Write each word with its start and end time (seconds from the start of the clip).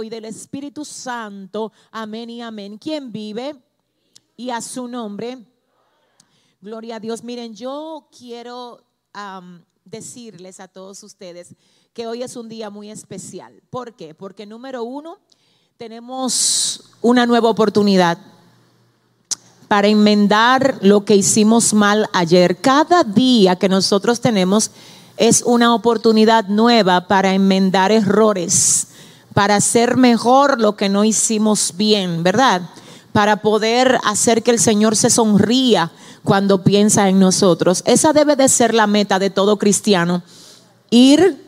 Y 0.00 0.08
del 0.08 0.24
Espíritu 0.24 0.84
Santo. 0.84 1.72
Amén 1.90 2.30
y 2.30 2.40
amén. 2.40 2.78
¿Quién 2.78 3.12
vive? 3.12 3.56
Y 4.36 4.50
a 4.50 4.60
su 4.62 4.88
nombre. 4.88 5.44
Gloria 6.62 6.96
a 6.96 7.00
Dios. 7.00 7.22
Miren, 7.24 7.54
yo 7.54 8.08
quiero 8.16 8.84
decirles 9.84 10.60
a 10.60 10.68
todos 10.68 11.02
ustedes 11.02 11.54
que 11.92 12.06
hoy 12.06 12.22
es 12.22 12.36
un 12.36 12.48
día 12.48 12.70
muy 12.70 12.90
especial. 12.90 13.60
¿Por 13.68 13.94
qué? 13.94 14.14
Porque 14.14 14.46
número 14.46 14.84
uno, 14.84 15.18
tenemos 15.76 16.92
una 17.02 17.26
nueva 17.26 17.50
oportunidad 17.50 18.16
para 19.68 19.88
enmendar 19.88 20.78
lo 20.82 21.04
que 21.04 21.16
hicimos 21.16 21.74
mal 21.74 22.08
ayer. 22.12 22.60
Cada 22.60 23.04
día 23.04 23.56
que 23.56 23.68
nosotros 23.68 24.20
tenemos 24.20 24.70
es 25.16 25.42
una 25.42 25.74
oportunidad 25.74 26.46
nueva 26.48 27.08
para 27.08 27.34
enmendar 27.34 27.92
errores, 27.92 28.88
para 29.34 29.56
hacer 29.56 29.96
mejor 29.96 30.60
lo 30.60 30.76
que 30.76 30.88
no 30.88 31.04
hicimos 31.04 31.74
bien, 31.76 32.22
¿verdad? 32.22 32.62
Para 33.12 33.36
poder 33.36 33.98
hacer 34.04 34.42
que 34.42 34.50
el 34.50 34.58
Señor 34.58 34.96
se 34.96 35.10
sonría 35.10 35.90
cuando 36.24 36.62
piensa 36.62 37.08
en 37.08 37.18
nosotros. 37.18 37.82
Esa 37.86 38.12
debe 38.12 38.36
de 38.36 38.48
ser 38.48 38.74
la 38.74 38.86
meta 38.86 39.18
de 39.18 39.30
todo 39.30 39.58
cristiano, 39.58 40.22
ir 40.90 41.44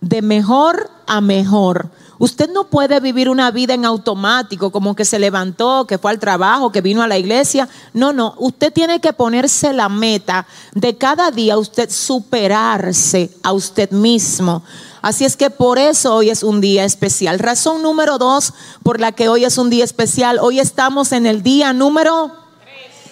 de 0.00 0.22
mejor 0.22 0.90
a 1.06 1.20
mejor. 1.20 1.90
Usted 2.18 2.50
no 2.50 2.68
puede 2.68 2.98
vivir 3.00 3.28
una 3.28 3.50
vida 3.50 3.74
en 3.74 3.84
automático, 3.84 4.72
como 4.72 4.96
que 4.96 5.04
se 5.04 5.18
levantó, 5.18 5.86
que 5.86 5.98
fue 5.98 6.10
al 6.10 6.18
trabajo, 6.18 6.72
que 6.72 6.80
vino 6.80 7.02
a 7.02 7.08
la 7.08 7.18
iglesia. 7.18 7.68
No, 7.92 8.14
no, 8.14 8.34
usted 8.38 8.72
tiene 8.72 9.00
que 9.00 9.12
ponerse 9.12 9.74
la 9.74 9.90
meta 9.90 10.46
de 10.72 10.96
cada 10.96 11.30
día 11.30 11.58
usted 11.58 11.90
superarse 11.90 13.30
a 13.42 13.52
usted 13.52 13.90
mismo. 13.90 14.62
Así 15.06 15.24
es 15.24 15.36
que 15.36 15.50
por 15.50 15.78
eso 15.78 16.16
hoy 16.16 16.30
es 16.30 16.42
un 16.42 16.60
día 16.60 16.84
especial. 16.84 17.38
Razón 17.38 17.80
número 17.80 18.18
dos 18.18 18.52
por 18.82 18.98
la 18.98 19.12
que 19.12 19.28
hoy 19.28 19.44
es 19.44 19.56
un 19.56 19.70
día 19.70 19.84
especial. 19.84 20.40
Hoy 20.40 20.58
estamos 20.58 21.12
en 21.12 21.26
el 21.26 21.44
día 21.44 21.72
número 21.72 22.32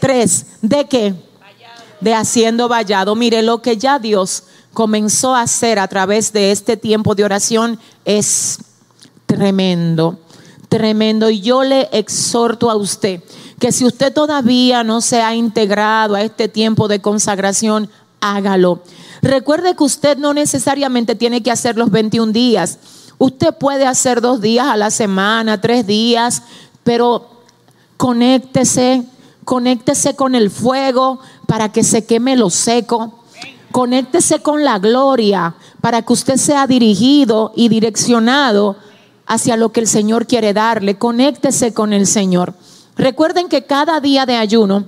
tres. 0.00 0.46
¿De 0.60 0.86
qué? 0.88 1.14
De 2.00 2.12
haciendo 2.12 2.66
vallado. 2.66 3.14
Mire 3.14 3.42
lo 3.42 3.62
que 3.62 3.76
ya 3.76 4.00
Dios 4.00 4.42
comenzó 4.72 5.36
a 5.36 5.42
hacer 5.42 5.78
a 5.78 5.86
través 5.86 6.32
de 6.32 6.50
este 6.50 6.76
tiempo 6.76 7.14
de 7.14 7.22
oración 7.22 7.78
es 8.04 8.58
tremendo, 9.26 10.18
tremendo. 10.68 11.30
Y 11.30 11.42
yo 11.42 11.62
le 11.62 11.88
exhorto 11.92 12.72
a 12.72 12.74
usted 12.74 13.22
que 13.60 13.70
si 13.70 13.84
usted 13.84 14.12
todavía 14.12 14.82
no 14.82 15.00
se 15.00 15.22
ha 15.22 15.32
integrado 15.36 16.16
a 16.16 16.22
este 16.22 16.48
tiempo 16.48 16.88
de 16.88 17.00
consagración, 17.00 17.88
hágalo. 18.20 18.82
Recuerde 19.24 19.74
que 19.74 19.84
usted 19.84 20.18
no 20.18 20.34
necesariamente 20.34 21.14
tiene 21.14 21.42
que 21.42 21.50
hacer 21.50 21.78
los 21.78 21.90
21 21.90 22.30
días. 22.30 22.78
Usted 23.16 23.54
puede 23.54 23.86
hacer 23.86 24.20
dos 24.20 24.42
días 24.42 24.66
a 24.66 24.76
la 24.76 24.90
semana, 24.90 25.62
tres 25.62 25.86
días, 25.86 26.42
pero 26.82 27.30
conéctese, 27.96 29.02
conéctese 29.46 30.14
con 30.14 30.34
el 30.34 30.50
fuego 30.50 31.20
para 31.46 31.72
que 31.72 31.84
se 31.84 32.04
queme 32.04 32.36
lo 32.36 32.50
seco. 32.50 33.20
Conéctese 33.72 34.40
con 34.40 34.62
la 34.62 34.78
gloria 34.78 35.54
para 35.80 36.02
que 36.02 36.12
usted 36.12 36.36
sea 36.36 36.66
dirigido 36.66 37.50
y 37.56 37.70
direccionado 37.70 38.76
hacia 39.26 39.56
lo 39.56 39.72
que 39.72 39.80
el 39.80 39.88
Señor 39.88 40.26
quiere 40.26 40.52
darle. 40.52 40.98
Conéctese 40.98 41.72
con 41.72 41.94
el 41.94 42.06
Señor. 42.06 42.52
Recuerden 42.94 43.48
que 43.48 43.64
cada 43.64 44.00
día 44.00 44.26
de 44.26 44.36
ayuno 44.36 44.84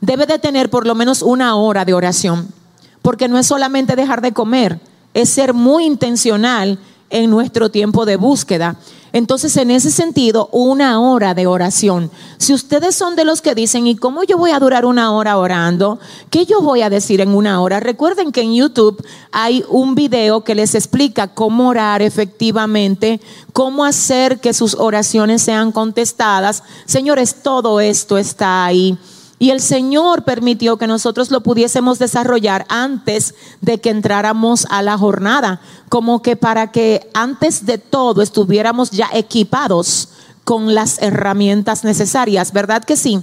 debe 0.00 0.24
de 0.26 0.38
tener 0.38 0.70
por 0.70 0.86
lo 0.86 0.94
menos 0.94 1.22
una 1.22 1.56
hora 1.56 1.84
de 1.84 1.94
oración, 1.94 2.54
porque 3.02 3.28
no 3.28 3.38
es 3.38 3.46
solamente 3.46 3.96
dejar 3.96 4.20
de 4.20 4.32
comer, 4.32 4.80
es 5.14 5.28
ser 5.28 5.54
muy 5.54 5.84
intencional 5.84 6.78
en 7.10 7.30
nuestro 7.30 7.70
tiempo 7.70 8.04
de 8.04 8.16
búsqueda. 8.16 8.76
Entonces, 9.12 9.56
en 9.56 9.70
ese 9.70 9.90
sentido, 9.90 10.50
una 10.52 11.00
hora 11.00 11.32
de 11.32 11.46
oración. 11.46 12.10
Si 12.36 12.52
ustedes 12.52 12.94
son 12.94 13.16
de 13.16 13.24
los 13.24 13.40
que 13.40 13.54
dicen, 13.54 13.86
¿y 13.86 13.96
cómo 13.96 14.22
yo 14.22 14.36
voy 14.36 14.50
a 14.50 14.60
durar 14.60 14.84
una 14.84 15.12
hora 15.12 15.38
orando? 15.38 15.98
¿Qué 16.28 16.44
yo 16.44 16.60
voy 16.60 16.82
a 16.82 16.90
decir 16.90 17.22
en 17.22 17.30
una 17.30 17.62
hora? 17.62 17.80
Recuerden 17.80 18.32
que 18.32 18.42
en 18.42 18.54
YouTube 18.54 19.02
hay 19.32 19.64
un 19.70 19.94
video 19.94 20.44
que 20.44 20.54
les 20.54 20.74
explica 20.74 21.28
cómo 21.28 21.68
orar 21.68 22.02
efectivamente, 22.02 23.20
cómo 23.54 23.84
hacer 23.84 24.40
que 24.40 24.52
sus 24.52 24.74
oraciones 24.74 25.40
sean 25.40 25.72
contestadas. 25.72 26.62
Señores, 26.84 27.36
todo 27.42 27.80
esto 27.80 28.18
está 28.18 28.66
ahí. 28.66 28.98
Y 29.38 29.50
el 29.50 29.60
Señor 29.60 30.24
permitió 30.24 30.78
que 30.78 30.88
nosotros 30.88 31.30
lo 31.30 31.42
pudiésemos 31.42 31.98
desarrollar 31.98 32.66
antes 32.68 33.34
de 33.60 33.78
que 33.78 33.90
entráramos 33.90 34.66
a 34.68 34.82
la 34.82 34.98
jornada, 34.98 35.60
como 35.88 36.22
que 36.22 36.34
para 36.34 36.72
que 36.72 37.08
antes 37.14 37.64
de 37.64 37.78
todo 37.78 38.20
estuviéramos 38.20 38.90
ya 38.90 39.08
equipados 39.12 40.08
con 40.42 40.74
las 40.74 41.00
herramientas 41.02 41.84
necesarias, 41.84 42.52
¿verdad 42.52 42.82
que 42.82 42.96
sí? 42.96 43.20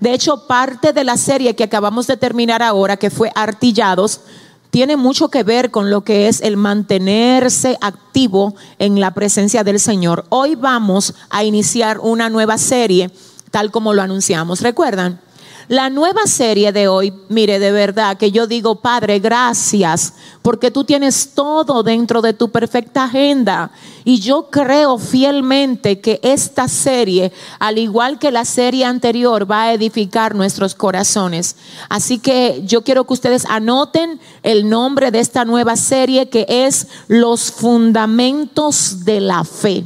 De 0.00 0.14
hecho, 0.14 0.46
parte 0.46 0.94
de 0.94 1.04
la 1.04 1.18
serie 1.18 1.54
que 1.54 1.64
acabamos 1.64 2.06
de 2.06 2.16
terminar 2.16 2.62
ahora, 2.62 2.96
que 2.96 3.10
fue 3.10 3.30
Artillados, 3.34 4.22
tiene 4.70 4.96
mucho 4.96 5.28
que 5.28 5.42
ver 5.42 5.70
con 5.70 5.90
lo 5.90 6.04
que 6.04 6.28
es 6.28 6.40
el 6.40 6.56
mantenerse 6.56 7.76
activo 7.82 8.54
en 8.78 8.98
la 8.98 9.12
presencia 9.12 9.62
del 9.62 9.78
Señor. 9.78 10.24
Hoy 10.30 10.54
vamos 10.54 11.14
a 11.28 11.44
iniciar 11.44 11.98
una 11.98 12.30
nueva 12.30 12.56
serie, 12.56 13.10
tal 13.50 13.70
como 13.70 13.92
lo 13.92 14.00
anunciamos. 14.00 14.62
¿Recuerdan? 14.62 15.20
La 15.70 15.88
nueva 15.88 16.26
serie 16.26 16.72
de 16.72 16.88
hoy, 16.88 17.12
mire, 17.28 17.60
de 17.60 17.70
verdad 17.70 18.16
que 18.16 18.32
yo 18.32 18.48
digo, 18.48 18.80
Padre, 18.80 19.20
gracias, 19.20 20.14
porque 20.42 20.72
tú 20.72 20.82
tienes 20.82 21.30
todo 21.32 21.84
dentro 21.84 22.22
de 22.22 22.32
tu 22.32 22.50
perfecta 22.50 23.04
agenda. 23.04 23.70
Y 24.02 24.18
yo 24.18 24.50
creo 24.50 24.98
fielmente 24.98 26.00
que 26.00 26.18
esta 26.24 26.66
serie, 26.66 27.30
al 27.60 27.78
igual 27.78 28.18
que 28.18 28.32
la 28.32 28.44
serie 28.44 28.84
anterior, 28.84 29.48
va 29.48 29.62
a 29.62 29.72
edificar 29.72 30.34
nuestros 30.34 30.74
corazones. 30.74 31.54
Así 31.88 32.18
que 32.18 32.62
yo 32.66 32.82
quiero 32.82 33.06
que 33.06 33.12
ustedes 33.12 33.46
anoten 33.46 34.18
el 34.42 34.68
nombre 34.68 35.12
de 35.12 35.20
esta 35.20 35.44
nueva 35.44 35.76
serie 35.76 36.28
que 36.28 36.46
es 36.48 36.88
Los 37.06 37.52
Fundamentos 37.52 39.04
de 39.04 39.20
la 39.20 39.44
Fe. 39.44 39.84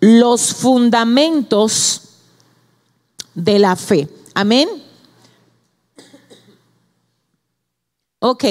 Los 0.00 0.54
Fundamentos 0.54 2.01
de 3.34 3.58
la 3.58 3.76
fe. 3.76 4.08
Amén. 4.34 4.68
Ok, 8.18 8.44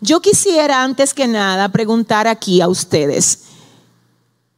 yo 0.00 0.20
quisiera 0.20 0.84
antes 0.84 1.12
que 1.12 1.26
nada 1.26 1.68
preguntar 1.70 2.28
aquí 2.28 2.60
a 2.60 2.68
ustedes, 2.68 3.40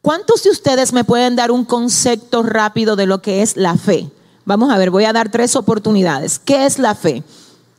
¿cuántos 0.01 0.43
de 0.43 0.51
ustedes 0.51 0.93
me 0.93 1.03
pueden 1.03 1.35
dar 1.35 1.49
un 1.49 1.65
concepto 1.65 2.43
rápido 2.43 2.95
de 2.95 3.07
lo 3.07 3.21
que 3.23 3.41
es 3.41 3.57
la 3.57 3.75
fe? 3.75 4.11
Vamos 4.45 4.71
a 4.71 4.77
ver, 4.77 4.91
voy 4.91 5.05
a 5.05 5.13
dar 5.13 5.31
tres 5.31 5.55
oportunidades. 5.55 6.37
¿Qué 6.37 6.65
es 6.65 6.77
la 6.77 6.93
fe? 6.93 7.23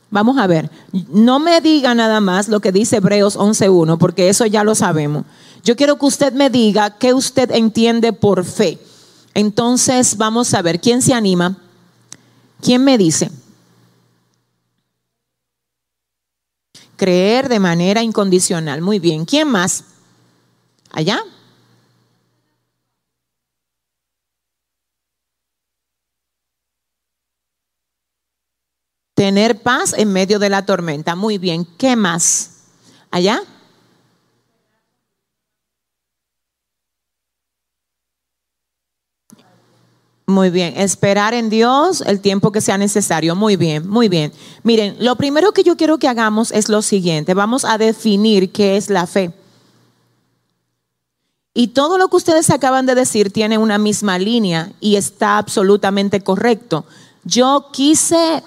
Vamos 0.09 0.37
a 0.37 0.47
ver, 0.47 0.69
no 1.09 1.39
me 1.39 1.61
diga 1.61 1.95
nada 1.95 2.19
más 2.19 2.49
lo 2.49 2.59
que 2.59 2.73
dice 2.73 2.97
Hebreos 2.97 3.37
11.1, 3.37 3.97
porque 3.97 4.27
eso 4.27 4.45
ya 4.45 4.65
lo 4.65 4.75
sabemos. 4.75 5.23
Yo 5.63 5.77
quiero 5.77 5.97
que 5.97 6.05
usted 6.05 6.33
me 6.33 6.49
diga 6.49 6.97
qué 6.97 7.13
usted 7.13 7.49
entiende 7.51 8.11
por 8.11 8.43
fe. 8.43 8.77
Entonces, 9.33 10.17
vamos 10.17 10.53
a 10.53 10.61
ver, 10.61 10.79
¿quién 10.79 11.01
se 11.01 11.13
anima? 11.13 11.57
¿Quién 12.61 12.83
me 12.83 12.97
dice? 12.97 13.31
Creer 16.97 17.49
de 17.49 17.59
manera 17.59 18.03
incondicional. 18.03 18.81
Muy 18.81 18.99
bien. 18.99 19.25
¿Quién 19.25 19.47
más? 19.47 19.85
¿Allá? 20.91 21.23
Tener 29.15 29.61
paz 29.61 29.93
en 29.97 30.13
medio 30.13 30.39
de 30.39 30.49
la 30.49 30.65
tormenta. 30.65 31.15
Muy 31.15 31.37
bien. 31.37 31.65
¿Qué 31.77 31.95
más? 31.95 32.51
¿Allá? 33.09 33.41
Muy 40.31 40.49
bien, 40.49 40.73
esperar 40.77 41.33
en 41.33 41.49
Dios 41.49 42.01
el 42.07 42.21
tiempo 42.21 42.51
que 42.51 42.61
sea 42.61 42.77
necesario. 42.77 43.35
Muy 43.35 43.57
bien, 43.57 43.87
muy 43.87 44.07
bien. 44.07 44.31
Miren, 44.63 44.95
lo 44.99 45.17
primero 45.17 45.51
que 45.51 45.63
yo 45.63 45.75
quiero 45.75 45.97
que 45.97 46.07
hagamos 46.07 46.51
es 46.51 46.69
lo 46.69 46.81
siguiente. 46.81 47.33
Vamos 47.33 47.65
a 47.65 47.77
definir 47.77 48.51
qué 48.51 48.77
es 48.77 48.89
la 48.89 49.05
fe. 49.07 49.33
Y 51.53 51.67
todo 51.67 51.97
lo 51.97 52.07
que 52.07 52.15
ustedes 52.15 52.49
acaban 52.49 52.85
de 52.85 52.95
decir 52.95 53.31
tiene 53.31 53.57
una 53.57 53.77
misma 53.77 54.17
línea 54.17 54.71
y 54.79 54.95
está 54.95 55.37
absolutamente 55.37 56.21
correcto. 56.21 56.85
Yo 57.25 57.67
quise 57.73 58.41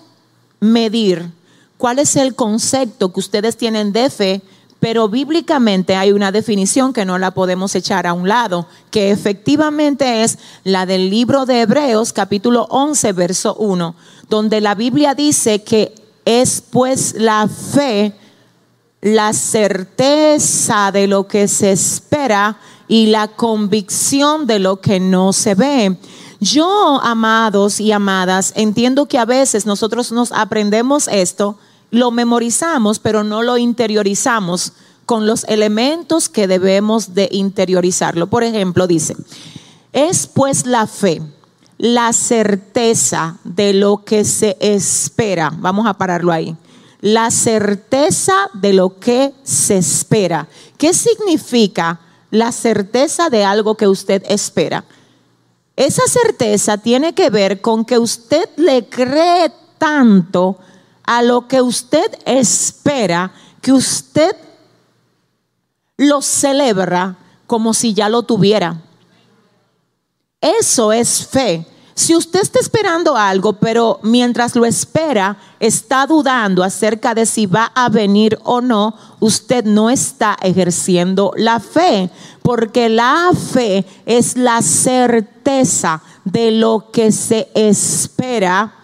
medir 0.60 1.30
cuál 1.76 1.98
es 1.98 2.16
el 2.16 2.34
concepto 2.34 3.12
que 3.12 3.20
ustedes 3.20 3.58
tienen 3.58 3.92
de 3.92 4.08
fe 4.08 4.42
pero 4.84 5.08
bíblicamente 5.08 5.96
hay 5.96 6.12
una 6.12 6.30
definición 6.30 6.92
que 6.92 7.06
no 7.06 7.16
la 7.16 7.30
podemos 7.30 7.74
echar 7.74 8.06
a 8.06 8.12
un 8.12 8.28
lado, 8.28 8.66
que 8.90 9.12
efectivamente 9.12 10.22
es 10.22 10.38
la 10.62 10.84
del 10.84 11.08
libro 11.08 11.46
de 11.46 11.62
Hebreos 11.62 12.12
capítulo 12.12 12.66
11, 12.68 13.14
verso 13.14 13.54
1, 13.54 13.94
donde 14.28 14.60
la 14.60 14.74
Biblia 14.74 15.14
dice 15.14 15.62
que 15.62 15.94
es 16.26 16.62
pues 16.70 17.14
la 17.16 17.48
fe 17.48 18.14
la 19.00 19.32
certeza 19.32 20.92
de 20.92 21.06
lo 21.06 21.28
que 21.28 21.48
se 21.48 21.72
espera 21.72 22.58
y 22.86 23.06
la 23.06 23.28
convicción 23.28 24.46
de 24.46 24.58
lo 24.58 24.82
que 24.82 25.00
no 25.00 25.32
se 25.32 25.54
ve. 25.54 25.96
Yo, 26.40 27.00
amados 27.02 27.80
y 27.80 27.90
amadas, 27.90 28.52
entiendo 28.54 29.06
que 29.06 29.16
a 29.16 29.24
veces 29.24 29.64
nosotros 29.64 30.12
nos 30.12 30.30
aprendemos 30.30 31.08
esto, 31.08 31.56
lo 31.94 32.10
memorizamos, 32.10 32.98
pero 32.98 33.22
no 33.22 33.42
lo 33.42 33.56
interiorizamos 33.56 34.72
con 35.06 35.28
los 35.28 35.44
elementos 35.44 36.28
que 36.28 36.48
debemos 36.48 37.14
de 37.14 37.28
interiorizarlo. 37.30 38.26
Por 38.26 38.42
ejemplo, 38.42 38.88
dice, 38.88 39.16
es 39.92 40.26
pues 40.26 40.66
la 40.66 40.88
fe, 40.88 41.22
la 41.78 42.12
certeza 42.12 43.36
de 43.44 43.74
lo 43.74 44.04
que 44.04 44.24
se 44.24 44.56
espera. 44.58 45.52
Vamos 45.56 45.86
a 45.86 45.94
pararlo 45.94 46.32
ahí. 46.32 46.56
La 47.00 47.30
certeza 47.30 48.34
de 48.54 48.72
lo 48.72 48.98
que 48.98 49.32
se 49.44 49.76
espera. 49.76 50.48
¿Qué 50.76 50.92
significa 50.94 52.00
la 52.32 52.50
certeza 52.50 53.30
de 53.30 53.44
algo 53.44 53.76
que 53.76 53.86
usted 53.86 54.24
espera? 54.28 54.84
Esa 55.76 56.02
certeza 56.08 56.78
tiene 56.78 57.14
que 57.14 57.30
ver 57.30 57.60
con 57.60 57.84
que 57.84 57.98
usted 57.98 58.48
le 58.56 58.88
cree 58.88 59.52
tanto 59.78 60.58
a 61.06 61.22
lo 61.22 61.48
que 61.48 61.62
usted 61.62 62.06
espera 62.24 63.32
que 63.60 63.72
usted 63.72 64.36
lo 65.96 66.20
celebra 66.20 67.16
como 67.46 67.72
si 67.72 67.94
ya 67.94 68.08
lo 68.08 68.22
tuviera. 68.22 68.82
Eso 70.40 70.92
es 70.92 71.26
fe. 71.26 71.66
Si 71.94 72.14
usted 72.14 72.42
está 72.42 72.58
esperando 72.58 73.16
algo, 73.16 73.54
pero 73.54 74.00
mientras 74.02 74.56
lo 74.56 74.66
espera, 74.66 75.38
está 75.60 76.06
dudando 76.06 76.64
acerca 76.64 77.14
de 77.14 77.24
si 77.24 77.46
va 77.46 77.70
a 77.74 77.88
venir 77.88 78.38
o 78.42 78.60
no, 78.60 78.96
usted 79.20 79.64
no 79.64 79.90
está 79.90 80.36
ejerciendo 80.42 81.32
la 81.36 81.60
fe, 81.60 82.10
porque 82.42 82.88
la 82.88 83.30
fe 83.52 83.86
es 84.06 84.36
la 84.36 84.60
certeza 84.60 86.02
de 86.24 86.50
lo 86.50 86.90
que 86.90 87.12
se 87.12 87.48
espera. 87.54 88.83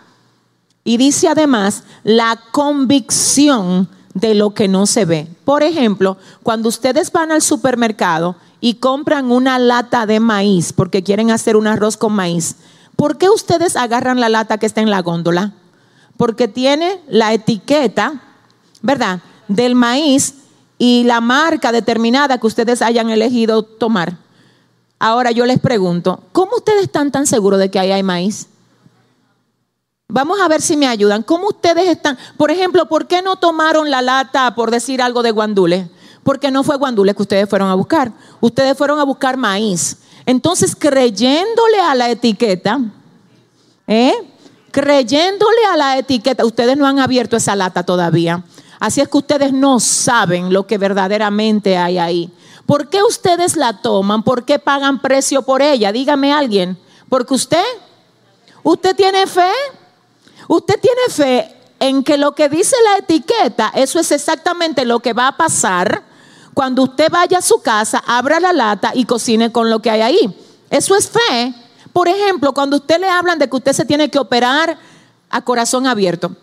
Y 0.85 0.97
dice 0.97 1.29
además 1.29 1.85
la 2.05 2.41
convicción 2.53 3.88
de 4.15 4.35
lo 4.35 4.55
que 4.55 4.69
no 4.69 4.87
se 4.87 5.05
ve. 5.05 5.29
Por 5.44 5.62
ejemplo, 5.62 6.17
cuando 6.43 6.69
ustedes 6.69 7.12
van 7.12 7.32
al 7.32 7.43
supermercado 7.43 8.37
y 8.61 8.75
compran 8.75 9.31
una 9.31 9.59
lata 9.59 10.06
de 10.06 10.21
maíz 10.21 10.73
porque 10.73 11.03
quieren 11.03 11.31
hacer 11.31 11.56
un 11.56 11.67
arroz 11.67 11.97
con 11.97 12.12
maíz, 12.12 12.56
¿por 12.97 13.19
qué 13.19 13.29
ustedes 13.29 13.77
agarran 13.77 14.21
la 14.21 14.29
lata 14.29 14.59
que 14.59 14.67
está 14.67 14.81
en 14.81 14.91
la 14.91 15.03
góndola? 15.03 15.53
Porque 16.17 16.49
tiene 16.49 17.00
la 17.09 17.33
etiqueta, 17.33 18.23
¿verdad? 18.83 19.21
Del 19.49 19.75
maíz 19.75 20.35
y 20.79 21.05
la 21.05 21.21
marca 21.21 21.73
determinada 21.73 22.38
que 22.38 22.47
ustedes 22.47 22.83
hayan 22.83 23.11
elegido 23.11 23.62
tomar. 23.62 24.17
Ahora 24.99 25.31
yo 25.31 25.47
les 25.47 25.59
pregunto, 25.59 26.21
¿cómo 26.33 26.56
ustedes 26.56 26.83
están 26.83 27.11
tan 27.11 27.26
seguros 27.26 27.59
de 27.59 27.71
que 27.71 27.79
ahí 27.79 27.91
hay 27.91 28.03
maíz? 28.03 28.50
Vamos 30.11 30.41
a 30.41 30.49
ver 30.49 30.61
si 30.61 30.77
me 30.77 30.87
ayudan. 30.87 31.23
¿Cómo 31.23 31.49
ustedes 31.49 31.89
están? 31.89 32.19
Por 32.37 32.51
ejemplo, 32.51 32.87
¿por 32.87 33.07
qué 33.07 33.23
no 33.23 33.37
tomaron 33.37 33.91
la 33.91 34.03
lata, 34.03 34.55
por 34.55 34.71
decir 34.71 35.01
algo, 35.01 35.23
de 35.23 35.31
guandules? 35.31 35.87
Porque 36.23 36.51
no 36.51 36.65
fue 36.65 36.77
guandules 36.77 37.15
que 37.15 37.23
ustedes 37.23 37.49
fueron 37.49 37.69
a 37.69 37.75
buscar. 37.75 38.12
Ustedes 38.41 38.77
fueron 38.77 38.99
a 38.99 39.05
buscar 39.05 39.37
maíz. 39.37 39.99
Entonces, 40.27 40.77
creyéndole 40.77 41.81
a 41.81 41.95
la 41.95 42.11
etiqueta, 42.11 42.81
¿eh? 43.87 44.15
creyéndole 44.71 45.65
a 45.73 45.77
la 45.77 45.99
etiqueta, 45.99 46.45
ustedes 46.45 46.77
no 46.77 46.87
han 46.87 46.99
abierto 46.99 47.37
esa 47.37 47.57
lata 47.57 47.83
todavía. 47.85 48.45
Así 48.79 49.01
es 49.01 49.09
que 49.09 49.19
ustedes 49.19 49.53
no 49.53 49.81
saben 49.81 50.53
lo 50.53 50.67
que 50.67 50.79
verdaderamente 50.79 51.77
hay 51.77 51.99
ahí. 51.99 52.33
¿Por 52.67 52.89
qué 52.89 53.03
ustedes 53.03 53.57
la 53.57 53.83
toman? 53.83 54.23
¿Por 54.23 54.45
qué 54.45 54.59
pagan 54.59 55.01
precio 55.01 55.43
por 55.43 55.61
ella? 55.61 55.93
Dígame 55.93 56.33
alguien. 56.33 56.79
Porque 57.09 57.35
usted, 57.35 57.65
usted 58.62 58.95
tiene 58.95 59.27
fe. 59.27 59.51
Usted 60.50 60.81
tiene 60.81 61.02
fe 61.11 61.56
en 61.79 62.02
que 62.02 62.19
lo 62.19 62.32
que 62.32 62.49
dice 62.49 62.75
la 62.82 62.99
etiqueta, 62.99 63.70
eso 63.73 64.00
es 64.00 64.11
exactamente 64.11 64.85
lo 64.85 64.99
que 64.99 65.12
va 65.12 65.29
a 65.29 65.37
pasar 65.37 66.02
cuando 66.55 66.82
usted 66.82 67.08
vaya 67.08 67.38
a 67.38 67.43
su 67.43 67.62
casa, 67.62 68.02
abra 68.05 68.41
la 68.41 68.52
lata 68.52 68.91
y 68.93 69.05
cocine 69.05 69.52
con 69.52 69.70
lo 69.70 69.81
que 69.81 69.93
hay 69.93 70.00
ahí. 70.00 70.37
Eso 70.69 70.97
es 70.97 71.08
fe. 71.08 71.55
Por 71.93 72.08
ejemplo, 72.08 72.52
cuando 72.52 72.79
usted 72.79 72.99
le 72.99 73.08
hablan 73.08 73.38
de 73.38 73.49
que 73.49 73.55
usted 73.55 73.73
se 73.73 73.85
tiene 73.85 74.11
que 74.11 74.19
operar 74.19 74.76
a 75.31 75.41
corazón 75.43 75.87
abierto. 75.87 76.35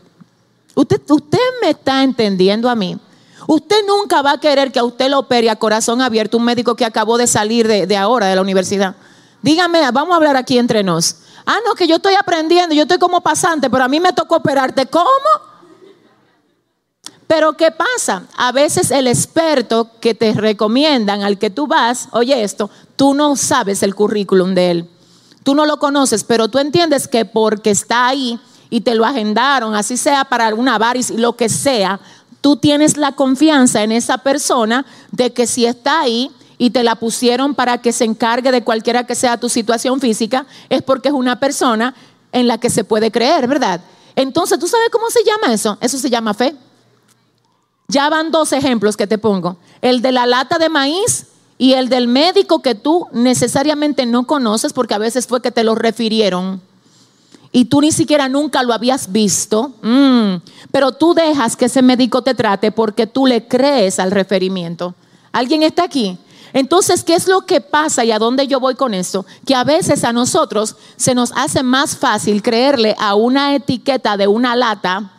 Usted, 0.74 1.01
usted 1.09 1.38
me 1.62 1.71
está 1.71 2.01
entendiendo 2.01 2.69
a 2.69 2.75
mí. 2.75 2.98
Usted 3.45 3.86
nunca 3.86 4.21
va 4.21 4.31
a 4.31 4.39
querer 4.39 4.71
que 4.71 4.80
a 4.80 4.86
usted 4.86 5.09
lo 5.09 5.19
opere 5.19 5.50
a 5.50 5.57
corazón 5.57 6.01
abierto 6.01 6.38
un 6.38 6.45
médico 6.45 6.77
que 6.77 6.86
acabó 6.86 7.18
de 7.18 7.27
salir 7.27 7.68
de, 7.68 7.86
de 7.86 7.98
ahora 7.98 8.27
de 8.27 8.36
la 8.36 8.42
universidad. 8.42 8.95
Dígame, 9.42 9.80
vamos 9.92 10.13
a 10.13 10.18
hablar 10.18 10.36
aquí 10.36 10.57
entre 10.57 10.84
nos. 10.84 11.18
Ah, 11.45 11.57
no, 11.66 11.75
que 11.75 11.88
yo 11.88 11.95
estoy 11.95 12.16
aprendiendo, 12.16 12.75
yo 12.75 12.81
estoy 12.81 12.98
como 12.98 13.22
pasante, 13.22 13.69
pero 13.69 13.84
a 13.84 13.88
mí 13.88 14.00
me 14.00 14.12
tocó 14.13 14.38
operarte. 14.38 14.86
¿Cómo? 14.88 15.07
Pero 17.28 17.54
¿qué 17.54 17.72
pasa? 17.72 18.24
A 18.38 18.51
veces 18.51 18.89
el 18.89 19.07
experto 19.07 19.92
que 20.00 20.13
te 20.13 20.34
recomiendan, 20.34 21.24
al 21.24 21.38
que 21.38 21.50
tú 21.50 21.68
vas, 21.68 22.07
oye 22.12 22.42
esto, 22.42 22.69
tú 22.95 23.13
no 23.13 23.36
sabes 23.36 23.84
el 23.84 23.95
currículum 23.95 24.56
de 24.56 24.72
él. 24.72 24.89
Tú 25.44 25.54
no 25.54 25.66
lo 25.66 25.78
conoces, 25.78 26.24
pero 26.24 26.48
tú 26.48 26.60
entiendes 26.60 27.07
que 27.07 27.25
porque 27.25 27.69
está 27.72 28.07
ahí 28.07 28.40
y 28.69 28.81
te 28.81 28.95
lo 28.95 29.06
agendaron, 29.06 29.76
así 29.76 29.97
sea 29.97 30.26
para 30.26 30.47
alguna 30.47 30.78
varis, 30.78 31.09
lo 31.09 31.38
que 31.38 31.47
sea, 31.47 32.00
tú 32.42 32.57
tienes 32.57 32.97
la 32.97 33.14
confianza 33.14 33.83
en 33.83 33.92
esa 33.92 34.18
persona 34.18 34.85
de 35.12 35.31
que 35.33 35.47
si 35.47 35.66
está 35.66 36.02
ahí 36.02 36.31
y 36.57 36.71
te 36.71 36.83
la 36.83 36.95
pusieron 36.95 37.56
para 37.56 37.80
que 37.80 37.92
se 37.92 38.06
encargue 38.06 38.52
de 38.52 38.64
cualquiera 38.64 39.06
que 39.06 39.16
sea 39.16 39.40
tu 39.40 39.49
situación 39.49 39.99
física, 39.99 40.45
es 40.69 40.81
porque 40.81 41.09
es 41.09 41.14
una 41.14 41.40
persona 41.40 41.94
en 42.31 42.47
la 42.47 42.57
que 42.57 42.69
se 42.69 42.83
puede 42.83 43.11
creer, 43.11 43.47
¿verdad? 43.47 43.81
Entonces, 44.16 44.57
¿tú 44.57 44.68
sabes 44.68 44.90
cómo 44.92 45.09
se 45.09 45.23
llama 45.23 45.54
eso? 45.54 45.78
Eso 45.80 45.97
se 45.97 46.09
llama 46.09 46.33
fe. 46.33 46.56
Ya 47.87 48.09
van 48.09 48.31
dos 48.31 48.52
ejemplos 48.52 48.97
que 48.97 49.07
te 49.07 49.18
pongo. 49.18 49.57
El 49.81 50.02
de 50.02 50.11
la 50.11 50.26
lata 50.26 50.57
de 50.57 50.69
maíz 50.69 51.28
y 51.57 51.73
el 51.73 51.90
del 51.90 52.07
médico 52.07 52.61
que 52.61 52.76
tú 52.76 53.07
necesariamente 53.11 54.06
no 54.06 54.26
conoces 54.26 54.73
porque 54.73 54.95
a 54.95 54.99
veces 54.99 55.28
fue 55.28 55.42
que 55.42 55.52
te 55.52 55.64
lo 55.64 55.76
refirieron 55.76 56.61
y 57.52 57.66
tú 57.66 57.81
ni 57.81 57.92
siquiera 57.92 58.30
nunca 58.30 58.64
lo 58.64 58.73
habías 58.73 59.11
visto, 59.11 59.73
mm, 59.81 60.35
pero 60.71 60.92
tú 60.92 61.14
dejas 61.14 61.56
que 61.56 61.66
ese 61.66 61.81
médico 61.81 62.21
te 62.21 62.33
trate 62.33 62.71
porque 62.71 63.07
tú 63.07 63.26
le 63.26 63.47
crees 63.47 63.99
al 63.99 64.11
referimiento. 64.11 64.95
¿Alguien 65.31 65.64
está 65.64 65.83
aquí? 65.83 66.18
Entonces, 66.54 67.04
¿qué 67.04 67.16
es 67.16 67.27
lo 67.27 67.42
que 67.42 67.61
pasa 67.61 68.06
y 68.06 68.11
a 68.11 68.19
dónde 68.19 68.47
yo 68.47 68.59
voy 68.59 68.75
con 68.75 68.94
esto? 68.94 69.25
Que 69.45 69.56
a 69.56 69.63
veces 69.63 70.04
a 70.04 70.13
nosotros 70.13 70.75
se 70.95 71.13
nos 71.13 71.31
hace 71.35 71.63
más 71.63 71.97
fácil 71.97 72.42
creerle 72.42 72.95
a 72.99 73.16
una 73.16 73.56
etiqueta 73.56 74.18
de 74.18 74.27
una 74.27 74.56
lata 74.56 75.11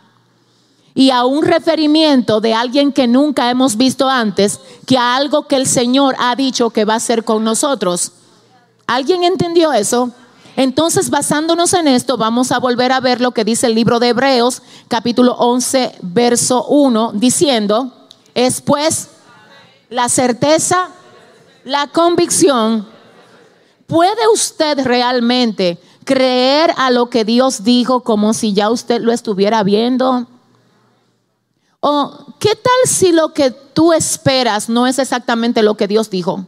y 0.93 1.11
a 1.11 1.23
un 1.25 1.43
referimiento 1.43 2.41
de 2.41 2.53
alguien 2.53 2.91
que 2.91 3.07
nunca 3.07 3.49
hemos 3.49 3.77
visto 3.77 4.09
antes 4.09 4.59
que 4.85 4.97
a 4.97 5.15
algo 5.15 5.47
que 5.47 5.55
el 5.55 5.67
Señor 5.67 6.15
ha 6.19 6.35
dicho 6.35 6.71
que 6.71 6.85
va 6.85 6.93
a 6.93 6.97
hacer 6.97 7.23
con 7.23 7.43
nosotros. 7.43 8.11
¿Alguien 8.87 9.23
entendió 9.23 9.71
eso? 9.71 10.11
Entonces, 10.55 11.09
basándonos 11.09 11.73
en 11.73 11.87
esto, 11.87 12.17
vamos 12.17 12.51
a 12.51 12.59
volver 12.59 12.91
a 12.91 12.99
ver 12.99 13.21
lo 13.21 13.31
que 13.31 13.45
dice 13.45 13.67
el 13.67 13.75
libro 13.75 13.99
de 13.99 14.09
Hebreos, 14.09 14.61
capítulo 14.89 15.35
11, 15.35 15.95
verso 16.01 16.65
1, 16.65 17.13
diciendo, 17.13 17.93
es 18.35 18.59
pues 18.59 19.07
la 19.89 20.09
certeza, 20.09 20.89
la 21.63 21.87
convicción. 21.87 22.87
¿Puede 23.87 24.27
usted 24.33 24.79
realmente 24.85 25.79
creer 26.05 26.73
a 26.77 26.91
lo 26.91 27.09
que 27.09 27.25
Dios 27.25 27.63
dijo 27.63 28.01
como 28.01 28.33
si 28.33 28.53
ya 28.53 28.69
usted 28.69 29.01
lo 29.01 29.11
estuviera 29.11 29.63
viendo? 29.63 30.27
¿O 31.79 32.25
qué 32.39 32.55
tal 32.55 32.89
si 32.89 33.11
lo 33.11 33.33
que 33.33 33.51
tú 33.51 33.93
esperas 33.93 34.69
no 34.69 34.85
es 34.85 34.99
exactamente 34.99 35.63
lo 35.63 35.75
que 35.75 35.87
Dios 35.87 36.09
dijo? 36.09 36.45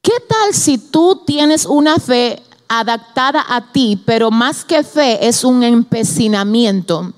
¿Qué 0.00 0.12
tal 0.28 0.54
si 0.54 0.78
tú 0.78 1.22
tienes 1.26 1.66
una 1.66 1.96
fe 1.96 2.42
adaptada 2.68 3.44
a 3.48 3.72
ti, 3.72 4.00
pero 4.04 4.30
más 4.30 4.64
que 4.64 4.82
fe 4.82 5.26
es 5.26 5.44
un 5.44 5.62
empecinamiento? 5.62 7.12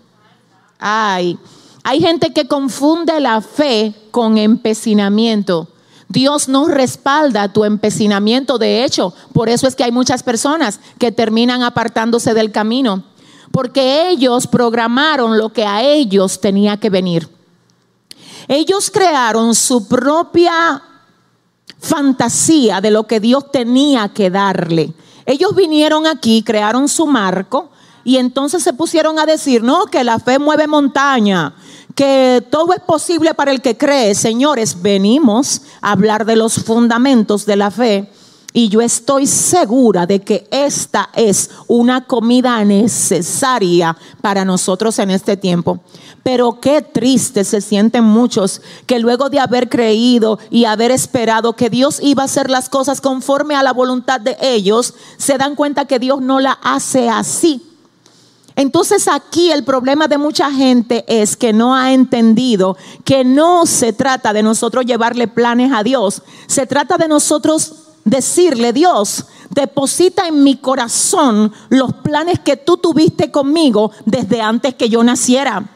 Ay, 0.78 1.38
hay 1.82 2.00
gente 2.00 2.32
que 2.32 2.46
confunde 2.46 3.20
la 3.20 3.40
fe 3.40 3.94
con 4.10 4.38
empecinamiento. 4.38 5.68
Dios 6.08 6.48
no 6.48 6.68
respalda 6.68 7.52
tu 7.52 7.64
empecinamiento, 7.64 8.58
de 8.58 8.84
hecho, 8.84 9.12
por 9.32 9.48
eso 9.48 9.66
es 9.66 9.74
que 9.74 9.84
hay 9.84 9.92
muchas 9.92 10.22
personas 10.22 10.80
que 10.98 11.12
terminan 11.12 11.62
apartándose 11.62 12.32
del 12.32 12.52
camino 12.52 13.04
porque 13.56 14.10
ellos 14.10 14.46
programaron 14.46 15.38
lo 15.38 15.50
que 15.50 15.64
a 15.64 15.82
ellos 15.82 16.42
tenía 16.42 16.76
que 16.76 16.90
venir. 16.90 17.26
Ellos 18.48 18.90
crearon 18.90 19.54
su 19.54 19.88
propia 19.88 20.82
fantasía 21.78 22.82
de 22.82 22.90
lo 22.90 23.06
que 23.06 23.18
Dios 23.18 23.50
tenía 23.50 24.10
que 24.10 24.28
darle. 24.28 24.92
Ellos 25.24 25.56
vinieron 25.56 26.06
aquí, 26.06 26.42
crearon 26.42 26.86
su 26.86 27.06
marco 27.06 27.70
y 28.04 28.18
entonces 28.18 28.62
se 28.62 28.74
pusieron 28.74 29.18
a 29.18 29.24
decir, 29.24 29.62
no, 29.62 29.86
que 29.86 30.04
la 30.04 30.18
fe 30.18 30.38
mueve 30.38 30.66
montaña, 30.66 31.54
que 31.96 32.46
todo 32.50 32.74
es 32.74 32.80
posible 32.80 33.34
para 33.34 33.50
el 33.50 33.62
que 33.62 33.76
cree. 33.76 34.14
Señores, 34.14 34.82
venimos 34.82 35.62
a 35.80 35.92
hablar 35.92 36.26
de 36.26 36.36
los 36.36 36.62
fundamentos 36.62 37.46
de 37.46 37.56
la 37.56 37.70
fe 37.72 38.10
y 38.52 38.68
yo 38.68 38.82
estoy 38.82 39.26
segura 39.26 40.06
de 40.06 40.20
que 40.20 40.46
esta 40.50 41.08
es 41.14 41.50
una 41.68 42.06
comida 42.06 42.62
necesaria 42.64 43.96
para 44.20 44.44
nosotros 44.44 44.98
en 44.98 45.10
este 45.10 45.38
tiempo. 45.38 45.80
Pero 46.22 46.60
qué 46.60 46.82
triste 46.82 47.44
se 47.44 47.62
sienten 47.62 48.04
muchos 48.04 48.60
que 48.86 48.98
luego 48.98 49.30
de 49.30 49.40
haber 49.40 49.68
creído 49.70 50.38
y 50.50 50.66
haber 50.66 50.90
esperado 50.90 51.54
que 51.54 51.70
Dios 51.70 51.98
iba 52.02 52.22
a 52.22 52.26
hacer 52.26 52.50
las 52.50 52.68
cosas 52.68 53.00
conforme 53.00 53.54
a 53.54 53.62
la 53.62 53.72
voluntad 53.72 54.20
de 54.20 54.36
ellos, 54.40 54.94
se 55.16 55.38
dan 55.38 55.54
cuenta 55.54 55.86
que 55.86 55.98
Dios 55.98 56.20
no 56.20 56.40
la 56.40 56.52
hace 56.62 57.08
así. 57.08 57.62
Entonces 58.56 59.06
aquí 59.06 59.52
el 59.52 59.64
problema 59.64 60.08
de 60.08 60.16
mucha 60.16 60.50
gente 60.50 61.04
es 61.06 61.36
que 61.36 61.52
no 61.52 61.74
ha 61.74 61.92
entendido 61.92 62.78
que 63.04 63.22
no 63.22 63.66
se 63.66 63.92
trata 63.92 64.32
de 64.32 64.42
nosotros 64.42 64.86
llevarle 64.86 65.28
planes 65.28 65.70
a 65.72 65.82
Dios, 65.82 66.22
se 66.46 66.66
trata 66.66 66.96
de 66.96 67.06
nosotros 67.06 67.74
decirle, 68.04 68.72
Dios, 68.72 69.26
deposita 69.50 70.26
en 70.26 70.42
mi 70.42 70.56
corazón 70.56 71.52
los 71.68 71.92
planes 71.96 72.40
que 72.40 72.56
tú 72.56 72.78
tuviste 72.78 73.30
conmigo 73.30 73.90
desde 74.06 74.40
antes 74.40 74.74
que 74.74 74.88
yo 74.88 75.04
naciera. 75.04 75.68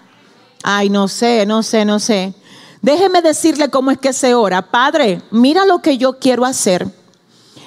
Ay, 0.62 0.88
no 0.88 1.06
sé, 1.06 1.44
no 1.44 1.62
sé, 1.62 1.84
no 1.84 1.98
sé. 1.98 2.34
Déjeme 2.80 3.20
decirle 3.20 3.68
cómo 3.68 3.90
es 3.90 3.98
que 3.98 4.14
se 4.14 4.34
ora. 4.34 4.62
Padre, 4.62 5.20
mira 5.30 5.66
lo 5.66 5.80
que 5.80 5.98
yo 5.98 6.18
quiero 6.18 6.46
hacer. 6.46 6.88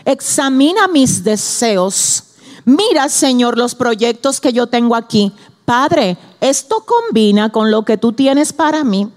Examina 0.05 0.87
mis 0.87 1.23
deseos. 1.23 2.23
Mira, 2.65 3.09
Señor, 3.09 3.57
los 3.57 3.75
proyectos 3.75 4.39
que 4.39 4.53
yo 4.53 4.67
tengo 4.67 4.95
aquí. 4.95 5.31
Padre, 5.65 6.17
esto 6.41 6.85
combina 6.85 7.49
con 7.49 7.71
lo 7.71 7.83
que 7.83 7.97
tú 7.97 8.13
tienes 8.13 8.53
para 8.53 8.83
mí. 8.83 9.09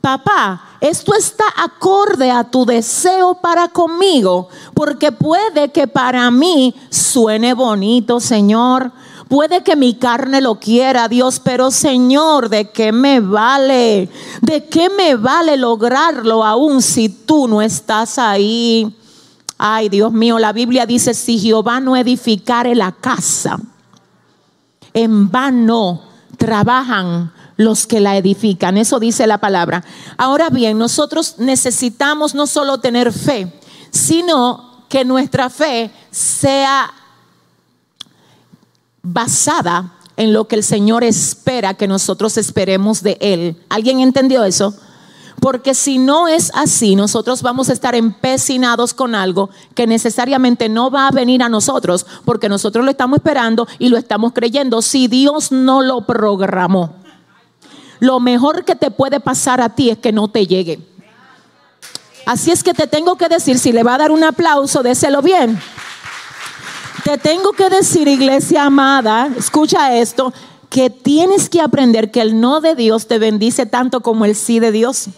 Papá, 0.00 0.76
esto 0.80 1.14
está 1.14 1.44
acorde 1.56 2.30
a 2.30 2.44
tu 2.44 2.64
deseo 2.64 3.34
para 3.34 3.68
conmigo, 3.68 4.48
porque 4.72 5.12
puede 5.12 5.70
que 5.70 5.86
para 5.86 6.30
mí 6.30 6.74
suene 6.88 7.52
bonito, 7.52 8.18
Señor. 8.20 8.92
Puede 9.28 9.62
que 9.62 9.76
mi 9.76 9.94
carne 9.94 10.40
lo 10.40 10.56
quiera, 10.56 11.06
Dios, 11.06 11.38
pero 11.38 11.70
Señor, 11.70 12.48
¿de 12.48 12.70
qué 12.70 12.90
me 12.90 13.20
vale? 13.20 14.08
¿De 14.40 14.64
qué 14.64 14.88
me 14.90 15.14
vale 15.16 15.56
lograrlo 15.56 16.44
aún 16.44 16.82
si 16.82 17.08
tú 17.08 17.46
no 17.46 17.62
estás 17.62 18.18
ahí? 18.18 18.92
Ay, 19.62 19.90
Dios 19.90 20.10
mío, 20.10 20.38
la 20.38 20.54
Biblia 20.54 20.86
dice, 20.86 21.12
si 21.12 21.38
Jehová 21.38 21.80
no 21.80 21.94
edificare 21.94 22.74
la 22.74 22.92
casa, 22.92 23.60
en 24.94 25.30
vano 25.30 26.00
trabajan 26.38 27.30
los 27.58 27.86
que 27.86 28.00
la 28.00 28.16
edifican. 28.16 28.78
Eso 28.78 28.98
dice 28.98 29.26
la 29.26 29.36
palabra. 29.36 29.84
Ahora 30.16 30.48
bien, 30.48 30.78
nosotros 30.78 31.34
necesitamos 31.36 32.34
no 32.34 32.46
solo 32.46 32.78
tener 32.78 33.12
fe, 33.12 33.52
sino 33.90 34.86
que 34.88 35.04
nuestra 35.04 35.50
fe 35.50 35.90
sea 36.10 36.90
basada 39.02 39.92
en 40.16 40.32
lo 40.32 40.48
que 40.48 40.56
el 40.56 40.64
Señor 40.64 41.04
espera 41.04 41.74
que 41.74 41.86
nosotros 41.86 42.38
esperemos 42.38 43.02
de 43.02 43.18
Él. 43.20 43.62
¿Alguien 43.68 44.00
entendió 44.00 44.42
eso? 44.42 44.74
Porque 45.40 45.74
si 45.74 45.98
no 45.98 46.28
es 46.28 46.52
así, 46.54 46.94
nosotros 46.96 47.42
vamos 47.42 47.70
a 47.70 47.72
estar 47.72 47.94
empecinados 47.94 48.94
con 48.94 49.14
algo 49.14 49.50
que 49.74 49.86
necesariamente 49.86 50.68
no 50.68 50.90
va 50.90 51.08
a 51.08 51.12
venir 51.12 51.42
a 51.42 51.48
nosotros, 51.48 52.06
porque 52.24 52.48
nosotros 52.48 52.84
lo 52.84 52.90
estamos 52.90 53.18
esperando 53.18 53.66
y 53.78 53.88
lo 53.88 53.96
estamos 53.96 54.32
creyendo 54.32 54.82
si 54.82 55.08
Dios 55.08 55.50
no 55.50 55.80
lo 55.80 56.02
programó 56.02 57.00
lo 58.00 58.18
mejor 58.18 58.64
que 58.64 58.74
te 58.74 58.90
puede 58.90 59.20
pasar 59.20 59.60
a 59.60 59.68
ti 59.68 59.90
es 59.90 59.98
que 59.98 60.10
no 60.10 60.28
te 60.28 60.46
llegue. 60.46 60.80
Así 62.26 62.50
es 62.50 62.62
que 62.62 62.74
te 62.74 62.86
tengo 62.86 63.16
que 63.16 63.28
decir, 63.28 63.58
si 63.58 63.72
le 63.72 63.82
va 63.82 63.94
a 63.94 63.98
dar 63.98 64.10
un 64.10 64.24
aplauso, 64.24 64.82
déselo 64.82 65.22
bien. 65.22 65.60
Te 67.04 67.18
tengo 67.18 67.52
que 67.52 67.68
decir, 67.68 68.08
iglesia 68.08 68.64
amada, 68.64 69.30
escucha 69.36 69.94
esto, 69.96 70.32
que 70.68 70.90
tienes 70.90 71.48
que 71.48 71.60
aprender 71.60 72.10
que 72.10 72.20
el 72.20 72.40
no 72.40 72.60
de 72.60 72.74
Dios 72.74 73.06
te 73.06 73.18
bendice 73.18 73.66
tanto 73.66 74.00
como 74.00 74.24
el 74.24 74.34
sí 74.34 74.60
de 74.60 74.72
Dios. 74.72 75.08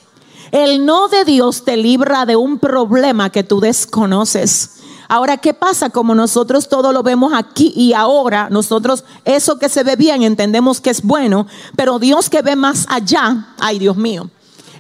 El 0.53 0.85
no 0.85 1.09
de 1.09 1.25
Dios 1.25 1.65
te 1.65 1.79
libra 1.79 2.27
de 2.27 2.37
un 2.37 2.59
problema 2.59 3.31
que 3.31 3.43
tú 3.43 3.59
desconoces. 3.59 4.73
Ahora, 5.09 5.39
¿qué 5.39 5.55
pasa? 5.55 5.89
Como 5.89 6.15
nosotros 6.15 6.69
todo 6.69 6.93
lo 6.93 7.03
vemos 7.03 7.33
aquí 7.35 7.73
y 7.75 7.95
ahora, 7.95 8.49
nosotros 8.51 9.03
eso 9.25 9.59
que 9.59 9.71
se 9.71 9.83
ve 9.83 9.97
bien 9.97 10.23
entendemos 10.23 10.83
que 10.83 10.91
es 10.91 11.03
bueno, 11.03 11.47
pero 11.75 11.99
Dios 11.99 12.29
que 12.29 12.43
ve 12.43 12.55
más 12.55 12.85
allá, 12.91 13.55
ay 13.59 13.79
Dios 13.79 13.97
mío, 13.97 14.29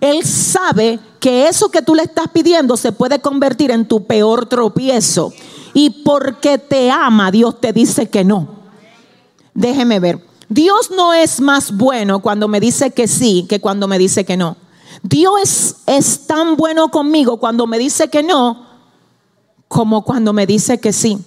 Él 0.02 0.25
sabe 0.25 1.00
que 1.19 1.49
eso 1.49 1.71
que 1.71 1.81
tú 1.81 1.95
le 1.95 2.02
estás 2.02 2.29
pidiendo 2.29 2.76
se 2.76 2.93
puede 2.93 3.21
convertir 3.21 3.71
en 3.71 3.88
tu 3.88 4.05
peor 4.05 4.45
tropiezo. 4.47 5.33
Y 5.73 6.02
porque 6.05 6.59
te 6.59 6.91
ama, 6.91 7.31
Dios 7.31 7.59
te 7.61 7.73
dice 7.73 8.11
que 8.11 8.25
no. 8.25 8.47
Déjeme 9.55 10.00
ver. 10.00 10.23
Dios 10.50 10.91
no 10.91 11.14
es 11.14 11.41
más 11.41 11.75
bueno 11.75 12.21
cuando 12.21 12.47
me 12.47 12.61
dice 12.61 12.91
que 12.91 13.09
sí 13.09 13.47
que 13.49 13.61
cuando 13.61 13.88
me 13.88 13.99
dice 13.99 14.26
que 14.26 14.37
no. 14.37 14.57
Dios 15.02 15.76
es, 15.87 16.26
tan 16.26 16.56
bueno 16.56 16.90
conmigo 16.90 17.38
cuando 17.38 17.66
me 17.66 17.78
dice 17.78 18.09
que 18.09 18.23
no 18.23 18.71
como 19.68 20.02
cuando 20.04 20.35
me 20.35 20.47
dice 20.47 20.78
que 20.78 20.92
sí. 20.92 21.18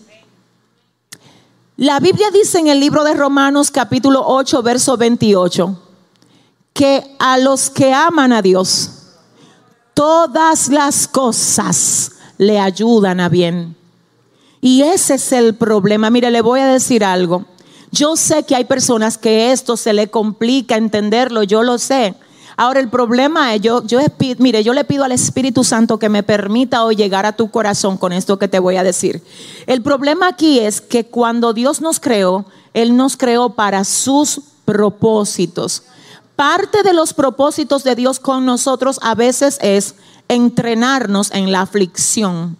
La 1.77 2.00
Biblia 2.00 2.29
dice 2.32 2.60
en 2.60 2.67
el 2.67 2.79
libro 2.79 3.03
de 3.03 3.15
Romanos 3.15 3.72
capítulo 3.72 4.24
8, 4.24 4.62
verso 4.62 4.98
28, 4.98 5.82
que 6.72 7.15
a 7.17 7.39
los 7.39 7.72
que 7.72 7.91
aman 7.91 8.32
a 8.32 8.44
Dios, 8.44 8.91
todas 9.96 10.70
las 10.70 11.08
cosas 11.08 12.12
le 12.38 12.60
ayudan 12.60 13.20
a 13.20 13.29
bien. 13.29 13.75
Y 14.62 14.84
ese 14.84 15.15
es 15.15 15.32
el 15.32 15.55
problema. 15.55 16.12
Mire, 16.12 16.29
le 16.29 16.41
voy 16.41 16.60
a 16.60 16.67
decir 16.67 17.03
algo. 17.03 17.46
Yo 17.91 18.15
sé 18.15 18.44
que 18.44 18.55
hay 18.55 18.65
personas 18.65 19.17
que 19.17 19.51
esto 19.51 19.75
se 19.75 19.94
le 19.94 20.10
complica 20.10 20.75
entenderlo, 20.75 21.44
yo 21.44 21.63
lo 21.63 21.77
sé. 21.77 22.15
Ahora 22.58 22.80
el 22.80 22.90
problema 22.90 23.54
es, 23.54 23.62
yo, 23.62 23.86
yo, 23.86 24.00
mire, 24.38 24.64
yo 24.64 24.74
le 24.74 24.86
pido 24.86 25.04
al 25.04 25.12
Espíritu 25.12 25.64
Santo 25.64 26.00
que 26.00 26.10
me 26.10 26.24
permita 26.24 26.86
hoy 26.86 26.96
llegar 26.96 27.26
a 27.26 27.34
tu 27.34 27.52
corazón 27.52 27.98
con 27.98 28.14
esto 28.14 28.40
que 28.40 28.48
te 28.48 28.60
voy 28.60 28.78
a 28.78 28.84
decir. 28.84 29.22
El 29.68 29.82
problema 29.82 30.28
aquí 30.28 30.60
es 30.60 30.80
que 30.80 31.06
cuando 31.06 31.54
Dios 31.54 31.82
nos 31.82 32.00
creó, 32.00 32.46
Él 32.74 32.96
nos 32.96 33.18
creó 33.18 33.50
para 33.52 33.84
sus 33.84 34.42
propósitos. 34.64 35.84
Parte 36.36 36.84
de 36.84 36.94
los 36.94 37.14
propósitos 37.14 37.84
de 37.84 37.96
Dios 37.96 38.20
con 38.20 38.46
nosotros 38.46 39.00
a 39.02 39.16
veces 39.16 39.58
es 39.62 39.96
entrenarnos 40.28 41.32
en 41.32 41.52
la 41.52 41.62
aflicción. 41.62 42.58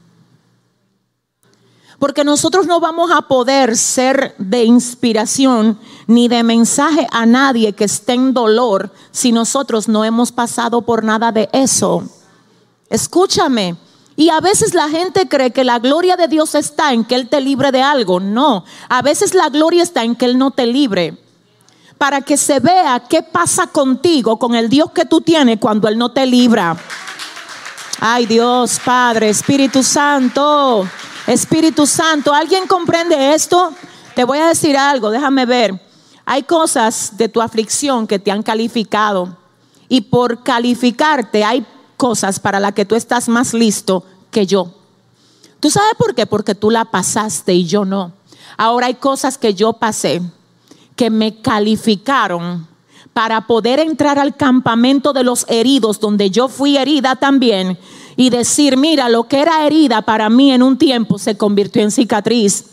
Porque 2.00 2.24
nosotros 2.24 2.68
no 2.68 2.80
vamos 2.80 3.12
a 3.12 3.22
poder 3.24 3.78
ser 3.78 4.36
de 4.38 4.64
inspiración 4.66 5.80
ni 6.08 6.28
de 6.28 6.44
mensaje 6.44 7.08
a 7.12 7.26
nadie 7.26 7.74
que 7.74 7.86
esté 7.86 8.14
en 8.14 8.34
dolor 8.34 8.92
si 9.12 9.32
nosotros 9.32 9.88
no 9.88 10.04
hemos 10.04 10.32
pasado 10.32 10.82
por 10.82 11.04
nada 11.04 11.32
de 11.32 11.50
eso. 11.54 12.04
Escúchame. 12.90 13.78
Y 14.18 14.30
a 14.30 14.40
veces 14.40 14.74
la 14.74 14.90
gente 14.90 15.28
cree 15.28 15.52
que 15.52 15.64
la 15.64 15.80
gloria 15.80 16.16
de 16.16 16.28
Dios 16.28 16.56
está 16.56 16.94
en 16.94 17.04
que 17.04 17.16
Él 17.16 17.28
te 17.28 17.42
libre 17.42 17.72
de 17.72 17.82
algo. 17.82 18.20
No, 18.20 18.64
a 18.88 19.02
veces 19.02 19.34
la 19.34 19.50
gloria 19.50 19.84
está 19.84 20.04
en 20.04 20.16
que 20.16 20.26
Él 20.26 20.38
no 20.38 20.52
te 20.52 20.66
libre. 20.66 21.18
Para 21.98 22.22
que 22.22 22.38
se 22.38 22.60
vea 22.60 23.04
qué 23.10 23.24
pasa 23.24 23.68
contigo, 23.68 24.38
con 24.38 24.56
el 24.56 24.70
Dios 24.70 24.92
que 24.92 25.06
tú 25.06 25.22
tienes 25.22 25.60
cuando 25.60 25.88
Él 25.88 25.98
no 25.98 26.12
te 26.12 26.26
libra. 26.26 26.78
Ay 28.00 28.26
Dios, 28.26 28.80
Padre, 28.84 29.30
Espíritu 29.30 29.82
Santo. 29.84 30.88
Espíritu 31.28 31.88
Santo, 31.88 32.34
¿alguien 32.34 32.68
comprende 32.68 33.34
esto? 33.34 33.74
Te 34.16 34.24
voy 34.24 34.38
a 34.38 34.48
decir 34.48 34.78
algo, 34.78 35.10
déjame 35.10 35.46
ver. 35.46 35.82
Hay 36.26 36.44
cosas 36.44 37.18
de 37.18 37.30
tu 37.30 37.42
aflicción 37.42 38.08
que 38.08 38.20
te 38.20 38.32
han 38.32 38.44
calificado 38.44 39.38
y 39.90 40.02
por 40.02 40.44
calificarte 40.44 41.44
hay 41.44 41.66
cosas 41.98 42.40
para 42.40 42.60
las 42.60 42.74
que 42.74 42.86
tú 42.86 42.96
estás 42.96 43.28
más 43.28 43.54
listo 43.54 44.04
que 44.32 44.46
yo. 44.46 44.72
¿Tú 45.60 45.70
sabes 45.72 45.94
por 45.98 46.14
qué? 46.14 46.26
Porque 46.26 46.56
tú 46.56 46.70
la 46.70 46.86
pasaste 46.86 47.54
y 47.54 47.66
yo 47.66 47.86
no. 47.86 48.14
Ahora 48.58 48.88
hay 48.88 48.96
cosas 48.96 49.38
que 49.38 49.54
yo 49.54 49.74
pasé 49.74 50.22
que 50.96 51.10
me 51.10 51.42
calificaron 51.42 52.68
para 53.14 53.48
poder 53.48 53.80
entrar 53.80 54.20
al 54.20 54.36
campamento 54.36 55.14
de 55.14 55.24
los 55.24 55.46
heridos, 55.50 56.00
donde 56.00 56.30
yo 56.30 56.50
fui 56.50 56.78
herida 56.78 57.16
también, 57.16 57.78
y 58.16 58.30
decir, 58.30 58.78
mira, 58.78 59.10
lo 59.10 59.26
que 59.28 59.42
era 59.42 59.66
herida 59.66 60.02
para 60.02 60.30
mí 60.30 60.52
en 60.52 60.64
un 60.64 60.78
tiempo 60.78 61.18
se 61.18 61.38
convirtió 61.38 61.82
en 61.82 61.92
cicatriz. 61.92 62.66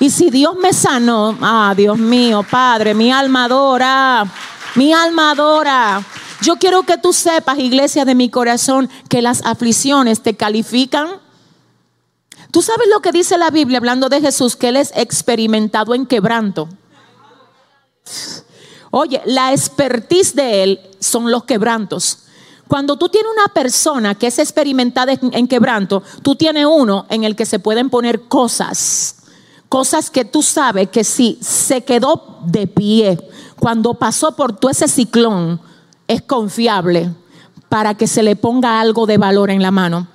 Y 0.00 0.10
si 0.10 0.30
Dios 0.30 0.56
me 0.56 0.72
sanó, 0.72 1.36
ah, 1.40 1.74
Dios 1.76 1.98
mío, 1.98 2.44
Padre, 2.48 2.94
mi 2.94 3.12
alma 3.12 3.44
adora, 3.44 4.26
mi 4.74 4.92
alma 4.92 5.30
adora. 5.30 6.04
Yo 6.40 6.56
quiero 6.56 6.82
que 6.82 6.98
tú 6.98 7.12
sepas, 7.12 7.58
iglesia 7.58 8.04
de 8.04 8.14
mi 8.14 8.28
corazón, 8.28 8.90
que 9.08 9.22
las 9.22 9.44
aflicciones 9.44 10.22
te 10.22 10.34
califican. 10.34 11.20
Tú 12.50 12.60
sabes 12.60 12.88
lo 12.92 13.00
que 13.00 13.12
dice 13.12 13.38
la 13.38 13.50
Biblia 13.50 13.78
hablando 13.78 14.08
de 14.08 14.20
Jesús, 14.20 14.56
que 14.56 14.68
Él 14.68 14.76
es 14.76 14.92
experimentado 14.96 15.94
en 15.94 16.06
quebranto. 16.06 16.68
Oye, 18.96 19.20
la 19.24 19.52
expertise 19.52 20.36
de 20.36 20.62
él 20.62 20.80
son 21.00 21.30
los 21.32 21.44
quebrantos. 21.44 22.23
Cuando 22.68 22.96
tú 22.96 23.08
tienes 23.08 23.30
una 23.32 23.52
persona 23.52 24.14
que 24.14 24.28
es 24.28 24.38
experimentada 24.38 25.12
en, 25.12 25.46
quebranto, 25.48 26.02
tú 26.22 26.34
tienes 26.34 26.66
uno 26.66 27.06
en 27.10 27.24
el 27.24 27.36
que 27.36 27.46
se 27.46 27.58
pueden 27.58 27.90
poner 27.90 28.22
cosas, 28.22 29.16
cosas 29.68 30.10
que 30.10 30.24
tú 30.24 30.42
sabes 30.42 30.88
que 30.88 31.04
si 31.04 31.38
se 31.42 31.84
quedó 31.84 32.38
de 32.46 32.66
pie 32.66 33.18
cuando 33.58 33.94
pasó 33.94 34.34
por 34.34 34.56
todo 34.56 34.70
ese 34.70 34.88
ciclón, 34.88 35.60
es 36.08 36.22
confiable 36.22 37.10
para 37.68 37.94
que 37.94 38.06
se 38.06 38.22
le 38.22 38.36
ponga 38.36 38.80
algo 38.80 39.06
de 39.06 39.18
valor 39.18 39.50
en 39.50 39.62
la 39.62 39.70
mano. 39.70 40.06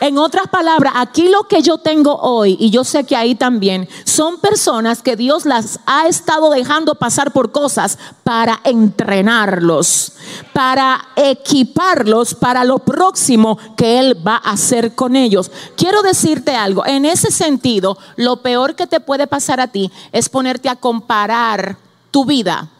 En 0.00 0.18
otras 0.18 0.48
palabras, 0.48 0.94
aquí 0.96 1.28
lo 1.28 1.44
que 1.44 1.62
yo 1.62 1.78
tengo 1.78 2.16
hoy, 2.16 2.56
y 2.58 2.70
yo 2.70 2.84
sé 2.84 3.04
que 3.04 3.16
ahí 3.16 3.34
también, 3.34 3.88
son 4.04 4.40
personas 4.40 5.02
que 5.02 5.16
Dios 5.16 5.44
las 5.44 5.80
ha 5.86 6.06
estado 6.06 6.50
dejando 6.50 6.94
pasar 6.94 7.32
por 7.32 7.52
cosas 7.52 7.98
para 8.24 8.60
entrenarlos, 8.64 10.14
para 10.52 11.08
equiparlos 11.16 12.34
para 12.34 12.64
lo 12.64 12.78
próximo 12.78 13.58
que 13.76 14.00
Él 14.00 14.26
va 14.26 14.36
a 14.36 14.52
hacer 14.52 14.94
con 14.94 15.16
ellos. 15.16 15.50
Quiero 15.76 16.02
decirte 16.02 16.56
algo, 16.56 16.84
en 16.86 17.04
ese 17.04 17.30
sentido, 17.30 17.98
lo 18.16 18.42
peor 18.42 18.74
que 18.74 18.86
te 18.86 19.00
puede 19.00 19.26
pasar 19.26 19.60
a 19.60 19.68
ti 19.68 19.90
es 20.12 20.28
ponerte 20.28 20.68
a 20.68 20.76
comparar 20.76 21.76
tu 22.10 22.24
vida 22.24 22.70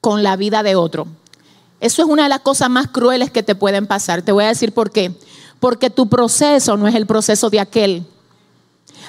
con 0.00 0.22
la 0.22 0.36
vida 0.36 0.62
de 0.62 0.76
otro. 0.76 1.06
Eso 1.80 2.02
es 2.02 2.08
una 2.08 2.22
de 2.24 2.28
las 2.30 2.40
cosas 2.40 2.70
más 2.70 2.88
crueles 2.88 3.30
que 3.30 3.42
te 3.42 3.54
pueden 3.54 3.86
pasar. 3.86 4.22
Te 4.22 4.32
voy 4.32 4.44
a 4.44 4.48
decir 4.48 4.72
por 4.72 4.90
qué 4.90 5.14
porque 5.66 5.90
tu 5.90 6.08
proceso 6.08 6.76
no 6.76 6.86
es 6.86 6.94
el 6.94 7.08
proceso 7.08 7.50
de 7.50 7.58
aquel. 7.58 8.06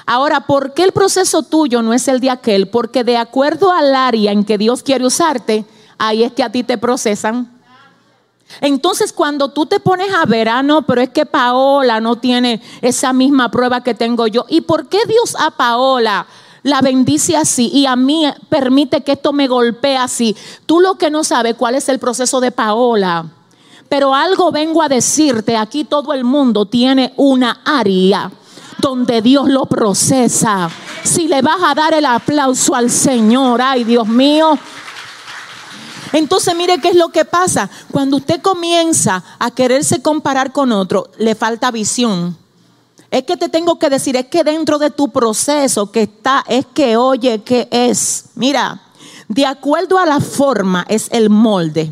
Ahora, 0.08 0.48
¿por 0.48 0.74
qué 0.74 0.86
el 0.86 0.92
proceso 0.92 1.44
tuyo 1.44 1.84
no 1.84 1.94
es 1.94 2.08
el 2.08 2.20
de 2.20 2.32
aquel? 2.32 2.68
Porque 2.68 3.04
de 3.04 3.16
acuerdo 3.16 3.72
al 3.72 3.94
área 3.94 4.32
en 4.32 4.44
que 4.44 4.58
Dios 4.58 4.82
quiere 4.82 5.06
usarte, 5.06 5.66
ahí 6.00 6.24
es 6.24 6.32
que 6.32 6.42
a 6.42 6.52
ti 6.52 6.64
te 6.64 6.80
procesan. 6.80 7.48
Entonces, 8.60 9.14
cuando 9.14 9.50
tú 9.50 9.68
te 9.68 9.80
pones 9.80 10.12
a 10.12 10.26
ver, 10.26 10.50
ah, 10.50 10.64
no, 10.64 10.82
pero 10.82 11.00
es 11.00 11.10
que 11.10 11.28
Paola 11.28 12.02
no 12.02 12.16
tiene 12.16 12.60
esa 12.82 13.14
misma 13.14 13.52
prueba 13.52 13.84
que 13.84 13.94
tengo 13.94 14.26
yo. 14.26 14.48
¿Y 14.50 14.62
por 14.62 14.90
qué 14.90 15.06
Dios 15.08 15.36
a 15.40 15.52
Paola 15.52 16.26
la 16.64 16.82
bendice 16.82 17.38
así 17.38 17.70
y 17.72 17.86
a 17.86 17.96
mí 17.96 18.26
permite 18.50 19.04
que 19.04 19.12
esto 19.12 19.32
me 19.32 19.48
golpee 19.48 19.96
así? 19.96 20.36
Tú 20.66 20.80
lo 20.80 20.96
que 20.96 21.12
no 21.12 21.24
sabes 21.24 21.54
cuál 21.54 21.76
es 21.76 21.88
el 21.88 22.00
proceso 22.00 22.40
de 22.40 22.52
Paola. 22.52 23.37
Pero 23.89 24.13
algo 24.13 24.51
vengo 24.51 24.82
a 24.82 24.89
decirte, 24.89 25.56
aquí 25.56 25.84
todo 25.84 26.13
el 26.13 26.24
mundo 26.24 26.65
tiene 26.65 27.13
una 27.15 27.62
área 27.63 28.32
donde 28.79 29.22
Dios 29.22 29.48
lo 29.48 29.65
procesa. 29.65 30.70
Si 31.03 31.27
le 31.27 31.41
vas 31.41 31.62
a 31.63 31.74
dar 31.74 31.94
el 31.94 32.06
aplauso 32.06 32.75
al 32.75 32.89
Señor, 32.89 33.62
ay 33.62 33.84
Dios 33.84 34.08
mío. 34.08 34.58
Entonces 36.14 36.55
mire 36.55 36.79
qué 36.79 36.90
es 36.90 36.96
lo 36.96 37.09
que 37.09 37.25
pasa. 37.25 37.70
Cuando 37.92 38.18
usted 38.18 38.42
comienza 38.42 39.24
a 39.40 39.51
quererse 39.51 40.01
comparar 40.01 40.51
con 40.51 40.72
otro, 40.72 41.09
le 41.18 41.35
falta 41.35 41.72
visión. 41.72 42.38
Es 43.09 43.24
que 43.24 43.38
te 43.38 43.50
tengo 43.50 43.79
que 43.79 43.90
decir, 43.90 44.16
es 44.18 44.27
que 44.27 44.44
dentro 44.44 44.79
de 44.79 44.90
tu 44.90 45.09
proceso 45.09 45.92
que 45.92 46.03
está, 46.03 46.44
es 46.48 46.66
que 46.66 46.98
oye, 46.98 47.42
que 47.42 47.68
es. 47.72 48.25
Mira, 48.35 48.81
de 49.27 49.46
acuerdo 49.46 49.98
a 49.98 50.05
la 50.05 50.20
forma 50.20 50.85
es 50.90 51.07
el 51.12 51.29
molde. 51.29 51.92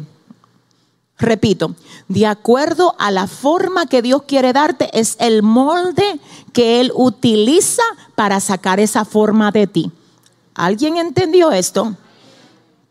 Repito, 1.17 1.75
de 2.07 2.27
acuerdo 2.27 2.95
a 2.99 3.11
la 3.11 3.27
forma 3.27 3.87
que 3.87 4.01
Dios 4.01 4.23
quiere 4.27 4.53
darte, 4.53 4.89
es 4.97 5.15
el 5.19 5.41
molde 5.41 6.19
que 6.53 6.79
Él 6.79 6.91
utiliza 6.95 7.83
para 8.15 8.39
sacar 8.39 8.79
esa 8.79 9.05
forma 9.05 9.51
de 9.51 9.67
ti. 9.67 9.91
¿Alguien 10.53 10.97
entendió 10.97 11.51
esto? 11.51 11.95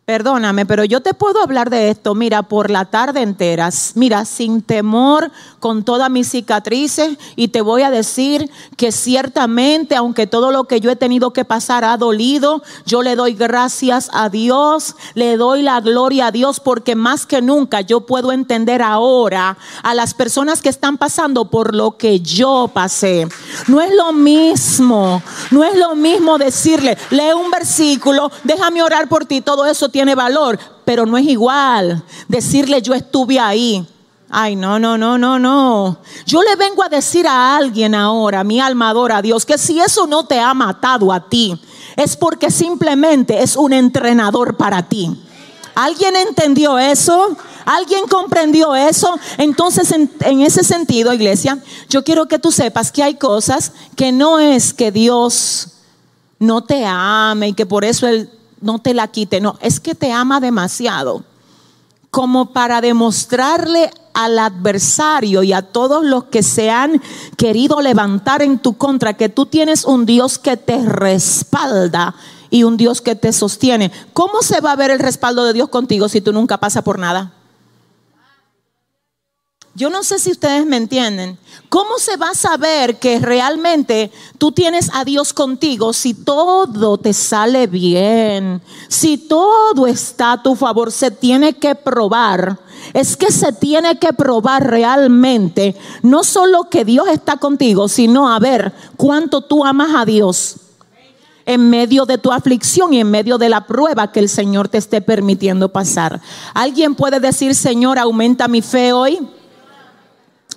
Perdóname, 0.07 0.67
pero 0.67 0.85
yo 0.85 1.01
te 1.01 1.15
puedo 1.15 1.41
hablar 1.43 1.71
de 1.71 1.89
esto, 1.89 2.15
mira, 2.15 2.43
por 2.43 2.71
la 2.71 2.85
tarde 2.85 3.23
entera, 3.23 3.71
mira, 3.95 4.27
sin 4.27 4.61
temor, 4.61 5.33
con 5.61 5.83
todas 5.83 6.11
mis 6.11 6.29
cicatrices, 6.29 7.17
y 7.37 7.49
te 7.49 7.63
voy 7.63 7.81
a 7.81 7.91
decir 7.91 8.51
que 8.77 8.93
ciertamente, 8.93 9.97
aunque 9.97 10.27
todo 10.27 10.51
lo 10.51 10.65
que 10.65 10.81
yo 10.81 10.91
he 10.91 10.97
tenido 10.97 11.33
que 11.33 11.47
pasar 11.47 11.87
ha 11.87 11.97
dolido, 11.97 12.63
yo 12.85 13.01
le 13.01 13.17
doy 13.17 13.33
gracias 13.33 14.11
a 14.13 14.29
Dios, 14.29 14.95
le 15.15 15.39
doy 15.39 15.63
la 15.63 15.81
gloria 15.81 16.27
a 16.27 16.33
Dios, 16.33 16.61
porque 16.61 16.97
más 16.97 17.25
que 17.25 17.41
nunca 17.41 17.81
yo 17.81 18.03
puedo 18.03 18.31
entender 18.31 18.83
ahora 18.83 19.57
a 19.83 19.95
las 19.95 20.13
personas 20.13 20.61
que 20.61 20.69
están 20.69 20.99
pasando 20.99 21.47
por 21.47 21.75
lo 21.75 21.97
que 21.97 22.21
yo 22.21 22.71
pasé. 22.75 23.27
No 23.69 23.81
es 23.81 23.95
lo 23.95 24.13
mismo, 24.13 25.23
no 25.51 25.65
es 25.65 25.79
lo 25.79 25.95
mismo 25.95 26.37
decirle, 26.37 26.99
lee 27.09 27.33
un 27.35 27.51
versículo, 27.51 28.31
déjame 28.43 28.83
orar 28.83 29.09
por 29.09 29.25
ti, 29.25 29.41
todo 29.41 29.65
eso 29.65 29.89
tiene 29.95 30.17
valor, 30.17 30.59
pero 30.85 31.07
no 31.07 31.17
es 31.17 31.25
igual 31.25 32.03
decirle 32.27 32.83
yo 32.83 32.95
estuve 32.95 33.39
ahí. 33.39 33.87
Ay, 34.29 34.57
no, 34.57 34.81
no, 34.81 34.99
no, 34.99 35.17
no, 35.17 35.39
no. 35.39 35.99
Yo 36.27 36.43
le 36.43 36.57
vengo 36.57 36.83
a 36.83 36.89
decir 36.89 37.29
a 37.29 37.55
alguien 37.55 37.95
ahora, 37.95 38.43
mi 38.43 38.59
alma 38.59 38.89
adora 38.89 39.19
a 39.19 39.23
Dios, 39.23 39.47
que 39.47 39.57
si 39.57 39.79
eso 39.79 40.09
no 40.09 40.27
te 40.27 40.41
ha 40.41 40.53
matado 40.53 41.13
a 41.13 41.29
ti, 41.29 41.57
es 41.95 42.17
porque 42.17 42.51
simplemente 42.51 43.41
es 43.41 43.55
un 43.55 43.73
entrenador 43.73 44.57
para 44.57 44.83
ti. 44.83 45.17
¿Alguien 45.77 46.17
entendió 46.17 46.77
eso? 46.77 47.37
¿Alguien 47.65 48.09
comprendió 48.09 48.75
eso? 48.75 49.17
Entonces, 49.39 49.93
en, 49.93 50.11
en, 50.23 50.41
ese 50.41 50.65
sentido, 50.65 51.15
iglesia, 51.15 51.63
yo 51.89 52.03
quiero 52.03 52.27
que 52.27 52.41
tú 52.41 52.51
sepas 52.51 52.91
que 52.91 53.05
hay 53.05 53.15
cosas 53.15 53.71
que 53.95 54.11
no 54.11 54.41
es 54.41 54.75
que 54.75 54.91
Dios 54.91 55.69
no 56.41 56.65
te 56.65 56.85
ame 56.85 57.51
y 57.51 57.53
que 57.53 57.65
por 57.65 57.85
eso 57.85 58.09
Él 58.09 58.29
no 58.65 58.81
te 58.81 58.95
la 58.95 59.09
quite, 59.09 59.41
no, 59.41 59.57
es 59.61 59.79
que 59.79 59.95
te 59.95 60.11
ama 60.11 60.41
demasiado 60.41 61.23
como 62.11 62.53
para 62.53 62.81
demostrarle 62.81 63.91
al 64.13 64.39
adversario 64.39 65.43
y 65.43 65.53
a 65.53 65.63
todos 65.63 66.05
los 66.05 66.25
que 66.25 66.45
se 66.45 66.71
han 66.71 67.03
querido 67.37 67.81
levantar 67.81 68.41
en 68.41 68.59
tu 68.61 68.75
contra 68.75 69.15
que 69.15 69.29
tú 69.29 69.47
tienes 69.47 69.85
un 69.85 70.07
Dios 70.07 70.39
que 70.39 70.57
te 70.57 70.81
respalda 70.81 72.15
y 72.51 72.63
un 72.63 72.77
Dios 72.77 73.01
que 73.01 73.17
te 73.17 73.33
sostiene. 73.33 73.91
¿Cómo 74.13 74.43
se 74.43 74.61
va 74.61 74.71
a 74.71 74.77
ver 74.77 74.93
el 74.93 75.01
respaldo 75.01 75.45
de 75.45 75.55
Dios 75.55 75.69
contigo 75.71 76.09
si 76.09 76.21
tú 76.21 76.33
nunca 76.33 76.59
pasas 76.59 76.85
por 76.85 77.01
nada? 77.01 77.33
Yo 79.77 79.91
no 79.91 80.05
sé 80.05 80.21
si 80.21 80.31
ustedes 80.31 80.65
me 80.67 80.77
entienden. 80.77 81.37
¿Cómo 81.69 81.99
se 81.99 82.17
va 82.17 82.31
a 82.31 82.35
saber 82.35 83.01
que 83.01 83.19
realmente 83.19 84.13
tú 84.39 84.53
tienes 84.53 84.89
a 84.95 85.05
Dios 85.05 85.33
contigo 85.33 85.93
si 85.93 86.15
todo 86.15 86.97
te 86.99 87.13
sale 87.13 87.67
bien? 87.67 88.63
Si 88.89 89.19
todo 89.19 89.89
está 89.89 90.33
a 90.33 90.43
tu 90.43 90.55
favor, 90.55 90.93
se 90.93 91.11
tiene 91.11 91.55
que 91.55 91.75
probar. 91.75 92.61
Es 92.93 93.17
que 93.17 93.33
se 93.33 93.53
tiene 93.53 93.99
que 93.99 94.13
probar 94.13 94.65
realmente, 94.65 95.75
no 96.03 96.23
solo 96.23 96.69
que 96.71 96.85
Dios 96.85 97.09
está 97.09 97.39
contigo, 97.39 97.89
sino 97.89 98.33
a 98.33 98.39
ver 98.39 98.73
cuánto 98.97 99.41
tú 99.41 99.65
amas 99.65 99.91
a 99.97 100.05
Dios 100.05 100.57
en 101.47 101.69
medio 101.69 102.07
de 102.07 102.19
tu 102.19 102.31
aflicción 102.31 102.95
y 102.95 103.01
en 103.01 103.11
medio 103.11 103.39
de 103.39 103.49
la 103.49 103.67
prueba 103.67 104.13
que 104.13 104.21
el 104.21 104.29
Señor 104.29 104.69
te 104.69 104.79
esté 104.79 105.01
permitiendo 105.01 105.71
pasar. 105.71 106.21
¿Alguien 106.55 106.95
puede 106.95 107.19
decir, 107.19 107.55
Señor, 107.57 107.99
aumenta 107.99 108.47
mi 108.47 108.63
fe 108.63 108.93
hoy? 108.93 109.19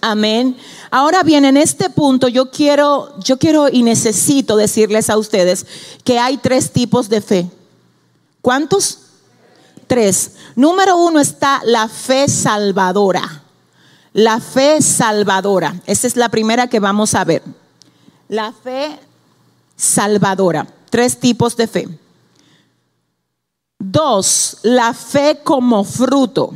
Amén. 0.01 0.55
Ahora 0.91 1.23
bien, 1.23 1.45
en 1.45 1.57
este 1.57 1.89
punto 1.89 2.27
yo 2.27 2.51
quiero, 2.51 3.17
yo 3.19 3.37
quiero 3.37 3.67
y 3.69 3.83
necesito 3.83 4.55
decirles 4.55 5.09
a 5.09 5.17
ustedes 5.17 5.65
que 6.03 6.19
hay 6.19 6.37
tres 6.37 6.71
tipos 6.71 7.09
de 7.09 7.21
fe. 7.21 7.51
¿Cuántos? 8.41 8.99
Tres. 9.87 10.33
Número 10.55 10.97
uno 10.97 11.19
está 11.19 11.61
la 11.63 11.87
fe 11.87 12.27
salvadora. 12.27 13.43
La 14.13 14.39
fe 14.39 14.81
salvadora. 14.81 15.81
Esa 15.85 16.07
es 16.07 16.15
la 16.15 16.29
primera 16.29 16.67
que 16.67 16.79
vamos 16.79 17.15
a 17.15 17.23
ver. 17.23 17.43
La 18.27 18.51
fe 18.51 18.99
salvadora. 19.75 20.67
Tres 20.89 21.19
tipos 21.19 21.55
de 21.57 21.67
fe. 21.67 21.87
Dos, 23.79 24.57
la 24.63 24.93
fe 24.93 25.39
como 25.43 25.83
fruto. 25.83 26.53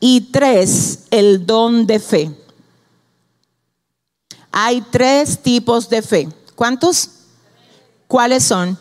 Y 0.00 0.20
tres, 0.32 1.04
el 1.10 1.44
don 1.46 1.86
de 1.86 1.98
fe. 1.98 2.30
Hay 4.52 4.80
tres 4.80 5.42
tipos 5.42 5.88
de 5.88 6.02
fe. 6.02 6.28
¿Cuántos? 6.54 7.10
¿Cuáles 8.06 8.44
son? 8.44 8.78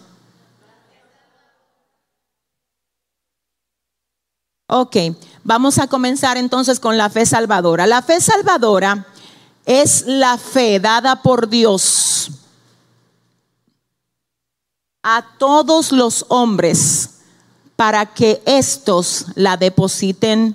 Ok, 4.69 4.97
vamos 5.43 5.77
a 5.77 5.88
comenzar 5.88 6.36
entonces 6.36 6.80
con 6.80 6.97
la 6.97 7.10
fe 7.10 7.25
salvadora. 7.25 7.88
La 7.88 8.01
fe 8.01 8.19
salvadora 8.19 9.08
es 9.65 10.06
la 10.06 10.38
fe 10.38 10.80
dada 10.80 11.21
por 11.21 11.47
Dios 11.47 12.32
a 15.03 15.25
todos 15.38 15.93
los 15.93 16.25
hombres 16.27 17.12
para 17.77 18.06
que 18.08 18.41
éstos 18.45 19.27
la 19.36 19.56
depositen 19.56 20.53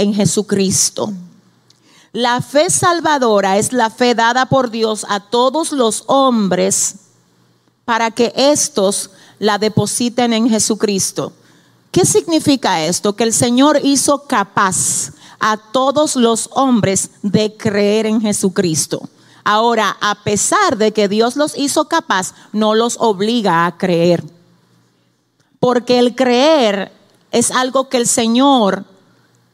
en 0.00 0.14
Jesucristo. 0.14 1.12
La 2.12 2.40
fe 2.40 2.70
salvadora 2.70 3.58
es 3.58 3.72
la 3.72 3.90
fe 3.90 4.14
dada 4.14 4.46
por 4.46 4.70
Dios 4.70 5.06
a 5.08 5.20
todos 5.20 5.72
los 5.72 6.04
hombres 6.06 6.96
para 7.84 8.10
que 8.10 8.32
éstos 8.34 9.10
la 9.38 9.58
depositen 9.58 10.32
en 10.32 10.48
Jesucristo. 10.48 11.32
¿Qué 11.92 12.04
significa 12.04 12.84
esto? 12.84 13.14
Que 13.14 13.24
el 13.24 13.32
Señor 13.32 13.80
hizo 13.82 14.26
capaz 14.26 15.12
a 15.38 15.56
todos 15.56 16.16
los 16.16 16.48
hombres 16.52 17.10
de 17.22 17.56
creer 17.56 18.06
en 18.06 18.20
Jesucristo. 18.20 19.08
Ahora, 19.44 19.96
a 20.00 20.22
pesar 20.22 20.78
de 20.78 20.92
que 20.92 21.08
Dios 21.08 21.36
los 21.36 21.56
hizo 21.56 21.88
capaz, 21.88 22.34
no 22.52 22.74
los 22.74 22.96
obliga 22.98 23.66
a 23.66 23.76
creer. 23.76 24.24
Porque 25.58 25.98
el 25.98 26.14
creer 26.14 26.92
es 27.32 27.50
algo 27.50 27.88
que 27.88 27.98
el 27.98 28.06
Señor 28.06 28.84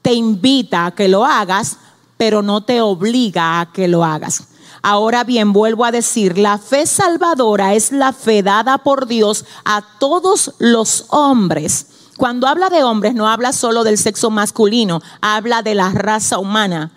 te 0.06 0.14
invita 0.14 0.86
a 0.86 0.90
que 0.92 1.08
lo 1.08 1.24
hagas, 1.24 1.78
pero 2.16 2.40
no 2.40 2.60
te 2.60 2.80
obliga 2.80 3.58
a 3.58 3.72
que 3.72 3.88
lo 3.88 4.04
hagas. 4.04 4.44
Ahora 4.80 5.24
bien, 5.24 5.52
vuelvo 5.52 5.84
a 5.84 5.90
decir, 5.90 6.38
la 6.38 6.58
fe 6.58 6.86
salvadora 6.86 7.74
es 7.74 7.90
la 7.90 8.12
fe 8.12 8.44
dada 8.44 8.78
por 8.78 9.08
Dios 9.08 9.44
a 9.64 9.82
todos 9.98 10.54
los 10.60 11.06
hombres. 11.08 11.88
Cuando 12.16 12.46
habla 12.46 12.70
de 12.70 12.84
hombres, 12.84 13.16
no 13.16 13.26
habla 13.26 13.52
solo 13.52 13.82
del 13.82 13.98
sexo 13.98 14.30
masculino, 14.30 15.02
habla 15.20 15.62
de 15.62 15.74
la 15.74 15.90
raza 15.90 16.38
humana. 16.38 16.92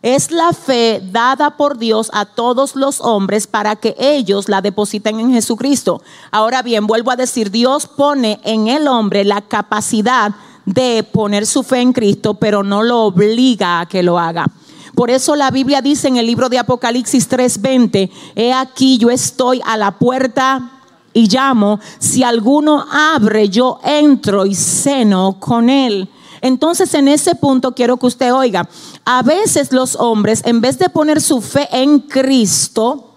Es 0.00 0.30
la 0.30 0.54
fe 0.54 1.02
dada 1.12 1.58
por 1.58 1.76
Dios 1.76 2.10
a 2.14 2.24
todos 2.24 2.76
los 2.76 3.02
hombres 3.02 3.46
para 3.46 3.76
que 3.76 3.94
ellos 3.98 4.48
la 4.48 4.62
depositen 4.62 5.20
en 5.20 5.34
Jesucristo. 5.34 6.00
Ahora 6.30 6.62
bien, 6.62 6.86
vuelvo 6.86 7.10
a 7.10 7.16
decir, 7.16 7.50
Dios 7.50 7.86
pone 7.86 8.40
en 8.42 8.68
el 8.68 8.88
hombre 8.88 9.22
la 9.24 9.42
capacidad 9.42 10.34
de 10.64 11.02
poner 11.02 11.46
su 11.46 11.62
fe 11.62 11.80
en 11.80 11.92
Cristo, 11.92 12.34
pero 12.34 12.62
no 12.62 12.82
lo 12.82 13.02
obliga 13.02 13.80
a 13.80 13.86
que 13.86 14.02
lo 14.02 14.18
haga. 14.18 14.46
Por 14.94 15.10
eso 15.10 15.34
la 15.34 15.50
Biblia 15.50 15.82
dice 15.82 16.08
en 16.08 16.16
el 16.16 16.26
libro 16.26 16.48
de 16.48 16.58
Apocalipsis 16.58 17.28
3:20, 17.28 18.10
he 18.36 18.52
aquí 18.52 18.98
yo 18.98 19.10
estoy 19.10 19.60
a 19.64 19.76
la 19.76 19.98
puerta 19.98 20.70
y 21.12 21.28
llamo, 21.28 21.80
si 21.98 22.22
alguno 22.22 22.84
abre, 22.90 23.48
yo 23.48 23.80
entro 23.84 24.46
y 24.46 24.54
ceno 24.54 25.38
con 25.40 25.68
él. 25.68 26.08
Entonces 26.40 26.92
en 26.94 27.08
ese 27.08 27.34
punto 27.34 27.74
quiero 27.74 27.96
que 27.96 28.06
usted 28.06 28.32
oiga, 28.34 28.68
a 29.04 29.22
veces 29.22 29.72
los 29.72 29.96
hombres 29.96 30.42
en 30.44 30.60
vez 30.60 30.78
de 30.78 30.88
poner 30.90 31.20
su 31.20 31.40
fe 31.40 31.68
en 31.72 32.00
Cristo, 32.00 33.14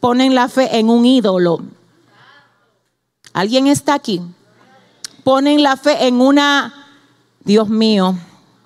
ponen 0.00 0.34
la 0.34 0.48
fe 0.48 0.78
en 0.78 0.90
un 0.90 1.06
ídolo. 1.06 1.60
¿Alguien 3.32 3.68
está 3.68 3.94
aquí? 3.94 4.20
Ponen 5.30 5.62
la 5.62 5.76
fe 5.76 6.08
en 6.08 6.20
una, 6.20 6.74
Dios 7.44 7.68
mío, 7.68 8.16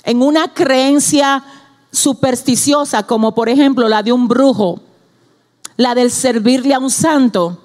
en 0.02 0.22
una 0.22 0.54
creencia 0.54 1.44
supersticiosa 1.92 3.02
como 3.02 3.34
por 3.34 3.50
ejemplo 3.50 3.86
la 3.86 4.02
de 4.02 4.14
un 4.14 4.28
brujo, 4.28 4.80
la 5.76 5.94
del 5.94 6.10
servirle 6.10 6.72
a 6.72 6.78
un 6.78 6.90
santo, 6.90 7.58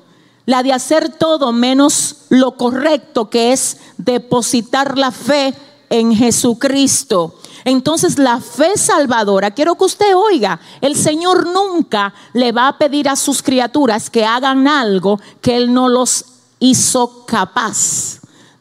la 0.45 0.63
de 0.63 0.73
hacer 0.73 1.15
todo 1.17 1.53
menos 1.53 2.25
lo 2.27 2.57
correcto 2.57 3.29
que 3.29 3.53
es 3.53 3.77
depositar 3.95 4.97
la 4.97 5.11
fe 5.11 5.53
en 5.89 6.13
Jesucristo. 6.13 7.35
Entonces 7.63 8.19
la 8.19 8.41
fe 8.41 8.75
salvadora, 8.75 9.51
quiero 9.51 9.75
que 9.75 9.85
usted 9.85 10.13
oiga, 10.13 10.59
el 10.81 10.97
Señor 10.97 11.47
nunca 11.47 12.13
le 12.33 12.51
va 12.51 12.67
a 12.67 12.77
pedir 12.77 13.07
a 13.07 13.15
sus 13.15 13.41
criaturas 13.41 14.09
que 14.09 14.25
hagan 14.25 14.67
algo 14.67 15.21
que 15.39 15.55
Él 15.55 15.73
no 15.73 15.87
los 15.87 16.25
hizo 16.59 17.23
capaz 17.25 18.18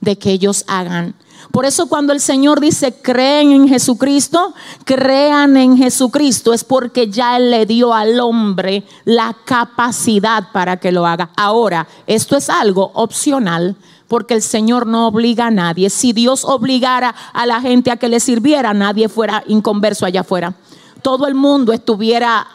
de 0.08 0.16
que 0.16 0.30
ellos 0.30 0.64
hagan. 0.68 1.14
Por 1.52 1.66
eso 1.66 1.86
cuando 1.86 2.14
el 2.14 2.20
Señor 2.20 2.60
dice 2.60 2.94
creen 3.02 3.52
en 3.52 3.68
Jesucristo, 3.68 4.54
crean 4.84 5.58
en 5.58 5.76
Jesucristo, 5.76 6.54
es 6.54 6.64
porque 6.64 7.10
ya 7.10 7.36
Él 7.36 7.50
le 7.50 7.66
dio 7.66 7.92
al 7.92 8.18
hombre 8.20 8.84
la 9.04 9.36
capacidad 9.44 10.50
para 10.50 10.78
que 10.78 10.92
lo 10.92 11.06
haga. 11.06 11.28
Ahora, 11.36 11.86
esto 12.06 12.38
es 12.38 12.48
algo 12.48 12.90
opcional 12.94 13.76
porque 14.08 14.32
el 14.32 14.40
Señor 14.40 14.86
no 14.86 15.06
obliga 15.06 15.48
a 15.48 15.50
nadie. 15.50 15.90
Si 15.90 16.14
Dios 16.14 16.46
obligara 16.46 17.14
a 17.34 17.44
la 17.44 17.60
gente 17.60 17.90
a 17.90 17.98
que 17.98 18.08
le 18.08 18.20
sirviera, 18.20 18.72
nadie 18.72 19.10
fuera 19.10 19.44
inconverso 19.46 20.06
allá 20.06 20.22
afuera. 20.22 20.54
Todo 21.02 21.26
el 21.26 21.34
mundo 21.34 21.74
estuviera 21.74 22.46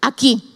aquí. 0.00 0.53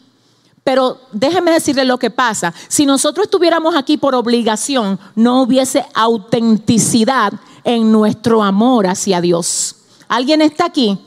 Pero 0.69 0.99
déjeme 1.13 1.51
decirle 1.51 1.87
lo 1.87 1.97
que 1.97 2.11
pasa. 2.11 2.53
Si 2.69 2.85
nosotros 2.85 3.25
estuviéramos 3.25 3.75
aquí 3.75 3.97
por 3.97 4.15
obligación, 4.15 5.01
no 5.15 5.41
hubiese 5.41 5.87
autenticidad 5.95 7.33
en 7.65 7.91
nuestro 7.91 8.43
amor 8.43 8.87
hacia 8.87 9.23
Dios. 9.23 9.77
¿Alguien 10.09 10.43
está 10.43 10.67
aquí? 10.67 10.99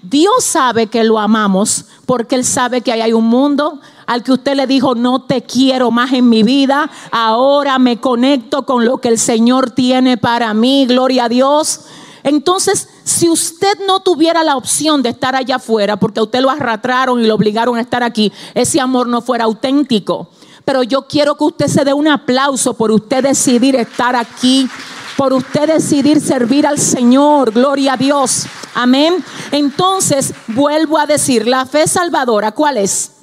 Dios 0.00 0.44
sabe 0.44 0.86
que 0.86 1.04
lo 1.04 1.18
amamos 1.18 1.84
porque 2.06 2.36
Él 2.36 2.44
sabe 2.46 2.80
que 2.80 2.90
hay 2.90 3.12
un 3.12 3.26
mundo 3.26 3.80
al 4.06 4.22
que 4.22 4.32
usted 4.32 4.56
le 4.56 4.66
dijo, 4.66 4.94
no 4.94 5.24
te 5.24 5.42
quiero 5.42 5.90
más 5.90 6.14
en 6.14 6.30
mi 6.30 6.42
vida, 6.42 6.90
ahora 7.12 7.78
me 7.78 7.98
conecto 7.98 8.64
con 8.64 8.86
lo 8.86 8.96
que 8.96 9.08
el 9.08 9.18
Señor 9.18 9.72
tiene 9.72 10.16
para 10.16 10.54
mí, 10.54 10.86
gloria 10.86 11.24
a 11.24 11.28
Dios. 11.28 11.82
Entonces, 12.22 12.88
si 13.04 13.28
usted 13.28 13.78
no 13.86 14.00
tuviera 14.00 14.44
la 14.44 14.56
opción 14.56 15.02
de 15.02 15.10
estar 15.10 15.34
allá 15.34 15.56
afuera, 15.56 15.96
porque 15.96 16.20
a 16.20 16.24
usted 16.24 16.40
lo 16.40 16.50
arrastraron 16.50 17.20
y 17.20 17.26
lo 17.26 17.34
obligaron 17.34 17.76
a 17.76 17.80
estar 17.80 18.02
aquí, 18.02 18.32
ese 18.54 18.80
amor 18.80 19.06
no 19.06 19.22
fuera 19.22 19.44
auténtico. 19.44 20.28
Pero 20.64 20.82
yo 20.82 21.06
quiero 21.06 21.36
que 21.36 21.44
usted 21.44 21.66
se 21.66 21.84
dé 21.84 21.92
un 21.92 22.08
aplauso 22.08 22.74
por 22.74 22.90
usted 22.90 23.22
decidir 23.22 23.74
estar 23.76 24.14
aquí, 24.14 24.68
por 25.16 25.32
usted 25.32 25.66
decidir 25.66 26.20
servir 26.20 26.66
al 26.66 26.78
Señor, 26.78 27.52
gloria 27.52 27.94
a 27.94 27.96
Dios. 27.96 28.46
Amén. 28.74 29.24
Entonces, 29.50 30.32
vuelvo 30.46 30.98
a 30.98 31.06
decir, 31.06 31.46
la 31.46 31.66
fe 31.66 31.86
salvadora, 31.86 32.52
¿cuál 32.52 32.76
es? 32.76 33.19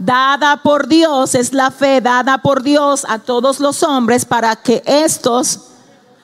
Dada 0.00 0.62
por 0.62 0.88
Dios, 0.88 1.34
es 1.34 1.52
la 1.52 1.70
fe 1.70 2.00
dada 2.00 2.38
por 2.38 2.62
Dios 2.62 3.04
a 3.08 3.18
todos 3.18 3.60
los 3.60 3.82
hombres 3.82 4.24
para 4.24 4.56
que 4.56 4.82
estos 4.86 5.66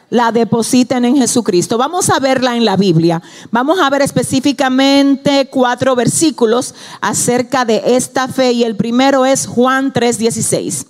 la 0.09 0.33
depositen 0.33 1.05
en 1.05 1.17
Jesucristo. 1.17 1.77
Vamos 1.77 2.09
a 2.11 2.19
verla 2.19 2.57
en 2.57 2.65
la 2.65 2.77
Biblia. 2.77 3.23
Vamos 3.51 3.79
a 3.81 3.91
ver 3.91 4.03
específicamente 4.03 5.49
cuatro 5.51 5.95
versículos 5.95 6.75
acerca 7.01 7.65
de 7.65 7.83
esta 7.85 8.29
fe 8.29 8.53
y 8.53 8.65
el 8.65 8.77
primero 8.77 9.27
es 9.27 9.47
Juan 9.47 9.93
3:16. 9.93 10.87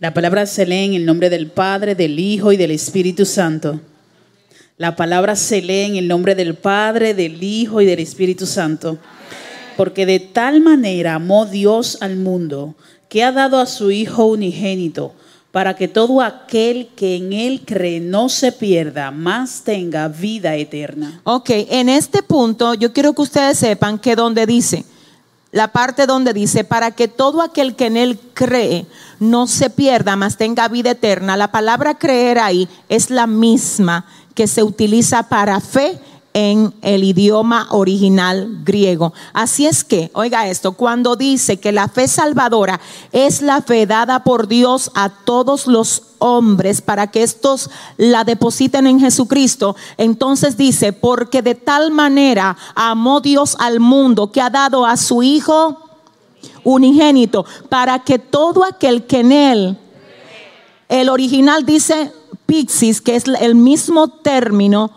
La 0.00 0.14
palabra 0.14 0.46
se 0.46 0.66
lee 0.66 0.86
en 0.86 0.94
el 0.94 1.06
nombre 1.06 1.30
del 1.30 1.50
Padre, 1.50 1.94
del 1.94 2.18
Hijo 2.18 2.52
y 2.52 2.56
del 2.56 2.70
Espíritu 2.70 3.26
Santo. 3.26 3.80
La 4.78 4.96
palabra 4.96 5.36
se 5.36 5.60
lee 5.60 5.82
en 5.82 5.96
el 5.96 6.08
nombre 6.08 6.34
del 6.34 6.54
Padre, 6.54 7.12
del 7.12 7.42
Hijo 7.44 7.82
y 7.82 7.86
del 7.86 8.00
Espíritu 8.00 8.46
Santo 8.46 8.98
porque 9.80 10.04
de 10.04 10.20
tal 10.20 10.60
manera 10.60 11.14
amó 11.14 11.46
Dios 11.46 11.96
al 12.02 12.16
mundo 12.16 12.74
que 13.08 13.24
ha 13.24 13.32
dado 13.32 13.58
a 13.58 13.64
su 13.64 13.90
Hijo 13.90 14.26
unigénito 14.26 15.14
para 15.52 15.74
que 15.74 15.88
todo 15.88 16.20
aquel 16.20 16.88
que 16.94 17.16
en 17.16 17.32
Él 17.32 17.62
cree 17.64 17.98
no 17.98 18.28
se 18.28 18.52
pierda, 18.52 19.10
más 19.10 19.62
tenga 19.62 20.08
vida 20.08 20.54
eterna. 20.54 21.22
Ok, 21.24 21.48
en 21.70 21.88
este 21.88 22.22
punto 22.22 22.74
yo 22.74 22.92
quiero 22.92 23.14
que 23.14 23.22
ustedes 23.22 23.56
sepan 23.56 23.98
que 23.98 24.16
donde 24.16 24.44
dice, 24.44 24.84
la 25.50 25.68
parte 25.68 26.04
donde 26.04 26.34
dice, 26.34 26.62
para 26.62 26.90
que 26.90 27.08
todo 27.08 27.40
aquel 27.40 27.74
que 27.74 27.86
en 27.86 27.96
Él 27.96 28.20
cree 28.34 28.84
no 29.18 29.46
se 29.46 29.70
pierda, 29.70 30.14
más 30.14 30.36
tenga 30.36 30.68
vida 30.68 30.90
eterna, 30.90 31.38
la 31.38 31.52
palabra 31.52 31.94
creer 31.96 32.38
ahí 32.38 32.68
es 32.90 33.08
la 33.08 33.26
misma 33.26 34.04
que 34.34 34.46
se 34.46 34.62
utiliza 34.62 35.22
para 35.30 35.58
fe 35.58 35.98
en 36.32 36.72
el 36.82 37.02
idioma 37.02 37.66
original 37.70 38.60
griego. 38.64 39.12
Así 39.32 39.66
es 39.66 39.82
que, 39.82 40.10
oiga 40.14 40.48
esto, 40.48 40.72
cuando 40.72 41.16
dice 41.16 41.58
que 41.58 41.72
la 41.72 41.88
fe 41.88 42.06
salvadora 42.06 42.80
es 43.12 43.42
la 43.42 43.62
fe 43.62 43.86
dada 43.86 44.22
por 44.22 44.46
Dios 44.46 44.92
a 44.94 45.08
todos 45.08 45.66
los 45.66 46.02
hombres 46.18 46.82
para 46.82 47.08
que 47.08 47.22
estos 47.22 47.70
la 47.96 48.24
depositen 48.24 48.86
en 48.86 49.00
Jesucristo, 49.00 49.74
entonces 49.96 50.56
dice, 50.56 50.92
porque 50.92 51.42
de 51.42 51.54
tal 51.54 51.90
manera 51.90 52.56
amó 52.74 53.20
Dios 53.20 53.56
al 53.58 53.80
mundo 53.80 54.30
que 54.30 54.40
ha 54.40 54.50
dado 54.50 54.86
a 54.86 54.96
su 54.96 55.22
Hijo 55.22 55.78
unigénito, 56.62 57.44
para 57.68 57.98
que 58.00 58.18
todo 58.18 58.64
aquel 58.64 59.06
que 59.06 59.20
en 59.20 59.32
él, 59.32 59.78
el 60.88 61.08
original 61.08 61.64
dice 61.64 62.12
pixis, 62.46 63.00
que 63.00 63.16
es 63.16 63.24
el 63.26 63.54
mismo 63.54 64.08
término, 64.08 64.90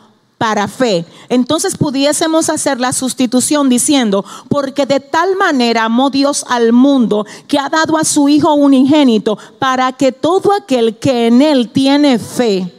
para 0.44 0.68
fe. 0.68 1.06
Entonces 1.30 1.78
pudiésemos 1.78 2.50
hacer 2.50 2.78
la 2.78 2.92
sustitución 2.92 3.70
diciendo, 3.70 4.26
porque 4.50 4.86
de 4.86 5.00
tal 5.00 5.38
manera 5.38 5.86
amó 5.86 6.10
Dios 6.10 6.46
al 6.50 6.74
mundo 6.74 7.26
que 7.48 7.58
ha 7.58 7.70
dado 7.70 7.98
a 7.98 8.04
su 8.04 8.28
Hijo 8.28 8.54
unigénito 8.54 9.38
para 9.58 9.94
que 9.94 10.12
todo 10.12 10.52
aquel 10.52 10.98
que 10.98 11.28
en 11.28 11.42
él 11.42 11.70
tiene 11.70 12.20
fe, 12.20 12.74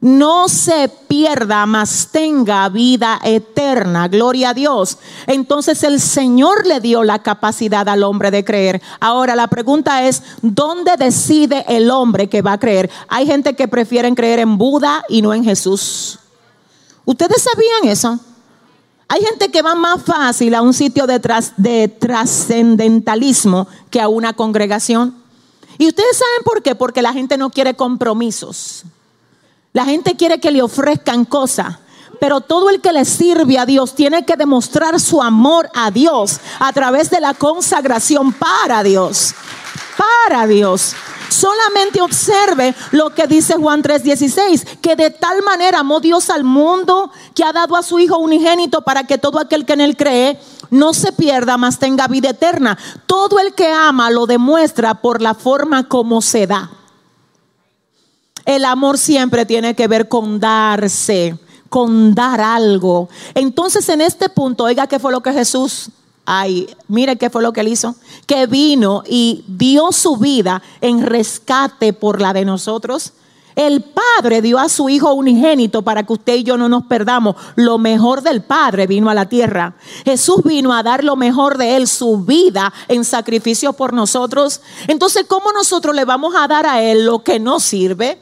no 0.00 0.48
se 0.48 0.90
pierda, 1.06 1.64
mas 1.64 2.08
tenga 2.10 2.68
vida 2.70 3.20
eterna. 3.22 4.08
Gloria 4.08 4.50
a 4.50 4.54
Dios. 4.54 4.98
Entonces 5.28 5.84
el 5.84 6.00
Señor 6.00 6.66
le 6.66 6.80
dio 6.80 7.04
la 7.04 7.20
capacidad 7.20 7.88
al 7.88 8.02
hombre 8.02 8.32
de 8.32 8.44
creer. 8.44 8.82
Ahora 8.98 9.36
la 9.36 9.46
pregunta 9.46 10.08
es, 10.08 10.24
¿dónde 10.42 10.96
decide 10.98 11.64
el 11.68 11.88
hombre 11.92 12.28
que 12.28 12.42
va 12.42 12.54
a 12.54 12.58
creer? 12.58 12.90
Hay 13.06 13.26
gente 13.26 13.54
que 13.54 13.68
prefiere 13.68 14.12
creer 14.16 14.40
en 14.40 14.58
Buda 14.58 15.04
y 15.08 15.22
no 15.22 15.32
en 15.32 15.44
Jesús. 15.44 16.18
¿Ustedes 17.04 17.42
sabían 17.42 17.92
eso? 17.92 18.18
Hay 19.08 19.22
gente 19.22 19.50
que 19.50 19.62
va 19.62 19.74
más 19.74 20.02
fácil 20.02 20.54
a 20.54 20.62
un 20.62 20.72
sitio 20.72 21.06
de, 21.06 21.88
trascendentalismo 21.88 23.68
que 23.90 24.00
a 24.00 24.08
una 24.08 24.32
congregación. 24.32 25.22
Y 25.76 25.86
ustedes 25.88 26.16
saben 26.16 26.44
por 26.44 26.62
qué, 26.62 26.74
porque 26.74 27.02
la 27.02 27.12
gente 27.12 27.36
no 27.36 27.50
quiere 27.50 27.74
compromisos. 27.74 28.84
La 29.72 29.84
gente 29.84 30.16
quiere 30.16 30.40
que 30.40 30.50
le 30.50 30.62
ofrezcan 30.62 31.24
cosas. 31.24 31.78
Pero 32.20 32.40
todo 32.40 32.70
el 32.70 32.80
que 32.80 32.92
le 32.92 33.04
sirve 33.04 33.58
a 33.58 33.66
Dios 33.66 33.94
tiene 33.94 34.24
que 34.24 34.36
demostrar 34.36 34.98
su 35.00 35.20
amor 35.20 35.68
a 35.74 35.90
Dios 35.90 36.40
a 36.58 36.72
través 36.72 37.10
de 37.10 37.20
la 37.20 37.34
consagración 37.34 38.32
para 38.32 38.82
Dios. 38.82 39.34
Para 39.96 40.46
Dios. 40.46 40.94
Solamente 41.28 42.00
observe 42.00 42.74
lo 42.92 43.10
que 43.10 43.26
dice 43.26 43.54
Juan 43.54 43.82
3:16, 43.82 44.78
que 44.80 44.96
de 44.96 45.10
tal 45.10 45.42
manera 45.42 45.80
amó 45.80 46.00
Dios 46.00 46.30
al 46.30 46.44
mundo 46.44 47.10
que 47.34 47.44
ha 47.44 47.52
dado 47.52 47.76
a 47.76 47.82
su 47.82 47.98
Hijo 47.98 48.18
unigénito 48.18 48.82
para 48.82 49.04
que 49.04 49.18
todo 49.18 49.38
aquel 49.38 49.64
que 49.64 49.72
en 49.74 49.80
él 49.80 49.96
cree 49.96 50.38
no 50.70 50.92
se 50.94 51.12
pierda, 51.12 51.56
mas 51.56 51.78
tenga 51.78 52.08
vida 52.08 52.30
eterna. 52.30 52.78
Todo 53.06 53.38
el 53.38 53.54
que 53.54 53.70
ama 53.70 54.10
lo 54.10 54.26
demuestra 54.26 54.94
por 54.94 55.22
la 55.22 55.34
forma 55.34 55.88
como 55.88 56.20
se 56.22 56.46
da. 56.46 56.70
El 58.44 58.64
amor 58.64 58.98
siempre 58.98 59.46
tiene 59.46 59.74
que 59.74 59.88
ver 59.88 60.08
con 60.08 60.38
darse, 60.38 61.38
con 61.68 62.14
dar 62.14 62.40
algo. 62.40 63.08
Entonces 63.34 63.88
en 63.88 64.00
este 64.00 64.28
punto, 64.28 64.64
oiga 64.64 64.86
qué 64.86 64.98
fue 64.98 65.12
lo 65.12 65.22
que 65.22 65.32
Jesús 65.32 65.90
Ay, 66.26 66.74
mire 66.88 67.16
qué 67.16 67.28
fue 67.28 67.42
lo 67.42 67.52
que 67.52 67.60
él 67.60 67.68
hizo. 67.68 67.96
Que 68.26 68.46
vino 68.46 69.02
y 69.06 69.44
dio 69.46 69.92
su 69.92 70.16
vida 70.16 70.62
en 70.80 71.02
rescate 71.02 71.92
por 71.92 72.20
la 72.20 72.32
de 72.32 72.44
nosotros. 72.44 73.12
El 73.56 73.84
Padre 73.84 74.42
dio 74.42 74.58
a 74.58 74.68
su 74.68 74.88
Hijo 74.88 75.12
unigénito 75.12 75.82
para 75.82 76.02
que 76.02 76.12
usted 76.12 76.36
y 76.36 76.42
yo 76.42 76.56
no 76.56 76.68
nos 76.68 76.86
perdamos. 76.86 77.36
Lo 77.54 77.78
mejor 77.78 78.22
del 78.22 78.42
Padre 78.42 78.86
vino 78.86 79.10
a 79.10 79.14
la 79.14 79.28
tierra. 79.28 79.76
Jesús 80.04 80.42
vino 80.44 80.72
a 80.72 80.82
dar 80.82 81.04
lo 81.04 81.14
mejor 81.14 81.56
de 81.56 81.76
Él, 81.76 81.86
su 81.86 82.24
vida 82.24 82.72
en 82.88 83.04
sacrificio 83.04 83.72
por 83.74 83.92
nosotros. 83.92 84.60
Entonces, 84.88 85.26
¿cómo 85.28 85.52
nosotros 85.52 85.94
le 85.94 86.04
vamos 86.04 86.34
a 86.36 86.48
dar 86.48 86.66
a 86.66 86.82
Él 86.82 87.04
lo 87.04 87.22
que 87.22 87.38
no 87.38 87.60
sirve? 87.60 88.18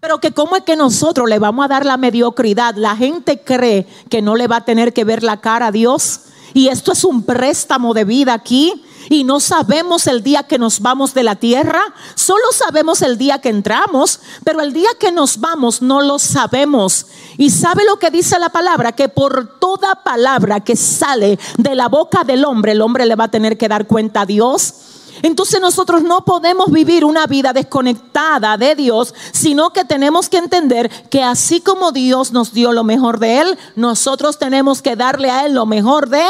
Pero 0.00 0.18
que 0.18 0.32
cómo 0.32 0.56
es 0.56 0.62
que 0.62 0.76
nosotros 0.76 1.28
le 1.28 1.38
vamos 1.38 1.64
a 1.64 1.68
dar 1.68 1.86
la 1.86 1.96
mediocridad. 1.96 2.74
La 2.74 2.96
gente 2.96 3.42
cree 3.42 3.86
que 4.08 4.22
no 4.22 4.34
le 4.34 4.48
va 4.48 4.56
a 4.56 4.64
tener 4.64 4.92
que 4.92 5.04
ver 5.04 5.22
la 5.22 5.40
cara 5.40 5.68
a 5.68 5.72
Dios. 5.72 6.20
Y 6.56 6.68
esto 6.68 6.92
es 6.92 7.04
un 7.04 7.22
préstamo 7.22 7.92
de 7.92 8.06
vida 8.06 8.32
aquí. 8.32 8.82
Y 9.10 9.24
no 9.24 9.40
sabemos 9.40 10.06
el 10.06 10.22
día 10.22 10.44
que 10.44 10.58
nos 10.58 10.80
vamos 10.80 11.12
de 11.12 11.22
la 11.22 11.36
tierra, 11.36 11.82
solo 12.14 12.44
sabemos 12.50 13.02
el 13.02 13.18
día 13.18 13.40
que 13.42 13.50
entramos, 13.50 14.20
pero 14.42 14.62
el 14.62 14.72
día 14.72 14.88
que 14.98 15.12
nos 15.12 15.38
vamos 15.38 15.82
no 15.82 16.00
lo 16.00 16.18
sabemos. 16.18 17.06
Y 17.36 17.50
sabe 17.50 17.84
lo 17.84 17.98
que 17.98 18.10
dice 18.10 18.38
la 18.38 18.48
palabra, 18.48 18.92
que 18.92 19.10
por 19.10 19.60
toda 19.60 20.02
palabra 20.02 20.60
que 20.60 20.76
sale 20.76 21.38
de 21.58 21.74
la 21.74 21.88
boca 21.88 22.24
del 22.24 22.44
hombre, 22.46 22.72
el 22.72 22.80
hombre 22.80 23.04
le 23.04 23.16
va 23.16 23.24
a 23.24 23.30
tener 23.30 23.58
que 23.58 23.68
dar 23.68 23.86
cuenta 23.86 24.22
a 24.22 24.26
Dios. 24.26 24.95
Entonces 25.22 25.60
nosotros 25.60 26.02
no 26.02 26.24
podemos 26.24 26.70
vivir 26.70 27.04
una 27.04 27.26
vida 27.26 27.52
desconectada 27.52 28.56
de 28.56 28.74
Dios, 28.74 29.14
sino 29.32 29.70
que 29.70 29.84
tenemos 29.84 30.28
que 30.28 30.38
entender 30.38 30.90
que 31.10 31.22
así 31.22 31.60
como 31.60 31.92
Dios 31.92 32.32
nos 32.32 32.52
dio 32.52 32.72
lo 32.72 32.84
mejor 32.84 33.18
de 33.18 33.40
Él, 33.40 33.58
nosotros 33.74 34.38
tenemos 34.38 34.82
que 34.82 34.96
darle 34.96 35.30
a 35.30 35.46
Él 35.46 35.54
lo 35.54 35.66
mejor 35.66 36.08
de 36.08 36.24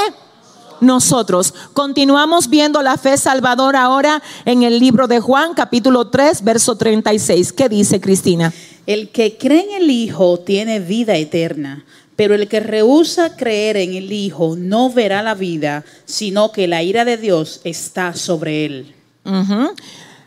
nosotros. 0.80 1.54
Continuamos 1.72 2.48
viendo 2.48 2.82
la 2.82 2.96
fe 2.96 3.16
salvadora 3.16 3.82
ahora 3.82 4.22
en 4.44 4.62
el 4.62 4.78
libro 4.78 5.06
de 5.06 5.20
Juan, 5.20 5.54
capítulo 5.54 6.08
3, 6.08 6.44
verso 6.44 6.76
36. 6.76 7.52
¿Qué 7.52 7.68
dice 7.68 8.00
Cristina? 8.00 8.52
El 8.86 9.10
que 9.10 9.36
cree 9.36 9.64
en 9.64 9.82
el 9.82 9.90
Hijo 9.90 10.38
tiene 10.38 10.80
vida 10.80 11.16
eterna. 11.16 11.84
Pero 12.16 12.34
el 12.34 12.48
que 12.48 12.60
rehúsa 12.60 13.36
creer 13.36 13.76
en 13.76 13.94
el 13.94 14.10
Hijo 14.10 14.56
no 14.56 14.90
verá 14.90 15.22
la 15.22 15.34
vida, 15.34 15.84
sino 16.06 16.50
que 16.50 16.66
la 16.66 16.82
ira 16.82 17.04
de 17.04 17.18
Dios 17.18 17.60
está 17.64 18.14
sobre 18.14 18.64
él. 18.64 18.94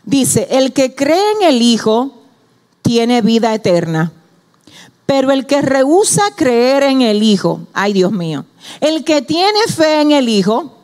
Dice, 0.04 0.46
el 0.50 0.72
que 0.72 0.94
cree 0.94 1.32
en 1.32 1.48
el 1.48 1.60
Hijo 1.60 2.14
tiene 2.82 3.22
vida 3.22 3.52
eterna. 3.54 4.12
Pero 5.04 5.32
el 5.32 5.46
que 5.46 5.60
rehúsa 5.60 6.22
creer 6.36 6.84
en 6.84 7.02
el 7.02 7.24
Hijo, 7.24 7.66
ay 7.72 7.92
Dios 7.92 8.12
mío, 8.12 8.44
el 8.80 9.02
que 9.04 9.22
tiene 9.22 9.58
fe 9.66 10.00
en 10.00 10.12
el 10.12 10.28
Hijo 10.28 10.78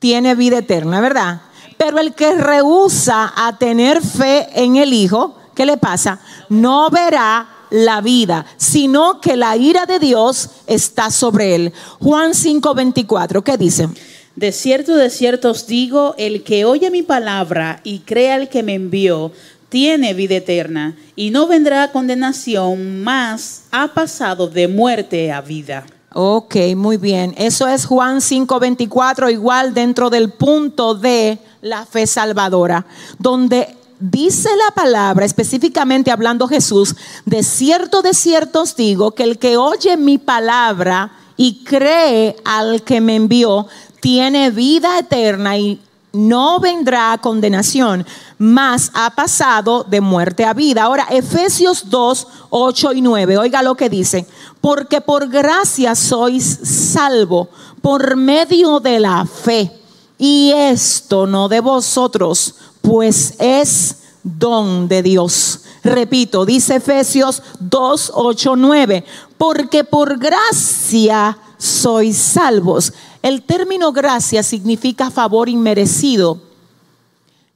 tiene 0.00 0.34
vida 0.34 0.58
eterna, 0.58 1.00
¿verdad? 1.00 1.42
Pero 1.76 2.00
el 2.00 2.14
que 2.14 2.34
rehúsa 2.34 3.32
a 3.36 3.56
tener 3.58 4.02
fe 4.02 4.48
en 4.54 4.76
el 4.76 4.92
Hijo, 4.92 5.36
¿qué 5.54 5.64
le 5.64 5.76
pasa? 5.76 6.18
No 6.48 6.90
verá 6.90 7.55
la 7.70 8.00
vida, 8.00 8.46
sino 8.56 9.20
que 9.20 9.36
la 9.36 9.56
ira 9.56 9.86
de 9.86 9.98
Dios 9.98 10.50
está 10.66 11.10
sobre 11.10 11.54
él. 11.54 11.72
Juan 12.00 12.32
5:24, 12.32 13.42
¿qué 13.42 13.56
dice? 13.56 13.88
De 14.34 14.52
cierto, 14.52 14.96
de 14.96 15.08
cierto 15.10 15.50
os 15.50 15.66
digo, 15.66 16.14
el 16.18 16.42
que 16.42 16.64
oye 16.64 16.90
mi 16.90 17.02
palabra 17.02 17.80
y 17.84 18.00
crea 18.00 18.34
al 18.34 18.48
que 18.48 18.62
me 18.62 18.74
envió, 18.74 19.32
tiene 19.68 20.14
vida 20.14 20.36
eterna 20.36 20.96
y 21.16 21.30
no 21.30 21.46
vendrá 21.46 21.84
a 21.84 21.92
condenación, 21.92 23.02
más 23.02 23.62
ha 23.70 23.88
pasado 23.88 24.46
de 24.46 24.68
muerte 24.68 25.32
a 25.32 25.40
vida. 25.40 25.86
Ok, 26.12 26.56
muy 26.76 26.96
bien. 26.96 27.34
Eso 27.36 27.68
es 27.68 27.84
Juan 27.84 28.20
5:24, 28.20 29.30
igual 29.30 29.74
dentro 29.74 30.08
del 30.08 30.30
punto 30.30 30.94
de 30.94 31.38
la 31.60 31.84
fe 31.84 32.06
salvadora, 32.06 32.86
donde 33.18 33.74
dice 33.98 34.50
la 34.56 34.74
palabra, 34.74 35.24
específicamente 35.24 36.10
hablando 36.10 36.48
Jesús, 36.48 36.94
de 37.24 37.42
cierto, 37.42 38.02
de 38.02 38.14
cierto 38.14 38.62
os 38.62 38.76
digo 38.76 39.12
que 39.12 39.22
el 39.22 39.38
que 39.38 39.56
oye 39.56 39.96
mi 39.96 40.18
palabra 40.18 41.12
y 41.36 41.64
cree 41.64 42.36
al 42.44 42.82
que 42.82 43.00
me 43.00 43.16
envió, 43.16 43.66
tiene 44.00 44.50
vida 44.50 44.98
eterna 44.98 45.58
y 45.58 45.80
no 46.12 46.60
vendrá 46.60 47.12
a 47.12 47.18
condenación, 47.18 48.06
mas 48.38 48.90
ha 48.94 49.10
pasado 49.10 49.84
de 49.84 50.00
muerte 50.00 50.44
a 50.44 50.54
vida. 50.54 50.84
Ahora, 50.84 51.06
Efesios 51.10 51.90
2, 51.90 52.26
8 52.50 52.92
y 52.94 53.00
9, 53.02 53.38
oiga 53.38 53.62
lo 53.62 53.74
que 53.74 53.90
dice, 53.90 54.26
porque 54.60 55.00
por 55.00 55.28
gracia 55.28 55.94
sois 55.94 56.60
salvo 56.62 57.48
por 57.82 58.16
medio 58.16 58.80
de 58.80 58.98
la 59.00 59.26
fe. 59.26 59.70
Y 60.18 60.52
esto 60.52 61.26
no 61.26 61.48
de 61.48 61.60
vosotros, 61.60 62.54
pues 62.86 63.34
es 63.40 63.96
don 64.22 64.86
de 64.86 65.02
Dios. 65.02 65.62
Repito, 65.82 66.46
dice 66.46 66.76
Efesios 66.76 67.42
2, 67.58 68.12
8, 68.14 68.54
9, 68.54 69.04
porque 69.36 69.82
por 69.82 70.16
gracia 70.20 71.36
sois 71.58 72.16
salvos. 72.16 72.92
El 73.22 73.42
término 73.42 73.90
gracia 73.90 74.44
significa 74.44 75.10
favor 75.10 75.48
inmerecido. 75.48 76.40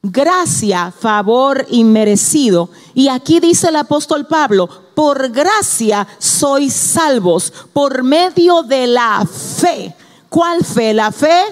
Gracia, 0.02 0.92
favor 0.98 1.64
inmerecido. 1.70 2.68
Y 2.92 3.06
aquí 3.06 3.38
dice 3.38 3.68
el 3.68 3.76
apóstol 3.76 4.26
Pablo, 4.26 4.68
por 4.96 5.30
gracia 5.30 6.08
sois 6.18 6.72
salvos 6.72 7.52
por 7.72 8.02
medio 8.02 8.64
de 8.64 8.88
la 8.88 9.24
fe. 9.24 9.94
¿Cuál 10.28 10.64
fe? 10.64 10.92
La 10.92 11.12
fe 11.12 11.44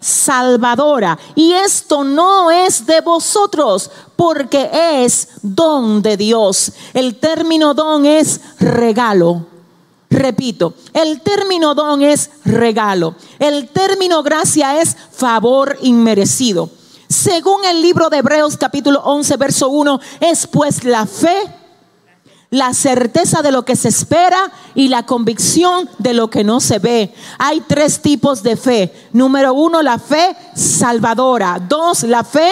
salvadora. 0.00 1.18
Y 1.34 1.52
esto 1.52 2.02
no 2.02 2.50
es 2.50 2.86
de 2.86 3.00
vosotros, 3.00 3.90
porque 4.16 4.70
es 4.72 5.28
don 5.42 6.02
de 6.02 6.16
Dios. 6.16 6.72
El 6.94 7.16
término 7.16 7.74
don 7.74 8.06
es 8.06 8.40
regalo. 8.58 9.46
Repito, 10.10 10.74
el 10.92 11.20
término 11.20 11.74
don 11.74 12.02
es 12.02 12.30
regalo. 12.44 13.14
El 13.38 13.68
término 13.68 14.22
gracia 14.24 14.80
es 14.80 14.96
favor 15.12 15.78
inmerecido. 15.82 16.68
Según 17.08 17.64
el 17.64 17.80
libro 17.80 18.10
de 18.10 18.18
Hebreos 18.18 18.56
capítulo 18.56 19.00
11, 19.04 19.36
verso 19.36 19.68
1, 19.68 20.00
es 20.20 20.46
pues 20.46 20.84
la 20.84 21.06
fe 21.06 21.59
la 22.50 22.74
certeza 22.74 23.42
de 23.42 23.52
lo 23.52 23.64
que 23.64 23.76
se 23.76 23.88
espera 23.88 24.50
y 24.74 24.88
la 24.88 25.06
convicción 25.06 25.88
de 25.98 26.14
lo 26.14 26.28
que 26.30 26.42
no 26.42 26.58
se 26.58 26.80
ve. 26.80 27.14
Hay 27.38 27.60
tres 27.60 28.02
tipos 28.02 28.42
de 28.42 28.56
fe. 28.56 28.92
Número 29.12 29.54
uno, 29.54 29.82
la 29.82 29.98
fe 29.98 30.36
salvadora. 30.54 31.60
Dos, 31.68 32.02
la 32.02 32.24
fe 32.24 32.50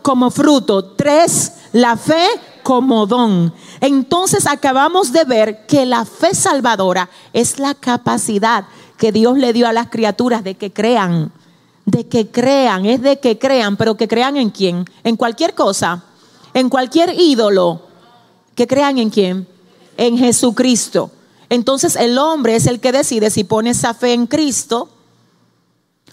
como 0.00 0.30
fruto. 0.30 0.84
Tres, 0.94 1.52
la 1.72 1.96
fe 1.98 2.26
como 2.62 3.06
don. 3.06 3.52
Entonces 3.80 4.46
acabamos 4.46 5.12
de 5.12 5.24
ver 5.24 5.66
que 5.66 5.84
la 5.84 6.06
fe 6.06 6.34
salvadora 6.34 7.10
es 7.34 7.58
la 7.58 7.74
capacidad 7.74 8.64
que 8.96 9.12
Dios 9.12 9.36
le 9.36 9.52
dio 9.52 9.68
a 9.68 9.74
las 9.74 9.88
criaturas 9.88 10.42
de 10.42 10.54
que 10.54 10.72
crean. 10.72 11.32
De 11.84 12.06
que 12.06 12.30
crean, 12.30 12.86
es 12.86 13.02
de 13.02 13.18
que 13.18 13.38
crean, 13.38 13.76
pero 13.76 13.96
que 13.96 14.08
crean 14.08 14.36
en 14.36 14.50
quién? 14.50 14.84
En 15.02 15.16
cualquier 15.16 15.52
cosa, 15.54 16.04
en 16.54 16.68
cualquier 16.68 17.12
ídolo 17.18 17.91
que 18.54 18.66
crean 18.66 18.98
en 18.98 19.10
quién? 19.10 19.46
En 19.96 20.18
Jesucristo. 20.18 21.10
Entonces 21.48 21.96
el 21.96 22.16
hombre 22.18 22.56
es 22.56 22.66
el 22.66 22.80
que 22.80 22.92
decide 22.92 23.30
si 23.30 23.44
pone 23.44 23.70
esa 23.70 23.94
fe 23.94 24.14
en 24.14 24.26
Cristo 24.26 24.88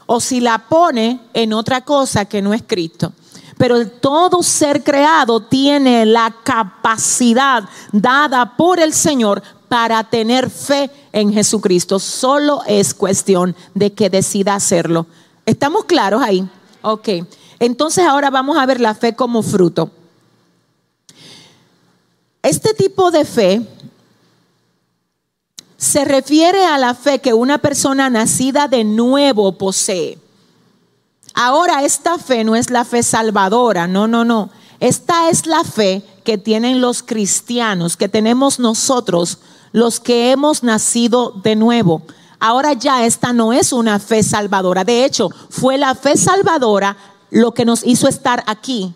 o 0.06 0.20
si 0.20 0.40
la 0.40 0.68
pone 0.68 1.22
en 1.34 1.54
otra 1.54 1.82
cosa 1.82 2.26
que 2.26 2.42
no 2.42 2.54
es 2.54 2.64
Cristo. 2.66 3.14
Pero 3.58 3.88
todo 3.88 4.42
ser 4.42 4.84
creado 4.84 5.42
tiene 5.42 6.06
la 6.06 6.36
capacidad 6.44 7.68
dada 7.92 8.58
por 8.58 8.80
el 8.80 8.94
Señor 8.94 9.44
para 9.68 10.04
tener 10.04 10.50
fe 10.50 10.90
en 11.12 11.32
Jesucristo. 11.32 12.00
Solo 12.00 12.62
es 12.68 12.94
cuestión 12.94 13.56
de 13.74 13.94
que 13.94 14.10
decida 14.10 14.56
hacerlo. 14.56 15.06
¿Estamos 15.46 15.86
claros 15.86 16.22
ahí? 16.22 16.48
Ok, 16.82 17.10
entonces 17.60 18.06
ahora 18.06 18.30
vamos 18.30 18.58
a 18.58 18.66
ver 18.66 18.82
la 18.82 18.96
fe 18.96 19.16
como 19.16 19.42
fruto. 19.42 19.92
Este 22.42 22.74
tipo 22.74 23.12
de 23.12 23.26
fe 23.26 23.62
se 25.78 26.06
refiere 26.06 26.66
a 26.66 26.78
la 26.78 26.94
fe 26.94 27.20
que 27.20 27.34
una 27.34 27.58
persona 27.58 28.10
nacida 28.10 28.68
de 28.68 28.84
nuevo 28.84 29.58
posee. 29.58 30.18
Ahora 31.34 31.84
esta 31.84 32.18
fe 32.18 32.44
no 32.44 32.56
es 32.56 32.70
la 32.70 32.86
fe 32.86 33.04
salvadora, 33.04 33.88
no, 33.88 34.08
no, 34.08 34.26
no. 34.26 34.50
Esta 34.80 35.30
es 35.30 35.46
la 35.46 35.64
fe 35.64 36.04
que 36.24 36.38
tienen 36.38 36.82
los 36.82 37.04
cristianos, 37.04 37.98
que 37.98 38.10
tenemos 38.10 38.60
nosotros, 38.60 39.40
los 39.72 40.00
que 40.00 40.32
hemos 40.32 40.64
nacido 40.64 41.32
de 41.44 41.56
nuevo. 41.56 42.04
Ahora 42.40 42.74
ya 42.74 43.06
esta 43.06 43.34
no 43.34 43.52
es 43.52 43.74
una 43.74 44.00
fe 44.00 44.24
salvadora. 44.24 44.84
De 44.84 45.04
hecho, 45.04 45.30
fue 45.50 45.78
la 45.78 45.96
fe 45.96 46.16
salvadora 46.16 46.96
lo 47.30 47.54
que 47.54 47.66
nos 47.66 47.86
hizo 47.86 48.08
estar 48.08 48.44
aquí. 48.48 48.94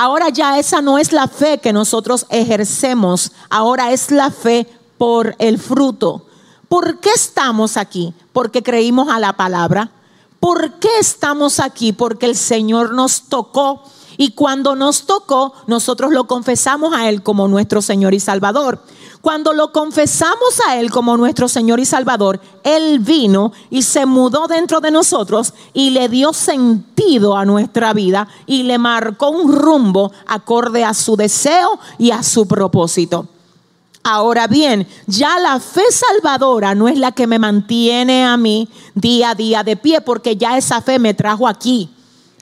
Ahora 0.00 0.28
ya 0.28 0.60
esa 0.60 0.80
no 0.80 0.96
es 0.96 1.12
la 1.12 1.26
fe 1.26 1.58
que 1.58 1.72
nosotros 1.72 2.24
ejercemos. 2.28 3.32
Ahora 3.50 3.90
es 3.90 4.12
la 4.12 4.30
fe 4.30 4.68
por 4.96 5.34
el 5.40 5.58
fruto. 5.58 6.24
¿Por 6.68 7.00
qué 7.00 7.10
estamos 7.16 7.76
aquí? 7.76 8.14
Porque 8.32 8.62
creímos 8.62 9.08
a 9.08 9.18
la 9.18 9.32
palabra. 9.32 9.90
¿Por 10.38 10.74
qué 10.74 10.88
estamos 11.00 11.58
aquí? 11.58 11.92
Porque 11.92 12.26
el 12.26 12.36
Señor 12.36 12.92
nos 12.92 13.22
tocó 13.22 13.82
y 14.16 14.34
cuando 14.34 14.76
nos 14.76 15.04
tocó, 15.04 15.52
nosotros 15.66 16.12
lo 16.12 16.28
confesamos 16.28 16.94
a 16.94 17.08
Él 17.08 17.24
como 17.24 17.48
nuestro 17.48 17.82
Señor 17.82 18.14
y 18.14 18.20
Salvador. 18.20 18.80
Cuando 19.20 19.52
lo 19.52 19.72
confesamos 19.72 20.60
a 20.66 20.76
Él 20.76 20.90
como 20.90 21.16
nuestro 21.16 21.48
Señor 21.48 21.80
y 21.80 21.84
Salvador, 21.84 22.40
Él 22.62 23.00
vino 23.00 23.52
y 23.68 23.82
se 23.82 24.06
mudó 24.06 24.46
dentro 24.46 24.80
de 24.80 24.90
nosotros 24.90 25.54
y 25.74 25.90
le 25.90 26.08
dio 26.08 26.32
sentido 26.32 27.36
a 27.36 27.44
nuestra 27.44 27.92
vida 27.92 28.28
y 28.46 28.62
le 28.62 28.78
marcó 28.78 29.30
un 29.30 29.52
rumbo 29.52 30.12
acorde 30.26 30.84
a 30.84 30.94
su 30.94 31.16
deseo 31.16 31.78
y 31.98 32.12
a 32.12 32.22
su 32.22 32.46
propósito. 32.46 33.26
Ahora 34.04 34.46
bien, 34.46 34.86
ya 35.06 35.38
la 35.38 35.58
fe 35.60 35.82
salvadora 35.90 36.74
no 36.74 36.88
es 36.88 36.96
la 36.96 37.12
que 37.12 37.26
me 37.26 37.38
mantiene 37.38 38.24
a 38.24 38.36
mí 38.36 38.68
día 38.94 39.30
a 39.30 39.34
día 39.34 39.64
de 39.64 39.76
pie, 39.76 40.00
porque 40.00 40.36
ya 40.36 40.56
esa 40.56 40.80
fe 40.80 40.98
me 40.98 41.12
trajo 41.12 41.46
aquí. 41.46 41.90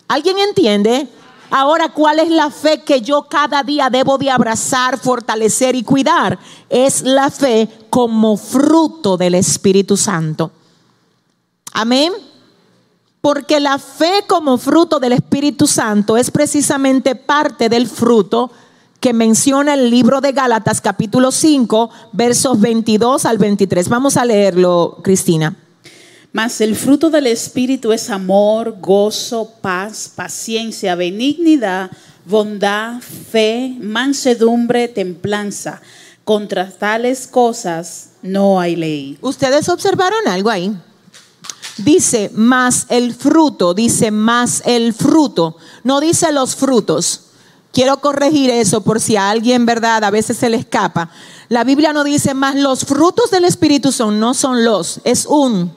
¿Alguien 0.06 0.38
entiende? 0.38 1.08
Ahora, 1.50 1.90
¿cuál 1.90 2.18
es 2.18 2.30
la 2.30 2.50
fe 2.50 2.82
que 2.82 3.00
yo 3.00 3.22
cada 3.28 3.62
día 3.62 3.88
debo 3.90 4.18
de 4.18 4.30
abrazar, 4.30 4.98
fortalecer 4.98 5.74
y 5.74 5.82
cuidar? 5.82 6.38
Es 6.68 7.02
la 7.02 7.30
fe 7.30 7.68
como 7.90 8.36
fruto 8.36 9.16
del 9.16 9.34
Espíritu 9.34 9.96
Santo. 9.96 10.50
Amén. 11.72 12.12
Porque 13.20 13.60
la 13.60 13.78
fe 13.78 14.24
como 14.26 14.58
fruto 14.58 14.98
del 14.98 15.12
Espíritu 15.12 15.66
Santo 15.66 16.16
es 16.16 16.30
precisamente 16.30 17.14
parte 17.14 17.68
del 17.68 17.88
fruto 17.88 18.50
que 19.00 19.12
menciona 19.12 19.74
el 19.74 19.90
libro 19.90 20.20
de 20.20 20.32
Gálatas 20.32 20.80
capítulo 20.80 21.30
5, 21.30 21.90
versos 22.12 22.60
22 22.60 23.24
al 23.24 23.38
23. 23.38 23.88
Vamos 23.88 24.16
a 24.16 24.24
leerlo, 24.24 24.98
Cristina. 25.02 25.54
Mas 26.32 26.60
el 26.60 26.76
fruto 26.76 27.10
del 27.10 27.26
Espíritu 27.26 27.92
es 27.92 28.10
amor, 28.10 28.76
gozo, 28.80 29.52
paz, 29.60 30.10
paciencia, 30.14 30.94
benignidad, 30.94 31.90
bondad, 32.24 33.00
fe, 33.00 33.76
mansedumbre, 33.80 34.88
templanza. 34.88 35.80
Contra 36.24 36.70
tales 36.70 37.26
cosas 37.26 38.10
no 38.20 38.60
hay 38.60 38.76
ley. 38.76 39.18
¿Ustedes 39.20 39.68
observaron 39.68 40.26
algo 40.26 40.50
ahí? 40.50 40.76
Dice 41.78 42.30
más 42.34 42.86
el 42.88 43.14
fruto, 43.14 43.74
dice 43.74 44.10
más 44.10 44.62
el 44.64 44.94
fruto, 44.94 45.56
no 45.84 46.00
dice 46.00 46.32
los 46.32 46.56
frutos. 46.56 47.22
Quiero 47.70 47.98
corregir 47.98 48.48
eso 48.50 48.80
por 48.80 49.00
si 49.00 49.16
a 49.16 49.28
alguien, 49.28 49.66
verdad, 49.66 50.02
a 50.02 50.10
veces 50.10 50.38
se 50.38 50.48
le 50.48 50.56
escapa. 50.56 51.10
La 51.50 51.62
Biblia 51.62 51.92
no 51.92 52.04
dice 52.04 52.32
más 52.32 52.54
los 52.56 52.86
frutos 52.86 53.30
del 53.30 53.44
Espíritu 53.44 53.92
son, 53.92 54.18
no 54.18 54.32
son 54.32 54.64
los, 54.64 55.00
es 55.04 55.26
un 55.26 55.70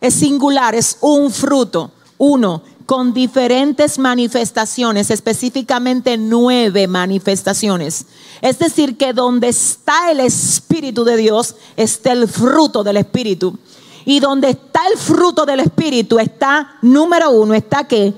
es 0.00 0.14
singular, 0.14 0.74
es 0.74 0.98
un 1.00 1.30
fruto, 1.30 1.90
uno, 2.18 2.62
con 2.86 3.12
diferentes 3.12 3.98
manifestaciones, 3.98 5.10
específicamente 5.10 6.16
nueve 6.16 6.86
manifestaciones. 6.86 8.06
Es 8.40 8.58
decir, 8.60 8.96
que 8.96 9.12
donde 9.12 9.48
está 9.48 10.12
el 10.12 10.20
Espíritu 10.20 11.04
de 11.04 11.16
Dios, 11.16 11.56
está 11.76 12.12
el 12.12 12.28
fruto 12.28 12.84
del 12.84 12.98
Espíritu. 12.98 13.58
Y 14.04 14.20
donde 14.20 14.50
está 14.50 14.86
el 14.86 14.96
fruto 14.96 15.44
del 15.44 15.60
Espíritu 15.60 16.20
está, 16.20 16.76
número 16.80 17.30
uno, 17.30 17.54
está 17.54 17.84
que 17.84 18.14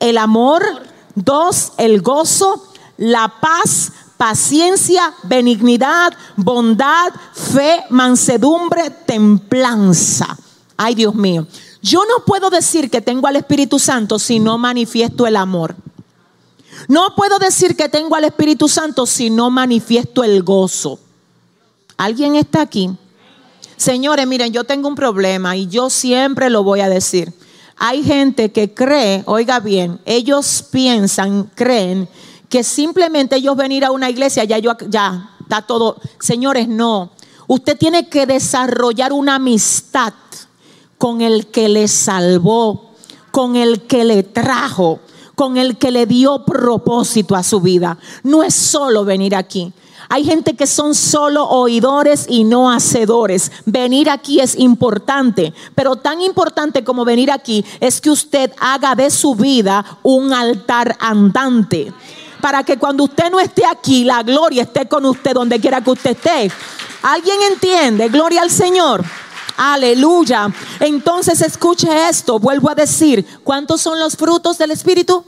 el 0.00 0.16
amor, 0.16 0.62
dos, 1.14 1.72
el 1.76 2.00
gozo, 2.00 2.64
la 2.96 3.34
paz, 3.40 3.92
paciencia, 4.16 5.12
benignidad, 5.24 6.14
bondad, 6.36 7.12
fe, 7.34 7.84
mansedumbre, 7.90 8.88
templanza. 8.90 10.38
Ay, 10.80 10.94
Dios 10.94 11.12
mío. 11.12 11.44
Yo 11.82 12.04
no 12.04 12.24
puedo 12.24 12.50
decir 12.50 12.88
que 12.88 13.00
tengo 13.00 13.26
al 13.26 13.34
Espíritu 13.34 13.80
Santo 13.80 14.18
si 14.20 14.38
no 14.38 14.58
manifiesto 14.58 15.26
el 15.26 15.34
amor. 15.34 15.74
No 16.86 17.16
puedo 17.16 17.40
decir 17.40 17.76
que 17.76 17.88
tengo 17.88 18.14
al 18.14 18.24
Espíritu 18.24 18.68
Santo 18.68 19.04
si 19.04 19.28
no 19.28 19.50
manifiesto 19.50 20.22
el 20.22 20.44
gozo. 20.44 21.00
¿Alguien 21.96 22.36
está 22.36 22.60
aquí? 22.60 22.90
Señores, 23.76 24.24
miren, 24.28 24.52
yo 24.52 24.62
tengo 24.62 24.86
un 24.86 24.94
problema 24.94 25.56
y 25.56 25.66
yo 25.66 25.90
siempre 25.90 26.48
lo 26.48 26.62
voy 26.62 26.80
a 26.80 26.88
decir. 26.88 27.32
Hay 27.76 28.04
gente 28.04 28.52
que 28.52 28.72
cree, 28.72 29.24
oiga 29.26 29.58
bien, 29.58 30.00
ellos 30.04 30.64
piensan, 30.70 31.50
creen 31.56 32.08
que 32.48 32.62
simplemente 32.62 33.36
ellos 33.36 33.56
venir 33.56 33.84
a 33.84 33.90
una 33.90 34.10
iglesia, 34.10 34.44
ya 34.44 34.58
yo, 34.58 34.76
ya 34.88 35.30
está 35.40 35.62
todo. 35.62 36.00
Señores, 36.20 36.68
no. 36.68 37.10
Usted 37.48 37.76
tiene 37.76 38.08
que 38.08 38.26
desarrollar 38.26 39.12
una 39.12 39.36
amistad 39.36 40.12
con 40.98 41.20
el 41.20 41.46
que 41.46 41.68
le 41.68 41.88
salvó, 41.88 42.90
con 43.30 43.56
el 43.56 43.82
que 43.82 44.04
le 44.04 44.22
trajo, 44.24 45.00
con 45.34 45.56
el 45.56 45.78
que 45.78 45.92
le 45.92 46.06
dio 46.06 46.44
propósito 46.44 47.36
a 47.36 47.44
su 47.44 47.60
vida. 47.60 47.96
No 48.24 48.42
es 48.42 48.54
solo 48.54 49.04
venir 49.04 49.36
aquí. 49.36 49.72
Hay 50.10 50.24
gente 50.24 50.56
que 50.56 50.66
son 50.66 50.94
solo 50.94 51.46
oidores 51.46 52.26
y 52.28 52.44
no 52.44 52.70
hacedores. 52.70 53.52
Venir 53.66 54.08
aquí 54.08 54.40
es 54.40 54.58
importante, 54.58 55.52
pero 55.74 55.96
tan 55.96 56.20
importante 56.22 56.82
como 56.82 57.04
venir 57.04 57.30
aquí 57.30 57.64
es 57.78 58.00
que 58.00 58.10
usted 58.10 58.52
haga 58.58 58.94
de 58.94 59.10
su 59.10 59.34
vida 59.34 59.84
un 60.02 60.32
altar 60.32 60.96
andante. 60.98 61.92
Para 62.40 62.64
que 62.64 62.78
cuando 62.78 63.04
usted 63.04 63.30
no 63.30 63.38
esté 63.38 63.66
aquí, 63.66 64.04
la 64.04 64.22
gloria 64.22 64.62
esté 64.62 64.88
con 64.88 65.04
usted 65.04 65.34
donde 65.34 65.60
quiera 65.60 65.82
que 65.82 65.90
usted 65.90 66.10
esté. 66.10 66.50
¿Alguien 67.02 67.36
entiende? 67.52 68.08
Gloria 68.08 68.42
al 68.42 68.50
Señor. 68.50 69.04
Aleluya. 69.60 70.54
Entonces 70.78 71.42
escuche 71.42 72.08
esto, 72.08 72.38
vuelvo 72.38 72.70
a 72.70 72.76
decir, 72.76 73.26
¿cuántos 73.42 73.80
son 73.80 73.98
los 73.98 74.16
frutos 74.16 74.56
del 74.56 74.70
Espíritu? 74.70 75.24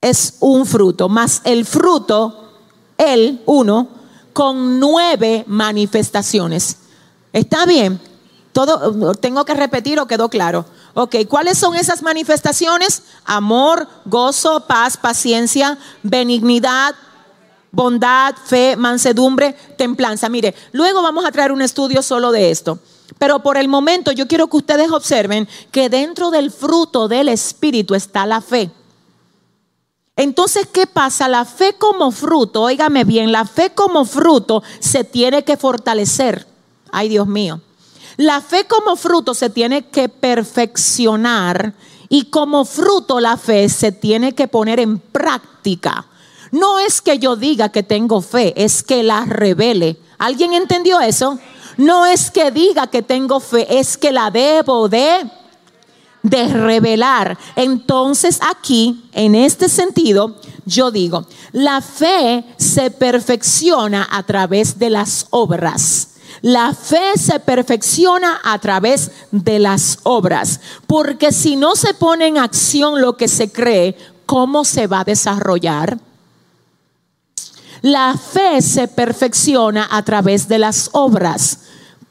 Es 0.00 0.34
un 0.40 0.66
fruto, 0.66 1.08
más 1.08 1.42
el 1.44 1.64
fruto, 1.64 2.54
el 2.98 3.40
uno, 3.46 3.86
con 4.32 4.80
nueve 4.80 5.44
manifestaciones. 5.46 6.78
¿Está 7.32 7.66
bien? 7.66 8.00
Todo, 8.52 9.14
tengo 9.14 9.44
que 9.44 9.54
repetir 9.54 10.00
o 10.00 10.08
quedó 10.08 10.28
claro. 10.28 10.64
Ok, 10.94 11.14
¿cuáles 11.28 11.56
son 11.56 11.76
esas 11.76 12.02
manifestaciones? 12.02 13.04
Amor, 13.24 13.86
gozo, 14.06 14.66
paz, 14.66 14.96
paciencia, 14.96 15.78
benignidad, 16.02 16.96
bondad, 17.72 18.34
fe, 18.36 18.76
mansedumbre, 18.76 19.56
templanza. 19.76 20.28
Mire, 20.28 20.54
luego 20.72 21.02
vamos 21.02 21.24
a 21.24 21.32
traer 21.32 21.50
un 21.50 21.62
estudio 21.62 22.02
solo 22.02 22.30
de 22.30 22.50
esto. 22.50 22.78
Pero 23.18 23.42
por 23.42 23.56
el 23.56 23.68
momento 23.68 24.12
yo 24.12 24.28
quiero 24.28 24.46
que 24.48 24.58
ustedes 24.58 24.90
observen 24.90 25.48
que 25.70 25.88
dentro 25.88 26.30
del 26.30 26.50
fruto 26.50 27.08
del 27.08 27.28
Espíritu 27.28 27.94
está 27.94 28.26
la 28.26 28.40
fe. 28.40 28.70
Entonces, 30.14 30.68
¿qué 30.70 30.86
pasa? 30.86 31.26
La 31.28 31.44
fe 31.46 31.74
como 31.78 32.10
fruto, 32.10 32.62
óigame 32.62 33.04
bien, 33.04 33.32
la 33.32 33.46
fe 33.46 33.70
como 33.74 34.04
fruto 34.04 34.62
se 34.78 35.04
tiene 35.04 35.42
que 35.42 35.56
fortalecer. 35.56 36.46
Ay, 36.90 37.08
Dios 37.08 37.26
mío. 37.26 37.60
La 38.18 38.42
fe 38.42 38.66
como 38.66 38.96
fruto 38.96 39.32
se 39.32 39.48
tiene 39.48 39.86
que 39.86 40.10
perfeccionar 40.10 41.72
y 42.10 42.26
como 42.26 42.66
fruto 42.66 43.20
la 43.20 43.38
fe 43.38 43.70
se 43.70 43.90
tiene 43.90 44.34
que 44.34 44.48
poner 44.48 44.80
en 44.80 44.98
práctica. 44.98 46.06
No 46.52 46.78
es 46.78 47.02
que 47.02 47.18
yo 47.18 47.34
diga 47.34 47.70
que 47.70 47.82
tengo 47.82 48.20
fe, 48.20 48.52
es 48.62 48.82
que 48.82 49.02
la 49.02 49.24
revele. 49.24 49.96
¿Alguien 50.18 50.52
entendió 50.52 51.00
eso? 51.00 51.38
No 51.78 52.06
es 52.06 52.30
que 52.30 52.50
diga 52.50 52.86
que 52.86 53.02
tengo 53.02 53.40
fe, 53.40 53.78
es 53.80 53.96
que 53.96 54.12
la 54.12 54.30
debo 54.30 54.88
de 54.88 55.28
revelar. 56.22 57.38
Entonces 57.56 58.38
aquí, 58.42 59.08
en 59.12 59.34
este 59.34 59.70
sentido, 59.70 60.36
yo 60.66 60.90
digo, 60.90 61.26
la 61.52 61.80
fe 61.80 62.44
se 62.58 62.90
perfecciona 62.90 64.06
a 64.10 64.22
través 64.22 64.78
de 64.78 64.90
las 64.90 65.26
obras. 65.30 66.08
La 66.42 66.74
fe 66.74 67.16
se 67.16 67.40
perfecciona 67.40 68.40
a 68.44 68.58
través 68.58 69.10
de 69.30 69.58
las 69.58 70.00
obras, 70.02 70.60
porque 70.86 71.32
si 71.32 71.56
no 71.56 71.76
se 71.76 71.94
pone 71.94 72.26
en 72.26 72.36
acción 72.36 73.00
lo 73.00 73.16
que 73.16 73.28
se 73.28 73.50
cree, 73.50 73.96
¿cómo 74.26 74.64
se 74.64 74.86
va 74.86 75.00
a 75.00 75.04
desarrollar? 75.04 75.98
La 77.82 78.16
fe 78.16 78.62
se 78.62 78.86
perfecciona 78.86 79.88
a 79.90 80.02
través 80.04 80.46
de 80.46 80.58
las 80.58 80.90
obras, 80.92 81.58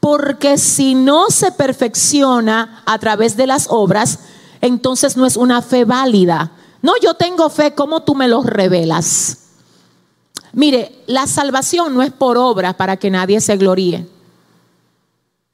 porque 0.00 0.58
si 0.58 0.94
no 0.94 1.30
se 1.30 1.50
perfecciona 1.50 2.82
a 2.84 2.98
través 2.98 3.36
de 3.36 3.46
las 3.46 3.66
obras, 3.70 4.18
entonces 4.60 5.16
no 5.16 5.24
es 5.24 5.36
una 5.36 5.62
fe 5.62 5.86
válida. 5.86 6.52
No, 6.82 6.92
yo 7.02 7.14
tengo 7.14 7.48
fe, 7.48 7.74
¿cómo 7.74 8.02
tú 8.02 8.14
me 8.14 8.28
lo 8.28 8.42
revelas? 8.42 9.38
Mire, 10.52 11.02
la 11.06 11.26
salvación 11.26 11.94
no 11.94 12.02
es 12.02 12.12
por 12.12 12.36
obra 12.36 12.74
para 12.74 12.98
que 12.98 13.10
nadie 13.10 13.40
se 13.40 13.56
gloríe. 13.56 14.06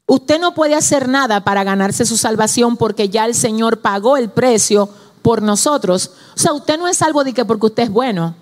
Usted 0.07 0.41
no 0.41 0.55
puede 0.55 0.75
hacer 0.75 1.07
nada 1.07 1.45
para 1.45 1.63
ganarse 1.63 2.05
su 2.05 2.17
salvación 2.17 2.77
porque 2.77 3.09
ya 3.09 3.27
el 3.27 3.35
Señor 3.35 3.81
pagó 3.81 4.17
el 4.17 4.31
precio 4.31 4.89
por 5.23 5.43
nosotros. 5.43 6.11
O 6.35 6.39
sea, 6.39 6.55
usted 6.55 6.79
no 6.79 6.89
es 6.89 6.97
salvo 6.97 7.23
de 7.23 7.35
que 7.35 7.45
porque 7.45 7.67
usted 7.67 7.83
es 7.85 7.91
bueno. 7.91 8.35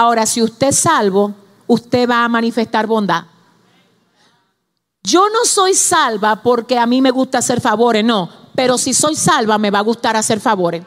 Ahora, 0.00 0.24
si 0.24 0.40
usted 0.40 0.68
es 0.68 0.78
salvo, 0.78 1.34
usted 1.66 2.08
va 2.08 2.24
a 2.24 2.28
manifestar 2.30 2.86
bondad. 2.86 3.24
Yo 5.02 5.28
no 5.28 5.44
soy 5.44 5.74
salva 5.74 6.36
porque 6.36 6.78
a 6.78 6.86
mí 6.86 7.02
me 7.02 7.10
gusta 7.10 7.36
hacer 7.36 7.60
favores, 7.60 8.02
no. 8.02 8.30
Pero 8.54 8.78
si 8.78 8.94
soy 8.94 9.14
salva, 9.14 9.58
me 9.58 9.70
va 9.70 9.80
a 9.80 9.82
gustar 9.82 10.16
hacer 10.16 10.40
favores. 10.40 10.82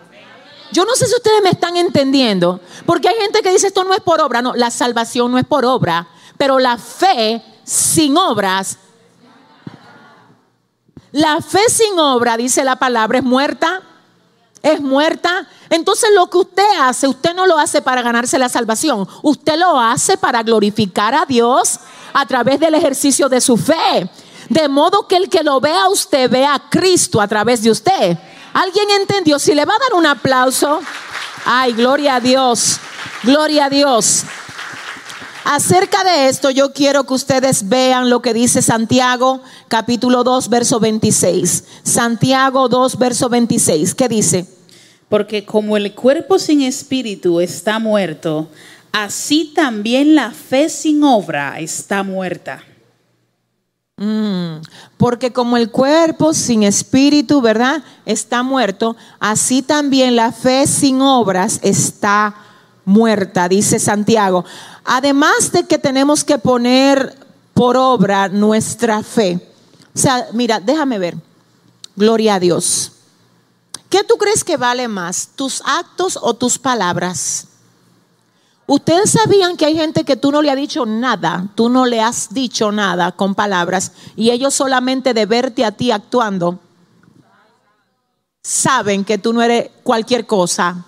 Yo 0.71 0.83
no 0.83 0.95
sé 0.95 1.05
si 1.05 1.13
ustedes 1.13 1.43
me 1.43 1.51
están 1.51 1.77
entendiendo, 1.77 2.59
porque 2.87 3.07
hay 3.07 3.15
gente 3.17 3.43
que 3.43 3.51
dice 3.51 3.67
esto 3.67 3.83
no 3.83 3.93
es 3.93 4.01
por 4.01 4.19
obra, 4.19 4.41
no, 4.41 4.55
la 4.55 4.71
salvación 4.71 5.31
no 5.31 5.37
es 5.37 5.45
por 5.45 5.63
obra, 5.63 6.07
pero 6.39 6.57
la 6.57 6.79
fe 6.79 7.43
sin 7.63 8.17
obras, 8.17 8.79
la 11.11 11.39
fe 11.39 11.69
sin 11.69 11.99
obra, 11.99 12.35
dice 12.35 12.63
la 12.63 12.77
palabra, 12.77 13.19
es 13.19 13.23
muerta, 13.23 13.83
es 14.63 14.81
muerta. 14.81 15.45
Entonces 15.69 16.09
lo 16.15 16.27
que 16.29 16.37
usted 16.39 16.65
hace, 16.79 17.07
usted 17.07 17.35
no 17.35 17.45
lo 17.45 17.59
hace 17.59 17.81
para 17.81 18.01
ganarse 18.01 18.39
la 18.39 18.49
salvación, 18.49 19.07
usted 19.21 19.57
lo 19.57 19.79
hace 19.79 20.17
para 20.17 20.41
glorificar 20.41 21.13
a 21.13 21.25
Dios 21.25 21.79
a 22.13 22.25
través 22.25 22.59
del 22.59 22.73
ejercicio 22.73 23.29
de 23.29 23.41
su 23.41 23.57
fe. 23.57 24.09
De 24.49 24.67
modo 24.67 25.07
que 25.07 25.17
el 25.17 25.29
que 25.29 25.43
lo 25.43 25.59
vea 25.59 25.87
usted 25.89 26.29
vea 26.29 26.55
a 26.55 26.69
Cristo 26.69 27.21
a 27.21 27.27
través 27.27 27.61
de 27.61 27.71
usted. 27.71 28.17
¿Alguien 28.53 28.89
entendió? 28.91 29.39
Si 29.39 29.53
le 29.53 29.65
va 29.65 29.73
a 29.73 29.79
dar 29.79 29.93
un 29.93 30.05
aplauso, 30.05 30.79
ay, 31.45 31.73
gloria 31.73 32.15
a 32.15 32.19
Dios, 32.19 32.77
gloria 33.23 33.65
a 33.65 33.69
Dios. 33.69 34.23
Acerca 35.45 36.05
de 36.05 36.29
esto 36.29 36.49
yo 36.51 36.71
quiero 36.71 37.03
que 37.03 37.13
ustedes 37.13 37.67
vean 37.67 38.09
lo 38.09 38.21
que 38.21 38.33
dice 38.33 38.61
Santiago 38.61 39.41
capítulo 39.67 40.23
2 40.23 40.49
verso 40.49 40.79
26. 40.79 41.65
Santiago 41.83 42.69
2 42.69 42.97
verso 42.97 43.27
26. 43.27 43.93
¿Qué 43.93 44.07
dice? 44.07 44.47
Porque 45.09 45.45
como 45.45 45.75
el 45.75 45.93
cuerpo 45.93 46.39
sin 46.39 46.61
espíritu 46.61 47.41
está 47.41 47.77
muerto, 47.79 48.47
así 48.93 49.51
también 49.53 50.15
la 50.15 50.31
fe 50.31 50.69
sin 50.69 51.03
obra 51.03 51.59
está 51.59 52.03
muerta. 52.03 52.63
Mm, 53.97 54.61
porque 54.97 55.33
como 55.33 55.57
el 55.57 55.69
cuerpo 55.69 56.33
sin 56.33 56.63
espíritu, 56.63 57.41
¿verdad? 57.41 57.83
Está 58.05 58.43
muerto, 58.43 58.95
así 59.19 59.61
también 59.61 60.15
la 60.15 60.31
fe 60.31 60.65
sin 60.67 61.01
obras 61.01 61.59
está 61.63 62.29
muerta, 62.29 62.52
dice 63.49 63.79
Santiago. 63.79 64.45
Además 64.83 65.51
de 65.51 65.65
que 65.65 65.77
tenemos 65.77 66.23
que 66.23 66.37
poner 66.37 67.17
por 67.53 67.77
obra 67.77 68.29
nuestra 68.29 69.03
fe. 69.03 69.39
O 69.95 69.99
sea, 69.99 70.27
mira, 70.33 70.59
déjame 70.59 70.99
ver. 70.99 71.15
Gloria 71.95 72.35
a 72.35 72.39
Dios. 72.39 72.91
¿Qué 73.89 74.03
tú 74.03 74.15
crees 74.17 74.43
que 74.43 74.57
vale 74.57 74.87
más, 74.87 75.29
tus 75.35 75.61
actos 75.65 76.17
o 76.21 76.33
tus 76.33 76.57
palabras? 76.57 77.47
Ustedes 78.65 79.11
sabían 79.11 79.55
que 79.55 79.65
hay 79.65 79.75
gente 79.75 80.03
que 80.03 80.15
tú 80.15 80.31
no 80.31 80.41
le 80.41 80.49
has 80.49 80.55
dicho 80.55 80.85
nada, 80.85 81.49
tú 81.53 81.69
no 81.69 81.85
le 81.85 82.01
has 82.01 82.33
dicho 82.33 82.71
nada 82.71 83.11
con 83.11 83.35
palabras 83.35 83.91
y 84.15 84.31
ellos 84.31 84.53
solamente 84.53 85.13
de 85.13 85.25
verte 85.25 85.65
a 85.65 85.73
ti 85.73 85.91
actuando 85.91 86.59
saben 88.43 89.05
que 89.05 89.17
tú 89.17 89.33
no 89.33 89.41
eres 89.41 89.69
cualquier 89.83 90.25
cosa. 90.27 90.85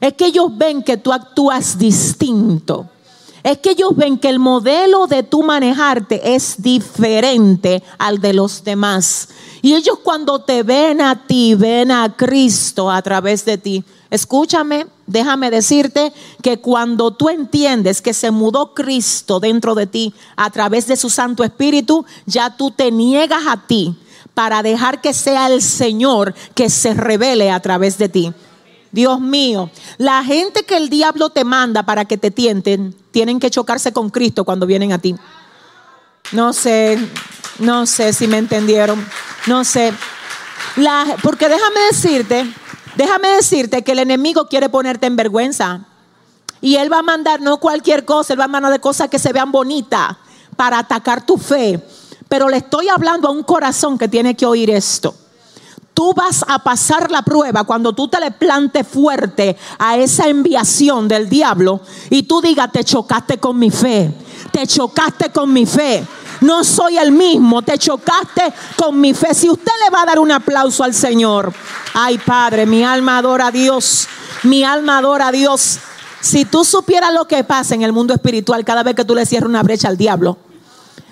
Es 0.00 0.12
que 0.14 0.26
ellos 0.26 0.56
ven 0.56 0.82
que 0.82 0.96
tú 0.96 1.12
actúas 1.12 1.78
distinto. 1.78 2.88
Es 3.42 3.58
que 3.58 3.70
ellos 3.70 3.94
ven 3.94 4.18
que 4.18 4.28
el 4.28 4.40
modelo 4.40 5.06
de 5.06 5.22
tu 5.22 5.44
manejarte 5.44 6.34
es 6.34 6.60
diferente 6.60 7.82
al 7.96 8.20
de 8.20 8.32
los 8.32 8.64
demás. 8.64 9.28
Y 9.62 9.74
ellos 9.74 10.00
cuando 10.02 10.40
te 10.40 10.64
ven 10.64 11.00
a 11.00 11.26
ti, 11.26 11.54
ven 11.54 11.92
a 11.92 12.16
Cristo 12.16 12.90
a 12.90 13.00
través 13.02 13.44
de 13.44 13.56
ti. 13.56 13.84
Escúchame, 14.10 14.86
déjame 15.06 15.50
decirte 15.50 16.12
que 16.42 16.58
cuando 16.58 17.12
tú 17.12 17.28
entiendes 17.28 18.02
que 18.02 18.14
se 18.14 18.30
mudó 18.30 18.74
Cristo 18.74 19.40
dentro 19.40 19.74
de 19.74 19.86
ti 19.86 20.14
a 20.36 20.50
través 20.50 20.86
de 20.86 20.96
su 20.96 21.10
Santo 21.10 21.44
Espíritu, 21.44 22.04
ya 22.26 22.56
tú 22.56 22.70
te 22.70 22.90
niegas 22.90 23.42
a 23.48 23.66
ti 23.66 23.96
para 24.34 24.62
dejar 24.62 25.00
que 25.00 25.14
sea 25.14 25.46
el 25.46 25.62
Señor 25.62 26.34
que 26.54 26.68
se 26.68 26.94
revele 26.94 27.50
a 27.50 27.60
través 27.60 27.96
de 27.96 28.08
ti. 28.08 28.32
Dios 28.96 29.20
mío, 29.20 29.70
la 29.98 30.24
gente 30.24 30.64
que 30.64 30.76
el 30.76 30.88
diablo 30.88 31.30
te 31.30 31.44
manda 31.44 31.84
para 31.84 32.06
que 32.06 32.16
te 32.16 32.32
tienten, 32.32 32.96
tienen 33.12 33.38
que 33.38 33.50
chocarse 33.50 33.92
con 33.92 34.10
Cristo 34.10 34.44
cuando 34.44 34.66
vienen 34.66 34.92
a 34.92 34.98
ti. 34.98 35.14
No 36.32 36.52
sé, 36.52 36.98
no 37.60 37.86
sé 37.86 38.12
si 38.12 38.26
me 38.26 38.38
entendieron, 38.38 39.06
no 39.46 39.64
sé. 39.64 39.92
La, 40.76 41.16
porque 41.22 41.48
déjame 41.48 41.80
decirte 41.92 42.52
Déjame 42.96 43.28
decirte 43.28 43.84
que 43.84 43.92
el 43.92 43.98
enemigo 43.98 44.48
quiere 44.48 44.70
ponerte 44.70 45.06
en 45.06 45.16
vergüenza. 45.16 45.84
Y 46.62 46.76
él 46.76 46.90
va 46.90 47.00
a 47.00 47.02
mandar 47.02 47.42
no 47.42 47.58
cualquier 47.58 48.06
cosa, 48.06 48.32
él 48.32 48.40
va 48.40 48.44
a 48.44 48.48
mandar 48.48 48.80
cosas 48.80 49.10
que 49.10 49.18
se 49.18 49.34
vean 49.34 49.52
bonitas 49.52 50.16
para 50.56 50.78
atacar 50.78 51.24
tu 51.26 51.36
fe. 51.36 51.78
Pero 52.28 52.48
le 52.48 52.56
estoy 52.56 52.88
hablando 52.88 53.28
a 53.28 53.30
un 53.30 53.42
corazón 53.42 53.98
que 53.98 54.08
tiene 54.08 54.34
que 54.34 54.46
oír 54.46 54.70
esto. 54.70 55.14
Tú 55.96 56.12
vas 56.12 56.44
a 56.46 56.58
pasar 56.58 57.10
la 57.10 57.22
prueba 57.22 57.64
cuando 57.64 57.94
tú 57.94 58.06
te 58.06 58.20
le 58.20 58.30
plantes 58.30 58.86
fuerte 58.86 59.56
a 59.78 59.96
esa 59.96 60.28
enviación 60.28 61.08
del 61.08 61.30
diablo 61.30 61.80
y 62.10 62.24
tú 62.24 62.42
digas, 62.42 62.70
te 62.70 62.84
chocaste 62.84 63.38
con 63.38 63.58
mi 63.58 63.70
fe, 63.70 64.12
te 64.52 64.66
chocaste 64.66 65.30
con 65.30 65.50
mi 65.50 65.64
fe 65.64 66.06
no 66.42 66.64
soy 66.64 66.98
el 66.98 67.12
mismo, 67.12 67.62
te 67.62 67.78
chocaste 67.78 68.52
con 68.76 69.00
mi 69.00 69.14
fe. 69.14 69.34
Si 69.34 69.48
usted 69.48 69.72
le 69.84 69.90
va 69.90 70.02
a 70.02 70.06
dar 70.06 70.18
un 70.18 70.30
aplauso 70.30 70.84
al 70.84 70.92
Señor, 70.92 71.50
ay 71.94 72.18
Padre, 72.18 72.66
mi 72.66 72.84
alma 72.84 73.16
adora 73.16 73.46
a 73.46 73.50
Dios, 73.50 74.06
mi 74.42 74.64
alma 74.64 74.98
adora 74.98 75.28
a 75.28 75.32
Dios. 75.32 75.78
Si 76.20 76.44
tú 76.44 76.62
supieras 76.62 77.14
lo 77.14 77.26
que 77.26 77.42
pasa 77.42 77.74
en 77.74 77.82
el 77.82 77.92
mundo 77.92 78.12
espiritual 78.12 78.66
cada 78.66 78.82
vez 78.82 78.94
que 78.94 79.04
tú 79.06 79.14
le 79.14 79.24
cierras 79.24 79.48
una 79.48 79.62
brecha 79.62 79.88
al 79.88 79.96
diablo, 79.96 80.36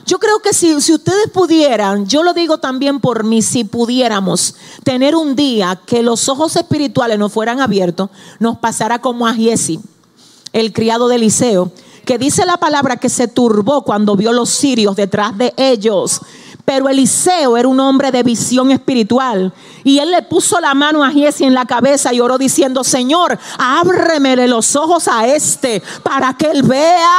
yo 0.07 0.19
creo 0.19 0.41
que 0.41 0.53
si, 0.53 0.81
si, 0.81 0.93
ustedes 0.93 1.31
pudieran, 1.33 2.07
yo 2.07 2.23
lo 2.23 2.35
digo 2.35 2.59
también 2.59 3.01
por 3.01 3.25
mí, 3.25 3.43
si 3.43 3.65
pudiéramos 3.65 4.55
tener 4.83 5.17
un 5.17 5.35
día 5.35 5.81
que 5.87 6.03
los 6.03 6.29
ojos 6.29 6.57
espirituales 6.57 7.19
no 7.19 7.29
fueran 7.29 7.61
abiertos, 7.61 8.11
nos 8.39 8.59
pasara 8.59 9.01
como 9.01 9.27
a 9.27 9.35
Giesi, 9.35 9.81
el 10.53 10.73
criado 10.73 11.09
de 11.09 11.17
Eliseo, 11.17 11.73
que 12.05 12.19
dice 12.19 12.45
la 12.45 12.59
palabra 12.59 12.99
que 12.99 13.09
se 13.09 13.29
turbó 13.29 13.83
cuando 13.83 14.17
vio 14.17 14.33
los 14.33 14.51
sirios 14.51 14.97
detrás 14.97 15.37
de 15.39 15.55
ellos. 15.57 16.21
Pero 16.65 16.89
Eliseo 16.89 17.57
era 17.57 17.69
un 17.69 17.79
hombre 17.79 18.11
de 18.11 18.23
visión 18.23 18.71
espiritual. 18.71 19.53
Y 19.83 19.99
él 19.99 20.11
le 20.11 20.23
puso 20.23 20.59
la 20.61 20.73
mano 20.75 21.05
a 21.05 21.11
Giesi 21.11 21.45
en 21.45 21.53
la 21.53 21.67
cabeza 21.67 22.13
y 22.13 22.21
oró 22.21 22.39
diciendo, 22.39 22.83
Señor, 22.83 23.39
ábremele 23.59 24.49
los 24.49 24.75
ojos 24.75 25.07
a 25.09 25.27
este 25.27 25.83
para 26.03 26.33
que 26.35 26.47
él 26.47 26.63
vea, 26.63 27.19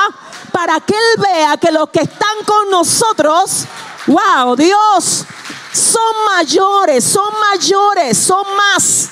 para 0.52 0.80
que 0.80 0.94
él 0.94 1.22
vea 1.22 1.58
que 1.58 1.72
los 1.72 1.90
que 1.90 2.02
están 2.02 2.38
con 2.46 2.72
nosotros, 2.72 3.66
wow, 4.08 4.56
Dios, 4.56 5.26
son 5.72 6.02
mayores, 6.36 7.04
son 7.04 7.30
mayores, 7.52 8.18
son 8.18 8.44
más 8.58 9.10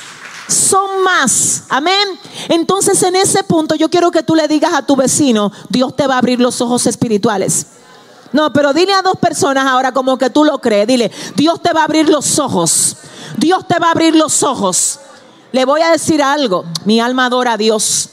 son 0.48 1.04
más. 1.04 1.64
Amén. 1.70 2.20
Entonces 2.50 3.02
en 3.04 3.16
ese 3.16 3.44
punto 3.44 3.76
yo 3.76 3.90
quiero 3.90 4.12
que 4.12 4.24
tú 4.24 4.36
le 4.36 4.48
digas 4.48 4.74
a 4.74 4.86
tu 4.86 4.96
vecino, 4.96 5.52
Dios 5.70 5.96
te 5.96 6.08
va 6.08 6.16
a 6.16 6.18
abrir 6.20 6.40
los 6.40 6.62
ojos 6.62 6.86
espirituales. 6.86 7.66
No, 8.34 8.52
pero 8.52 8.74
dile 8.74 8.94
a 8.94 9.02
dos 9.02 9.16
personas 9.18 9.66
ahora 9.66 9.92
como 9.92 10.18
que 10.18 10.30
tú 10.30 10.44
lo 10.44 10.60
crees. 10.60 10.88
Dile, 10.88 11.12
Dios 11.36 11.62
te 11.62 11.72
va 11.72 11.82
a 11.82 11.84
abrir 11.86 12.10
los 12.10 12.40
ojos. 12.40 12.98
Dios 13.38 13.68
te 13.68 13.80
va 13.80 13.88
a 13.88 13.92
abrir 13.92 14.16
los 14.16 14.44
ojos. 14.44 15.00
Le 15.52 15.66
voy 15.66 15.82
a 15.82 15.92
decir 15.92 16.22
algo. 16.22 16.66
Mi 16.84 17.00
alma 17.00 17.28
adora 17.28 17.54
a 17.54 17.58
Dios. 17.58 18.10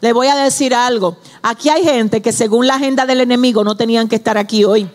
Le 0.00 0.12
voy 0.12 0.26
a 0.26 0.34
decir 0.34 0.74
algo. 0.74 1.16
Aquí 1.42 1.68
hay 1.68 1.84
gente 1.84 2.20
que 2.20 2.32
según 2.32 2.66
la 2.66 2.74
agenda 2.74 3.06
del 3.06 3.20
enemigo 3.20 3.62
no 3.62 3.76
tenían 3.76 4.08
que 4.08 4.16
estar 4.16 4.36
aquí 4.36 4.64
hoy. 4.64 4.90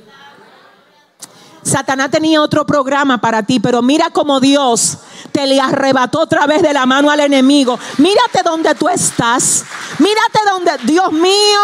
Satanás 1.64 2.12
tenía 2.12 2.42
otro 2.42 2.66
programa 2.66 3.20
para 3.20 3.44
ti, 3.44 3.60
pero 3.60 3.82
mira 3.82 4.10
cómo 4.10 4.40
Dios 4.40 4.98
te 5.32 5.46
le 5.48 5.60
arrebató 5.60 6.22
otra 6.22 6.46
vez 6.46 6.62
de 6.62 6.74
la 6.74 6.86
mano 6.86 7.10
al 7.10 7.20
enemigo. 7.22 7.78
Mírate 7.98 8.42
donde 8.44 8.74
tú 8.76 8.90
estás. 8.90 9.64
Mírate 10.00 10.40
donde, 10.50 10.72
Dios 10.84 11.12
mío. 11.12 11.62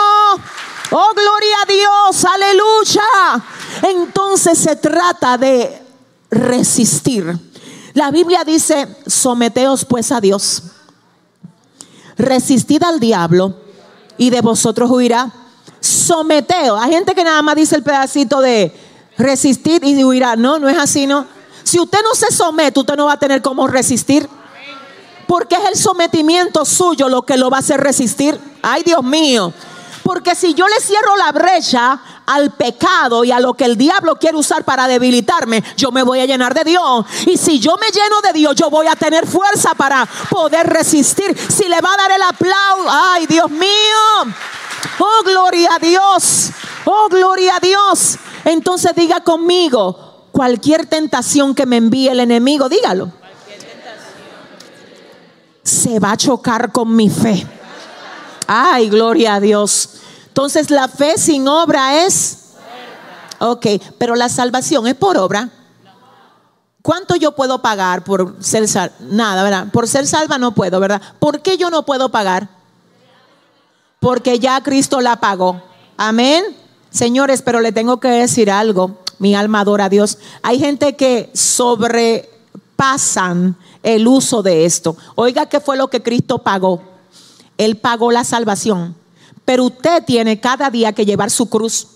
Oh, 0.95 1.09
gloria 1.15 1.55
a 1.63 1.65
Dios, 1.65 2.23
aleluya. 2.23 3.43
Entonces 3.81 4.59
se 4.59 4.75
trata 4.75 5.39
de 5.39 5.81
resistir. 6.29 7.35
La 7.95 8.11
Biblia 8.11 8.43
dice, 8.43 8.87
someteos 9.07 9.85
pues 9.85 10.11
a 10.11 10.21
Dios. 10.21 10.61
Resistid 12.15 12.83
al 12.83 12.99
diablo 12.99 13.55
y 14.19 14.29
de 14.29 14.41
vosotros 14.41 14.91
huirá. 14.91 15.33
Someteo. 15.79 16.77
Hay 16.77 16.91
gente 16.91 17.15
que 17.15 17.23
nada 17.23 17.41
más 17.41 17.55
dice 17.55 17.75
el 17.75 17.81
pedacito 17.81 18.39
de 18.39 18.71
resistir 19.17 19.83
y 19.83 20.03
huirá. 20.03 20.35
No, 20.35 20.59
no 20.59 20.69
es 20.69 20.77
así, 20.77 21.07
no. 21.07 21.25
Si 21.63 21.79
usted 21.79 21.99
no 22.03 22.13
se 22.13 22.31
somete, 22.31 22.79
usted 22.79 22.95
no 22.95 23.05
va 23.05 23.13
a 23.13 23.19
tener 23.19 23.41
cómo 23.41 23.65
resistir. 23.65 24.29
Porque 25.25 25.55
es 25.55 25.71
el 25.71 25.75
sometimiento 25.75 26.63
suyo 26.65 27.09
lo 27.09 27.23
que 27.23 27.35
lo 27.35 27.49
va 27.49 27.57
a 27.57 27.61
hacer 27.61 27.81
resistir. 27.81 28.39
Ay, 28.61 28.83
Dios 28.83 29.03
mío. 29.03 29.51
Porque 30.03 30.35
si 30.35 30.53
yo 30.53 30.67
le 30.67 30.79
cierro 30.81 31.15
la 31.15 31.31
brecha 31.31 31.99
al 32.25 32.51
pecado 32.51 33.23
y 33.23 33.31
a 33.31 33.39
lo 33.39 33.53
que 33.53 33.63
el 33.65 33.77
diablo 33.77 34.17
quiere 34.17 34.37
usar 34.37 34.65
para 34.65 34.87
debilitarme, 34.87 35.63
yo 35.77 35.91
me 35.91 36.03
voy 36.03 36.19
a 36.19 36.25
llenar 36.25 36.53
de 36.53 36.65
Dios. 36.65 37.05
Y 37.25 37.37
si 37.37 37.59
yo 37.59 37.75
me 37.77 37.87
lleno 37.87 38.21
de 38.21 38.33
Dios, 38.33 38.55
yo 38.55 38.69
voy 38.69 38.87
a 38.87 38.95
tener 38.95 39.25
fuerza 39.25 39.73
para 39.75 40.05
poder 40.29 40.67
resistir. 40.67 41.35
Si 41.49 41.69
le 41.69 41.79
va 41.79 41.93
a 41.93 41.97
dar 41.97 42.11
el 42.11 42.21
aplauso, 42.21 42.89
ay 42.89 43.25
Dios 43.27 43.49
mío. 43.49 44.33
Oh, 44.99 45.23
gloria 45.23 45.69
a 45.75 45.79
Dios. 45.79 46.51
Oh, 46.85 47.07
gloria 47.09 47.55
a 47.55 47.59
Dios. 47.61 48.17
Entonces 48.43 48.93
diga 48.95 49.21
conmigo, 49.21 50.27
cualquier 50.33 50.85
tentación 50.85 51.55
que 51.55 51.65
me 51.65 51.77
envíe 51.77 52.09
el 52.09 52.19
enemigo, 52.19 52.67
dígalo. 52.67 53.11
Se 55.63 55.97
va 55.99 56.11
a 56.11 56.17
chocar 56.17 56.73
con 56.73 56.93
mi 56.93 57.09
fe. 57.09 57.47
Ay, 58.47 58.89
gloria 58.89 59.35
a 59.35 59.39
Dios. 59.39 59.89
Entonces 60.27 60.71
la 60.71 60.87
fe 60.87 61.17
sin 61.17 61.47
obra 61.47 62.05
es... 62.05 62.39
Ok, 63.39 63.65
pero 63.97 64.15
la 64.15 64.29
salvación 64.29 64.87
es 64.87 64.95
por 64.95 65.17
obra. 65.17 65.49
¿Cuánto 66.81 67.15
yo 67.15 67.33
puedo 67.33 67.61
pagar 67.61 68.03
por 68.03 68.35
ser 68.43 68.67
salva? 68.67 68.95
Nada, 68.99 69.43
¿verdad? 69.43 69.67
Por 69.71 69.87
ser 69.87 70.05
salva 70.05 70.37
no 70.37 70.53
puedo, 70.53 70.79
¿verdad? 70.79 71.01
¿Por 71.19 71.41
qué 71.41 71.57
yo 71.57 71.69
no 71.69 71.85
puedo 71.85 72.09
pagar? 72.09 72.49
Porque 73.99 74.39
ya 74.39 74.61
Cristo 74.61 75.01
la 75.01 75.21
pagó. 75.21 75.61
Amén. 75.97 76.43
Señores, 76.89 77.41
pero 77.41 77.61
le 77.61 77.71
tengo 77.71 77.99
que 77.99 78.09
decir 78.09 78.51
algo. 78.51 78.99
Mi 79.17 79.35
alma 79.35 79.61
adora 79.61 79.85
a 79.85 79.89
Dios. 79.89 80.17
Hay 80.41 80.59
gente 80.59 80.95
que 80.95 81.31
sobrepasan 81.33 83.55
el 83.81 84.07
uso 84.07 84.43
de 84.43 84.65
esto. 84.65 84.97
Oiga, 85.15 85.45
¿qué 85.45 85.59
fue 85.59 85.77
lo 85.77 85.89
que 85.89 86.03
Cristo 86.03 86.39
pagó? 86.39 86.92
Él 87.57 87.77
pagó 87.77 88.11
la 88.11 88.23
salvación. 88.23 88.95
Pero 89.45 89.65
usted 89.65 90.03
tiene 90.05 90.39
cada 90.39 90.69
día 90.69 90.93
que 90.93 91.05
llevar 91.05 91.29
su 91.29 91.49
cruz. 91.49 91.87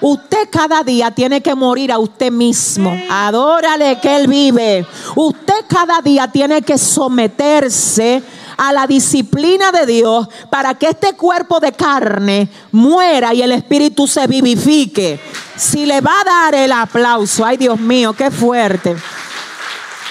Usted 0.00 0.48
cada 0.50 0.82
día 0.82 1.12
tiene 1.12 1.40
que 1.40 1.54
morir 1.54 1.92
a 1.92 1.98
usted 1.98 2.32
mismo. 2.32 2.92
Adórale 3.08 4.00
que 4.00 4.16
Él 4.16 4.26
vive. 4.26 4.84
Usted 5.14 5.64
cada 5.68 6.00
día 6.00 6.26
tiene 6.26 6.60
que 6.62 6.76
someterse 6.76 8.20
a 8.56 8.72
la 8.72 8.88
disciplina 8.88 9.70
de 9.70 9.86
Dios 9.86 10.28
para 10.50 10.74
que 10.74 10.88
este 10.88 11.14
cuerpo 11.14 11.60
de 11.60 11.72
carne 11.72 12.48
muera 12.72 13.32
y 13.32 13.42
el 13.42 13.52
espíritu 13.52 14.08
se 14.08 14.26
vivifique. 14.26 15.20
Si 15.56 15.86
le 15.86 16.00
va 16.00 16.20
a 16.20 16.24
dar 16.24 16.54
el 16.56 16.72
aplauso, 16.72 17.44
ay 17.44 17.56
Dios 17.56 17.78
mío, 17.78 18.12
qué 18.12 18.32
fuerte. 18.32 18.96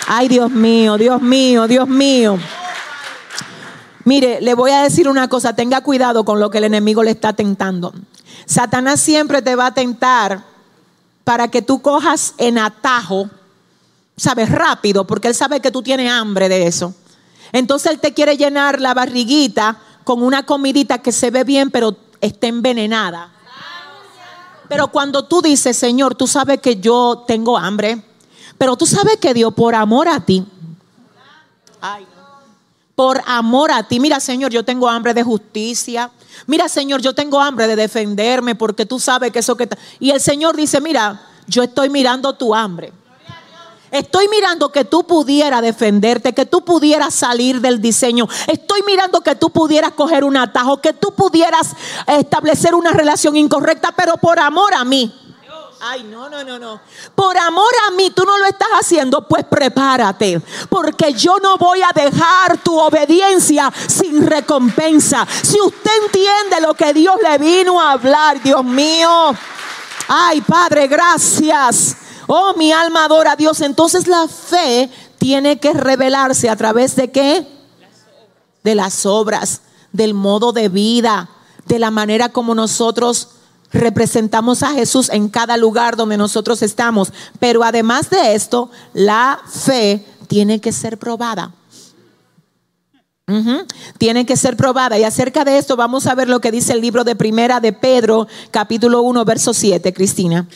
Ay 0.07 0.29
Dios 0.29 0.49
mío, 0.51 0.97
Dios 0.97 1.21
mío, 1.21 1.67
Dios 1.67 1.88
mío. 1.88 2.39
Mire, 4.06 4.41
le 4.41 4.54
voy 4.54 4.72
a 4.72 4.84
decir 4.84 5.08
una 5.08 5.28
cosa, 5.28 5.56
tenga 5.56 5.82
cuidado 5.82 6.24
con 6.26 6.39
lo 6.39 6.49
que 6.49 6.58
el 6.58 6.64
enemigo 6.66 7.04
le 7.04 7.12
está 7.12 7.34
tentando. 7.34 7.93
Satanás 8.45 8.99
siempre 8.99 9.41
te 9.41 9.56
va 9.56 9.68
a 9.68 9.74
tentar 9.74 10.43
para 11.24 11.49
que 11.49 11.62
tú 11.62 11.82
cojas 11.82 12.34
en 12.38 12.58
atajo, 12.58 13.30
sabes, 14.18 14.49
rápido, 14.49 15.06
porque 15.06 15.28
él 15.28 15.36
sabe 15.36 15.60
que 15.60 15.72
tú 15.72 15.82
tienes 15.82 16.12
hambre 16.12 16.49
de 16.49 16.68
eso. 16.68 16.93
Entonces 17.52 17.91
él 17.91 17.99
te 17.99 18.14
quiere 18.14 18.38
llenar 18.38 18.82
la 18.82 18.93
barriguita 18.93 19.78
con 20.04 20.24
una 20.24 20.45
comidita 20.45 20.99
que 20.99 21.12
se 21.12 21.32
ve 21.32 21.43
bien, 21.43 21.70
pero 21.70 21.95
está 22.20 22.47
envenenada. 22.47 23.32
Pero 24.68 24.88
cuando 24.88 25.26
tú 25.26 25.41
dices, 25.41 25.78
Señor, 25.78 26.16
tú 26.16 26.28
sabes 26.28 26.62
que 26.62 26.78
yo 26.78 27.26
tengo 27.28 27.58
hambre, 27.58 28.04
pero 28.58 28.78
tú 28.78 28.86
sabes 28.86 29.18
que 29.18 29.34
Dios 29.34 29.54
por 29.54 29.76
amor 29.76 30.08
a 30.08 30.22
ti, 30.22 30.45
ay, 31.82 32.06
por 32.95 33.21
amor 33.25 33.71
a 33.71 33.83
ti. 33.87 33.99
Mira, 33.99 34.19
Señor, 34.19 34.51
yo 34.51 34.63
tengo 34.63 34.89
hambre 34.89 35.13
de 35.13 35.23
justicia. 35.23 36.11
Mira, 36.47 36.67
Señor, 36.69 37.01
yo 37.01 37.13
tengo 37.13 37.39
hambre 37.39 37.67
de 37.67 37.75
defenderme 37.75 38.55
porque 38.55 38.85
tú 38.85 38.99
sabes 38.99 39.31
que 39.31 39.39
eso 39.39 39.55
que... 39.55 39.69
Y 39.99 40.11
el 40.11 40.21
Señor 40.21 40.55
dice, 40.55 40.81
mira, 40.81 41.21
yo 41.47 41.63
estoy 41.63 41.89
mirando 41.89 42.33
tu 42.33 42.53
hambre. 42.53 42.93
Estoy 43.91 44.29
mirando 44.29 44.71
que 44.71 44.85
tú 44.85 45.03
pudieras 45.05 45.61
defenderte, 45.61 46.33
que 46.33 46.45
tú 46.45 46.63
pudieras 46.63 47.13
salir 47.13 47.59
del 47.59 47.81
diseño. 47.81 48.25
Estoy 48.47 48.83
mirando 48.83 49.19
que 49.19 49.35
tú 49.35 49.49
pudieras 49.49 49.91
coger 49.91 50.23
un 50.23 50.37
atajo, 50.37 50.77
que 50.77 50.93
tú 50.93 51.13
pudieras 51.13 51.75
establecer 52.07 52.73
una 52.73 52.91
relación 52.91 53.35
incorrecta, 53.35 53.91
pero 53.91 54.15
por 54.15 54.39
amor 54.39 54.73
a 54.73 54.85
mí. 54.85 55.13
Ay, 55.84 56.03
no, 56.03 56.29
no, 56.29 56.43
no, 56.43 56.59
no. 56.59 56.79
Por 57.15 57.36
amor 57.39 57.71
a 57.88 57.91
mí, 57.91 58.11
tú 58.11 58.23
no 58.23 58.38
lo 58.38 58.45
estás 58.45 58.67
haciendo, 58.79 59.27
pues 59.27 59.43
prepárate. 59.43 60.39
Porque 60.69 61.11
yo 61.13 61.39
no 61.39 61.57
voy 61.57 61.82
a 61.82 61.89
dejar 61.91 62.59
tu 62.59 62.79
obediencia 62.79 63.73
sin 63.88 64.27
recompensa. 64.27 65.27
Si 65.41 65.59
usted 65.59 65.91
entiende 66.03 66.61
lo 66.61 66.75
que 66.75 66.93
Dios 66.93 67.15
le 67.23 67.36
vino 67.39 67.82
a 67.82 67.93
hablar, 67.93 68.43
Dios 68.43 68.63
mío. 68.63 69.34
Ay, 70.07 70.41
Padre, 70.41 70.88
gracias. 70.88 71.97
Oh, 72.27 72.53
mi 72.55 72.71
alma 72.71 73.05
adora 73.05 73.32
a 73.32 73.36
Dios. 73.36 73.59
Entonces 73.61 74.07
la 74.07 74.27
fe 74.27 74.88
tiene 75.17 75.59
que 75.59 75.73
revelarse 75.73 76.47
a 76.47 76.55
través 76.55 76.95
de 76.95 77.11
qué? 77.11 77.47
De 78.63 78.75
las 78.75 79.07
obras, 79.07 79.61
del 79.91 80.13
modo 80.13 80.51
de 80.51 80.69
vida, 80.69 81.27
de 81.65 81.79
la 81.79 81.89
manera 81.89 82.29
como 82.29 82.53
nosotros 82.53 83.29
representamos 83.72 84.63
a 84.63 84.72
Jesús 84.74 85.09
en 85.09 85.30
cada 85.30 85.57
lugar 85.57 85.95
donde 85.95 86.17
nosotros 86.17 86.61
estamos. 86.61 87.11
Pero 87.39 87.63
además 87.63 88.09
de 88.09 88.34
esto, 88.34 88.69
la 88.93 89.39
fe 89.47 90.03
tiene 90.28 90.59
que 90.59 90.72
ser 90.72 90.97
probada. 90.97 91.53
Tiene 93.97 94.26
que 94.26 94.36
ser 94.36 94.57
probada. 94.57 94.99
Y 94.99 95.03
acerca 95.03 95.45
de 95.45 95.57
esto 95.57 95.78
vamos 95.78 96.05
a 96.05 96.15
ver 96.15 96.28
lo 96.28 96.41
que 96.41 96.51
dice 96.51 96.74
el 96.74 96.82
libro 96.82 97.05
de 97.05 97.15
Primera 97.15 97.61
de 97.61 97.72
Pedro, 97.72 98.28
capítulo 98.51 99.01
1, 99.03 99.24
verso 99.24 99.53
7, 99.53 99.93
Cristina. 99.93 100.47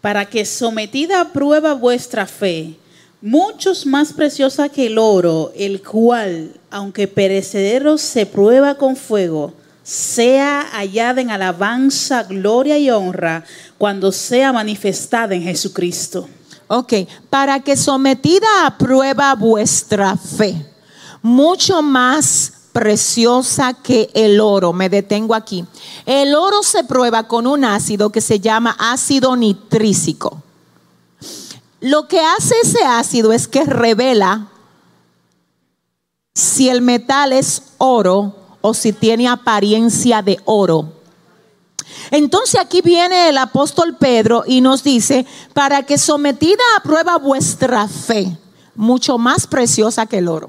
Para 0.00 0.24
que 0.26 0.46
sometida 0.46 1.20
a 1.20 1.32
prueba 1.32 1.74
vuestra 1.74 2.26
fe, 2.26 2.76
muchos 3.20 3.84
más 3.84 4.14
preciosa 4.14 4.70
que 4.70 4.86
el 4.86 4.96
oro, 4.96 5.52
el 5.54 5.82
cual, 5.82 6.52
aunque 6.70 7.08
perecedero, 7.08 7.98
se 7.98 8.24
prueba 8.24 8.76
con 8.76 8.96
fuego 8.96 9.52
sea 9.84 10.66
hallada 10.72 11.20
en 11.20 11.30
alabanza, 11.30 12.24
gloria 12.24 12.78
y 12.78 12.90
honra 12.90 13.44
cuando 13.78 14.10
sea 14.10 14.52
manifestada 14.52 15.34
en 15.34 15.42
Jesucristo. 15.42 16.28
Ok, 16.66 16.94
para 17.28 17.60
que 17.60 17.76
sometida 17.76 18.66
a 18.66 18.78
prueba 18.78 19.34
vuestra 19.34 20.16
fe, 20.16 20.56
mucho 21.20 21.82
más 21.82 22.52
preciosa 22.72 23.74
que 23.74 24.10
el 24.14 24.40
oro, 24.40 24.72
me 24.72 24.88
detengo 24.88 25.34
aquí. 25.34 25.64
El 26.06 26.34
oro 26.34 26.62
se 26.62 26.82
prueba 26.82 27.28
con 27.28 27.46
un 27.46 27.64
ácido 27.64 28.10
que 28.10 28.22
se 28.22 28.40
llama 28.40 28.74
ácido 28.78 29.36
nitrícico. 29.36 30.42
Lo 31.80 32.08
que 32.08 32.20
hace 32.20 32.54
ese 32.62 32.82
ácido 32.82 33.32
es 33.32 33.46
que 33.46 33.64
revela 33.64 34.48
si 36.34 36.70
el 36.70 36.80
metal 36.80 37.34
es 37.34 37.62
oro 37.76 38.43
o 38.66 38.72
si 38.72 38.94
tiene 38.94 39.28
apariencia 39.28 40.22
de 40.22 40.40
oro. 40.46 40.90
Entonces 42.10 42.58
aquí 42.58 42.80
viene 42.80 43.28
el 43.28 43.36
apóstol 43.36 43.94
Pedro 43.98 44.42
y 44.46 44.62
nos 44.62 44.82
dice, 44.82 45.26
para 45.52 45.82
que 45.82 45.98
sometida 45.98 46.62
a 46.74 46.82
prueba 46.82 47.18
vuestra 47.18 47.86
fe, 47.86 48.38
mucho 48.74 49.18
más 49.18 49.46
preciosa 49.46 50.06
que 50.06 50.16
el 50.16 50.28
oro. 50.28 50.48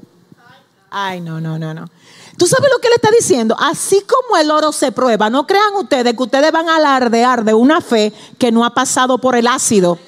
Ay, 0.90 1.20
no, 1.20 1.42
no, 1.42 1.58
no, 1.58 1.74
no. 1.74 1.84
¿Tú 2.38 2.46
sabes 2.46 2.70
lo 2.74 2.80
que 2.80 2.88
le 2.88 2.94
está 2.94 3.10
diciendo? 3.10 3.54
Así 3.58 4.00
como 4.00 4.38
el 4.38 4.50
oro 4.50 4.72
se 4.72 4.92
prueba, 4.92 5.28
no 5.28 5.46
crean 5.46 5.74
ustedes 5.74 6.14
que 6.14 6.22
ustedes 6.22 6.50
van 6.52 6.70
a 6.70 6.76
alardear 6.76 7.44
de 7.44 7.52
una 7.52 7.82
fe 7.82 8.14
que 8.38 8.50
no 8.50 8.64
ha 8.64 8.72
pasado 8.72 9.18
por 9.18 9.36
el 9.36 9.46
ácido. 9.46 9.98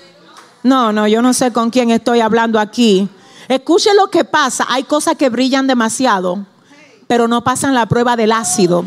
No, 0.63 0.95
no, 0.95 1.07
yo 1.07 1.21
no 1.21 1.35
sé 1.35 1.53
con 1.53 1.69
quién 1.69 1.91
estoy 1.91 2.21
hablando 2.21 2.59
aquí. 2.59 3.07
Escuche 3.49 3.93
lo 3.93 4.07
que 4.07 4.25
pasa. 4.25 4.65
Hay 4.71 4.85
cosas 4.85 5.17
que 5.17 5.29
brillan 5.29 5.67
demasiado 5.67 6.47
pero 7.09 7.27
no 7.27 7.43
pasan 7.43 7.75
la 7.75 7.87
prueba 7.87 8.15
del 8.15 8.31
ácido. 8.31 8.85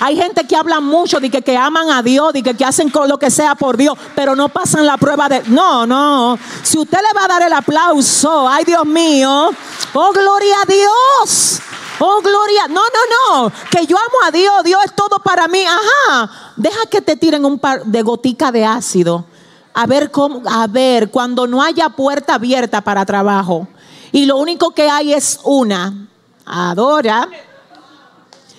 Hay 0.00 0.16
gente 0.16 0.44
que 0.44 0.56
habla 0.56 0.80
mucho 0.80 1.20
de 1.20 1.30
que, 1.30 1.56
aman 1.56 1.90
a 1.90 2.02
Dios, 2.02 2.32
de 2.32 2.42
que, 2.42 2.54
que, 2.54 2.64
hacen 2.64 2.92
lo 3.06 3.18
que 3.18 3.30
sea 3.30 3.54
por 3.54 3.76
Dios, 3.76 3.96
pero 4.16 4.34
no 4.34 4.48
pasan 4.48 4.84
la 4.86 4.96
prueba 4.96 5.28
de... 5.28 5.44
No, 5.46 5.86
no. 5.86 6.36
Si 6.64 6.76
usted 6.76 6.98
le 6.98 7.16
va 7.16 7.26
a 7.26 7.28
dar 7.28 7.42
el 7.42 7.52
aplauso, 7.52 8.48
ay 8.48 8.64
Dios 8.64 8.84
mío, 8.84 9.50
oh 9.92 10.12
gloria 10.12 10.56
a 10.62 10.66
Dios. 10.66 11.60
Oh, 12.00 12.20
gloria. 12.20 12.66
No, 12.68 12.80
no, 12.80 13.44
no. 13.46 13.52
Que 13.70 13.86
yo 13.86 13.96
amo 13.96 14.26
a 14.26 14.30
Dios. 14.30 14.64
Dios 14.64 14.80
es 14.84 14.94
todo 14.94 15.20
para 15.22 15.46
mí. 15.46 15.64
Ajá. 15.64 16.30
Deja 16.56 16.86
que 16.90 17.00
te 17.00 17.16
tiren 17.16 17.44
un 17.44 17.58
par 17.58 17.84
de 17.84 18.02
goticas 18.02 18.52
de 18.52 18.64
ácido. 18.64 19.24
A 19.72 19.86
ver 19.86 20.10
cómo, 20.10 20.42
a 20.48 20.66
ver, 20.66 21.10
cuando 21.10 21.46
no 21.46 21.62
haya 21.62 21.88
puerta 21.90 22.34
abierta 22.34 22.80
para 22.80 23.06
trabajo. 23.06 23.68
Y 24.12 24.26
lo 24.26 24.36
único 24.36 24.72
que 24.72 24.90
hay 24.90 25.12
es 25.12 25.40
una. 25.44 26.08
Adora. 26.44 27.28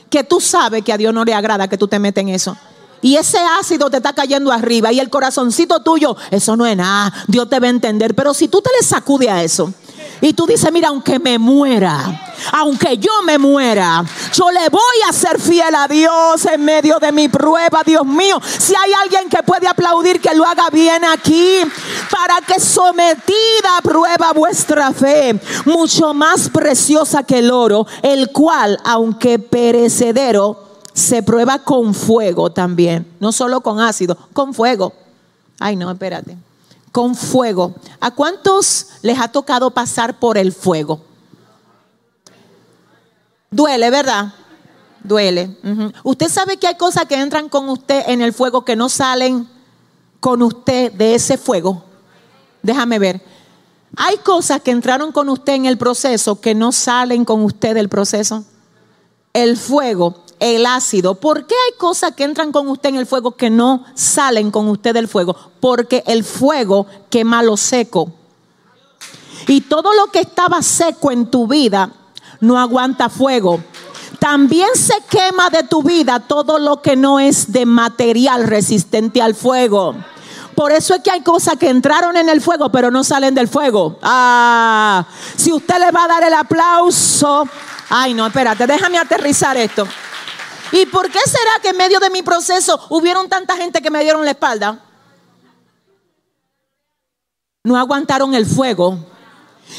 Que 0.09 0.23
tú 0.23 0.39
sabes 0.39 0.83
que 0.83 0.93
a 0.93 0.97
Dios 0.97 1.13
no 1.13 1.25
le 1.25 1.33
agrada 1.33 1.67
que 1.67 1.77
tú 1.77 1.87
te 1.87 1.99
metes 1.99 2.21
en 2.21 2.29
eso. 2.29 2.55
Y 3.01 3.17
ese 3.17 3.37
ácido 3.59 3.89
te 3.89 3.97
está 3.97 4.13
cayendo 4.13 4.51
arriba 4.51 4.91
y 4.91 4.99
el 4.99 5.09
corazoncito 5.09 5.81
tuyo, 5.81 6.15
eso 6.31 6.55
no 6.55 6.65
es 6.65 6.75
nada, 6.75 7.13
Dios 7.27 7.47
te 7.49 7.59
va 7.59 7.67
a 7.67 7.69
entender. 7.69 8.15
Pero 8.15 8.33
si 8.33 8.47
tú 8.47 8.61
te 8.61 8.71
le 8.79 8.85
sacudes 8.85 9.29
a 9.29 9.43
eso 9.43 9.73
y 10.21 10.33
tú 10.33 10.45
dices, 10.45 10.71
mira, 10.71 10.89
aunque 10.89 11.19
me 11.19 11.37
muera, 11.37 12.33
aunque 12.51 12.97
yo 12.97 13.11
me 13.25 13.37
muera, 13.37 14.03
yo 14.33 14.51
le 14.51 14.69
voy 14.69 14.97
a 15.09 15.13
ser 15.13 15.39
fiel 15.39 15.73
a 15.75 15.87
Dios 15.87 16.45
en 16.45 16.63
medio 16.63 16.99
de 16.99 17.11
mi 17.11 17.27
prueba, 17.27 17.81
Dios 17.85 18.05
mío. 18.05 18.39
Si 18.43 18.73
hay 18.75 18.91
alguien 18.93 19.29
que 19.29 19.43
puede 19.43 19.67
aplaudir, 19.67 20.19
que 20.19 20.33
lo 20.35 20.45
haga 20.45 20.69
bien 20.71 21.03
aquí, 21.05 21.59
para 22.09 22.41
que 22.41 22.59
sometida 22.59 23.77
a 23.77 23.81
prueba 23.81 24.33
vuestra 24.33 24.91
fe, 24.91 25.39
mucho 25.65 26.13
más 26.13 26.49
preciosa 26.49 27.23
que 27.23 27.39
el 27.39 27.51
oro, 27.51 27.85
el 28.01 28.31
cual, 28.31 28.79
aunque 28.83 29.39
perecedero, 29.39 30.63
se 30.93 31.21
prueba 31.23 31.59
con 31.59 31.93
fuego 31.93 32.51
también, 32.51 33.05
no 33.19 33.31
solo 33.33 33.61
con 33.61 33.81
ácido, 33.81 34.17
con 34.33 34.53
fuego. 34.53 34.93
Ay, 35.59 35.75
no, 35.75 35.91
espérate. 35.91 36.37
Con 36.95 37.13
fuego. 37.13 37.75
¿A 37.99 38.11
cuántos 38.11 38.87
les 39.01 39.19
ha 39.19 39.27
tocado 39.27 39.69
pasar 39.69 40.17
por 40.17 40.37
el 40.37 40.53
fuego? 40.53 41.01
Duele, 43.51 43.89
¿verdad? 43.89 44.33
Duele. 45.03 45.57
Usted 46.05 46.29
sabe 46.29 46.55
que 46.55 46.67
hay 46.67 46.75
cosas 46.75 47.03
que 47.03 47.19
entran 47.19 47.49
con 47.49 47.67
usted 47.67 48.05
en 48.07 48.21
el 48.21 48.31
fuego 48.31 48.63
que 48.63 48.77
no 48.77 48.87
salen 48.87 49.45
con 50.21 50.41
usted 50.41 50.93
de 50.93 51.15
ese 51.15 51.37
fuego. 51.37 51.83
Déjame 52.63 52.97
ver. 52.97 53.21
Hay 53.97 54.15
cosas 54.19 54.61
que 54.61 54.71
entraron 54.71 55.11
con 55.11 55.27
usted 55.27 55.55
en 55.55 55.65
el 55.65 55.77
proceso 55.77 56.39
que 56.39 56.55
no 56.55 56.71
salen 56.71 57.25
con 57.25 57.41
usted 57.41 57.75
del 57.75 57.89
proceso. 57.89 58.45
El 59.33 59.57
fuego 59.57 60.23
el 60.39 60.65
ácido. 60.65 61.15
¿Por 61.15 61.47
qué 61.47 61.55
hay 61.55 61.77
cosas 61.77 62.13
que 62.13 62.23
entran 62.23 62.51
con 62.51 62.67
usted 62.67 62.89
en 62.89 62.95
el 62.95 63.05
fuego 63.05 63.31
que 63.31 63.49
no 63.49 63.83
salen 63.93 64.51
con 64.51 64.67
usted 64.67 64.93
del 64.93 65.07
fuego? 65.07 65.35
Porque 65.59 66.03
el 66.07 66.23
fuego 66.23 66.85
quema 67.09 67.43
lo 67.43 67.57
seco. 67.57 68.11
Y 69.47 69.61
todo 69.61 69.93
lo 69.93 70.07
que 70.07 70.19
estaba 70.19 70.61
seco 70.61 71.11
en 71.11 71.29
tu 71.29 71.47
vida 71.47 71.91
no 72.39 72.59
aguanta 72.59 73.09
fuego. 73.09 73.63
También 74.19 74.69
se 74.75 74.95
quema 75.09 75.49
de 75.49 75.63
tu 75.63 75.83
vida 75.83 76.19
todo 76.19 76.57
lo 76.57 76.81
que 76.81 76.95
no 76.95 77.19
es 77.19 77.51
de 77.51 77.65
material 77.65 78.47
resistente 78.47 79.21
al 79.21 79.35
fuego. 79.35 79.95
Por 80.55 80.71
eso 80.71 80.95
es 80.95 81.01
que 81.01 81.11
hay 81.11 81.21
cosas 81.21 81.57
que 81.57 81.69
entraron 81.69 82.15
en 82.15 82.29
el 82.29 82.41
fuego, 82.41 82.71
pero 82.71 82.89
no 82.89 83.03
salen 83.03 83.35
del 83.35 83.49
fuego. 83.49 83.99
Ah, 84.01 85.05
si 85.35 85.51
usted 85.51 85.77
le 85.79 85.91
va 85.91 86.05
a 86.05 86.07
dar 86.07 86.23
el 86.23 86.33
aplauso. 86.33 87.47
Ay, 87.89 88.13
no, 88.13 88.25
espérate, 88.25 88.65
déjame 88.65 88.97
aterrizar 88.97 89.57
esto. 89.57 89.85
¿Y 90.71 90.85
por 90.87 91.09
qué 91.09 91.19
será 91.25 91.51
que 91.61 91.69
en 91.69 91.77
medio 91.77 91.99
de 91.99 92.09
mi 92.09 92.21
proceso 92.21 92.79
hubieron 92.89 93.29
tanta 93.29 93.55
gente 93.55 93.81
que 93.81 93.91
me 93.91 94.01
dieron 94.03 94.23
la 94.25 94.31
espalda? 94.31 94.79
No 97.63 97.77
aguantaron 97.77 98.35
el 98.35 98.45
fuego. 98.45 98.99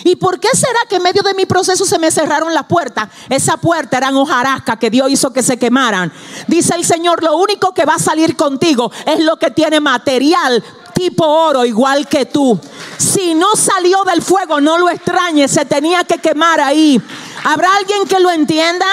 ¿Y 0.05 0.17
por 0.17 0.41
qué 0.41 0.49
será 0.53 0.81
que 0.89 0.97
en 0.97 1.03
medio 1.03 1.23
de 1.23 1.35
mi 1.35 1.47
proceso 1.47 1.85
se 1.85 1.99
me 1.99 2.11
cerraron 2.11 2.53
las 2.53 2.67
puertas? 2.67 3.09
Esa 3.29 3.57
puerta 3.57 3.97
eran 3.97 4.17
hojarascas 4.17 4.79
que 4.79 4.91
Dios 4.91 5.11
hizo 5.11 5.33
que 5.33 5.43
se 5.43 5.59
quemaran. 5.59 6.13
Dice 6.49 6.75
el 6.75 6.85
Señor, 6.85 7.23
lo 7.23 7.37
único 7.37 7.73
que 7.73 7.85
va 7.85 7.95
a 7.95 7.99
salir 8.01 8.37
contigo 8.37 8.91
es 9.07 9.21
lo 9.21 9.37
que 9.37 9.51
tiene 9.51 9.81
material 9.81 10.63
tipo 10.93 11.27
oro 11.27 11.65
igual 11.65 12.09
que 12.09 12.25
tú. 12.25 12.59
Si 12.97 13.35
no 13.35 13.55
salió 13.55 14.03
del 14.05 14.23
fuego, 14.23 14.63
no 14.63 14.79
lo 14.79 14.89
extrañes, 14.89 15.51
se 15.51 15.67
tenía 15.67 16.05
que 16.05 16.17
quemar 16.19 16.59
ahí. 16.59 17.01
¿Habrá 17.45 17.69
alguien 17.77 18.09
que 18.09 18.19
lo 18.19 18.31
entienda? 18.31 18.87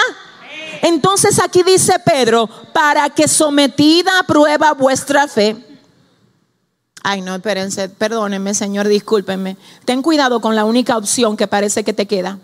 Entonces 0.84 1.40
aquí 1.40 1.64
dice 1.64 1.98
Pedro, 2.00 2.50
para 2.74 3.10
que 3.10 3.30
sometida 3.30 4.20
a 4.20 4.24
prueba 4.24 4.74
vuestra 4.74 5.30
fe. 5.30 5.56
Ay, 7.02 7.22
no, 7.22 7.34
espérense, 7.36 7.88
perdónenme, 7.88 8.54
Señor, 8.54 8.90
discúlpenme. 8.90 9.56
Ten 9.86 10.02
cuidado 10.02 10.42
con 10.42 10.58
la 10.58 10.66
única 10.66 10.98
opción 10.98 11.38
que 11.38 11.48
parece 11.48 11.86
que 11.86 11.94
te 11.94 12.06
queda. 12.06 12.38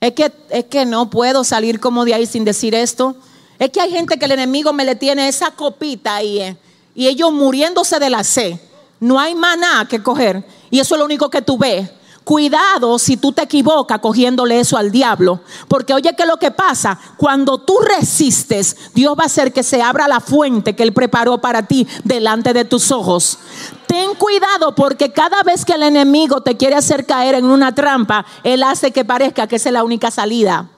Es 0.00 0.14
que, 0.14 0.32
es 0.50 0.64
que 0.64 0.84
no 0.84 1.10
puedo 1.10 1.44
salir 1.44 1.78
como 1.78 2.04
de 2.04 2.14
ahí 2.14 2.26
sin 2.26 2.44
decir 2.44 2.74
esto. 2.74 3.14
Es 3.60 3.70
que 3.70 3.80
hay 3.80 3.92
gente 3.92 4.18
que 4.18 4.24
el 4.24 4.32
enemigo 4.32 4.72
me 4.72 4.84
le 4.84 4.96
tiene 4.96 5.28
esa 5.28 5.52
copita 5.52 6.16
ahí 6.16 6.40
eh, 6.40 6.56
y 6.92 7.06
ellos 7.06 7.32
muriéndose 7.32 8.00
de 8.00 8.10
la 8.10 8.24
sed. 8.24 8.58
No 8.98 9.20
hay 9.20 9.36
maná 9.36 9.86
que 9.88 10.02
coger 10.02 10.44
y 10.70 10.80
eso 10.80 10.96
es 10.96 10.98
lo 10.98 11.04
único 11.04 11.30
que 11.30 11.40
tú 11.40 11.56
ves. 11.56 11.88
Cuidado 12.24 13.00
si 13.00 13.16
tú 13.16 13.32
te 13.32 13.42
equivocas 13.42 13.98
cogiéndole 13.98 14.60
eso 14.60 14.76
al 14.76 14.92
diablo. 14.92 15.40
Porque 15.66 15.92
oye 15.92 16.14
que 16.16 16.24
lo 16.24 16.36
que 16.36 16.52
pasa, 16.52 16.98
cuando 17.16 17.58
tú 17.58 17.78
resistes, 17.80 18.76
Dios 18.94 19.16
va 19.18 19.24
a 19.24 19.26
hacer 19.26 19.52
que 19.52 19.62
se 19.64 19.82
abra 19.82 20.06
la 20.06 20.20
fuente 20.20 20.76
que 20.76 20.84
Él 20.84 20.92
preparó 20.92 21.38
para 21.38 21.66
ti 21.66 21.86
delante 22.04 22.52
de 22.52 22.64
tus 22.64 22.92
ojos. 22.92 23.38
Ten 23.88 24.14
cuidado 24.14 24.74
porque 24.74 25.12
cada 25.12 25.42
vez 25.42 25.64
que 25.64 25.72
el 25.72 25.82
enemigo 25.82 26.42
te 26.42 26.56
quiere 26.56 26.76
hacer 26.76 27.06
caer 27.06 27.34
en 27.34 27.44
una 27.44 27.74
trampa, 27.74 28.24
Él 28.44 28.62
hace 28.62 28.92
que 28.92 29.04
parezca 29.04 29.48
que 29.48 29.56
esa 29.56 29.70
es 29.70 29.72
la 29.72 29.84
única 29.84 30.10
salida. 30.10 30.68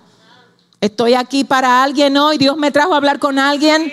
Estoy 0.81 1.15
aquí 1.15 1.45
para 1.45 1.83
alguien 1.83 2.17
hoy, 2.17 2.39
Dios 2.39 2.57
me 2.57 2.71
trajo 2.71 2.95
a 2.95 2.97
hablar 2.97 3.19
con 3.19 3.39
alguien. 3.39 3.93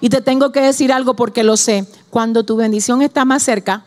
Y 0.00 0.10
te 0.10 0.20
tengo 0.20 0.52
que 0.52 0.60
decir 0.60 0.92
algo 0.92 1.14
porque 1.14 1.42
lo 1.42 1.56
sé. 1.56 1.86
Cuando 2.10 2.44
tu 2.44 2.56
bendición 2.56 3.02
está 3.02 3.24
más 3.24 3.42
cerca, 3.42 3.84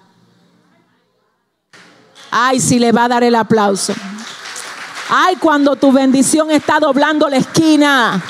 Ay, 2.31 2.61
si 2.61 2.79
le 2.79 2.91
va 2.93 3.05
a 3.05 3.09
dar 3.09 3.23
el 3.23 3.35
aplauso. 3.35 3.93
Ay, 5.09 5.35
cuando 5.35 5.75
tu 5.75 5.91
bendición 5.91 6.49
está 6.49 6.79
doblando 6.79 7.27
la 7.27 7.35
esquina, 7.35 8.23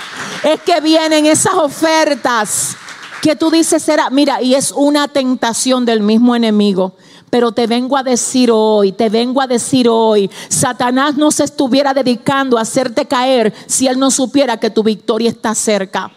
es 0.44 0.60
que 0.62 0.82
vienen 0.82 1.28
esas 1.28 1.54
ofertas 1.54 2.76
que 3.22 3.36
tú 3.36 3.52
dices, 3.52 3.84
será, 3.84 4.10
mira, 4.10 4.42
y 4.42 4.56
es 4.56 4.72
una 4.72 5.08
tentación 5.08 5.86
del 5.86 6.02
mismo 6.02 6.36
enemigo. 6.36 6.96
Pero 7.30 7.52
te 7.52 7.68
vengo 7.68 7.96
a 7.96 8.04
decir 8.04 8.50
hoy, 8.52 8.92
te 8.92 9.10
vengo 9.10 9.42
a 9.42 9.48
decir 9.48 9.88
hoy, 9.88 10.30
Satanás 10.50 11.16
no 11.16 11.32
se 11.32 11.44
estuviera 11.44 11.94
dedicando 11.94 12.58
a 12.58 12.62
hacerte 12.62 13.06
caer 13.06 13.54
si 13.68 13.88
él 13.88 14.00
no 14.00 14.10
supiera 14.10 14.58
que 14.58 14.72
tu 14.72 14.84
victoria 14.84 15.30
está 15.30 15.54
cerca. 15.54 16.12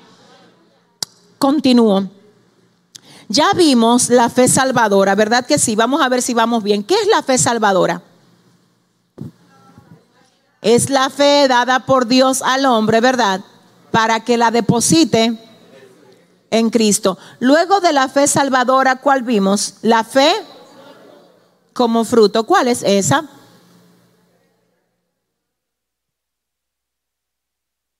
Continúo. 1.38 2.08
Ya 3.28 3.52
vimos 3.54 4.10
la 4.10 4.28
fe 4.28 4.48
salvadora, 4.48 5.14
¿verdad 5.14 5.46
que 5.46 5.58
sí? 5.58 5.76
Vamos 5.76 6.02
a 6.02 6.08
ver 6.08 6.22
si 6.22 6.34
vamos 6.34 6.62
bien. 6.62 6.82
¿Qué 6.82 6.94
es 6.94 7.06
la 7.08 7.22
fe 7.22 7.38
salvadora? 7.38 8.02
Es 10.60 10.90
la 10.90 11.10
fe 11.10 11.46
dada 11.48 11.80
por 11.80 12.06
Dios 12.06 12.42
al 12.42 12.66
hombre, 12.66 13.00
¿verdad? 13.00 13.40
Para 13.90 14.20
que 14.20 14.36
la 14.36 14.50
deposite 14.50 15.38
en 16.50 16.70
Cristo. 16.70 17.18
Luego 17.40 17.80
de 17.80 17.92
la 17.92 18.08
fe 18.08 18.26
salvadora, 18.26 18.96
¿cuál 18.96 19.22
vimos? 19.22 19.74
La 19.82 20.04
fe 20.04 20.32
como 21.72 22.04
fruto. 22.04 22.44
¿Cuál 22.44 22.68
es 22.68 22.82
esa? 22.82 23.28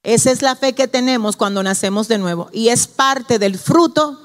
Esa 0.03 0.31
es 0.31 0.43
la 0.43 0.55
fe 0.55 0.75
que 0.75 0.87
tenemos 0.87 1.37
cuando 1.37 1.63
nacemos 1.63 2.09
de 2.09 2.19
nuevo 2.19 2.51
y 2.53 2.69
es 2.69 2.87
parte 2.87 3.39
del 3.39 3.59
fruto 3.59 4.24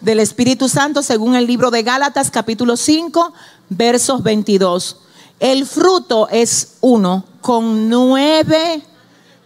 del 0.00 0.20
Espíritu 0.20 0.68
Santo 0.68 1.02
según 1.02 1.34
el 1.34 1.46
libro 1.46 1.70
de 1.70 1.82
Gálatas 1.82 2.30
capítulo 2.30 2.76
5 2.76 3.32
versos 3.68 4.22
22. 4.22 4.96
El 5.38 5.66
fruto 5.66 6.28
es 6.30 6.74
uno 6.80 7.24
con 7.40 7.88
nueve 7.88 8.82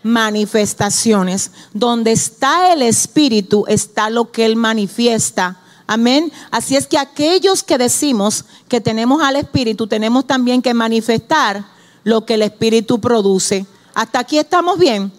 manifestaciones. 0.03 1.51
Donde 1.73 2.13
está 2.13 2.73
el 2.73 2.83
Espíritu 2.83 3.65
está 3.69 4.11
lo 4.11 4.31
que 4.31 4.45
Él 4.45 4.57
manifiesta. 4.57 5.59
Amén. 5.87 6.33
Así 6.51 6.77
es 6.77 6.87
que 6.87 6.99
aquellos 6.99 7.63
que 7.63 7.79
decimos 7.79 8.45
que 8.69 8.81
tenemos 8.81 9.23
al 9.23 9.37
Espíritu, 9.37 9.87
tenemos 9.87 10.27
también 10.27 10.63
que 10.63 10.75
manifestar 10.75 11.65
lo 12.05 12.25
que 12.25 12.35
el 12.35 12.43
Espíritu 12.43 13.01
produce. 13.01 13.67
Hasta 13.95 14.21
aquí 14.21 14.39
estamos 14.39 14.79
bien. 14.79 15.13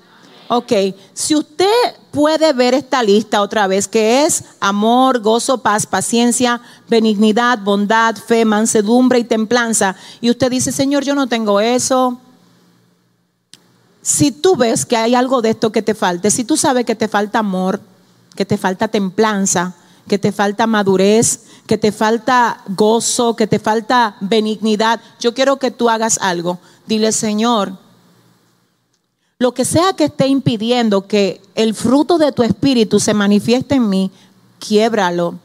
Ok, 0.47 0.71
si 1.13 1.35
usted 1.35 1.65
puede 2.11 2.53
ver 2.53 2.75
esta 2.75 3.01
lista 3.01 3.41
otra 3.41 3.65
vez, 3.65 3.87
que 3.87 4.25
es 4.25 4.43
amor, 4.59 5.19
gozo, 5.19 5.57
paz, 5.63 5.87
paciencia, 5.87 6.61
benignidad, 6.87 7.59
bondad, 7.59 8.15
fe, 8.15 8.45
mansedumbre 8.45 9.19
y 9.19 9.23
templanza, 9.23 9.95
y 10.21 10.29
usted 10.29 10.51
dice, 10.51 10.71
Señor, 10.71 11.03
yo 11.03 11.15
no 11.15 11.27
tengo 11.27 11.59
eso. 11.59 12.19
Si 14.03 14.31
tú 14.31 14.55
ves 14.55 14.85
que 14.85 14.97
hay 14.97 15.15
algo 15.15 15.41
de 15.41 15.49
esto 15.49 15.71
que 15.71 15.81
te 15.81 15.95
falte, 15.95 16.29
si 16.29 16.43
tú 16.43 16.57
sabes 16.57 16.85
que 16.85 16.95
te 16.95 17.07
falta 17.07 17.39
amor, 17.39 17.81
que 18.35 18.45
te 18.45 18.57
falta 18.57 18.87
templanza, 18.87 19.73
que 20.07 20.19
te 20.19 20.31
falta 20.31 20.67
madurez, 20.67 21.41
que 21.65 21.79
te 21.79 21.91
falta 21.91 22.61
gozo, 22.67 23.35
que 23.35 23.47
te 23.47 23.57
falta 23.57 24.15
benignidad, 24.19 25.01
yo 25.19 25.33
quiero 25.33 25.57
que 25.57 25.71
tú 25.71 25.89
hagas 25.89 26.19
algo. 26.21 26.59
Dile, 26.85 27.11
Señor, 27.11 27.79
Lo 29.37 29.53
que 29.53 29.65
sea 29.65 29.91
que 29.91 30.05
esté 30.05 30.27
impidiendo 30.27 31.07
que 31.07 31.41
el 31.55 31.75
fruto 31.75 32.17
de 32.17 32.31
tu 32.31 32.41
espíritu 32.41 33.01
se 33.01 33.13
manifieste 33.13 33.75
en 33.75 33.89
mí, 33.89 34.09
quiébralo. 34.59 35.35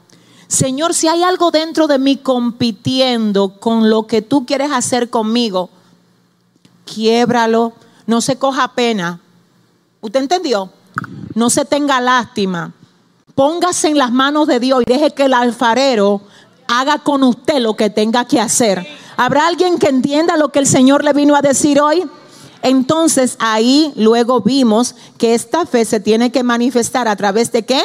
Señor, 0.47 0.95
si 0.95 1.09
hay 1.09 1.25
algo 1.25 1.51
dentro 1.51 1.89
de 1.89 1.99
mí 1.99 2.17
compitiendo 2.17 3.59
con 3.59 3.91
lo 3.91 4.07
que 4.07 4.23
tú 4.23 4.47
quieres 4.47 4.71
hacer 4.71 5.11
conmigo, 5.11 5.71
quiébralo. 6.85 7.73
No 8.07 8.21
se 8.21 8.37
coja 8.39 8.75
pena. 8.75 9.21
¿Usted 10.01 10.21
entendió? 10.21 10.71
No 11.35 11.51
se 11.51 11.65
tenga 11.65 12.01
lástima. 12.01 12.73
Póngase 13.35 13.89
en 13.89 13.99
las 13.99 14.13
manos 14.13 14.47
de 14.47 14.61
Dios 14.61 14.85
y 14.87 14.93
deje 14.93 15.11
que 15.11 15.25
el 15.25 15.35
alfarero 15.35 16.21
haga 16.69 16.99
con 16.99 17.25
usted 17.25 17.59
lo 17.59 17.75
que 17.75 17.91
tenga 17.91 18.25
que 18.25 18.41
hacer. 18.41 18.87
¿Habrá 19.17 19.49
alguien 19.49 19.81
que 19.81 19.89
entienda 19.89 20.37
lo 20.37 20.51
que 20.51 20.61
el 20.61 20.67
Señor 20.69 21.03
le 21.03 21.13
vino 21.13 21.35
a 21.35 21.43
decir 21.43 21.81
hoy? 21.81 22.09
Entonces 22.63 23.37
ahí 23.39 23.93
luego 23.97 24.41
vimos 24.41 24.95
que 25.19 25.35
esta 25.35 25.67
fe 25.67 25.85
se 25.85 26.01
tiene 26.01 26.31
que 26.31 26.43
manifestar 26.43 27.09
a 27.09 27.17
través 27.17 27.53
de 27.53 27.65
qué? 27.65 27.83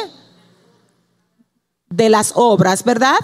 De 1.88 2.08
las 2.10 2.32
obras, 2.34 2.84
¿verdad? 2.84 3.16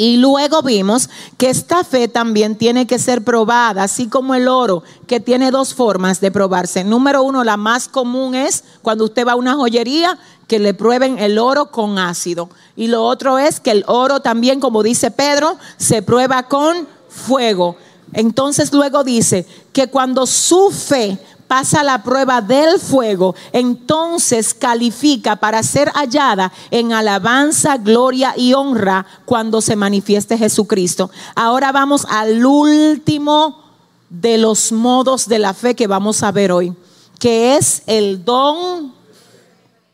Y 0.00 0.18
luego 0.18 0.62
vimos 0.62 1.10
que 1.38 1.50
esta 1.50 1.82
fe 1.82 2.06
también 2.06 2.54
tiene 2.54 2.86
que 2.86 3.00
ser 3.00 3.24
probada, 3.24 3.82
así 3.82 4.06
como 4.06 4.36
el 4.36 4.46
oro, 4.46 4.84
que 5.08 5.18
tiene 5.18 5.50
dos 5.50 5.74
formas 5.74 6.20
de 6.20 6.30
probarse. 6.30 6.84
Número 6.84 7.24
uno, 7.24 7.42
la 7.42 7.56
más 7.56 7.88
común 7.88 8.36
es 8.36 8.62
cuando 8.80 9.06
usted 9.06 9.26
va 9.26 9.32
a 9.32 9.36
una 9.36 9.56
joyería, 9.56 10.16
que 10.46 10.60
le 10.60 10.72
prueben 10.72 11.18
el 11.18 11.36
oro 11.36 11.72
con 11.72 11.98
ácido. 11.98 12.48
Y 12.76 12.86
lo 12.86 13.04
otro 13.04 13.38
es 13.38 13.58
que 13.58 13.72
el 13.72 13.84
oro 13.88 14.20
también, 14.20 14.60
como 14.60 14.84
dice 14.84 15.10
Pedro, 15.10 15.58
se 15.76 16.00
prueba 16.00 16.44
con 16.44 16.86
fuego. 17.08 17.76
Entonces 18.12 18.72
luego 18.72 19.04
dice 19.04 19.46
que 19.72 19.88
cuando 19.88 20.26
su 20.26 20.70
fe 20.70 21.18
pasa 21.46 21.82
la 21.82 22.02
prueba 22.02 22.42
del 22.42 22.78
fuego, 22.78 23.34
entonces 23.52 24.54
califica 24.54 25.36
para 25.36 25.62
ser 25.62 25.90
hallada 25.94 26.52
en 26.70 26.92
alabanza, 26.92 27.78
gloria 27.78 28.34
y 28.36 28.52
honra 28.52 29.06
cuando 29.24 29.60
se 29.60 29.74
manifieste 29.74 30.36
Jesucristo. 30.36 31.10
Ahora 31.34 31.72
vamos 31.72 32.06
al 32.10 32.44
último 32.44 33.64
de 34.10 34.38
los 34.38 34.72
modos 34.72 35.26
de 35.26 35.38
la 35.38 35.54
fe 35.54 35.74
que 35.74 35.86
vamos 35.86 36.22
a 36.22 36.32
ver 36.32 36.52
hoy, 36.52 36.74
que 37.18 37.56
es 37.56 37.82
el 37.86 38.24
don 38.24 38.92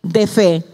de 0.03 0.27
fe. 0.27 0.65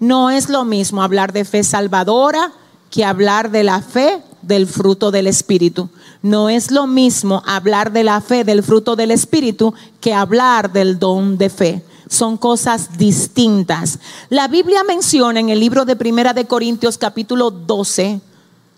No 0.00 0.30
es 0.30 0.48
lo 0.48 0.64
mismo 0.64 1.02
hablar 1.02 1.32
de 1.32 1.44
fe 1.44 1.62
salvadora 1.62 2.52
que 2.90 3.04
hablar 3.04 3.50
de 3.50 3.62
la 3.62 3.82
fe 3.82 4.22
del 4.42 4.66
fruto 4.66 5.10
del 5.10 5.26
Espíritu. 5.26 5.88
No 6.22 6.48
es 6.48 6.70
lo 6.70 6.86
mismo 6.86 7.42
hablar 7.46 7.92
de 7.92 8.04
la 8.04 8.20
fe 8.20 8.44
del 8.44 8.62
fruto 8.62 8.96
del 8.96 9.10
Espíritu 9.10 9.74
que 10.00 10.14
hablar 10.14 10.72
del 10.72 10.98
don 10.98 11.38
de 11.38 11.50
fe. 11.50 11.84
Son 12.08 12.36
cosas 12.36 12.98
distintas. 12.98 13.98
La 14.28 14.48
Biblia 14.48 14.82
menciona 14.84 15.40
en 15.40 15.48
el 15.48 15.60
libro 15.60 15.84
de 15.84 15.96
Primera 15.96 16.32
de 16.32 16.46
Corintios 16.46 16.98
capítulo 16.98 17.50
12 17.50 18.20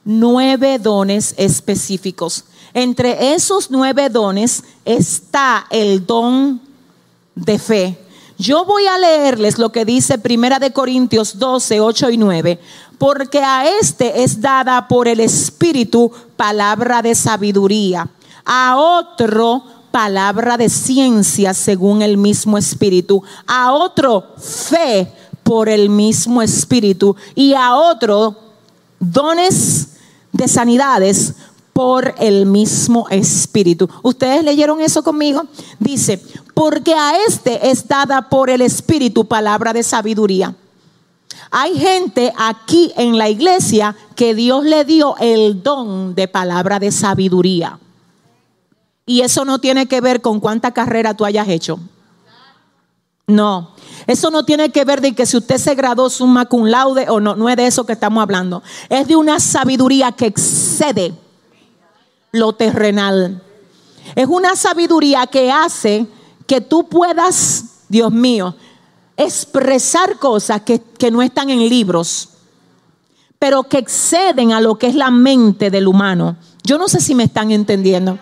nueve 0.04 0.78
dones 0.78 1.34
específicos. 1.36 2.44
Entre 2.74 3.34
esos 3.34 3.70
nueve 3.70 4.08
dones 4.08 4.64
está 4.84 5.66
el 5.70 6.06
don 6.06 6.60
de 7.34 7.58
fe. 7.58 7.98
Yo 8.42 8.64
voy 8.64 8.88
a 8.88 8.98
leerles 8.98 9.60
lo 9.60 9.70
que 9.70 9.84
dice 9.84 10.18
Primera 10.18 10.58
de 10.58 10.72
Corintios 10.72 11.38
12, 11.38 11.80
8 11.80 12.10
y 12.10 12.16
9 12.16 12.58
porque 12.98 13.38
a 13.38 13.68
este 13.80 14.24
es 14.24 14.40
dada 14.40 14.88
por 14.88 15.06
el 15.06 15.20
Espíritu 15.20 16.10
palabra 16.36 17.02
de 17.02 17.14
sabiduría, 17.14 18.10
a 18.44 18.76
otro 18.76 19.62
palabra 19.92 20.56
de 20.56 20.68
ciencia 20.68 21.54
según 21.54 22.02
el 22.02 22.16
mismo 22.16 22.58
Espíritu, 22.58 23.22
a 23.46 23.72
otro 23.74 24.34
fe 24.38 25.12
por 25.44 25.68
el 25.68 25.88
mismo 25.88 26.42
Espíritu 26.42 27.14
y 27.36 27.54
a 27.54 27.76
otro 27.76 28.36
dones 28.98 29.90
de 30.32 30.48
sanidades 30.48 31.34
por 31.72 32.14
el 32.18 32.46
mismo 32.46 33.06
Espíritu. 33.08 33.88
¿Ustedes 34.02 34.42
leyeron 34.42 34.80
eso 34.80 35.04
conmigo? 35.04 35.44
Dice, 35.78 36.20
porque 36.54 36.94
a 36.94 37.24
este 37.26 37.70
es 37.70 37.86
dada 37.88 38.28
por 38.28 38.50
el 38.50 38.60
Espíritu 38.62 39.26
palabra 39.26 39.72
de 39.72 39.82
sabiduría 39.82 40.54
hay 41.54 41.78
gente 41.78 42.32
aquí 42.38 42.92
en 42.96 43.18
la 43.18 43.28
iglesia 43.28 43.94
que 44.16 44.34
Dios 44.34 44.64
le 44.64 44.86
dio 44.86 45.16
el 45.18 45.62
don 45.62 46.14
de 46.14 46.26
palabra 46.26 46.78
de 46.78 46.90
sabiduría. 46.90 47.78
Y 49.04 49.20
eso 49.20 49.44
no 49.44 49.58
tiene 49.58 49.86
que 49.86 50.00
ver 50.00 50.22
con 50.22 50.40
cuánta 50.40 50.72
carrera 50.72 51.14
tú 51.14 51.26
hayas 51.26 51.48
hecho. 51.48 51.78
No, 53.26 53.72
eso 54.06 54.30
no 54.30 54.46
tiene 54.46 54.70
que 54.70 54.86
ver 54.86 55.02
de 55.02 55.14
que 55.14 55.26
si 55.26 55.36
usted 55.36 55.58
se 55.58 55.74
graduó 55.74 56.08
summa 56.08 56.46
cum 56.46 56.64
laude 56.64 57.10
o 57.10 57.20
no, 57.20 57.36
no 57.36 57.50
es 57.50 57.56
de 57.56 57.66
eso 57.66 57.84
que 57.84 57.92
estamos 57.92 58.22
hablando. 58.22 58.62
Es 58.88 59.06
de 59.06 59.16
una 59.16 59.38
sabiduría 59.38 60.12
que 60.12 60.26
excede 60.26 61.12
lo 62.32 62.54
terrenal. 62.54 63.42
Es 64.14 64.26
una 64.26 64.56
sabiduría 64.56 65.26
que 65.26 65.52
hace 65.52 66.06
que 66.46 66.60
tú 66.60 66.88
puedas, 66.88 67.64
Dios 67.88 68.12
mío, 68.12 68.56
expresar 69.16 70.18
cosas 70.18 70.62
que, 70.62 70.82
no 71.10 71.22
están 71.22 71.50
en 71.50 71.68
libros, 71.68 72.30
pero 73.38 73.64
que 73.64 73.78
exceden 73.78 74.52
a 74.52 74.60
lo 74.60 74.76
que 74.76 74.86
es 74.86 74.94
la 74.94 75.10
mente 75.10 75.70
del 75.70 75.88
humano. 75.88 76.36
Yo 76.62 76.78
no 76.78 76.88
sé 76.88 77.00
si 77.00 77.14
me 77.14 77.24
están 77.24 77.50
entendiendo. 77.50 78.18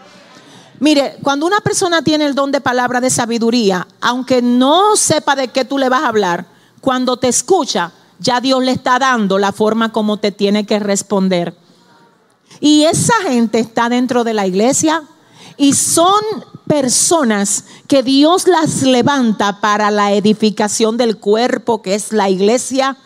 Mire, 0.79 1.19
cuando 1.23 1.47
una 1.47 1.61
persona 1.61 2.03
tiene 2.03 2.25
el 2.25 2.35
don 2.35 2.51
de 2.51 2.61
palabra 2.63 3.01
de 3.01 3.11
sabiduría, 3.11 3.87
aunque 4.01 4.41
no 4.41 4.97
sepa 4.97 5.37
de 5.37 5.49
qué 5.49 5.65
tú 5.65 5.77
le 5.77 5.91
vas 5.91 6.03
a 6.03 6.09
hablar, 6.09 6.47
cuando 6.81 7.19
te 7.19 7.29
escucha, 7.29 7.93
ya 8.19 8.41
Dios 8.41 8.65
le 8.65 8.73
está 8.73 8.99
dando 8.99 9.39
la 9.39 9.53
forma 9.53 9.93
como 9.93 10.17
te 10.17 10.33
tiene 10.33 10.65
que 10.65 10.79
responder. 10.79 11.55
Y 12.61 12.85
esa 12.85 13.15
gente 13.23 13.59
está 13.59 13.89
dentro 13.91 14.25
de 14.25 14.35
la 14.35 14.47
iglesia 14.47 15.03
y 15.61 15.75
son 15.75 16.23
personas 16.67 17.67
que 17.87 18.03
Dios 18.03 18.49
las 18.49 18.81
levanta 18.81 19.61
para 19.61 19.91
la 19.91 20.15
edificación 20.15 20.97
del 20.97 21.19
cuerpo 21.19 21.83
que 21.83 21.95
es 21.95 22.15
la 22.15 22.31
iglesia. 22.31 22.97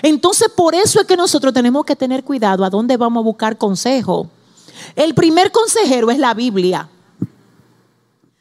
Entonces 0.00 0.48
por 0.48 0.76
eso 0.76 1.00
es 1.00 1.08
que 1.08 1.16
nosotros 1.16 1.52
tenemos 1.52 1.84
que 1.84 1.96
tener 1.96 2.22
cuidado 2.22 2.64
a 2.64 2.70
dónde 2.70 2.96
vamos 2.96 3.22
a 3.22 3.24
buscar 3.24 3.58
consejo. 3.58 4.30
El 4.94 5.12
primer 5.14 5.50
consejero 5.50 6.08
es 6.12 6.20
la 6.20 6.34
Biblia. 6.34 6.88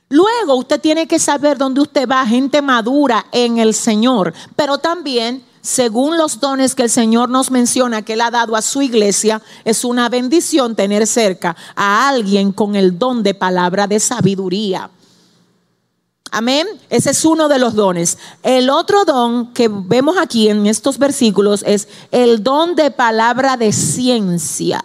Luego 0.07 0.53
usted 0.53 0.80
tiene 0.80 1.07
que 1.07 1.17
saber 1.17 1.57
dónde 1.57 1.82
usted 1.82 2.07
va, 2.07 2.24
gente 2.28 2.61
madura 2.61 3.26
en 3.32 3.57
el 3.57 3.74
Señor, 3.74 4.36
pero 4.55 4.78
también 4.78 5.43
según 5.64 6.18
los 6.18 6.41
dones 6.41 6.76
que 6.76 6.84
el 6.84 6.89
Señor 6.89 7.30
nos 7.30 7.49
menciona 7.49 8.01
que 8.01 8.14
Él 8.14 8.22
ha 8.22 8.30
dado 8.30 8.57
a 8.57 8.61
su 8.61 8.82
iglesia, 8.82 9.41
es 9.64 9.86
una 9.86 10.09
bendición 10.09 10.76
tener 10.76 11.07
cerca 11.07 11.55
a 11.74 12.09
alguien 12.09 12.51
con 12.51 12.76
el 12.76 12.99
don 12.99 13.24
de 13.24 13.34
palabra 13.34 13.88
de 13.88 14.01
sabiduría. 14.01 14.89
Amén. 16.32 16.68
Ese 16.89 17.11
es 17.11 17.24
uno 17.24 17.47
de 17.47 17.59
los 17.59 17.76
dones. 17.76 18.18
El 18.43 18.70
otro 18.70 19.05
don 19.05 19.53
que 19.53 19.70
vemos 19.70 20.18
aquí 20.18 20.49
en 20.49 20.68
estos 20.68 20.97
versículos 20.97 21.64
es 21.66 21.88
el 22.11 22.43
don 22.43 22.76
de 22.76 22.91
palabra 22.91 23.55
de 23.55 23.72
ciencia. 23.72 24.84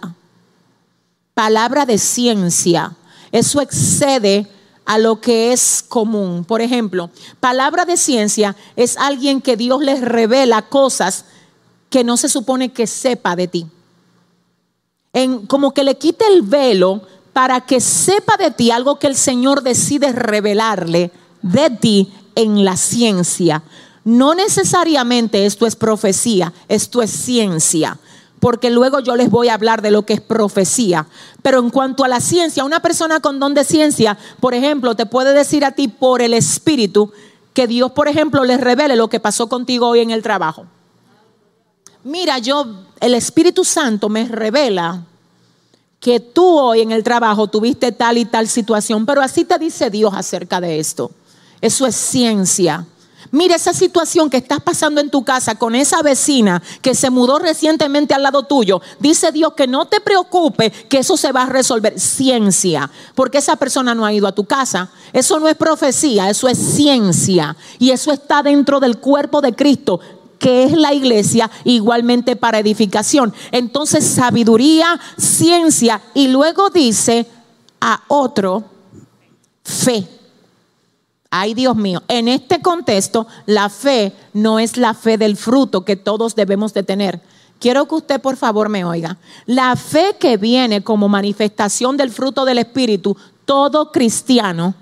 Palabra 1.33 1.85
de 1.85 1.97
ciencia. 1.97 2.95
Eso 3.33 3.59
excede 3.59 4.47
a 4.89 4.97
lo 4.97 5.21
que 5.21 5.53
es 5.53 5.85
común. 5.87 6.43
Por 6.43 6.63
ejemplo, 6.63 7.11
palabra 7.39 7.85
de 7.85 7.95
ciencia 7.95 8.55
es 8.75 8.97
alguien 8.97 9.39
que 9.39 9.55
Dios 9.55 9.83
les 9.83 10.01
revela 10.01 10.63
cosas 10.63 11.25
que 11.91 12.03
no 12.03 12.17
se 12.17 12.27
supone 12.27 12.73
que 12.73 12.87
sepa 12.87 13.35
de 13.35 13.47
ti. 13.47 13.67
En, 15.13 15.45
como 15.45 15.75
que 15.75 15.83
le 15.83 15.99
quite 15.99 16.25
el 16.25 16.41
velo 16.41 17.03
para 17.33 17.61
que 17.61 17.81
sepa 17.81 18.35
de 18.37 18.49
ti 18.49 18.71
algo 18.71 18.97
que 18.97 19.05
el 19.05 19.15
Señor 19.15 19.61
decide 19.61 20.11
revelarle 20.11 21.11
de 21.43 21.69
ti 21.69 22.11
en 22.33 22.65
la 22.65 22.75
ciencia. 22.75 23.61
No 24.03 24.33
necesariamente 24.33 25.45
esto 25.45 25.67
es 25.67 25.75
profecía, 25.75 26.51
esto 26.67 27.03
es 27.03 27.11
ciencia 27.11 27.99
porque 28.39 28.69
luego 28.69 28.99
yo 28.99 29.15
les 29.15 29.29
voy 29.29 29.49
a 29.49 29.53
hablar 29.53 29.81
de 29.81 29.91
lo 29.91 30.03
que 30.03 30.13
es 30.13 30.21
profecía. 30.21 31.07
Pero 31.41 31.59
en 31.59 31.69
cuanto 31.69 32.03
a 32.03 32.07
la 32.07 32.19
ciencia, 32.19 32.63
una 32.63 32.81
persona 32.81 33.19
con 33.19 33.39
don 33.39 33.53
de 33.53 33.63
ciencia, 33.63 34.17
por 34.39 34.53
ejemplo, 34.53 34.95
te 34.95 35.05
puede 35.05 35.33
decir 35.33 35.65
a 35.65 35.71
ti 35.71 35.87
por 35.87 36.21
el 36.21 36.33
Espíritu 36.33 37.11
que 37.53 37.67
Dios, 37.67 37.91
por 37.91 38.07
ejemplo, 38.07 38.43
les 38.43 38.61
revele 38.61 38.95
lo 38.95 39.09
que 39.09 39.19
pasó 39.19 39.49
contigo 39.49 39.87
hoy 39.87 39.99
en 39.99 40.11
el 40.11 40.21
trabajo. 40.21 40.65
Mira, 42.03 42.37
yo, 42.39 42.65
el 43.01 43.13
Espíritu 43.13 43.65
Santo 43.65 44.07
me 44.07 44.25
revela 44.25 45.03
que 45.99 46.21
tú 46.21 46.57
hoy 46.57 46.81
en 46.81 46.91
el 46.91 47.03
trabajo 47.03 47.47
tuviste 47.47 47.91
tal 47.91 48.17
y 48.17 48.25
tal 48.25 48.47
situación, 48.47 49.05
pero 49.05 49.21
así 49.21 49.43
te 49.43 49.57
dice 49.57 49.89
Dios 49.89 50.13
acerca 50.15 50.61
de 50.61 50.79
esto. 50.79 51.11
Eso 51.59 51.85
es 51.85 51.95
ciencia. 51.95 52.85
Mira 53.31 53.55
esa 53.55 53.73
situación 53.73 54.29
que 54.29 54.37
estás 54.37 54.59
pasando 54.61 54.99
en 55.01 55.09
tu 55.09 55.23
casa 55.23 55.55
con 55.55 55.75
esa 55.75 56.01
vecina 56.01 56.61
que 56.81 56.95
se 56.95 57.09
mudó 57.09 57.37
recientemente 57.37 58.13
al 58.13 58.23
lado 58.23 58.43
tuyo. 58.43 58.81
Dice 58.99 59.31
Dios 59.31 59.53
que 59.53 59.67
no 59.67 59.85
te 59.85 59.99
preocupe, 59.99 60.71
que 60.71 60.99
eso 60.99 61.15
se 61.15 61.31
va 61.31 61.43
a 61.43 61.49
resolver. 61.49 61.99
Ciencia, 61.99 62.89
porque 63.15 63.37
esa 63.37 63.55
persona 63.55 63.93
no 63.93 64.05
ha 64.05 64.13
ido 64.13 64.27
a 64.27 64.33
tu 64.33 64.45
casa. 64.45 64.89
Eso 65.13 65.39
no 65.39 65.47
es 65.47 65.55
profecía, 65.55 66.29
eso 66.29 66.47
es 66.47 66.57
ciencia. 66.57 67.55
Y 67.77 67.91
eso 67.91 68.11
está 68.11 68.41
dentro 68.41 68.79
del 68.79 68.97
cuerpo 68.97 69.41
de 69.41 69.53
Cristo 69.53 69.99
que 70.39 70.63
es 70.63 70.71
la 70.71 70.93
iglesia, 70.93 71.51
igualmente 71.65 72.37
para 72.37 72.59
edificación. 72.59 73.33
Entonces, 73.51 74.05
sabiduría, 74.05 74.97
ciencia, 75.17 76.01
y 76.13 76.29
luego 76.29 76.69
dice 76.69 77.27
a 77.81 78.03
otro, 78.07 78.63
fe. 79.65 80.07
Ay, 81.31 81.53
Dios 81.53 81.75
mío, 81.75 82.01
en 82.07 82.27
este 82.27 82.61
contexto, 82.61 83.27
la 83.45 83.69
fe 83.69 84.13
no 84.33 84.57
es 84.57 84.77
la 84.77 84.95
fe 84.95 85.17
del 85.17 85.37
fruto 85.37 85.85
que 85.85 85.95
todos 85.95 86.35
debemos 86.35 86.73
de 86.73 86.83
tener. 86.83 87.21
Quiero 87.59 87.87
que 87.87 87.95
usted 87.95 88.21
por 88.21 88.35
favor 88.35 88.69
me 88.69 88.83
oiga. 88.83 89.17
La 89.45 89.75
fe 89.75 90.15
que 90.19 90.37
viene 90.37 90.81
como 90.81 91.07
manifestación 91.07 91.97
del 91.97 92.09
fruto 92.09 92.45
del 92.45 92.57
Espíritu, 92.57 93.15
todo 93.45 93.91
cristiano 93.91 94.73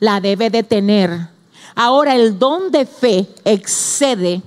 la 0.00 0.20
debe 0.20 0.50
de 0.50 0.62
tener. 0.62 1.28
Ahora 1.76 2.16
el 2.16 2.38
don 2.38 2.72
de 2.72 2.86
fe 2.86 3.28
excede 3.44 4.42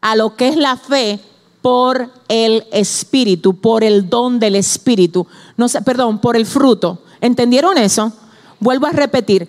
a 0.00 0.16
lo 0.16 0.36
que 0.36 0.48
es 0.48 0.56
la 0.56 0.76
fe 0.76 1.20
por 1.62 2.10
el 2.28 2.66
Espíritu, 2.72 3.54
por 3.58 3.84
el 3.84 4.10
don 4.10 4.38
del 4.38 4.56
Espíritu. 4.56 5.26
No 5.56 5.66
perdón, 5.84 6.18
por 6.18 6.36
el 6.36 6.44
fruto. 6.44 6.98
¿Entendieron 7.20 7.78
eso? 7.78 8.12
Vuelvo 8.60 8.86
a 8.86 8.90
repetir, 8.90 9.48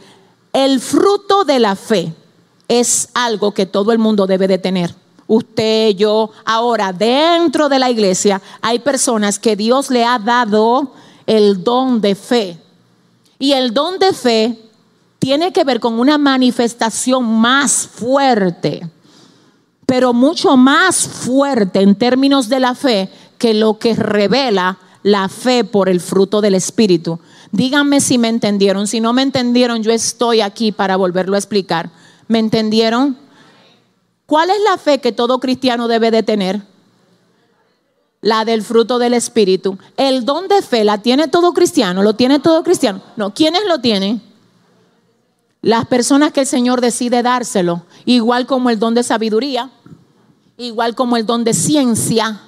el 0.54 0.80
fruto 0.80 1.44
de 1.44 1.60
la 1.60 1.76
fe 1.76 2.14
es 2.68 3.10
algo 3.14 3.54
que 3.54 3.66
todo 3.66 3.92
el 3.92 4.00
mundo 4.00 4.28
debe 4.28 4.48
de 4.48 4.58
tener. 4.58 4.94
Usted, 5.28 5.92
yo, 5.96 6.32
ahora 6.46 6.92
dentro 6.92 7.70
de 7.70 7.80
la 7.80 7.90
iglesia 7.90 8.42
hay 8.62 8.80
personas 8.80 9.38
que 9.38 9.56
Dios 9.56 9.92
le 9.92 10.04
ha 10.04 10.18
dado 10.18 10.94
el 11.28 11.64
don 11.64 12.02
de 12.02 12.16
fe. 12.16 12.58
Y 13.38 13.54
el 13.54 13.74
don 13.74 14.00
de 14.00 14.12
fe 14.12 14.60
tiene 15.20 15.54
que 15.54 15.64
ver 15.64 15.80
con 15.80 16.00
una 16.00 16.18
manifestación 16.18 17.26
más 17.40 17.88
fuerte, 17.88 18.90
pero 19.86 20.14
mucho 20.14 20.58
más 20.58 21.08
fuerte 21.08 21.82
en 21.82 21.96
términos 21.96 22.50
de 22.50 22.60
la 22.60 22.74
fe 22.74 23.10
que 23.38 23.54
lo 23.54 23.78
que 23.78 23.94
revela 23.94 24.78
la 25.04 25.30
fe 25.30 25.64
por 25.64 25.90
el 25.90 26.00
fruto 26.00 26.42
del 26.42 26.56
Espíritu. 26.56 27.20
Díganme 27.52 28.02
si 28.02 28.18
me 28.18 28.28
entendieron. 28.28 28.88
Si 28.88 29.00
no 29.00 29.14
me 29.14 29.22
entendieron, 29.22 29.82
yo 29.84 29.92
estoy 29.92 30.42
aquí 30.42 30.72
para 30.72 30.96
volverlo 30.98 31.36
a 31.36 31.40
explicar. 31.40 31.90
¿Me 32.28 32.40
entendieron? 32.40 33.18
¿Cuál 34.26 34.50
es 34.52 34.62
la 34.70 34.78
fe 34.78 35.00
que 35.00 35.12
todo 35.12 35.40
cristiano 35.40 35.88
debe 35.88 36.12
de 36.12 36.24
tener? 36.24 36.62
La 38.22 38.46
del 38.46 38.62
fruto 38.62 39.00
del 39.00 39.14
Espíritu. 39.14 39.78
El 39.98 40.26
don 40.26 40.48
de 40.48 40.62
fe 40.62 40.84
la 40.84 41.00
tiene 41.00 41.28
todo 41.28 41.54
cristiano, 41.54 42.04
lo 42.04 42.16
tiene 42.16 42.40
todo 42.40 42.64
cristiano. 42.64 43.02
No, 43.16 43.34
¿quiénes 43.34 43.62
lo 43.68 43.80
tienen? 43.80 44.22
Las 45.62 45.86
personas 45.88 46.32
que 46.32 46.42
el 46.42 46.48
Señor 46.48 46.80
decide 46.82 47.24
dárselo, 47.24 47.86
igual 48.06 48.46
como 48.46 48.70
el 48.70 48.80
don 48.80 48.94
de 48.94 49.04
sabiduría, 49.04 49.72
igual 50.58 50.96
como 50.96 51.18
el 51.18 51.26
don 51.26 51.44
de 51.44 51.54
ciencia. 51.54 52.42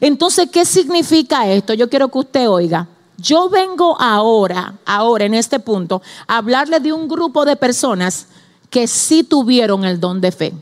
Entonces, 0.00 0.48
¿qué 0.50 0.64
significa 0.64 1.48
esto? 1.48 1.74
Yo 1.74 1.88
quiero 1.88 2.08
que 2.08 2.18
usted 2.18 2.48
oiga. 2.48 2.88
Yo 3.18 3.48
vengo 3.48 3.96
ahora, 3.98 4.74
ahora 4.84 5.24
en 5.24 5.34
este 5.34 5.58
punto, 5.58 6.02
a 6.26 6.38
hablarle 6.38 6.80
de 6.80 6.92
un 6.92 7.08
grupo 7.08 7.44
de 7.44 7.56
personas 7.56 8.26
que 8.68 8.86
sí 8.86 9.24
tuvieron 9.24 9.84
el 9.84 9.98
don 10.00 10.20
de 10.20 10.32
fe. 10.32 10.52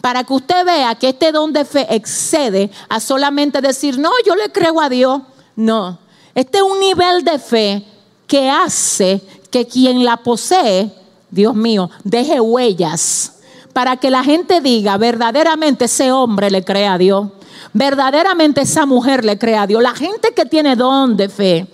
Para 0.00 0.24
que 0.24 0.32
usted 0.32 0.64
vea 0.66 0.94
que 0.96 1.10
este 1.10 1.32
don 1.32 1.52
de 1.52 1.64
fe 1.64 1.86
excede 1.90 2.70
a 2.88 3.00
solamente 3.00 3.60
decir, 3.60 3.98
no, 3.98 4.10
yo 4.26 4.34
le 4.34 4.50
creo 4.50 4.80
a 4.80 4.88
Dios. 4.88 5.22
No, 5.54 5.98
este 6.34 6.58
es 6.58 6.64
un 6.64 6.80
nivel 6.80 7.24
de 7.24 7.38
fe 7.38 7.84
que 8.26 8.50
hace 8.50 9.22
que 9.50 9.66
quien 9.66 10.04
la 10.04 10.18
posee, 10.18 10.92
Dios 11.30 11.54
mío, 11.54 11.90
deje 12.04 12.40
huellas 12.40 13.34
para 13.78 13.96
que 13.96 14.10
la 14.10 14.24
gente 14.24 14.60
diga, 14.60 14.96
verdaderamente 14.96 15.84
ese 15.84 16.10
hombre 16.10 16.50
le 16.50 16.64
cree 16.64 16.88
a 16.88 16.98
Dios 16.98 17.28
verdaderamente 17.72 18.62
esa 18.62 18.86
mujer 18.86 19.24
le 19.24 19.38
cree 19.38 19.56
a 19.56 19.66
Dios. 19.66 19.82
La 19.82 19.94
gente 19.94 20.32
que 20.34 20.44
tiene 20.44 20.76
don 20.76 21.16
de 21.16 21.28
fe 21.28 21.66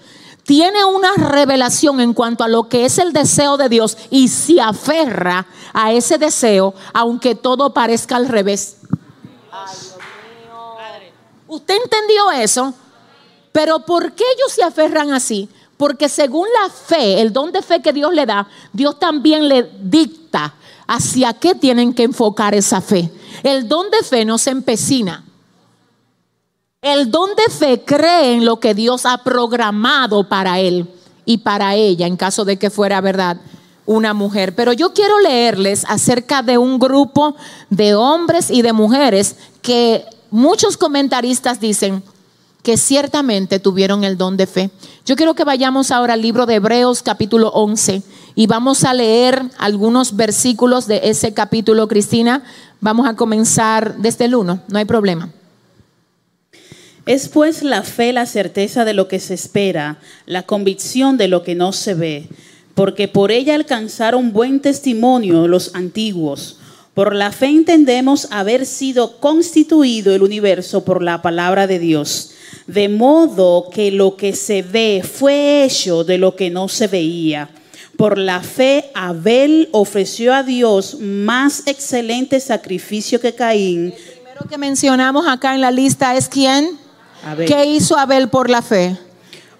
tiene 0.45 0.85
una 0.85 1.13
revelación 1.15 2.01
en 2.01 2.13
cuanto 2.13 2.45
a 2.45 2.49
lo 2.49 2.69
que 2.69 2.85
es 2.85 2.99
el 2.99 3.13
deseo 3.13 3.57
de 3.57 3.69
Dios 3.69 3.97
y 4.11 4.29
se 4.29 4.61
aferra 4.61 5.47
a 5.73 5.93
ese 5.93 6.19
deseo, 6.19 6.75
aunque 6.93 7.35
todo 7.35 7.73
parezca 7.73 8.17
al 8.17 8.29
revés. 8.29 8.77
¿Usted 11.49 11.75
entendió 11.83 12.31
eso? 12.33 12.75
Pero 13.53 13.81
¿por 13.81 14.13
qué 14.13 14.25
ellos 14.37 14.53
se 14.53 14.63
aferran 14.63 15.13
así? 15.13 15.49
Porque 15.77 16.09
según 16.09 16.47
la 16.63 16.71
fe, 16.71 17.21
el 17.21 17.33
don 17.33 17.53
de 17.53 17.63
fe 17.63 17.81
que 17.81 17.93
Dios 17.93 18.13
le 18.13 18.27
da, 18.27 18.47
Dios 18.73 18.99
también 18.99 19.49
le 19.49 19.71
dicta 19.81 20.55
hacia 20.87 21.33
qué 21.35 21.55
tienen 21.55 21.95
que 21.95 22.05
enfocar 22.05 22.55
esa 22.55 22.81
fe. 22.81 23.11
El 23.43 23.69
don 23.69 23.91
de 23.91 24.03
fe 24.03 24.25
no 24.25 24.39
se 24.39 24.51
empecina. 24.51 25.24
El 26.85 27.11
don 27.11 27.31
de 27.35 27.51
fe 27.51 27.83
cree 27.83 28.35
en 28.35 28.45
lo 28.45 28.61
que 28.61 28.75
Dios 28.75 29.07
ha 29.07 29.17
programado 29.17 30.29
para 30.29 30.61
él 30.61 30.87
y 31.25 31.39
para 31.39 31.77
ella, 31.77 32.07
en 32.07 32.19
caso 32.19 32.45
de 32.45 32.59
que 32.59 32.69
fuera 32.69 33.01
verdad 33.01 33.39
una 33.87 34.13
mujer. 34.13 34.55
Pero 34.55 34.75
yo 34.75 34.93
quiero 34.93 35.19
leerles 35.21 35.87
acerca 35.89 36.43
de 36.43 36.59
un 36.59 36.79
grupo 36.79 37.37
de 37.71 37.95
hombres 37.95 38.51
y 38.51 38.61
de 38.61 38.75
mujeres 38.75 39.37
que 39.63 40.05
muchos 40.31 40.77
comentaristas 40.77 41.59
dicen 41.59 42.03
que 42.63 42.77
ciertamente 42.77 43.61
tuvieron 43.61 44.05
el 44.05 44.19
don 44.19 44.37
de 44.37 44.47
fe. 44.47 44.71
Yo 45.07 45.17
quiero 45.17 45.33
que 45.33 45.45
vayamos 45.45 45.91
ahora 45.91 46.13
al 46.13 46.21
libro 46.21 46.45
de 46.45 46.57
Hebreos 46.57 47.03
capítulo 47.03 47.49
11 47.49 48.03
y 48.35 48.47
vamos 48.47 48.85
a 48.85 48.93
leer 48.93 49.43
algunos 49.57 50.17
versículos 50.17 50.87
de 50.87 51.01
ese 51.05 51.33
capítulo, 51.33 51.89
Cristina. 51.89 52.43
Vamos 52.83 53.09
a 53.09 53.17
comenzar 53.17 53.97
desde 53.97 54.27
el 54.27 54.35
1, 54.35 54.61
no 54.69 54.79
hay 54.79 54.85
problema. 54.85 55.31
Es 57.07 57.29
pues 57.29 57.63
la 57.63 57.83
fe 57.83 58.15
la 58.15 58.25
certeza 58.25 58.87
de 58.87 58.95
lo 58.95 59.09
que 59.09 59.21
se 59.21 59.35
espera, 59.35 59.99
la 60.25 60.45
convicción 60.45 61.19
de 61.19 61.29
lo 61.29 61.43
que 61.43 61.55
no 61.55 61.73
se 61.73 61.93
ve, 61.93 62.29
porque 62.75 63.09
por 63.09 63.31
ella 63.31 63.55
alcanzaron 63.55 64.33
buen 64.33 64.61
testimonio 64.61 65.47
los 65.47 65.75
antiguos. 65.75 66.59
Por 66.95 67.15
la 67.15 67.31
fe 67.31 67.47
entendemos 67.47 68.29
haber 68.31 68.65
sido 68.65 69.19
constituido 69.19 70.15
el 70.15 70.23
universo 70.23 70.85
por 70.87 71.03
la 71.03 71.21
palabra 71.21 71.67
de 71.67 71.79
Dios, 71.79 72.31
de 72.67 72.89
modo 72.89 73.69
que 73.69 73.91
lo 73.91 74.17
que 74.17 74.35
se 74.35 74.63
ve 74.63 75.03
fue 75.05 75.65
hecho 75.65 76.05
de 76.05 76.17
lo 76.17 76.37
que 76.37 76.49
no 76.49 76.69
se 76.69 76.87
veía. 76.87 77.51
Por 77.99 78.17
la 78.17 78.41
fe 78.41 78.87
Abel 78.95 79.69
ofreció 79.73 80.33
a 80.33 80.43
Dios 80.43 80.99
más 81.01 81.67
excelente 81.67 82.41
sacrificio 82.41 83.21
que 83.21 83.35
Caín. 83.35 83.93
El 83.95 84.15
primero 84.15 84.49
que 84.49 84.57
mencionamos 84.57 85.27
acá 85.29 85.55
en 85.55 85.61
la 85.61 85.71
lista 85.71 86.17
es 86.17 86.29
quién? 86.29 86.84
¿Qué 87.47 87.65
hizo 87.65 87.97
Abel 87.97 88.29
por 88.29 88.51
la 88.51 88.63
fe? 88.63 88.97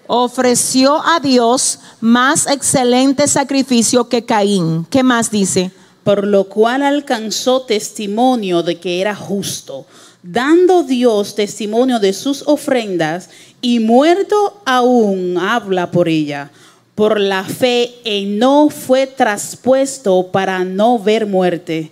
Ofreció 0.07 1.01
a 1.03 1.19
Dios 1.19 1.79
más 1.99 2.47
excelente 2.47 3.27
sacrificio 3.27 4.07
que 4.07 4.23
Caín. 4.23 4.85
¿Qué 4.89 5.01
más 5.01 5.31
dice? 5.31 5.71
Por 6.03 6.27
lo 6.27 6.43
cual 6.45 6.83
alcanzó 6.83 7.63
testimonio 7.63 8.61
de 8.61 8.79
que 8.79 9.01
era 9.01 9.15
justo, 9.15 9.87
dando 10.21 10.83
Dios 10.83 11.33
testimonio 11.33 11.99
de 11.99 12.13
sus 12.13 12.43
ofrendas 12.45 13.29
y 13.61 13.79
muerto 13.79 14.61
aún 14.65 15.37
habla 15.39 15.89
por 15.89 16.07
ella. 16.07 16.51
Por 16.93 17.19
la 17.19 17.43
fe 17.43 17.95
no 18.27 18.69
fue 18.69 19.07
traspuesto 19.07 20.27
para 20.31 20.63
no 20.63 20.99
ver 20.99 21.25
muerte 21.25 21.91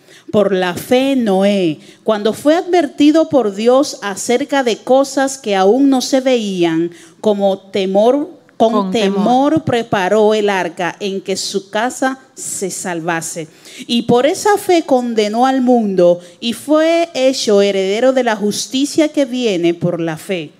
por 0.31 0.53
la 0.53 0.73
fe 0.73 1.15
Noé, 1.15 1.79
cuando 2.03 2.33
fue 2.33 2.55
advertido 2.55 3.29
por 3.29 3.53
Dios 3.53 3.99
acerca 4.01 4.63
de 4.63 4.77
cosas 4.77 5.37
que 5.37 5.55
aún 5.55 5.89
no 5.89 6.01
se 6.01 6.21
veían, 6.21 6.91
como 7.19 7.59
temor 7.59 8.41
con, 8.57 8.73
Con 8.73 8.91
temor, 8.91 9.53
temor. 9.53 9.63
preparó 9.63 10.35
el 10.35 10.47
arca 10.47 10.95
en 10.99 11.21
que 11.21 11.35
su 11.35 11.71
casa 11.71 12.19
se 12.35 12.69
salvase. 12.69 13.47
Y 13.87 14.03
por 14.03 14.27
esa 14.27 14.55
fe 14.57 14.83
condenó 14.83 15.47
al 15.47 15.61
mundo 15.61 16.19
y 16.39 16.53
fue 16.53 17.09
hecho 17.15 17.63
heredero 17.63 18.13
de 18.13 18.23
la 18.23 18.35
justicia 18.35 19.07
que 19.07 19.25
viene 19.25 19.73
por 19.73 19.99
la 19.99 20.15
fe. 20.15 20.51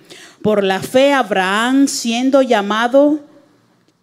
Por 0.42 0.64
la 0.64 0.80
fe 0.80 1.12
Abraham, 1.12 1.86
siendo 1.86 2.42
llamado, 2.42 3.20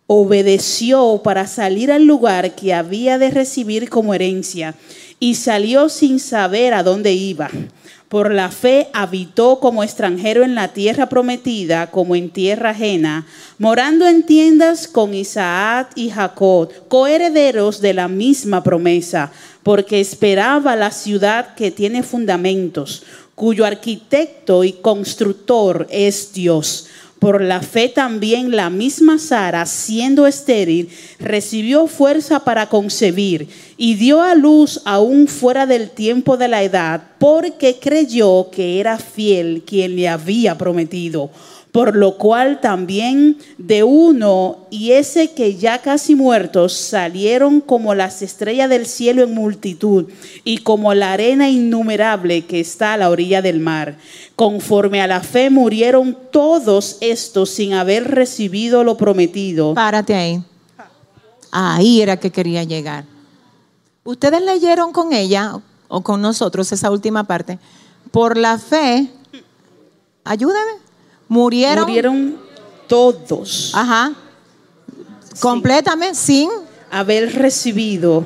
obedeció 0.07 1.19
para 1.21 1.45
salir 1.45 1.91
al 1.91 2.05
lugar 2.05 2.55
que 2.55 2.73
había 2.73 3.17
de 3.17 3.31
recibir 3.31 3.89
como 3.89 4.13
herencia 4.13 4.75
y 5.19 5.35
salió 5.35 5.89
sin 5.89 6.19
saber 6.19 6.73
a 6.73 6.83
dónde 6.83 7.13
iba. 7.13 7.49
Por 8.09 8.33
la 8.33 8.49
fe 8.49 8.87
habitó 8.91 9.59
como 9.59 9.83
extranjero 9.83 10.43
en 10.43 10.55
la 10.55 10.69
tierra 10.69 11.09
prometida, 11.09 11.91
como 11.91 12.15
en 12.15 12.31
tierra 12.31 12.71
ajena, 12.71 13.27
morando 13.59 14.07
en 14.07 14.23
tiendas 14.25 14.87
con 14.87 15.13
Isaac 15.13 15.91
y 15.93 16.09
Jacob, 16.09 16.71
coherederos 16.87 17.81
de 17.81 17.93
la 17.93 18.07
misma 18.07 18.63
promesa, 18.63 19.31
porque 19.61 19.99
esperaba 19.99 20.75
la 20.75 20.89
ciudad 20.89 21.53
que 21.53 21.69
tiene 21.69 22.01
fundamentos, 22.01 23.03
cuyo 23.35 23.63
arquitecto 23.63 24.63
y 24.63 24.73
constructor 24.73 25.85
es 25.91 26.33
Dios. 26.33 26.88
Por 27.19 27.41
la 27.41 27.61
fe 27.61 27.89
también 27.89 28.55
la 28.55 28.69
misma 28.69 29.19
Sara, 29.19 29.65
siendo 29.65 30.25
estéril, 30.25 30.89
recibió 31.19 31.87
fuerza 31.87 32.45
para 32.45 32.69
concebir 32.69 33.49
y 33.75 33.95
dio 33.95 34.21
a 34.21 34.35
luz 34.35 34.81
aún 34.85 35.27
fuera 35.27 35.65
del 35.65 35.89
tiempo 35.89 36.37
de 36.37 36.47
la 36.47 36.63
edad, 36.63 37.03
porque 37.19 37.77
creyó 37.77 38.49
que 38.49 38.79
era 38.79 38.97
fiel 38.97 39.63
quien 39.65 39.97
le 39.97 40.07
había 40.07 40.57
prometido. 40.57 41.29
Por 41.71 41.95
lo 41.95 42.17
cual 42.17 42.61
también 42.61 43.37
de 43.59 43.83
uno 43.83 44.65
y 44.71 44.93
ese 44.93 45.31
que 45.33 45.55
ya 45.55 45.79
casi 45.79 46.15
muertos 46.15 46.73
salieron 46.73 47.61
como 47.61 47.93
las 47.93 48.23
estrellas 48.23 48.69
del 48.69 48.87
cielo 48.87 49.23
en 49.23 49.35
multitud 49.35 50.07
y 50.43 50.59
como 50.59 50.95
la 50.95 51.13
arena 51.13 51.47
innumerable 51.49 52.45
que 52.45 52.59
está 52.59 52.93
a 52.93 52.97
la 52.97 53.09
orilla 53.11 53.43
del 53.43 53.59
mar. 53.59 53.97
Conforme 54.35 55.01
a 55.01 55.07
la 55.07 55.21
fe 55.21 55.51
murieron 55.51 56.17
todos 56.31 56.97
estos 57.01 57.51
sin 57.51 57.73
haber 57.73 58.09
recibido 58.09 58.83
lo 58.83 58.97
prometido. 58.97 59.75
Párate 59.75 60.15
ahí. 60.15 60.43
Ahí 61.51 62.01
era 62.01 62.17
que 62.17 62.31
quería 62.31 62.63
llegar. 62.63 63.05
Ustedes 64.03 64.41
leyeron 64.41 64.91
con 64.91 65.13
ella 65.13 65.59
o 65.87 66.01
con 66.01 66.21
nosotros 66.21 66.71
esa 66.71 66.89
última 66.89 67.25
parte. 67.25 67.59
Por 68.11 68.37
la 68.37 68.57
fe, 68.57 69.11
ayúdame, 70.23 70.71
murieron. 71.29 71.85
Murieron 71.85 72.37
todos 72.87 73.71
Ajá. 73.73 74.13
Completamente, 75.39 76.15
sin. 76.15 76.49
haber 76.91 77.33
recibido 77.35 78.25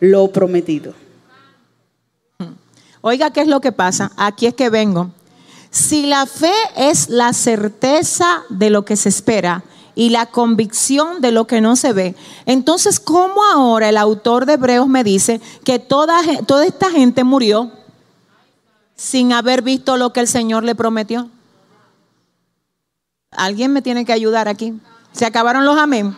lo 0.00 0.28
prometido. 0.32 0.94
Oiga, 3.00 3.30
¿qué 3.30 3.42
es 3.42 3.46
lo 3.46 3.60
que 3.60 3.70
pasa? 3.70 4.10
Aquí 4.16 4.46
es 4.46 4.54
que 4.54 4.70
vengo. 4.70 5.10
Si 5.70 6.06
la 6.06 6.26
fe 6.26 6.52
es 6.76 7.10
la 7.10 7.32
certeza 7.32 8.42
de 8.48 8.70
lo 8.70 8.84
que 8.84 8.96
se 8.96 9.08
espera 9.08 9.62
y 9.94 10.10
la 10.10 10.26
convicción 10.26 11.20
de 11.20 11.30
lo 11.30 11.46
que 11.46 11.60
no 11.60 11.76
se 11.76 11.92
ve, 11.92 12.16
entonces, 12.46 12.98
¿cómo 12.98 13.44
ahora 13.44 13.90
el 13.90 13.96
autor 13.98 14.46
de 14.46 14.54
Hebreos 14.54 14.88
me 14.88 15.04
dice 15.04 15.40
que 15.64 15.78
toda 15.78 16.20
esta 16.64 16.90
gente 16.90 17.22
murió 17.22 17.70
sin 18.96 19.32
haber 19.32 19.62
visto 19.62 19.96
lo 19.96 20.12
que 20.12 20.20
el 20.20 20.28
Señor 20.28 20.64
le 20.64 20.74
prometió? 20.74 21.28
Alguien 23.38 23.72
me 23.72 23.82
tiene 23.82 24.04
que 24.04 24.12
ayudar 24.12 24.48
aquí. 24.48 24.74
Se 25.12 25.24
acabaron 25.24 25.64
los 25.64 25.78
amén. 25.78 26.16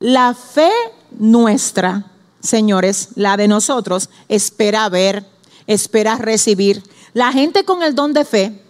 La 0.00 0.34
fe 0.34 0.70
nuestra, 1.12 2.10
señores, 2.40 3.10
la 3.14 3.36
de 3.36 3.48
nosotros, 3.48 4.10
espera 4.28 4.88
ver, 4.88 5.24
espera 5.66 6.16
recibir. 6.16 6.82
La 7.12 7.32
gente 7.32 7.64
con 7.64 7.82
el 7.82 7.94
don 7.94 8.12
de 8.12 8.24
fe 8.24 8.62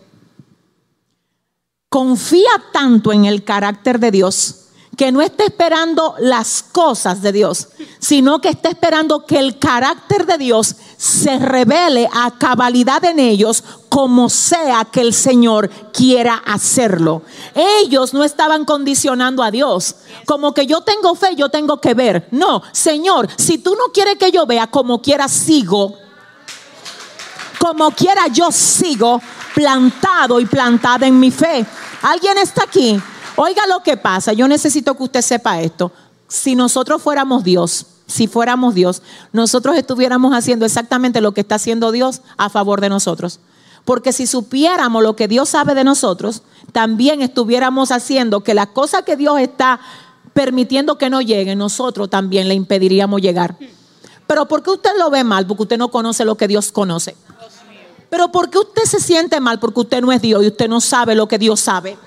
confía 1.89 2.51
tanto 2.73 3.13
en 3.13 3.25
el 3.25 3.45
carácter 3.45 3.99
de 3.99 4.11
Dios 4.11 4.64
que 4.97 5.13
no 5.13 5.21
está 5.23 5.45
esperando 5.45 6.15
las 6.19 6.63
cosas 6.63 7.23
de 7.23 7.33
Dios, 7.33 7.69
sino 7.99 8.41
que 8.41 8.49
está 8.49 8.69
esperando 8.69 9.27
que 9.27 9.39
el 9.39 9.59
carácter 9.59 10.27
de 10.27 10.39
Dios 10.39 10.77
se 10.97 11.39
revele 11.39 12.09
a 12.13 12.33
cabalidad 12.39 13.05
en 13.05 13.19
ellos 13.19 13.65
como 13.89 14.29
sea 14.29 14.85
que 14.85 15.01
el 15.01 15.13
Señor 15.15 15.71
quiera 15.93 16.43
hacerlo. 16.47 17.23
Ellos 17.55 18.15
no 18.15 18.25
estaban 18.25 18.65
condicionando 18.65 19.43
a 19.43 19.51
Dios, 19.51 19.97
como 20.27 20.53
que 20.53 20.67
yo 20.67 20.81
tengo 20.83 21.15
fe, 21.15 21.37
yo 21.37 21.49
tengo 21.49 21.81
que 21.81 21.95
ver. 21.95 22.29
No, 22.31 22.63
Señor, 22.73 23.29
si 23.37 23.59
tú 23.59 23.75
no 23.75 23.93
quieres 23.93 24.17
que 24.17 24.31
yo 24.31 24.47
vea, 24.47 24.67
como 24.69 25.01
quiera 25.01 25.29
sigo 25.29 25.99
como 27.65 27.91
quiera 27.93 28.27
yo 28.27 28.53
sigo 28.53 29.23
plantado 29.55 30.39
y 30.39 30.45
plantada 30.45 31.07
en 31.07 31.19
mi 31.19 31.31
fe. 31.31 31.65
¿Alguien 32.03 32.37
está 32.37 32.65
aquí? 32.65 33.01
Oiga 33.37 33.67
lo 33.67 33.83
que 33.83 33.97
pasa. 33.97 34.33
Yo 34.33 34.47
necesito 34.49 34.97
que 34.97 35.03
usted 35.03 35.23
sepa 35.23 35.61
esto. 35.61 35.93
Si 36.29 36.55
nosotros 36.55 37.03
fuéramos 37.03 37.45
Dios, 37.45 37.87
si 38.07 38.27
fuéramos 38.27 38.75
Dios, 38.75 39.03
nosotros 39.33 39.77
estuviéramos 39.77 40.35
haciendo 40.35 40.67
exactamente 40.67 41.21
lo 41.21 41.33
que 41.33 41.41
está 41.41 41.57
haciendo 41.57 41.93
Dios 41.93 42.23
a 42.37 42.49
favor 42.49 42.81
de 42.81 42.89
nosotros. 42.89 43.41
Porque 43.85 44.13
si 44.13 44.27
supiéramos 44.27 45.03
lo 45.03 45.17
que 45.17 45.29
Dios 45.29 45.51
sabe 45.51 45.75
de 45.75 45.85
nosotros, 45.85 46.43
también 46.73 47.23
estuviéramos 47.23 47.91
haciendo 47.93 48.43
que 48.43 48.55
las 48.55 48.69
cosas 48.69 49.03
que 49.03 49.17
Dios 49.17 49.41
está 49.41 49.81
permitiendo 50.33 50.97
que 50.97 51.11
no 51.11 51.21
lleguen, 51.21 51.59
nosotros 51.59 52.11
también 52.11 52.49
le 52.49 52.55
impediríamos 52.55 53.21
llegar. 53.21 53.57
Pero 54.27 54.47
¿por 54.47 54.63
qué 54.63 54.71
usted 54.71 54.91
lo 54.99 55.11
ve 55.11 55.23
mal? 55.23 55.47
Porque 55.47 55.65
usted 55.65 55.79
no 55.79 55.91
conoce 55.91 56.25
lo 56.25 56.37
que 56.37 56.49
Dios 56.49 56.73
conoce. 56.73 57.15
Pero 58.09 58.33
¿por 58.33 58.49
qué 58.49 58.59
usted 58.59 58.85
se 58.85 59.01
siente 59.01 59.41
mal? 59.41 59.59
Porque 59.59 59.81
usted 59.81 60.01
no 60.01 60.13
es 60.13 60.23
Dios 60.23 60.43
y 60.45 60.47
usted 60.47 60.69
no 60.69 60.81
sabe 60.81 61.15
lo 61.15 61.29
que 61.29 61.39
Dios 61.39 61.61
sabe. 61.61 61.99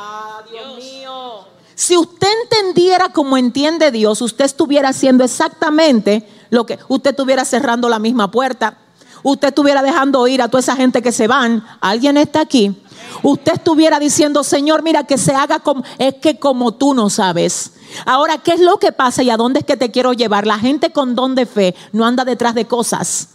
Ah, 0.00 0.42
Dios 0.48 0.76
mío. 0.76 1.40
Si 1.74 1.96
usted 1.96 2.28
entendiera 2.44 3.08
como 3.08 3.36
entiende 3.36 3.90
Dios, 3.90 4.22
usted 4.22 4.44
estuviera 4.44 4.90
haciendo 4.90 5.24
exactamente 5.24 6.28
lo 6.50 6.64
que 6.66 6.78
usted 6.86 7.10
estuviera 7.10 7.44
cerrando 7.44 7.88
la 7.88 7.98
misma 7.98 8.30
puerta. 8.30 8.78
Usted 9.24 9.48
estuviera 9.48 9.82
dejando 9.82 10.28
ir 10.28 10.40
a 10.40 10.48
toda 10.48 10.60
esa 10.60 10.76
gente 10.76 11.02
que 11.02 11.10
se 11.10 11.26
van. 11.26 11.64
¿Alguien 11.80 12.16
está 12.16 12.40
aquí? 12.40 12.80
Usted 13.24 13.54
estuviera 13.54 13.98
diciendo, 13.98 14.44
Señor, 14.44 14.84
mira 14.84 15.02
que 15.02 15.18
se 15.18 15.34
haga 15.34 15.58
como, 15.58 15.82
es 15.98 16.14
que 16.14 16.38
como 16.38 16.74
tú 16.74 16.94
no 16.94 17.10
sabes. 17.10 17.72
Ahora, 18.06 18.38
¿qué 18.38 18.52
es 18.52 18.60
lo 18.60 18.78
que 18.78 18.92
pasa 18.92 19.24
y 19.24 19.30
a 19.30 19.36
dónde 19.36 19.60
es 19.60 19.66
que 19.66 19.76
te 19.76 19.90
quiero 19.90 20.12
llevar? 20.12 20.46
La 20.46 20.60
gente 20.60 20.92
con 20.92 21.16
don 21.16 21.34
de 21.34 21.46
fe 21.46 21.74
no 21.90 22.06
anda 22.06 22.24
detrás 22.24 22.54
de 22.54 22.66
cosas. 22.66 23.30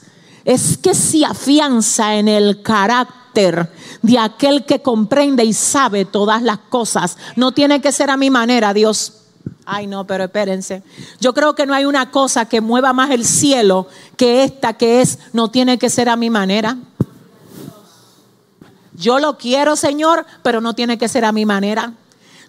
Es 0.45 0.77
que 0.77 0.93
se 0.93 1.25
afianza 1.25 2.15
en 2.15 2.29
el 2.29 2.61
carácter 2.61 3.22
de 3.33 4.19
aquel 4.19 4.65
que 4.65 4.81
comprende 4.81 5.43
y 5.43 5.53
sabe 5.53 6.05
todas 6.05 6.41
las 6.41 6.59
cosas. 6.69 7.17
No 7.35 7.51
tiene 7.51 7.81
que 7.81 7.91
ser 7.91 8.09
a 8.09 8.17
mi 8.17 8.29
manera, 8.29 8.73
Dios. 8.73 9.13
Ay, 9.65 9.87
no, 9.87 10.05
pero 10.05 10.25
espérense. 10.25 10.83
Yo 11.19 11.33
creo 11.33 11.55
que 11.55 11.65
no 11.65 11.73
hay 11.73 11.85
una 11.85 12.11
cosa 12.11 12.45
que 12.45 12.61
mueva 12.61 12.93
más 12.93 13.11
el 13.11 13.25
cielo 13.25 13.87
que 14.17 14.43
esta 14.43 14.73
que 14.73 15.01
es, 15.01 15.19
no 15.31 15.49
tiene 15.49 15.77
que 15.77 15.89
ser 15.89 16.09
a 16.09 16.15
mi 16.15 16.29
manera. 16.29 16.77
Yo 18.93 19.19
lo 19.19 19.37
quiero, 19.37 19.75
Señor, 19.75 20.25
pero 20.43 20.61
no 20.61 20.75
tiene 20.75 20.97
que 20.97 21.07
ser 21.07 21.25
a 21.25 21.31
mi 21.31 21.45
manera. 21.45 21.93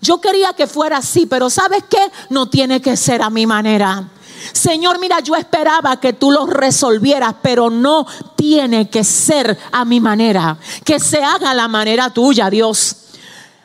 Yo 0.00 0.20
quería 0.20 0.52
que 0.52 0.66
fuera 0.66 0.98
así, 0.98 1.24
pero 1.24 1.48
¿sabes 1.48 1.82
qué? 1.88 2.10
No 2.28 2.50
tiene 2.50 2.82
que 2.82 2.96
ser 2.96 3.22
a 3.22 3.30
mi 3.30 3.46
manera. 3.46 4.10
Señor, 4.52 4.98
mira, 4.98 5.20
yo 5.20 5.36
esperaba 5.36 6.00
que 6.00 6.12
tú 6.12 6.30
lo 6.30 6.46
resolvieras, 6.46 7.34
pero 7.42 7.70
no 7.70 8.06
tiene 8.36 8.88
que 8.88 9.04
ser 9.04 9.56
a 9.72 9.84
mi 9.84 10.00
manera. 10.00 10.58
Que 10.84 11.00
se 11.00 11.22
haga 11.22 11.50
a 11.50 11.54
la 11.54 11.68
manera 11.68 12.10
tuya, 12.10 12.50
Dios. 12.50 12.96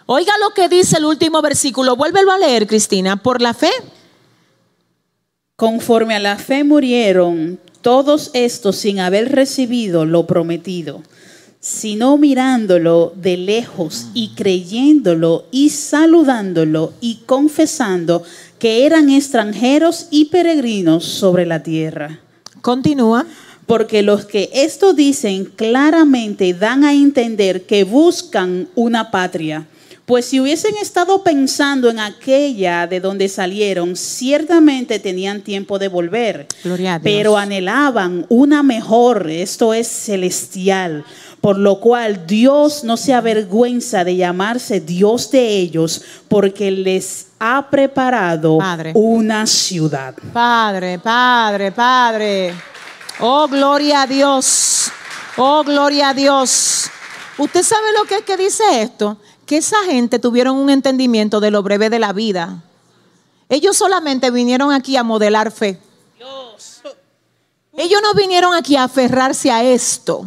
Oiga 0.06 0.34
lo 0.40 0.52
que 0.56 0.70
dice 0.70 0.98
el 0.98 1.06
último 1.06 1.42
versículo. 1.42 1.96
Vuélvelo 1.96 2.32
a 2.32 2.38
leer, 2.38 2.66
Cristina. 2.66 3.18
Por 3.18 3.42
la 3.42 3.54
fe. 3.54 3.72
Conforme 5.56 6.16
a 6.16 6.20
la 6.20 6.38
fe 6.38 6.64
murieron 6.64 7.60
todos 7.82 8.32
estos 8.34 8.78
sin 8.78 9.00
haber 9.00 9.32
recibido 9.32 10.06
lo 10.06 10.26
prometido, 10.26 11.04
sino 11.60 12.18
mirándolo 12.18 13.14
de 13.16 13.38
lejos 13.38 14.08
y 14.14 14.30
creyéndolo 14.36 15.46
y 15.52 15.70
saludándolo 15.70 16.94
y 17.02 17.24
confesando 17.26 18.24
que 18.60 18.86
eran 18.86 19.10
extranjeros 19.10 20.08
y 20.12 20.26
peregrinos 20.26 21.06
sobre 21.06 21.46
la 21.46 21.64
tierra. 21.64 22.20
Continúa. 22.62 23.26
Porque 23.66 24.02
los 24.02 24.26
que 24.26 24.50
esto 24.52 24.94
dicen 24.94 25.46
claramente 25.46 26.56
dan 26.56 26.84
a 26.84 26.92
entender 26.92 27.68
que 27.68 27.84
buscan 27.84 28.68
una 28.74 29.12
patria, 29.12 29.68
Pues 30.10 30.26
si 30.26 30.40
hubiesen 30.40 30.74
estado 30.82 31.22
pensando 31.22 31.88
en 31.88 32.00
aquella 32.00 32.88
de 32.88 33.00
donde 33.00 33.30
salieron, 33.30 33.96
ciertamente 33.96 34.98
tenían 34.98 35.42
tiempo 35.42 35.78
de 35.78 35.88
volver. 35.88 36.48
Gloria 36.64 36.96
a 36.96 37.00
Dios. 37.00 37.04
Pero 37.04 37.38
anhelaban 37.38 38.26
una 38.28 38.64
mejor, 38.64 39.30
esto 39.30 39.72
es 39.72 39.88
celestial. 39.88 41.06
Por 41.42 41.58
lo 41.58 41.80
cual 41.80 42.28
Dios 42.28 42.84
no 42.84 42.98
se 42.98 43.14
avergüenza 43.14 44.04
de 44.04 44.18
llamarse 44.18 44.82
Dios 44.82 45.32
de 45.32 45.48
ellos, 45.58 46.02
porque 46.28 46.70
les 46.72 47.28
ha 47.40 47.70
preparado 47.70 48.58
Padre. 48.58 48.92
una 48.94 49.48
ciudad. 49.48 50.16
Padre, 50.34 51.00
Padre, 51.00 51.72
Padre. 51.72 52.54
Oh, 53.20 53.48
gloria 53.48 54.02
a 54.02 54.08
Dios. 54.08 54.92
Oh, 55.38 55.64
gloria 55.64 56.10
a 56.10 56.14
Dios. 56.14 56.90
¿Usted 57.38 57.64
sabe 57.64 57.88
lo 57.98 58.06
que 58.06 58.18
es 58.18 58.24
que 58.24 58.36
dice 58.36 58.64
esto? 58.82 59.18
Que 59.46 59.58
esa 59.58 59.78
gente 59.86 60.20
tuvieron 60.20 60.58
un 60.58 60.70
entendimiento 60.70 61.40
de 61.40 61.52
lo 61.52 61.64
breve 61.64 61.90
de 61.90 62.00
la 62.00 62.12
vida. 62.12 62.62
Ellos 63.48 63.78
solamente 63.78 64.30
vinieron 64.30 64.72
aquí 64.72 64.98
a 64.98 65.04
modelar 65.04 65.52
fe. 65.52 65.80
Ellos 67.80 68.02
no 68.04 68.14
vinieron 68.14 68.54
aquí 68.54 68.76
a 68.76 68.84
aferrarse 68.84 69.52
a 69.52 69.64
esto, 69.64 70.26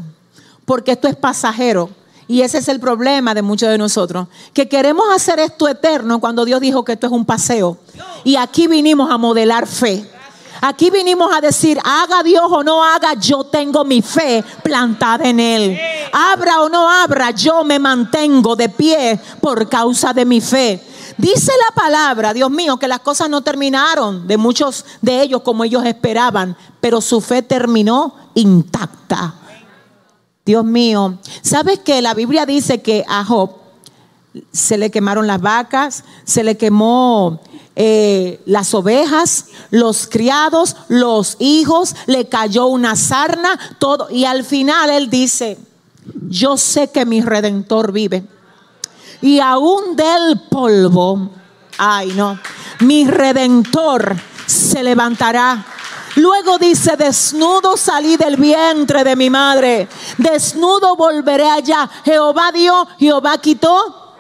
porque 0.65 0.93
esto 0.93 1.09
es 1.09 1.17
pasajero. 1.17 1.91
Y 2.29 2.43
ese 2.43 2.59
es 2.59 2.69
el 2.69 2.81
problema 2.81 3.35
de 3.35 3.43
muchos 3.43 3.69
de 3.69 3.79
nosotros, 3.79 4.29
que 4.55 4.69
queremos 4.69 5.05
hacer 5.15 5.39
esto 5.39 5.69
eterno 5.69 6.21
cuando 6.21 6.45
Dios 6.45 6.61
dijo 6.61 6.85
que 6.85 6.93
esto 6.93 7.07
es 7.07 7.13
un 7.13 7.25
paseo. 7.25 7.77
Y 8.25 8.37
aquí 8.37 8.69
vinimos 8.69 9.11
a 9.11 9.19
modelar 9.19 9.67
fe. 9.67 10.09
Aquí 10.65 10.91
vinimos 10.91 11.35
a 11.35 11.41
decir, 11.41 11.79
haga 11.83 12.23
Dios 12.23 12.45
o 12.49 12.63
no 12.63 12.85
haga, 12.85 13.15
yo 13.15 13.43
tengo 13.43 13.85
mi 13.85 14.01
fe 14.01 14.45
plantada 14.63 15.29
en 15.29 15.41
Él. 15.41 15.77
Abra 16.13 16.63
o 16.63 16.69
no 16.69 16.89
abra, 16.89 17.33
yo 17.33 17.65
me 17.65 17.81
mantengo 17.81 18.55
de 18.55 18.69
pie 18.69 19.19
por 19.41 19.69
causa 19.69 20.13
de 20.13 20.25
mi 20.25 20.41
fe. 20.41 20.81
Dice 21.19 21.53
la 21.69 21.75
palabra, 21.75 22.33
Dios 22.33 22.51
mío, 22.51 22.77
que 22.77 22.87
las 22.87 23.01
cosas 23.01 23.29
no 23.29 23.43
terminaron 23.43 24.27
de 24.29 24.37
muchos 24.37 24.85
de 25.01 25.21
ellos 25.23 25.43
como 25.43 25.65
ellos 25.65 25.85
esperaban, 25.85 26.57
pero 26.81 27.01
su 27.01 27.21
fe 27.21 27.43
terminó 27.43 28.15
intacta. 28.35 29.35
Dios 30.45 30.65
mío, 30.65 31.19
¿sabes 31.43 31.79
que 31.79 32.03
la 32.03 32.15
Biblia 32.15 32.47
dice 32.47 32.83
que 32.83 33.05
a 33.09 33.25
Job 33.25 33.51
se 34.53 34.77
le 34.77 34.91
quemaron 34.91 35.27
las 35.27 35.41
vacas, 35.41 36.05
se 36.25 36.43
le 36.43 36.57
quemó 36.57 37.41
eh, 37.77 38.43
las 38.45 38.75
ovejas, 38.75 39.47
los 39.71 40.07
criados, 40.07 40.77
los 40.89 41.37
hijos, 41.39 41.95
le 42.07 42.29
cayó 42.29 42.67
una 42.67 42.97
sarna, 42.97 43.59
todo. 43.79 44.11
Y 44.11 44.25
al 44.25 44.45
final 44.45 44.91
él 44.91 45.11
dice, 45.11 45.59
yo 46.29 46.57
sé 46.57 46.89
que 46.91 47.07
mi 47.07 47.21
redentor 47.21 47.93
vive. 47.93 48.25
Y 49.21 49.39
aún 49.39 49.95
del 49.97 50.41
polvo, 50.51 51.31
ay 51.79 52.13
no, 52.15 52.39
mi 52.81 53.07
redentor 53.07 54.17
se 54.47 54.83
levantará. 54.83 55.65
Luego 56.17 56.59
dice, 56.59 56.97
desnudo 56.97 57.77
salí 57.77 58.17
del 58.17 58.37
vientre 58.37 59.03
de 59.05 59.17
mi 59.17 59.31
madre, 59.31 59.89
desnudo 60.19 60.95
volveré 60.97 61.49
allá. 61.49 61.89
Jehová 62.05 62.53
dio, 62.53 62.87
Jehová 62.99 63.39
quitó. 63.39 64.15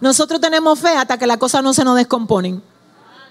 Nosotros 0.00 0.40
tenemos 0.40 0.78
fe 0.78 0.88
hasta 0.96 1.18
que 1.18 1.26
las 1.26 1.36
cosas 1.36 1.62
no 1.62 1.72
se 1.74 1.84
nos 1.84 1.96
descomponen. 1.96 2.62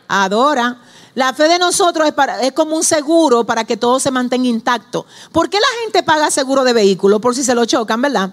Adora. 0.07 0.77
La 1.15 1.33
fe 1.33 1.47
de 1.49 1.57
nosotros 1.59 2.07
es, 2.07 2.13
para- 2.13 2.41
es 2.43 2.53
como 2.53 2.75
un 2.75 2.83
seguro 2.83 3.43
para 3.43 3.63
que 3.65 3.75
todo 3.75 3.99
se 3.99 4.11
mantenga 4.11 4.47
intacto. 4.47 5.05
¿Por 5.31 5.49
qué 5.49 5.59
la 5.59 5.67
gente 5.83 6.03
paga 6.03 6.29
seguro 6.31 6.63
de 6.63 6.71
vehículo? 6.71 7.19
Por 7.19 7.35
si 7.35 7.43
se 7.43 7.55
lo 7.55 7.65
chocan, 7.65 8.01
¿verdad? 8.01 8.31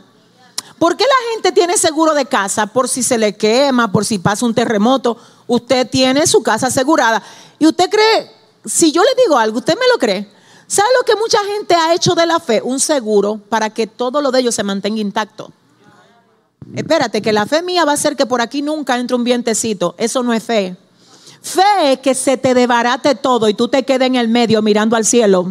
¿Por 0.79 0.97
qué 0.97 1.05
la 1.05 1.33
gente 1.35 1.53
tiene 1.53 1.79
seguro 1.79 2.13
de 2.13 2.27
casa? 2.27 2.67
Por 2.67 2.89
si 2.89 3.03
se 3.03 3.17
le 3.17 3.35
quema, 3.37 3.91
por 3.91 4.05
si 4.05 4.19
pasa 4.19 4.45
un 4.45 4.55
terremoto. 4.55 5.17
Usted 5.47 5.89
tiene 5.89 6.27
su 6.27 6.43
casa 6.43 6.67
asegurada. 6.67 7.23
Y 7.59 7.67
usted 7.67 7.89
cree, 7.89 8.31
si 8.65 8.93
yo 8.93 9.03
le 9.03 9.23
digo 9.23 9.39
algo, 9.39 9.59
¿usted 9.59 9.75
me 9.75 9.87
lo 9.93 9.99
cree? 9.99 10.29
¿Sabe 10.67 10.89
lo 10.99 11.05
que 11.05 11.15
mucha 11.15 11.39
gente 11.45 11.75
ha 11.75 11.95
hecho 11.95 12.15
de 12.15 12.27
la 12.27 12.41
fe? 12.41 12.61
Un 12.63 12.81
seguro 12.81 13.41
para 13.49 13.71
que 13.71 13.87
todo 13.87 14.21
lo 14.21 14.33
de 14.33 14.41
ellos 14.41 14.55
se 14.55 14.65
mantenga 14.65 15.01
intacto. 15.01 15.53
Espérate, 16.75 17.23
que 17.23 17.33
la 17.33 17.47
fe 17.47 17.63
mía 17.63 17.85
va 17.85 17.93
a 17.93 17.97
ser 17.97 18.17
que 18.17 18.27
por 18.27 18.41
aquí 18.41 18.63
nunca 18.63 18.99
entre 18.99 19.15
un 19.15 19.23
vientecito. 19.23 19.95
Eso 19.99 20.25
no 20.25 20.33
es 20.33 20.43
fe. 20.43 20.77
Fe 21.41 21.93
es 21.93 22.01
que 22.01 22.15
se 22.17 22.37
te 22.37 22.55
debarate 22.55 23.15
todo 23.15 23.49
y 23.49 23.55
tú 23.55 23.69
te 23.69 23.85
quedes 23.85 24.09
en 24.09 24.17
el 24.17 24.27
medio 24.27 24.63
mirando 24.63 24.97
al 24.97 25.05
cielo. 25.05 25.47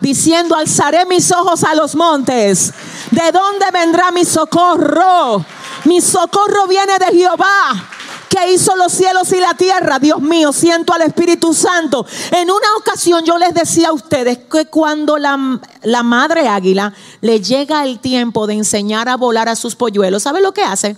Diciendo, 0.00 0.54
alzaré 0.54 1.04
mis 1.04 1.30
ojos 1.32 1.64
a 1.64 1.74
los 1.74 1.94
montes. 1.94 2.72
¿De 3.10 3.30
dónde 3.30 3.66
vendrá 3.70 4.10
mi 4.10 4.24
socorro? 4.24 5.44
Mi 5.84 6.00
socorro 6.00 6.66
viene 6.66 6.98
de 6.98 7.18
Jehová 7.18 7.97
que 8.28 8.52
hizo 8.52 8.76
los 8.76 8.92
cielos 8.92 9.32
y 9.32 9.40
la 9.40 9.54
tierra. 9.54 9.98
Dios 9.98 10.20
mío, 10.20 10.52
siento 10.52 10.92
al 10.92 11.02
Espíritu 11.02 11.54
Santo. 11.54 12.06
En 12.30 12.50
una 12.50 12.66
ocasión 12.78 13.24
yo 13.24 13.38
les 13.38 13.54
decía 13.54 13.88
a 13.88 13.92
ustedes 13.92 14.38
que 14.50 14.66
cuando 14.66 15.18
la, 15.18 15.60
la 15.82 16.02
madre 16.02 16.48
águila 16.48 16.92
le 17.20 17.40
llega 17.40 17.84
el 17.84 17.98
tiempo 17.98 18.46
de 18.46 18.54
enseñar 18.54 19.08
a 19.08 19.16
volar 19.16 19.48
a 19.48 19.56
sus 19.56 19.74
polluelos, 19.74 20.22
¿sabe 20.22 20.40
lo 20.40 20.52
que 20.52 20.62
hace? 20.62 20.96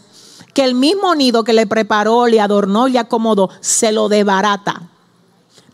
Que 0.54 0.64
el 0.64 0.74
mismo 0.74 1.14
nido 1.14 1.44
que 1.44 1.52
le 1.52 1.66
preparó, 1.66 2.26
le 2.26 2.40
adornó, 2.40 2.88
le 2.88 2.98
acomodó, 2.98 3.50
se 3.60 3.92
lo 3.92 4.08
debarata. 4.08 4.82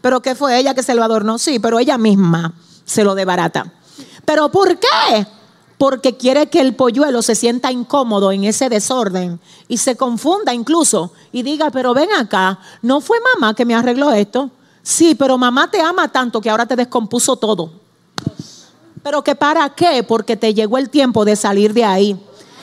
¿Pero 0.01 0.21
qué 0.21 0.35
fue 0.35 0.59
ella 0.59 0.75
que 0.75 0.83
se 0.83 0.95
lo 0.95 1.03
adornó? 1.03 1.39
Sí, 1.39 1.59
pero 1.59 1.79
ella 1.79 1.99
misma 1.99 2.53
se 2.85 3.03
lo 3.03 3.15
debarata. 3.15 3.73
¿Pero 4.25 4.51
por 4.51 4.79
qué? 4.79 5.27
Porque 5.79 6.17
quiere 6.17 6.49
que 6.49 6.61
el 6.61 6.75
polluelo 6.75 7.21
se 7.21 7.35
sienta 7.35 7.71
incómodo 7.71 8.33
en 8.33 8.45
ese 8.45 8.69
desorden 8.69 9.39
y 9.69 9.77
se 9.77 9.97
confunda 9.97 10.55
incluso 10.55 11.13
y 11.33 11.43
diga, 11.43 11.71
pero 11.71 11.93
ven 11.93 12.13
acá, 12.13 12.59
no 12.81 13.01
fue 13.01 13.19
mamá 13.35 13.55
que 13.55 13.67
me 13.67 13.75
arregló 13.75 14.11
esto. 14.13 14.51
Sí, 14.83 15.15
pero 15.15 15.37
mamá 15.37 15.71
te 15.71 15.81
ama 15.81 16.09
tanto 16.09 16.41
que 16.41 16.49
ahora 16.49 16.65
te 16.65 16.77
descompuso 16.77 17.37
todo. 17.37 17.71
Pero 19.03 19.23
que 19.23 19.35
para 19.35 19.69
qué? 19.71 20.03
Porque 20.03 20.37
te 20.37 20.55
llegó 20.55 20.79
el 20.79 20.91
tiempo 20.91 21.25
de 21.25 21.37
salir 21.37 21.73
de 21.75 21.85
ahí. 21.85 22.19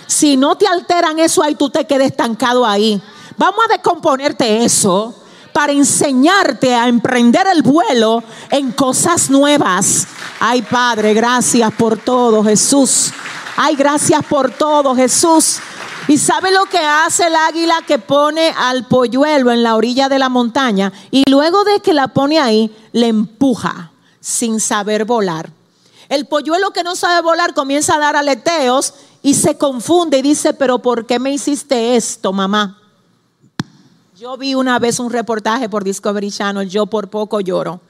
Si 0.08 0.36
no 0.36 0.58
te 0.58 0.68
alteran 0.68 1.20
eso 1.20 1.44
ahí, 1.44 1.56
tú 1.56 1.70
te 1.70 1.86
quedes 1.86 2.08
estancado 2.08 2.66
ahí. 2.66 3.02
Vamos 3.38 3.60
a 3.66 3.74
descomponerte 3.74 4.64
eso 4.64 5.14
para 5.54 5.72
enseñarte 5.72 6.74
a 6.76 6.88
emprender 6.88 7.46
el 7.54 7.62
vuelo 7.62 8.24
en 8.50 8.72
cosas 8.72 9.30
nuevas. 9.30 10.08
Ay, 10.40 10.64
Padre, 10.64 11.14
gracias 11.14 11.72
por 11.74 11.98
todo, 11.98 12.44
Jesús. 12.44 13.12
Ay, 13.56 13.76
gracias 13.76 14.26
por 14.26 14.52
todo, 14.52 14.96
Jesús. 14.96 15.60
¿Y 16.08 16.18
sabe 16.18 16.52
lo 16.52 16.66
que 16.66 16.80
hace 16.80 17.28
el 17.28 17.36
águila 17.36 17.76
que 17.88 17.98
pone 17.98 18.54
al 18.58 18.88
polluelo 18.88 19.52
en 19.52 19.64
la 19.64 19.76
orilla 19.76 20.10
de 20.10 20.20
la 20.20 20.28
montaña? 20.28 20.92
Y 21.12 21.24
luego 21.30 21.64
de 21.64 21.80
que 21.80 21.94
la 21.94 22.10
pone 22.10 22.40
ahí, 22.40 22.76
le 22.92 23.08
empuja 23.08 23.92
sin 24.20 24.60
saber 24.60 25.06
volar. 25.06 25.50
El 26.10 26.28
polluelo 26.28 26.72
que 26.72 26.84
no 26.84 26.96
sabe 26.96 27.22
volar 27.22 27.54
comienza 27.54 27.96
a 27.96 28.00
dar 28.00 28.16
aleteos 28.16 28.94
y 29.22 29.36
se 29.36 29.58
confunde 29.58 30.18
y 30.18 30.22
dice, 30.22 30.54
pero 30.54 30.80
¿por 30.80 31.06
qué 31.06 31.20
me 31.20 31.32
hiciste 31.32 31.96
esto, 31.96 32.34
mamá? 32.34 32.83
Yo 34.24 34.38
vi 34.38 34.56
una 34.56 34.80
vez 34.80 35.02
un 35.02 35.12
reportaje 35.12 35.68
por 35.68 35.84
Discovery 35.84 36.32
Channel, 36.32 36.70
yo 36.70 36.86
por 36.86 37.10
poco 37.10 37.42
lloro. 37.42 37.82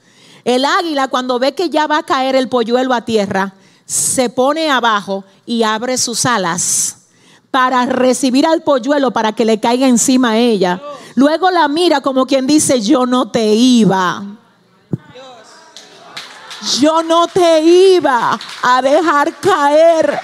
El 0.44 0.66
águila 0.66 1.08
cuando 1.08 1.38
ve 1.38 1.54
que 1.54 1.70
ya 1.70 1.86
va 1.86 2.00
a 2.00 2.04
caer 2.04 2.36
el 2.36 2.50
polluelo 2.50 2.96
a 2.96 3.02
tierra, 3.02 3.54
se 3.86 4.32
pone 4.32 4.72
abajo 4.72 5.24
y 5.46 5.62
abre 5.62 5.96
sus 5.96 6.26
alas 6.26 7.04
para 7.52 7.86
recibir 7.86 8.48
al 8.48 8.64
polluelo 8.64 9.12
para 9.12 9.34
que 9.34 9.46
le 9.46 9.60
caiga 9.60 9.88
encima 9.88 10.32
a 10.32 10.38
ella. 10.40 10.82
Luego 11.14 11.52
la 11.52 11.68
mira 11.68 12.02
como 12.02 12.26
quien 12.26 12.48
dice, 12.48 12.82
yo 12.82 13.06
no 13.06 13.30
te 13.30 13.54
iba. 13.54 14.24
Yo 16.80 17.04
no 17.04 17.28
te 17.28 17.62
iba 17.62 18.40
a 18.64 18.82
dejar 18.82 19.36
caer. 19.36 20.20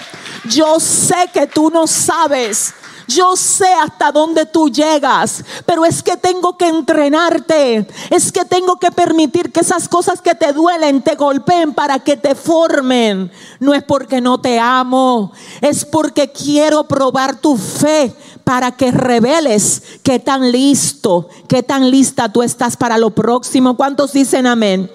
Yo 0.46 0.80
sé 0.80 1.30
que 1.32 1.46
tú 1.46 1.70
no 1.70 1.86
sabes. 1.86 2.74
Yo 3.10 3.34
sé 3.34 3.66
hasta 3.74 4.12
dónde 4.12 4.46
tú 4.46 4.68
llegas, 4.68 5.44
pero 5.66 5.84
es 5.84 6.00
que 6.00 6.16
tengo 6.16 6.56
que 6.56 6.68
entrenarte. 6.68 7.88
Es 8.08 8.30
que 8.30 8.44
tengo 8.44 8.76
que 8.76 8.92
permitir 8.92 9.50
que 9.50 9.60
esas 9.60 9.88
cosas 9.88 10.22
que 10.22 10.36
te 10.36 10.52
duelen 10.52 11.02
te 11.02 11.16
golpeen 11.16 11.74
para 11.74 11.98
que 11.98 12.16
te 12.16 12.36
formen. 12.36 13.32
No 13.58 13.74
es 13.74 13.82
porque 13.82 14.20
no 14.20 14.40
te 14.40 14.60
amo, 14.60 15.32
es 15.60 15.84
porque 15.84 16.30
quiero 16.30 16.84
probar 16.84 17.40
tu 17.40 17.56
fe 17.56 18.14
para 18.44 18.72
que 18.72 18.92
reveles 18.92 19.82
qué 20.04 20.20
tan 20.20 20.52
listo, 20.52 21.28
qué 21.48 21.64
tan 21.64 21.90
lista 21.90 22.32
tú 22.32 22.44
estás 22.44 22.76
para 22.76 22.96
lo 22.96 23.10
próximo. 23.10 23.76
¿Cuántos 23.76 24.12
dicen 24.12 24.46
amén? 24.46 24.88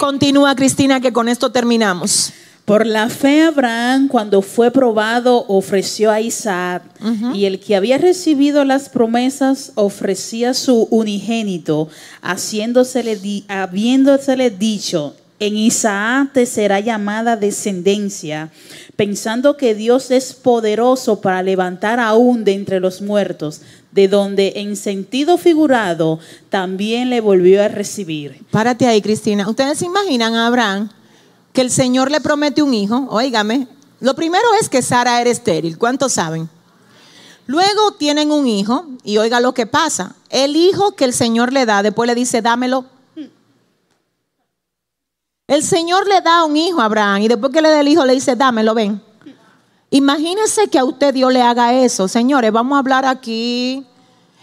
Continúa 0.00 0.56
Cristina 0.56 1.00
que 1.00 1.12
con 1.12 1.28
esto 1.28 1.52
terminamos. 1.52 2.32
Por 2.70 2.86
la 2.86 3.08
fe 3.08 3.42
Abraham, 3.42 4.06
cuando 4.06 4.42
fue 4.42 4.70
probado, 4.70 5.44
ofreció 5.48 6.12
a 6.12 6.20
Isaac, 6.20 6.84
y 7.34 7.46
el 7.46 7.58
que 7.58 7.74
había 7.74 7.98
recibido 7.98 8.64
las 8.64 8.88
promesas 8.88 9.72
ofrecía 9.74 10.54
su 10.54 10.86
unigénito, 10.88 11.88
haciéndosele 12.22 13.16
di- 13.16 13.44
habiéndosele 13.48 14.50
dicho, 14.50 15.16
en 15.40 15.56
Isaac 15.56 16.30
te 16.32 16.46
será 16.46 16.78
llamada 16.78 17.36
descendencia. 17.36 18.50
pensando 18.94 19.56
que 19.56 19.74
Dios 19.74 20.10
es 20.12 20.34
poderoso 20.34 21.20
para 21.20 21.42
levantar 21.42 21.98
aún 21.98 22.44
de 22.44 22.52
entre 22.52 22.78
los 22.78 23.00
muertos, 23.02 23.62
de 23.90 24.06
donde 24.06 24.52
en 24.56 24.76
sentido 24.76 25.38
figurado 25.38 26.20
también 26.50 27.10
le 27.10 27.20
volvió 27.20 27.64
a 27.64 27.68
recibir. 27.68 28.44
Párate 28.52 28.86
ahí, 28.86 29.00
Cristina. 29.00 29.48
¿Ustedes 29.48 29.78
se 29.78 29.86
imaginan 29.86 30.34
a 30.34 30.46
Abraham 30.46 30.90
que 31.52 31.60
el 31.60 31.70
Señor 31.70 32.10
le 32.10 32.20
promete 32.20 32.62
un 32.62 32.74
hijo? 32.74 33.06
Óigame, 33.10 33.66
lo 34.00 34.14
primero 34.14 34.44
es 34.60 34.68
que 34.68 34.82
Sara 34.82 35.20
era 35.20 35.30
estéril. 35.30 35.78
¿Cuántos 35.78 36.14
saben? 36.14 36.48
Luego 37.46 37.92
tienen 37.92 38.30
un 38.30 38.46
hijo 38.46 38.86
y 39.02 39.18
oiga 39.18 39.40
lo 39.40 39.52
que 39.54 39.66
pasa. 39.66 40.14
El 40.28 40.54
hijo 40.56 40.92
que 40.92 41.04
el 41.04 41.12
Señor 41.12 41.52
le 41.52 41.66
da, 41.66 41.82
después 41.82 42.06
le 42.06 42.14
dice, 42.14 42.42
dámelo. 42.42 42.84
El 45.48 45.64
Señor 45.64 46.06
le 46.06 46.20
da 46.20 46.44
un 46.44 46.56
hijo 46.56 46.80
a 46.80 46.84
Abraham 46.84 47.22
y 47.22 47.28
después 47.28 47.52
que 47.52 47.60
le 47.60 47.68
da 47.68 47.80
el 47.80 47.88
hijo 47.88 48.04
le 48.04 48.12
dice, 48.12 48.36
dámelo, 48.36 48.72
ven. 48.72 49.02
Imagínese 49.90 50.68
que 50.68 50.78
a 50.78 50.84
usted 50.84 51.12
Dios 51.12 51.32
le 51.32 51.42
haga 51.42 51.74
eso. 51.74 52.06
Señores, 52.06 52.52
vamos 52.52 52.76
a 52.76 52.78
hablar 52.78 53.04
aquí. 53.04 53.84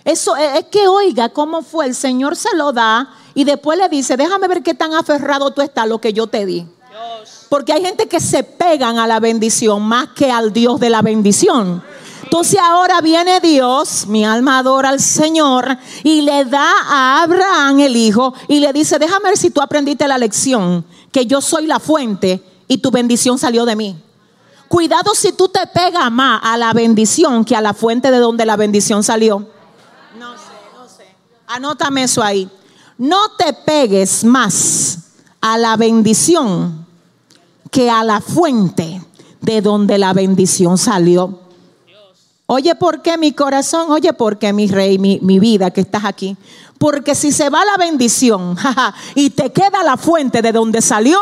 Eso 0.03 0.35
es 0.35 0.65
que 0.65 0.87
oiga 0.89 1.29
cómo 1.29 1.61
fue. 1.61 1.85
El 1.85 1.95
Señor 1.95 2.35
se 2.35 2.53
lo 2.57 2.73
da 2.73 3.09
y 3.33 3.45
después 3.45 3.79
le 3.79 3.87
dice, 3.87 4.17
déjame 4.17 4.49
ver 4.49 4.61
qué 4.61 4.73
tan 4.73 4.93
aferrado 4.93 5.51
tú 5.51 5.61
estás 5.61 5.87
lo 5.87 6.01
que 6.01 6.11
yo 6.11 6.27
te 6.27 6.45
di. 6.45 6.67
Porque 7.49 7.73
hay 7.73 7.81
gente 7.81 8.07
que 8.07 8.19
se 8.19 8.43
pegan 8.43 8.99
a 8.99 9.07
la 9.07 9.19
bendición 9.19 9.81
más 9.83 10.09
que 10.09 10.31
al 10.31 10.51
Dios 10.51 10.79
de 10.79 10.89
la 10.89 11.01
bendición. 11.01 11.81
Entonces 12.23 12.59
ahora 12.59 12.99
viene 12.99 13.39
Dios, 13.39 14.05
mi 14.07 14.25
alma 14.25 14.59
adora 14.59 14.89
al 14.89 14.99
Señor, 14.99 15.77
y 16.03 16.21
le 16.21 16.43
da 16.43 16.73
a 16.85 17.21
Abraham 17.23 17.79
el 17.79 17.95
hijo 17.95 18.33
y 18.49 18.59
le 18.59 18.73
dice, 18.73 18.99
déjame 18.99 19.29
ver 19.29 19.37
si 19.37 19.49
tú 19.49 19.61
aprendiste 19.61 20.05
la 20.09 20.17
lección, 20.17 20.85
que 21.11 21.25
yo 21.25 21.39
soy 21.39 21.67
la 21.67 21.79
fuente 21.79 22.43
y 22.67 22.79
tu 22.79 22.91
bendición 22.91 23.39
salió 23.39 23.63
de 23.63 23.77
mí. 23.77 24.03
Cuidado 24.67 25.15
si 25.15 25.31
tú 25.31 25.47
te 25.47 25.65
pegas 25.67 26.11
más 26.11 26.41
a 26.43 26.57
la 26.57 26.73
bendición 26.73 27.45
que 27.45 27.55
a 27.55 27.61
la 27.61 27.73
fuente 27.73 28.11
de 28.11 28.17
donde 28.17 28.45
la 28.45 28.57
bendición 28.57 29.03
salió. 29.03 29.47
No 30.19 30.33
sé, 30.33 30.43
no 30.77 30.85
sé. 30.89 31.05
Anótame 31.47 32.03
eso 32.03 32.21
ahí. 32.21 32.49
No 32.97 33.29
te 33.37 33.53
pegues 33.53 34.25
más 34.25 34.97
a 35.39 35.57
la 35.57 35.77
bendición 35.77 36.86
que 37.71 37.89
a 37.89 38.03
la 38.03 38.21
fuente 38.21 39.01
de 39.41 39.61
donde 39.61 39.97
la 39.97 40.13
bendición 40.13 40.77
salió. 40.77 41.39
Oye, 42.45 42.75
¿por 42.75 43.01
qué 43.01 43.17
mi 43.17 43.33
corazón? 43.33 43.91
Oye, 43.91 44.13
¿por 44.13 44.39
qué 44.39 44.53
mi 44.53 44.67
rey, 44.67 44.97
mi, 44.97 45.19
mi 45.21 45.39
vida 45.39 45.71
que 45.71 45.81
estás 45.81 46.05
aquí? 46.05 46.37
Porque 46.77 47.13
si 47.13 47.31
se 47.31 47.49
va 47.49 47.65
la 47.65 47.77
bendición 47.77 48.55
y 49.15 49.31
te 49.31 49.51
queda 49.51 49.83
la 49.83 49.97
fuente 49.97 50.41
de 50.41 50.51
donde 50.51 50.81
salió, 50.81 51.19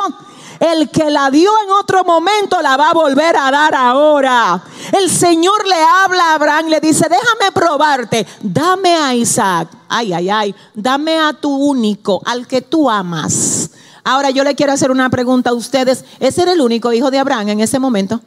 el 0.60 0.90
que 0.90 1.10
la 1.10 1.30
dio 1.32 1.52
en 1.64 1.72
otro 1.72 2.04
momento 2.04 2.62
la 2.62 2.78
va 2.78 2.92
a 2.92 2.94
volver 2.94 3.36
a 3.36 3.52
dar 3.52 3.76
ahora. 3.76 4.64
El 4.92 5.10
Señor 5.10 5.68
le 5.68 5.76
habla 5.76 6.32
a 6.32 6.36
Abraham, 6.36 6.68
le 6.68 6.80
dice, 6.80 7.08
déjame 7.10 7.52
probarte, 7.54 8.26
dame 8.42 8.96
a 8.96 9.14
Isaac, 9.16 9.70
ay, 9.90 10.14
ay, 10.14 10.30
ay, 10.30 10.56
dame 10.74 11.20
a 11.20 11.34
tu 11.34 11.54
único, 11.54 12.22
al 12.26 12.48
que 12.48 12.62
tú 12.62 12.90
amas. 12.90 13.72
Ahora 14.08 14.30
yo 14.30 14.44
le 14.44 14.54
quiero 14.54 14.72
hacer 14.72 14.92
una 14.92 15.10
pregunta 15.10 15.50
a 15.50 15.54
ustedes. 15.54 16.06
¿Ese 16.20 16.44
era 16.44 16.54
el 16.54 16.62
único 16.62 16.94
hijo 16.94 17.10
de 17.10 17.18
Abraham 17.18 17.50
en 17.50 17.60
ese 17.60 17.80
momento? 17.80 18.22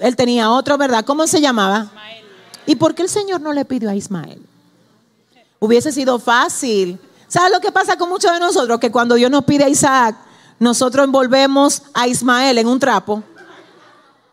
Él 0.00 0.14
tenía 0.14 0.48
otro, 0.50 0.78
¿verdad? 0.78 1.04
¿Cómo 1.04 1.26
se 1.26 1.40
llamaba? 1.40 1.90
¿Y 2.66 2.76
por 2.76 2.94
qué 2.94 3.02
el 3.02 3.08
Señor 3.08 3.40
no 3.40 3.52
le 3.52 3.64
pidió 3.64 3.90
a 3.90 3.96
Ismael? 3.96 4.40
Hubiese 5.58 5.90
sido 5.90 6.20
fácil. 6.20 7.00
¿Sabes 7.26 7.50
lo 7.50 7.60
que 7.60 7.72
pasa 7.72 7.98
con 7.98 8.08
muchos 8.08 8.32
de 8.32 8.38
nosotros? 8.38 8.78
Que 8.78 8.92
cuando 8.92 9.16
Dios 9.16 9.28
nos 9.28 9.44
pide 9.44 9.64
a 9.64 9.68
Isaac, 9.68 10.16
nosotros 10.60 11.04
envolvemos 11.04 11.82
a 11.92 12.06
Ismael 12.06 12.56
en 12.58 12.68
un 12.68 12.78
trapo 12.78 13.24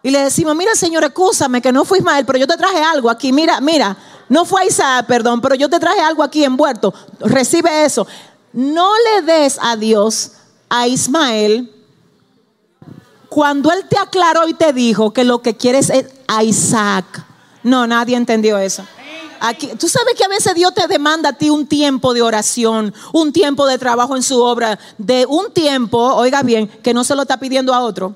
y 0.03 0.11
le 0.11 0.19
decimos, 0.19 0.55
mira 0.55 0.75
Señor, 0.75 1.03
escúchame 1.05 1.61
que 1.61 1.71
no 1.71 1.85
fue 1.85 1.97
Ismael, 1.99 2.25
pero 2.25 2.37
yo 2.37 2.45
te 2.45 2.57
traje 2.57 2.81
algo 2.83 3.09
aquí, 3.09 3.31
mira, 3.31 3.59
mira, 3.61 3.97
no 4.29 4.45
fue 4.45 4.67
Isaac, 4.67 5.07
perdón, 5.07 5.41
pero 5.41 5.55
yo 5.55 5.69
te 5.69 5.79
traje 5.79 6.01
algo 6.01 6.21
aquí 6.21 6.43
envuelto, 6.43 6.93
recibe 7.21 7.85
eso. 7.85 8.05
No 8.51 8.91
le 8.97 9.21
des 9.23 9.57
a 9.59 9.75
Dios 9.77 10.33
a 10.75 10.87
Ismael 10.87 11.71
cuando 13.29 13.71
él 13.71 13.85
te 13.87 13.99
aclaró 13.99 14.47
y 14.47 14.55
te 14.55 14.73
dijo 14.73 15.13
que 15.13 15.23
lo 15.23 15.39
que 15.39 15.55
quieres 15.55 15.91
es 15.91 16.07
a 16.27 16.43
Isaac. 16.43 17.05
No, 17.61 17.85
nadie 17.85 18.15
entendió 18.15 18.57
eso. 18.57 18.83
Aquí, 19.39 19.67
tú 19.79 19.87
sabes 19.87 20.15
que 20.15 20.23
a 20.23 20.27
veces 20.27 20.55
Dios 20.55 20.73
te 20.73 20.87
demanda 20.87 21.29
a 21.29 21.33
ti 21.33 21.51
un 21.51 21.67
tiempo 21.67 22.15
de 22.15 22.23
oración, 22.23 22.91
un 23.11 23.31
tiempo 23.31 23.67
de 23.67 23.77
trabajo 23.77 24.15
en 24.15 24.23
su 24.23 24.41
obra, 24.41 24.79
de 24.97 25.27
un 25.27 25.51
tiempo, 25.51 25.99
oiga 25.99 26.41
bien, 26.41 26.67
que 26.67 26.93
no 26.93 27.03
se 27.03 27.13
lo 27.13 27.21
está 27.21 27.37
pidiendo 27.37 27.71
a 27.71 27.81
otro. 27.81 28.15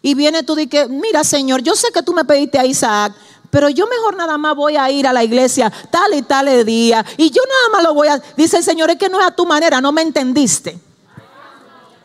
Y 0.00 0.14
viene 0.14 0.42
tú 0.42 0.58
y 0.58 0.68
que, 0.68 0.88
mira 0.88 1.22
Señor, 1.22 1.62
yo 1.62 1.74
sé 1.74 1.88
que 1.92 2.02
tú 2.02 2.14
me 2.14 2.24
pediste 2.24 2.58
a 2.58 2.64
Isaac, 2.64 3.12
pero 3.50 3.68
yo 3.68 3.86
mejor 3.86 4.16
nada 4.16 4.38
más 4.38 4.56
voy 4.56 4.76
a 4.76 4.90
ir 4.90 5.06
a 5.06 5.12
la 5.12 5.22
iglesia 5.22 5.70
tal 5.90 6.14
y 6.14 6.22
tal 6.22 6.64
día. 6.64 7.04
Y 7.18 7.30
yo 7.30 7.42
nada 7.46 7.76
más 7.76 7.82
lo 7.82 7.92
voy 7.92 8.08
a, 8.08 8.22
dice 8.38 8.56
el 8.56 8.64
Señor, 8.64 8.88
es 8.88 8.96
que 8.96 9.10
no 9.10 9.20
es 9.20 9.26
a 9.26 9.32
tu 9.32 9.44
manera, 9.44 9.82
no 9.82 9.92
me 9.92 10.00
entendiste. 10.00 10.89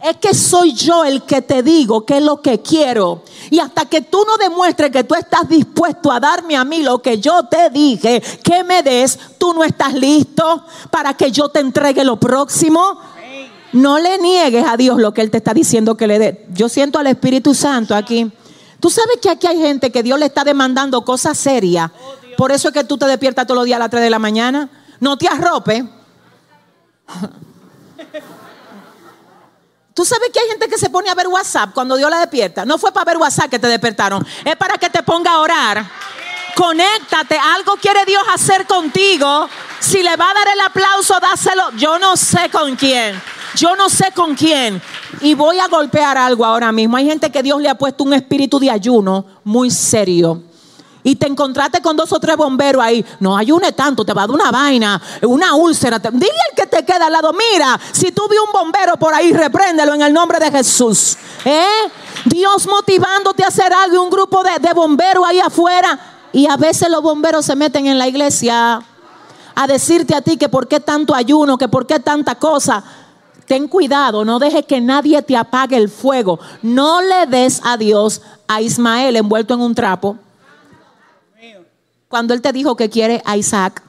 Es 0.05 0.17
que 0.17 0.35
soy 0.35 0.71
yo 0.73 1.03
el 1.03 1.23
que 1.23 1.41
te 1.41 1.63
digo 1.63 2.05
qué 2.05 2.17
es 2.17 2.23
lo 2.23 2.39
que 2.39 2.61
quiero. 2.61 3.23
Y 3.49 3.57
hasta 3.57 3.85
que 3.85 4.01
tú 4.01 4.23
no 4.23 4.37
demuestres 4.37 4.91
que 4.91 5.03
tú 5.03 5.15
estás 5.15 5.49
dispuesto 5.49 6.11
a 6.11 6.19
darme 6.19 6.55
a 6.55 6.63
mí 6.63 6.83
lo 6.83 7.01
que 7.01 7.19
yo 7.19 7.45
te 7.45 7.71
dije 7.71 8.21
que 8.43 8.63
me 8.63 8.83
des, 8.83 9.17
tú 9.39 9.55
no 9.55 9.63
estás 9.63 9.95
listo 9.95 10.63
para 10.91 11.15
que 11.15 11.31
yo 11.31 11.49
te 11.49 11.59
entregue 11.59 12.03
lo 12.03 12.17
próximo. 12.19 12.99
No 13.73 13.97
le 13.97 14.19
niegues 14.19 14.63
a 14.67 14.77
Dios 14.77 14.99
lo 14.99 15.11
que 15.11 15.21
Él 15.21 15.31
te 15.31 15.37
está 15.37 15.55
diciendo 15.55 15.97
que 15.97 16.05
le 16.05 16.19
dé. 16.19 16.45
Yo 16.53 16.69
siento 16.69 16.99
al 16.99 17.07
Espíritu 17.07 17.55
Santo 17.55 17.95
aquí. 17.95 18.31
Tú 18.79 18.91
sabes 18.91 19.17
que 19.19 19.31
aquí 19.31 19.47
hay 19.47 19.57
gente 19.57 19.91
que 19.91 20.03
Dios 20.03 20.19
le 20.19 20.27
está 20.27 20.43
demandando 20.43 21.03
cosas 21.03 21.35
serias. 21.35 21.89
Por 22.37 22.51
eso 22.51 22.67
es 22.67 22.75
que 22.75 22.83
tú 22.83 22.95
te 22.99 23.07
despiertas 23.07 23.47
todos 23.47 23.57
los 23.57 23.65
días 23.65 23.77
a 23.77 23.79
las 23.79 23.89
3 23.89 24.03
de 24.03 24.09
la 24.11 24.19
mañana. 24.19 24.69
No 24.99 25.17
te 25.17 25.27
arropes. 25.27 25.83
Tú 29.95 30.03
sabes 30.03 30.29
que 30.33 30.41
hay 30.41 30.49
gente 30.49 30.67
que 30.67 30.77
se 30.77 30.89
pone 30.89 31.09
a 31.09 31.15
ver 31.15 31.29
WhatsApp 31.29 31.73
cuando 31.73 31.95
Dios 31.95 32.09
la 32.09 32.19
despierta. 32.19 32.65
No 32.65 32.77
fue 32.77 32.91
para 32.91 33.05
ver 33.05 33.17
WhatsApp 33.17 33.49
que 33.49 33.59
te 33.59 33.67
despertaron, 33.67 34.27
es 34.43 34.55
para 34.57 34.77
que 34.77 34.89
te 34.89 35.01
ponga 35.03 35.31
a 35.31 35.39
orar. 35.39 35.85
Conéctate, 36.53 37.37
algo 37.37 37.77
quiere 37.77 38.03
Dios 38.05 38.21
hacer 38.33 38.67
contigo. 38.67 39.47
Si 39.79 40.03
le 40.03 40.13
va 40.17 40.29
a 40.29 40.33
dar 40.33 40.47
el 40.53 40.59
aplauso, 40.59 41.17
dáselo. 41.21 41.71
Yo 41.77 41.97
no 41.97 42.17
sé 42.17 42.49
con 42.51 42.75
quién. 42.75 43.21
Yo 43.55 43.77
no 43.77 43.89
sé 43.89 44.11
con 44.11 44.35
quién. 44.35 44.81
Y 45.21 45.33
voy 45.33 45.59
a 45.59 45.69
golpear 45.69 46.17
algo 46.17 46.43
ahora 46.43 46.73
mismo. 46.73 46.97
Hay 46.97 47.05
gente 47.05 47.31
que 47.31 47.41
Dios 47.41 47.61
le 47.61 47.69
ha 47.69 47.75
puesto 47.75 48.03
un 48.03 48.13
espíritu 48.13 48.59
de 48.59 48.71
ayuno 48.71 49.25
muy 49.45 49.71
serio 49.71 50.43
y 51.05 51.15
te 51.15 51.27
encontraste 51.27 51.83
con 51.83 51.95
dos 51.95 52.11
o 52.13 52.19
tres 52.19 52.35
bomberos 52.35 52.83
ahí, 52.83 53.05
no 53.19 53.37
ayune 53.37 53.71
tanto, 53.73 54.03
te 54.03 54.11
va 54.11 54.23
a 54.23 54.27
dar 54.27 54.33
una 54.33 54.49
vaina, 54.49 54.99
una 55.21 55.53
úlcera. 55.53 55.99
Dile 55.99 56.31
al 56.49 56.55
que 56.55 56.65
te 56.65 56.83
queda 56.83 57.05
al 57.05 57.13
lado, 57.13 57.31
mira, 57.31 57.79
si 57.91 58.11
tú 58.11 58.23
vi 58.27 58.35
un 58.37 58.51
bombero 58.51 58.97
por 58.97 59.13
ahí, 59.13 59.31
repréndelo 59.31 59.93
en 59.93 60.01
el 60.01 60.11
nombre 60.11 60.39
de 60.39 60.49
Jesús. 60.49 61.15
¿Eh? 61.45 61.91
Dios 62.25 62.67
motivándote 62.67 63.43
a 63.43 63.49
hacer 63.49 63.71
algo, 63.71 64.01
un 64.01 64.09
grupo 64.09 64.41
de, 64.43 64.57
de 64.57 64.73
bomberos 64.73 65.23
ahí 65.27 65.39
afuera. 65.39 65.99
Y 66.33 66.47
a 66.47 66.57
veces 66.57 66.89
los 66.89 67.03
bomberos 67.03 67.45
se 67.45 67.55
meten 67.55 67.85
en 67.85 67.99
la 67.99 68.07
iglesia 68.07 68.81
a 69.53 69.67
decirte 69.67 70.15
a 70.15 70.21
ti 70.21 70.37
que 70.37 70.49
por 70.49 70.67
qué 70.67 70.79
tanto 70.79 71.13
ayuno, 71.13 71.59
que 71.59 71.67
por 71.67 71.85
qué 71.85 71.99
tanta 71.99 72.33
cosa. 72.33 72.83
Ten 73.45 73.67
cuidado, 73.67 74.25
no 74.25 74.39
dejes 74.39 74.65
que 74.65 74.81
nadie 74.81 75.21
te 75.21 75.37
apague 75.37 75.77
el 75.77 75.87
fuego. 75.87 76.39
No 76.63 77.03
le 77.03 77.27
des 77.27 77.61
a 77.63 77.77
Dios 77.77 78.23
a 78.47 78.59
Ismael 78.59 79.15
envuelto 79.17 79.53
en 79.53 79.61
un 79.61 79.75
trapo 79.75 80.17
cuando 82.07 82.33
Él 82.33 82.41
te 82.41 82.51
dijo 82.51 82.75
que 82.75 82.89
quiere 82.89 83.21
a 83.25 83.37
Isaac. 83.37 83.81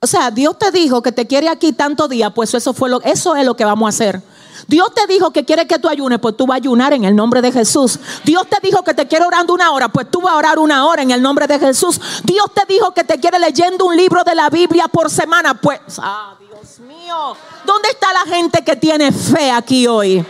O 0.00 0.06
sea, 0.06 0.30
Dios 0.30 0.58
te 0.58 0.70
dijo 0.70 1.02
que 1.02 1.12
te 1.12 1.26
quiere 1.26 1.48
aquí 1.48 1.72
tanto 1.72 2.06
día, 2.06 2.30
pues 2.30 2.54
eso, 2.54 2.74
fue 2.74 2.90
lo, 2.90 3.00
eso 3.02 3.34
es 3.34 3.44
lo 3.44 3.56
que 3.56 3.64
vamos 3.64 3.86
a 3.86 3.90
hacer. 3.90 4.22
Dios 4.68 4.92
te 4.94 5.06
dijo 5.06 5.30
que 5.30 5.44
quiere 5.44 5.66
que 5.66 5.78
tú 5.78 5.88
ayunes, 5.88 6.18
pues 6.18 6.36
tú 6.36 6.46
vas 6.46 6.56
a 6.56 6.58
ayunar 6.58 6.92
en 6.92 7.04
el 7.04 7.14
nombre 7.14 7.40
de 7.40 7.52
Jesús. 7.52 7.98
Dios 8.24 8.46
te 8.48 8.56
dijo 8.62 8.82
que 8.82 8.94
te 8.94 9.06
quiere 9.06 9.24
orando 9.24 9.54
una 9.54 9.70
hora, 9.70 9.88
pues 9.88 10.10
tú 10.10 10.20
vas 10.20 10.32
a 10.32 10.36
orar 10.36 10.58
una 10.58 10.86
hora 10.86 11.02
en 11.02 11.10
el 11.10 11.22
nombre 11.22 11.46
de 11.46 11.58
Jesús. 11.58 12.00
Dios 12.24 12.46
te 12.54 12.62
dijo 12.72 12.92
que 12.92 13.04
te 13.04 13.18
quiere 13.20 13.38
leyendo 13.38 13.84
un 13.84 13.96
libro 13.96 14.24
de 14.24 14.34
la 14.34 14.50
Biblia 14.50 14.88
por 14.88 15.10
semana, 15.10 15.54
pues, 15.54 15.80
ah, 15.98 16.34
Dios 16.38 16.80
mío, 16.80 17.36
¿dónde 17.64 17.88
está 17.90 18.12
la 18.12 18.32
gente 18.32 18.62
que 18.64 18.76
tiene 18.76 19.12
fe 19.12 19.50
aquí 19.50 19.86
hoy? 19.86 20.24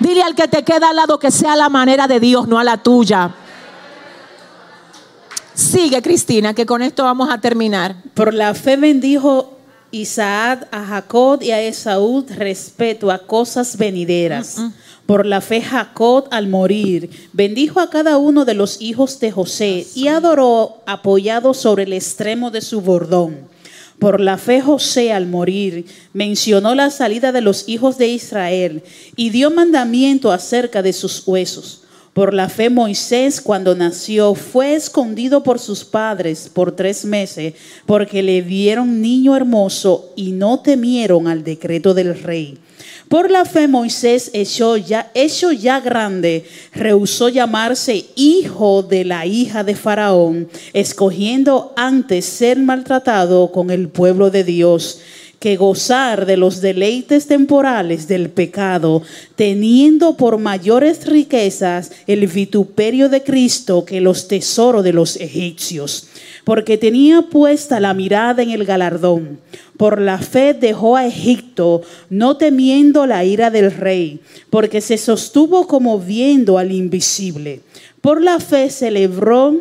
Dile 0.00 0.22
al 0.22 0.34
que 0.34 0.48
te 0.48 0.64
queda 0.64 0.90
al 0.90 0.96
lado 0.96 1.18
que 1.18 1.30
sea 1.30 1.56
la 1.56 1.68
manera 1.68 2.08
de 2.08 2.20
Dios, 2.20 2.48
no 2.48 2.58
a 2.58 2.64
la 2.64 2.76
tuya. 2.76 3.34
Sigue, 5.62 6.02
Cristina, 6.02 6.54
que 6.54 6.66
con 6.66 6.82
esto 6.82 7.04
vamos 7.04 7.30
a 7.30 7.40
terminar. 7.40 7.94
Por 8.14 8.34
la 8.34 8.52
fe 8.52 8.76
bendijo 8.76 9.58
Isaac 9.92 10.66
a 10.72 10.84
Jacob 10.84 11.40
y 11.40 11.52
a 11.52 11.62
Esaú 11.62 12.26
respeto 12.36 13.12
a 13.12 13.18
cosas 13.20 13.78
venideras. 13.78 14.56
Por 15.06 15.24
la 15.24 15.40
fe 15.40 15.62
Jacob 15.62 16.26
al 16.32 16.48
morir 16.48 17.10
bendijo 17.32 17.78
a 17.78 17.90
cada 17.90 18.18
uno 18.18 18.44
de 18.44 18.54
los 18.54 18.82
hijos 18.82 19.20
de 19.20 19.30
José 19.30 19.86
y 19.94 20.08
adoró 20.08 20.82
apoyado 20.84 21.54
sobre 21.54 21.84
el 21.84 21.92
extremo 21.92 22.50
de 22.50 22.60
su 22.60 22.80
bordón. 22.80 23.48
Por 24.00 24.20
la 24.20 24.38
fe 24.38 24.60
José 24.60 25.12
al 25.12 25.28
morir 25.28 25.86
mencionó 26.12 26.74
la 26.74 26.90
salida 26.90 27.30
de 27.30 27.40
los 27.40 27.68
hijos 27.68 27.98
de 27.98 28.08
Israel 28.08 28.82
y 29.14 29.30
dio 29.30 29.50
mandamiento 29.52 30.32
acerca 30.32 30.82
de 30.82 30.92
sus 30.92 31.22
huesos 31.24 31.82
Por 32.12 32.34
la 32.34 32.50
fe 32.50 32.68
Moisés 32.68 33.40
cuando 33.40 33.74
nació 33.74 34.34
fue 34.34 34.74
escondido 34.74 35.42
por 35.42 35.58
sus 35.58 35.82
padres 35.82 36.50
por 36.52 36.72
tres 36.72 37.06
meses 37.06 37.54
porque 37.86 38.22
le 38.22 38.42
vieron 38.42 39.00
niño 39.00 39.34
hermoso 39.34 40.12
y 40.14 40.32
no 40.32 40.60
temieron 40.60 41.26
al 41.26 41.42
decreto 41.42 41.94
del 41.94 42.22
rey. 42.22 42.58
Por 43.08 43.30
la 43.30 43.46
fe 43.46 43.66
Moisés, 43.66 44.30
hecho 44.34 44.76
ya, 44.76 45.10
hecho 45.14 45.52
ya 45.52 45.80
grande, 45.80 46.44
rehusó 46.74 47.28
llamarse 47.30 48.06
hijo 48.14 48.82
de 48.82 49.04
la 49.04 49.26
hija 49.26 49.64
de 49.64 49.74
Faraón, 49.74 50.48
escogiendo 50.72 51.72
antes 51.76 52.24
ser 52.24 52.58
maltratado 52.58 53.52
con 53.52 53.70
el 53.70 53.88
pueblo 53.88 54.30
de 54.30 54.44
Dios 54.44 55.00
que 55.42 55.56
gozar 55.56 56.24
de 56.24 56.36
los 56.36 56.60
deleites 56.60 57.26
temporales 57.26 58.06
del 58.06 58.30
pecado, 58.30 59.02
teniendo 59.34 60.16
por 60.16 60.38
mayores 60.38 61.04
riquezas 61.04 61.90
el 62.06 62.28
vituperio 62.28 63.08
de 63.08 63.24
Cristo 63.24 63.84
que 63.84 64.00
los 64.00 64.28
tesoros 64.28 64.84
de 64.84 64.92
los 64.92 65.16
egipcios, 65.16 66.06
porque 66.44 66.78
tenía 66.78 67.22
puesta 67.22 67.80
la 67.80 67.92
mirada 67.92 68.44
en 68.44 68.50
el 68.50 68.64
galardón. 68.64 69.40
Por 69.76 70.00
la 70.00 70.18
fe 70.18 70.54
dejó 70.54 70.96
a 70.96 71.08
Egipto, 71.08 71.82
no 72.08 72.36
temiendo 72.36 73.04
la 73.08 73.24
ira 73.24 73.50
del 73.50 73.72
rey, 73.72 74.20
porque 74.48 74.80
se 74.80 74.96
sostuvo 74.96 75.66
como 75.66 75.98
viendo 75.98 76.56
al 76.56 76.70
invisible. 76.70 77.62
Por 78.00 78.22
la 78.22 78.38
fe 78.38 78.70
celebró 78.70 79.60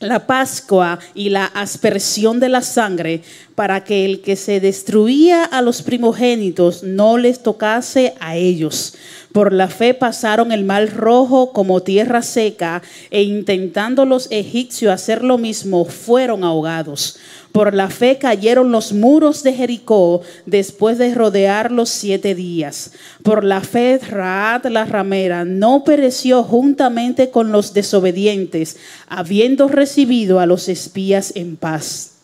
la 0.00 0.26
Pascua 0.26 0.98
y 1.14 1.28
la 1.28 1.44
aspersión 1.44 2.40
de 2.40 2.48
la 2.48 2.62
sangre 2.62 3.22
para 3.60 3.84
que 3.84 4.06
el 4.06 4.22
que 4.22 4.36
se 4.36 4.58
destruía 4.58 5.44
a 5.44 5.60
los 5.60 5.82
primogénitos 5.82 6.82
no 6.82 7.18
les 7.18 7.42
tocase 7.42 8.14
a 8.18 8.34
ellos. 8.34 8.94
Por 9.32 9.52
la 9.52 9.68
fe 9.68 9.92
pasaron 9.92 10.50
el 10.50 10.64
mar 10.64 10.88
rojo 10.96 11.52
como 11.52 11.82
tierra 11.82 12.22
seca 12.22 12.80
e 13.10 13.22
intentando 13.22 14.06
los 14.06 14.28
egipcios 14.30 14.94
hacer 14.94 15.22
lo 15.22 15.36
mismo 15.36 15.84
fueron 15.84 16.42
ahogados. 16.42 17.18
Por 17.52 17.74
la 17.74 17.90
fe 17.90 18.16
cayeron 18.16 18.72
los 18.72 18.94
muros 18.94 19.42
de 19.42 19.52
Jericó 19.52 20.22
después 20.46 20.96
de 20.96 21.14
rodearlos 21.14 21.90
siete 21.90 22.34
días. 22.34 22.92
Por 23.22 23.44
la 23.44 23.60
fe 23.60 23.98
Raad 23.98 24.68
la 24.68 24.86
ramera 24.86 25.44
no 25.44 25.84
pereció 25.84 26.44
juntamente 26.44 27.28
con 27.28 27.52
los 27.52 27.74
desobedientes, 27.74 28.78
habiendo 29.06 29.68
recibido 29.68 30.40
a 30.40 30.46
los 30.46 30.70
espías 30.70 31.34
en 31.36 31.56
paz. 31.56 32.19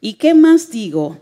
¿Y 0.00 0.14
qué 0.14 0.34
más 0.34 0.70
digo? 0.70 1.18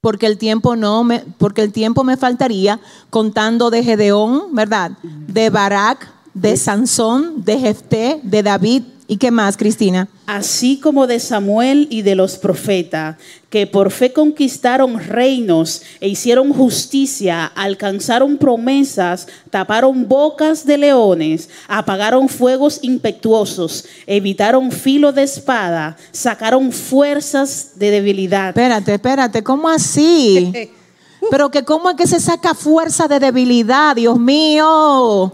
porque 0.00 0.26
el 0.26 0.38
tiempo 0.38 0.76
no 0.76 1.04
me, 1.04 1.20
porque 1.38 1.62
el 1.62 1.72
tiempo 1.72 2.04
me 2.04 2.16
faltaría 2.16 2.80
contando 3.10 3.70
de 3.70 3.84
Gedeón, 3.84 4.54
¿verdad? 4.54 4.92
De 5.02 5.50
Barak, 5.50 6.10
de 6.32 6.56
Sansón, 6.56 7.44
de 7.44 7.58
Jefté, 7.58 8.20
de 8.22 8.42
David, 8.42 8.82
¿Y 9.10 9.16
qué 9.16 9.32
más, 9.32 9.56
Cristina? 9.56 10.06
Así 10.26 10.78
como 10.78 11.08
de 11.08 11.18
Samuel 11.18 11.88
y 11.90 12.02
de 12.02 12.14
los 12.14 12.36
profetas, 12.36 13.16
que 13.48 13.66
por 13.66 13.90
fe 13.90 14.12
conquistaron 14.12 15.00
reinos 15.00 15.82
e 15.98 16.06
hicieron 16.06 16.52
justicia, 16.52 17.46
alcanzaron 17.46 18.38
promesas, 18.38 19.26
taparon 19.50 20.06
bocas 20.06 20.64
de 20.64 20.78
leones, 20.78 21.48
apagaron 21.66 22.28
fuegos 22.28 22.78
impetuosos, 22.82 23.84
evitaron 24.06 24.70
filo 24.70 25.10
de 25.10 25.24
espada, 25.24 25.96
sacaron 26.12 26.70
fuerzas 26.70 27.72
de 27.74 27.90
debilidad. 27.90 28.50
Espérate, 28.50 28.94
espérate, 28.94 29.42
¿cómo 29.42 29.68
así? 29.68 30.52
Pero 31.32 31.50
que 31.50 31.64
cómo 31.64 31.90
es 31.90 31.96
que 31.96 32.06
se 32.06 32.20
saca 32.20 32.54
fuerza 32.54 33.08
de 33.08 33.18
debilidad, 33.18 33.96
Dios 33.96 34.20
mío. 34.20 35.32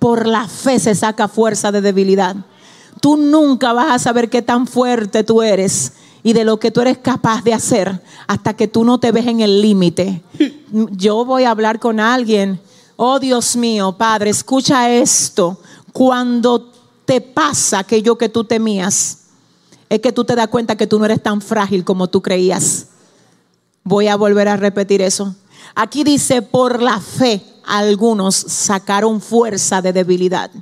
Por 0.00 0.26
la 0.26 0.48
fe 0.48 0.80
se 0.80 0.96
saca 0.96 1.28
fuerza 1.28 1.70
de 1.70 1.82
debilidad. 1.82 2.34
Tú 3.02 3.16
nunca 3.16 3.72
vas 3.72 3.90
a 3.90 3.98
saber 3.98 4.30
qué 4.30 4.42
tan 4.42 4.68
fuerte 4.68 5.24
tú 5.24 5.42
eres 5.42 5.94
y 6.22 6.34
de 6.34 6.44
lo 6.44 6.60
que 6.60 6.70
tú 6.70 6.82
eres 6.82 6.98
capaz 6.98 7.42
de 7.42 7.52
hacer 7.52 8.00
hasta 8.28 8.54
que 8.54 8.68
tú 8.68 8.84
no 8.84 9.00
te 9.00 9.10
ves 9.10 9.26
en 9.26 9.40
el 9.40 9.60
límite. 9.60 10.22
Yo 10.70 11.24
voy 11.24 11.42
a 11.42 11.50
hablar 11.50 11.80
con 11.80 11.98
alguien. 11.98 12.60
Oh 12.94 13.18
Dios 13.18 13.56
mío, 13.56 13.96
Padre, 13.98 14.30
escucha 14.30 14.88
esto. 14.88 15.58
Cuando 15.92 16.70
te 17.04 17.20
pasa 17.20 17.80
aquello 17.80 18.16
que 18.16 18.28
tú 18.28 18.44
temías, 18.44 19.18
es 19.88 19.98
que 19.98 20.12
tú 20.12 20.22
te 20.22 20.36
das 20.36 20.46
cuenta 20.46 20.76
que 20.76 20.86
tú 20.86 21.00
no 21.00 21.04
eres 21.04 21.20
tan 21.20 21.42
frágil 21.42 21.82
como 21.82 22.06
tú 22.06 22.22
creías. 22.22 22.86
Voy 23.82 24.06
a 24.06 24.14
volver 24.14 24.46
a 24.46 24.56
repetir 24.56 25.02
eso. 25.02 25.34
Aquí 25.74 26.04
dice, 26.04 26.40
por 26.40 26.80
la 26.80 27.00
fe, 27.00 27.42
algunos 27.66 28.36
sacaron 28.36 29.20
fuerza 29.20 29.82
de 29.82 29.92
debilidad. 29.92 30.52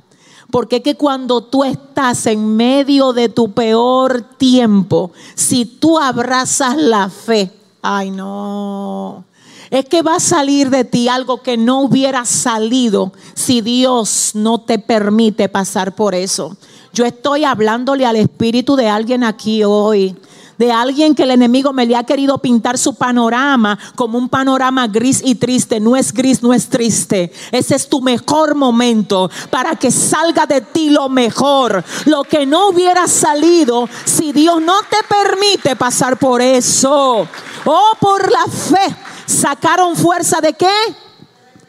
Porque 0.51 0.77
es 0.77 0.83
que 0.83 0.95
cuando 0.95 1.41
tú 1.41 1.63
estás 1.63 2.25
en 2.27 2.55
medio 2.55 3.13
de 3.13 3.29
tu 3.29 3.53
peor 3.53 4.21
tiempo, 4.37 5.11
si 5.33 5.65
tú 5.65 5.97
abrazas 5.97 6.77
la 6.77 7.09
fe, 7.09 7.51
ay 7.81 8.11
no, 8.11 9.23
es 9.69 9.85
que 9.85 10.01
va 10.01 10.17
a 10.17 10.19
salir 10.19 10.69
de 10.69 10.83
ti 10.83 11.07
algo 11.07 11.41
que 11.41 11.55
no 11.55 11.81
hubiera 11.81 12.25
salido 12.25 13.13
si 13.33 13.61
Dios 13.61 14.31
no 14.33 14.59
te 14.59 14.77
permite 14.77 15.47
pasar 15.47 15.95
por 15.95 16.13
eso. 16.13 16.57
Yo 16.93 17.05
estoy 17.05 17.45
hablándole 17.45 18.05
al 18.05 18.17
espíritu 18.17 18.75
de 18.75 18.89
alguien 18.89 19.23
aquí 19.23 19.63
hoy 19.63 20.17
de 20.61 20.71
alguien 20.71 21.15
que 21.15 21.23
el 21.23 21.31
enemigo 21.31 21.73
me 21.73 21.87
le 21.87 21.95
ha 21.95 22.03
querido 22.03 22.37
pintar 22.37 22.77
su 22.77 22.93
panorama 22.93 23.79
como 23.95 24.19
un 24.19 24.29
panorama 24.29 24.85
gris 24.85 25.19
y 25.25 25.33
triste. 25.33 25.79
No 25.79 25.95
es 25.95 26.13
gris, 26.13 26.43
no 26.43 26.53
es 26.53 26.69
triste. 26.69 27.33
Ese 27.51 27.73
es 27.73 27.89
tu 27.89 27.99
mejor 27.99 28.53
momento 28.53 29.31
para 29.49 29.75
que 29.75 29.89
salga 29.89 30.45
de 30.45 30.61
ti 30.61 30.91
lo 30.91 31.09
mejor. 31.09 31.83
Lo 32.05 32.23
que 32.23 32.45
no 32.45 32.67
hubiera 32.69 33.07
salido 33.07 33.89
si 34.05 34.31
Dios 34.33 34.61
no 34.61 34.75
te 34.83 34.97
permite 35.09 35.75
pasar 35.75 36.19
por 36.19 36.43
eso. 36.43 37.27
Oh, 37.65 37.91
por 37.99 38.31
la 38.31 38.45
fe. 38.45 38.95
Sacaron 39.25 39.95
fuerza 39.95 40.41
de 40.41 40.53
qué? 40.53 40.77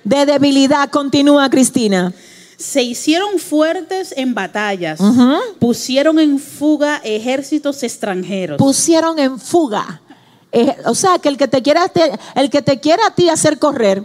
De 0.05 0.27
debilidad. 0.27 0.91
Continúa 0.91 1.49
Cristina 1.49 2.13
se 2.63 2.83
hicieron 2.83 3.39
fuertes 3.39 4.15
en 4.17 4.35
batallas, 4.35 5.01
pusieron 5.59 6.19
en 6.21 6.39
fuga 6.39 7.01
ejércitos 7.03 7.83
extranjeros. 7.83 8.57
Pusieron 8.57 9.19
en 9.19 9.39
fuga. 9.39 10.01
O 10.87 10.95
sea, 10.95 11.19
que 11.19 11.29
el 11.29 11.37
que 11.37 11.49
te 11.49 11.61
quiera, 11.61 11.91
el 12.37 12.51
que 12.51 12.63
te 12.63 12.79
quiera 12.79 13.07
a 13.07 13.15
ti 13.15 13.29
hacer 13.29 13.59
correr, 13.59 14.05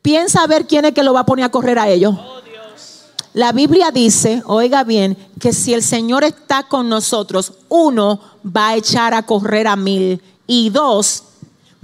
piensa 0.00 0.42
a 0.42 0.46
ver 0.46 0.66
quién 0.66 0.86
es 0.86 0.94
que 0.94 1.02
lo 1.02 1.12
va 1.12 1.20
a 1.20 1.26
poner 1.26 1.44
a 1.44 1.50
correr 1.50 1.78
a 1.78 1.88
ellos. 1.88 2.14
Oh, 2.18 2.40
La 3.34 3.52
Biblia 3.52 3.90
dice, 3.90 4.42
oiga 4.46 4.82
bien, 4.82 5.18
que 5.38 5.52
si 5.52 5.74
el 5.74 5.82
Señor 5.82 6.24
está 6.24 6.62
con 6.62 6.88
nosotros, 6.88 7.52
uno 7.68 8.20
va 8.44 8.68
a 8.68 8.76
echar 8.76 9.12
a 9.12 9.24
correr 9.24 9.66
a 9.66 9.76
mil 9.76 10.22
y 10.46 10.70
dos 10.70 11.24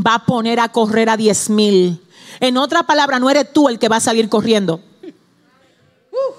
va 0.05 0.15
a 0.15 0.25
poner 0.25 0.59
a 0.59 0.71
correr 0.71 1.11
a 1.11 1.19
diez 1.19 1.51
mil. 1.51 2.01
En 2.41 2.57
otra 2.57 2.85
palabra, 2.85 3.19
no 3.19 3.29
eres 3.29 3.53
tú 3.53 3.69
el 3.69 3.79
que 3.79 3.89
va 3.89 3.97
a 3.97 4.01
salir 4.01 4.31
corriendo 4.31 4.81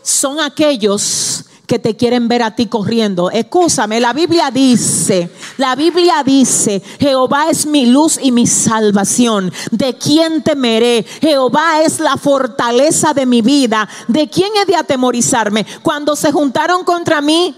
son 0.01 0.39
aquellos 0.39 1.45
que 1.65 1.79
te 1.79 1.95
quieren 1.95 2.27
ver 2.27 2.43
a 2.43 2.55
ti 2.55 2.67
corriendo. 2.67 3.31
Escúchame, 3.31 3.99
la 3.99 4.13
Biblia 4.13 4.51
dice, 4.51 5.29
la 5.57 5.75
Biblia 5.75 6.21
dice, 6.23 6.81
Jehová 6.99 7.49
es 7.49 7.65
mi 7.65 7.85
luz 7.85 8.19
y 8.21 8.31
mi 8.31 8.45
salvación. 8.45 9.51
¿De 9.71 9.95
quién 9.95 10.43
temeré? 10.43 11.05
Jehová 11.21 11.81
es 11.81 11.99
la 11.99 12.17
fortaleza 12.17 13.13
de 13.13 13.25
mi 13.25 13.41
vida. 13.41 13.87
¿De 14.07 14.29
quién 14.29 14.51
he 14.61 14.65
de 14.65 14.75
atemorizarme? 14.75 15.65
Cuando 15.81 16.15
se 16.15 16.31
juntaron 16.31 16.83
contra 16.83 17.21
mí 17.21 17.55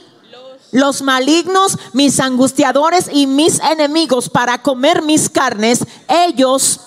los 0.72 1.02
malignos, 1.02 1.78
mis 1.94 2.20
angustiadores 2.20 3.10
y 3.12 3.28
mis 3.28 3.60
enemigos 3.60 4.30
para 4.30 4.62
comer 4.62 5.02
mis 5.02 5.30
carnes, 5.30 5.80
ellos 6.08 6.80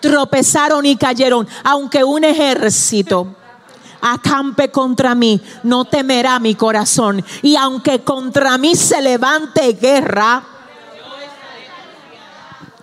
tropezaron 0.00 0.84
y 0.84 0.96
cayeron, 0.96 1.48
aunque 1.64 2.04
un 2.04 2.24
ejército 2.24 3.34
acampe 4.00 4.70
contra 4.70 5.14
mí, 5.14 5.40
no 5.62 5.84
temerá 5.84 6.38
mi 6.38 6.54
corazón. 6.54 7.24
Y 7.42 7.56
aunque 7.56 8.00
contra 8.00 8.58
mí 8.58 8.74
se 8.74 9.00
levante 9.02 9.72
guerra, 9.74 10.44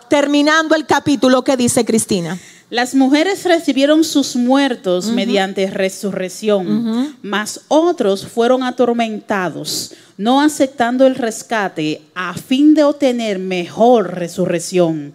terminando 0.10 0.76
el 0.76 0.86
capítulo 0.86 1.44
que 1.44 1.58
dice 1.58 1.84
Cristina. 1.86 2.38
Las 2.70 2.96
mujeres 2.96 3.44
recibieron 3.46 4.04
sus 4.04 4.36
muertos 4.36 5.06
mediante 5.08 5.70
resurrección, 5.70 7.16
mas 7.22 7.62
otros 7.68 8.26
fueron 8.26 8.64
atormentados, 8.64 9.94
no 10.18 10.42
aceptando 10.42 11.06
el 11.06 11.14
rescate 11.14 12.02
a 12.16 12.34
fin 12.34 12.74
de 12.74 12.84
obtener 12.84 13.38
mejor 13.38 14.16
resurrección. 14.16 15.14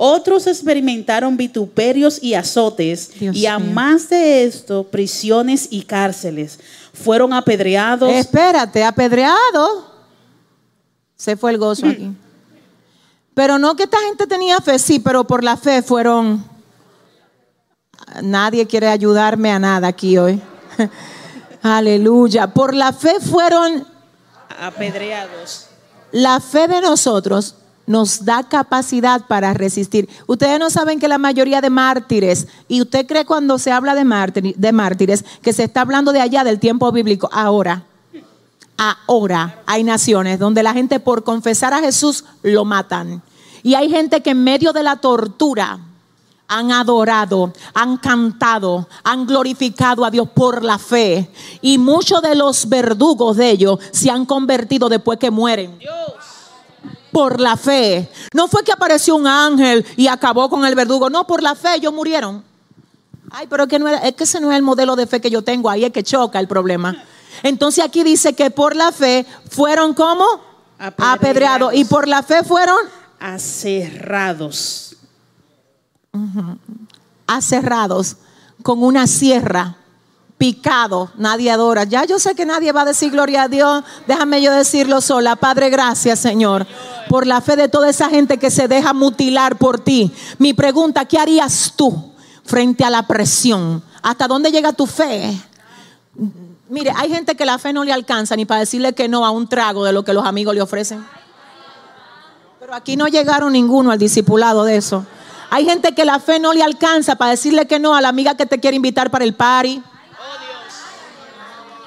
Otros 0.00 0.46
experimentaron 0.46 1.36
vituperios 1.36 2.22
y 2.22 2.34
azotes 2.34 3.10
y 3.20 3.46
a 3.46 3.58
más 3.58 4.08
de 4.08 4.44
esto, 4.44 4.84
prisiones 4.84 5.66
y 5.72 5.82
cárceles. 5.82 6.60
Fueron 6.92 7.32
apedreados. 7.32 8.08
Espérate, 8.12 8.84
apedreado. 8.84 9.92
Se 11.16 11.36
fue 11.36 11.50
el 11.50 11.58
gozo 11.58 11.88
aquí. 11.88 12.12
Pero 13.34 13.58
no 13.58 13.74
que 13.74 13.82
esta 13.82 13.98
gente 14.06 14.28
tenía 14.28 14.60
fe, 14.60 14.78
sí, 14.78 15.00
pero 15.00 15.26
por 15.26 15.42
la 15.42 15.56
fe 15.56 15.82
fueron 15.82 16.44
nadie 18.22 18.68
quiere 18.68 18.86
ayudarme 18.86 19.50
a 19.50 19.58
nada 19.58 19.88
aquí 19.88 20.16
hoy. 20.16 20.40
Aleluya. 21.62 22.46
Por 22.54 22.72
la 22.72 22.92
fe 22.92 23.14
fueron, 23.20 23.84
apedreados. 24.60 25.66
la 26.12 26.38
fe 26.38 26.68
de 26.68 26.82
nosotros 26.82 27.56
nos 27.88 28.24
da 28.24 28.44
capacidad 28.44 29.26
para 29.26 29.54
resistir. 29.54 30.08
Ustedes 30.26 30.60
no 30.60 30.70
saben 30.70 31.00
que 31.00 31.08
la 31.08 31.18
mayoría 31.18 31.60
de 31.60 31.70
mártires, 31.70 32.46
y 32.68 32.80
usted 32.82 33.06
cree 33.06 33.24
cuando 33.24 33.58
se 33.58 33.72
habla 33.72 33.94
de, 33.94 34.54
de 34.56 34.72
mártires, 34.72 35.24
que 35.42 35.52
se 35.52 35.64
está 35.64 35.80
hablando 35.80 36.12
de 36.12 36.20
allá 36.20 36.44
del 36.44 36.60
tiempo 36.60 36.92
bíblico, 36.92 37.28
ahora. 37.32 37.84
Ahora 38.76 39.62
hay 39.66 39.82
naciones 39.82 40.38
donde 40.38 40.62
la 40.62 40.72
gente 40.72 41.00
por 41.00 41.24
confesar 41.24 41.74
a 41.74 41.80
Jesús 41.80 42.24
lo 42.42 42.64
matan. 42.64 43.22
Y 43.64 43.74
hay 43.74 43.90
gente 43.90 44.20
que 44.22 44.30
en 44.30 44.44
medio 44.44 44.72
de 44.72 44.84
la 44.84 44.96
tortura 44.96 45.80
han 46.48 46.72
adorado, 46.72 47.52
han 47.74 47.98
cantado, 47.98 48.88
han 49.04 49.26
glorificado 49.26 50.04
a 50.04 50.10
Dios 50.10 50.28
por 50.30 50.64
la 50.64 50.78
fe. 50.78 51.30
Y 51.60 51.76
muchos 51.76 52.22
de 52.22 52.34
los 52.34 52.68
verdugos 52.68 53.36
de 53.36 53.50
ellos 53.50 53.78
se 53.90 54.10
han 54.10 54.24
convertido 54.24 54.88
después 54.88 55.18
que 55.18 55.30
mueren. 55.30 55.78
Por 57.12 57.40
la 57.40 57.56
fe. 57.56 58.10
No 58.34 58.48
fue 58.48 58.62
que 58.64 58.72
apareció 58.72 59.16
un 59.16 59.26
ángel 59.26 59.84
y 59.96 60.06
acabó 60.08 60.48
con 60.50 60.64
el 60.64 60.74
verdugo. 60.74 61.08
No, 61.10 61.26
por 61.26 61.42
la 61.42 61.54
fe 61.54 61.76
ellos 61.76 61.92
murieron. 61.92 62.44
Ay, 63.30 63.46
pero 63.48 63.64
es 63.64 63.68
que, 63.68 63.78
no 63.78 63.88
era- 63.88 63.98
es 63.98 64.14
que 64.14 64.24
ese 64.24 64.40
no 64.40 64.50
es 64.50 64.56
el 64.56 64.62
modelo 64.62 64.96
de 64.96 65.06
fe 65.06 65.20
que 65.20 65.30
yo 65.30 65.42
tengo. 65.42 65.68
Ahí 65.70 65.84
es 65.84 65.92
que 65.92 66.02
choca 66.02 66.38
el 66.40 66.48
problema. 66.48 66.96
Entonces 67.42 67.84
aquí 67.84 68.02
dice 68.02 68.32
que 68.34 68.50
por 68.50 68.74
la 68.74 68.90
fe 68.92 69.26
fueron 69.50 69.94
como 69.94 70.24
Apedreados. 70.78 71.14
apedreados. 71.18 71.74
Y 71.74 71.84
por 71.84 72.08
la 72.08 72.22
fe 72.22 72.42
fueron 72.44 72.78
aserrados. 73.20 74.96
aserrados 77.26 78.16
con 78.62 78.82
una 78.82 79.06
sierra, 79.06 79.76
picado, 80.38 81.10
nadie 81.16 81.50
adora. 81.50 81.84
Ya 81.84 82.04
yo 82.04 82.18
sé 82.18 82.34
que 82.34 82.46
nadie 82.46 82.72
va 82.72 82.82
a 82.82 82.84
decir 82.86 83.10
gloria 83.10 83.42
a 83.42 83.48
Dios, 83.48 83.84
déjame 84.06 84.40
yo 84.40 84.52
decirlo 84.52 85.00
sola. 85.00 85.36
Padre, 85.36 85.68
gracias 85.68 86.20
Señor, 86.20 86.66
por 87.08 87.26
la 87.26 87.40
fe 87.40 87.56
de 87.56 87.68
toda 87.68 87.90
esa 87.90 88.08
gente 88.08 88.38
que 88.38 88.50
se 88.50 88.68
deja 88.68 88.92
mutilar 88.92 89.58
por 89.58 89.80
ti. 89.80 90.12
Mi 90.38 90.54
pregunta, 90.54 91.04
¿qué 91.04 91.18
harías 91.18 91.74
tú 91.76 92.12
frente 92.44 92.84
a 92.84 92.90
la 92.90 93.06
presión? 93.06 93.82
¿Hasta 94.00 94.28
dónde 94.28 94.50
llega 94.50 94.72
tu 94.72 94.86
fe? 94.86 95.36
Mire, 96.68 96.92
hay 96.96 97.10
gente 97.10 97.34
que 97.34 97.44
la 97.44 97.58
fe 97.58 97.72
no 97.72 97.82
le 97.82 97.92
alcanza 97.92 98.36
ni 98.36 98.44
para 98.44 98.60
decirle 98.60 98.92
que 98.92 99.08
no 99.08 99.26
a 99.26 99.30
un 99.30 99.48
trago 99.48 99.84
de 99.84 99.92
lo 99.92 100.04
que 100.04 100.12
los 100.12 100.24
amigos 100.24 100.54
le 100.54 100.62
ofrecen. 100.62 101.04
Pero 102.60 102.74
aquí 102.74 102.96
no 102.96 103.08
llegaron 103.08 103.52
ninguno 103.52 103.90
al 103.90 103.98
discipulado 103.98 104.64
de 104.64 104.76
eso. 104.76 105.04
Hay 105.50 105.64
gente 105.64 105.94
que 105.94 106.04
la 106.04 106.20
fe 106.20 106.38
no 106.38 106.52
le 106.52 106.62
alcanza 106.62 107.16
para 107.16 107.30
decirle 107.30 107.66
que 107.66 107.78
no 107.78 107.94
a 107.94 108.02
la 108.02 108.10
amiga 108.10 108.36
que 108.36 108.44
te 108.44 108.60
quiere 108.60 108.76
invitar 108.76 109.10
para 109.10 109.24
el 109.24 109.34
party. 109.34 109.82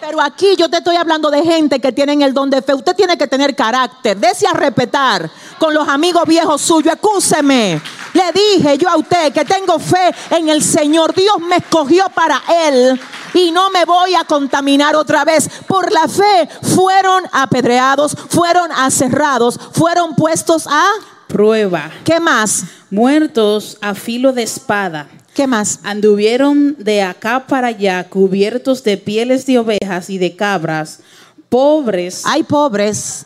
Pero 0.01 0.19
aquí 0.19 0.55
yo 0.57 0.67
te 0.67 0.77
estoy 0.77 0.95
hablando 0.95 1.29
de 1.29 1.43
gente 1.43 1.79
que 1.79 1.91
tienen 1.91 2.23
el 2.23 2.33
don 2.33 2.49
de 2.49 2.63
fe. 2.63 2.73
Usted 2.73 2.95
tiene 2.95 3.19
que 3.19 3.27
tener 3.27 3.55
carácter. 3.55 4.17
Dese 4.17 4.47
a 4.47 4.53
respetar 4.53 5.29
con 5.59 5.75
los 5.75 5.87
amigos 5.87 6.23
viejos 6.25 6.59
suyos. 6.59 6.95
Escúcheme. 6.95 7.79
Le 8.13 8.31
dije 8.33 8.79
yo 8.79 8.89
a 8.89 8.97
usted 8.97 9.31
que 9.31 9.45
tengo 9.45 9.77
fe 9.77 10.11
en 10.31 10.49
el 10.49 10.63
Señor. 10.63 11.13
Dios 11.13 11.37
me 11.47 11.57
escogió 11.57 12.05
para 12.15 12.41
Él. 12.67 12.99
Y 13.35 13.51
no 13.51 13.69
me 13.69 13.85
voy 13.85 14.15
a 14.15 14.23
contaminar 14.23 14.95
otra 14.95 15.23
vez. 15.23 15.47
Por 15.67 15.91
la 15.91 16.07
fe 16.07 16.49
fueron 16.75 17.23
apedreados, 17.31 18.17
fueron 18.29 18.71
aserrados, 18.71 19.59
fueron 19.71 20.15
puestos 20.15 20.65
a... 20.65 20.83
Prueba. 21.27 21.91
¿Qué 22.03 22.19
más? 22.19 22.63
Muertos 22.89 23.77
a 23.81 23.93
filo 23.93 24.33
de 24.33 24.43
espada. 24.43 25.07
¿Qué 25.33 25.47
más? 25.47 25.79
Anduvieron 25.83 26.75
de 26.77 27.03
acá 27.03 27.45
para 27.47 27.67
allá 27.67 28.03
cubiertos 28.09 28.83
de 28.83 28.97
pieles 28.97 29.45
de 29.45 29.59
ovejas 29.59 30.09
y 30.09 30.17
de 30.17 30.35
cabras, 30.35 30.99
pobres, 31.47 32.23
Hay 32.25 32.43
pobres. 32.43 33.25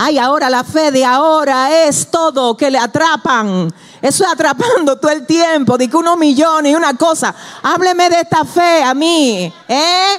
Ay, 0.00 0.16
ahora 0.16 0.48
la 0.48 0.62
fe 0.62 0.92
de 0.92 1.04
ahora 1.04 1.84
es 1.84 2.08
todo 2.08 2.56
que 2.56 2.70
le 2.70 2.78
atrapan. 2.78 3.68
Eso 4.00 4.24
es 4.24 4.30
atrapando 4.30 4.96
todo 4.96 5.10
el 5.10 5.26
tiempo. 5.26 5.76
Que 5.76 5.90
unos 5.92 6.16
millones 6.16 6.72
y 6.72 6.74
una 6.76 6.94
cosa. 6.94 7.34
Hábleme 7.64 8.08
de 8.08 8.20
esta 8.20 8.44
fe 8.44 8.82
a 8.84 8.94
mí. 8.94 9.52
¿Eh? 9.66 10.18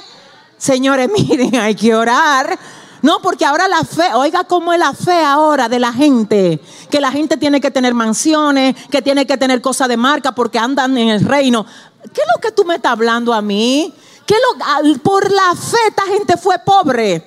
Señores, 0.58 1.08
miren, 1.28 1.56
hay 1.56 1.74
que 1.74 1.94
orar. 1.94 2.58
No, 3.02 3.20
porque 3.22 3.44
ahora 3.44 3.66
la 3.66 3.82
fe, 3.82 4.12
oiga 4.14 4.44
cómo 4.44 4.72
es 4.72 4.78
la 4.78 4.92
fe 4.92 5.24
ahora 5.24 5.68
de 5.68 5.78
la 5.78 5.92
gente. 5.92 6.60
Que 6.90 7.00
la 7.00 7.10
gente 7.10 7.36
tiene 7.36 7.60
que 7.60 7.70
tener 7.70 7.94
mansiones, 7.94 8.76
que 8.90 9.00
tiene 9.00 9.26
que 9.26 9.38
tener 9.38 9.60
cosas 9.60 9.88
de 9.88 9.96
marca 9.96 10.32
porque 10.32 10.58
andan 10.58 10.96
en 10.98 11.08
el 11.08 11.24
reino. 11.24 11.64
¿Qué 12.12 12.20
es 12.20 12.26
lo 12.34 12.40
que 12.40 12.52
tú 12.52 12.64
me 12.64 12.76
estás 12.76 12.92
hablando 12.92 13.32
a 13.32 13.40
mí? 13.40 13.94
¿Qué 14.26 14.34
es 14.34 14.40
lo, 14.40 14.98
por 15.02 15.30
la 15.30 15.54
fe 15.54 15.78
esta 15.88 16.04
gente 16.04 16.36
fue 16.36 16.58
pobre. 16.58 17.26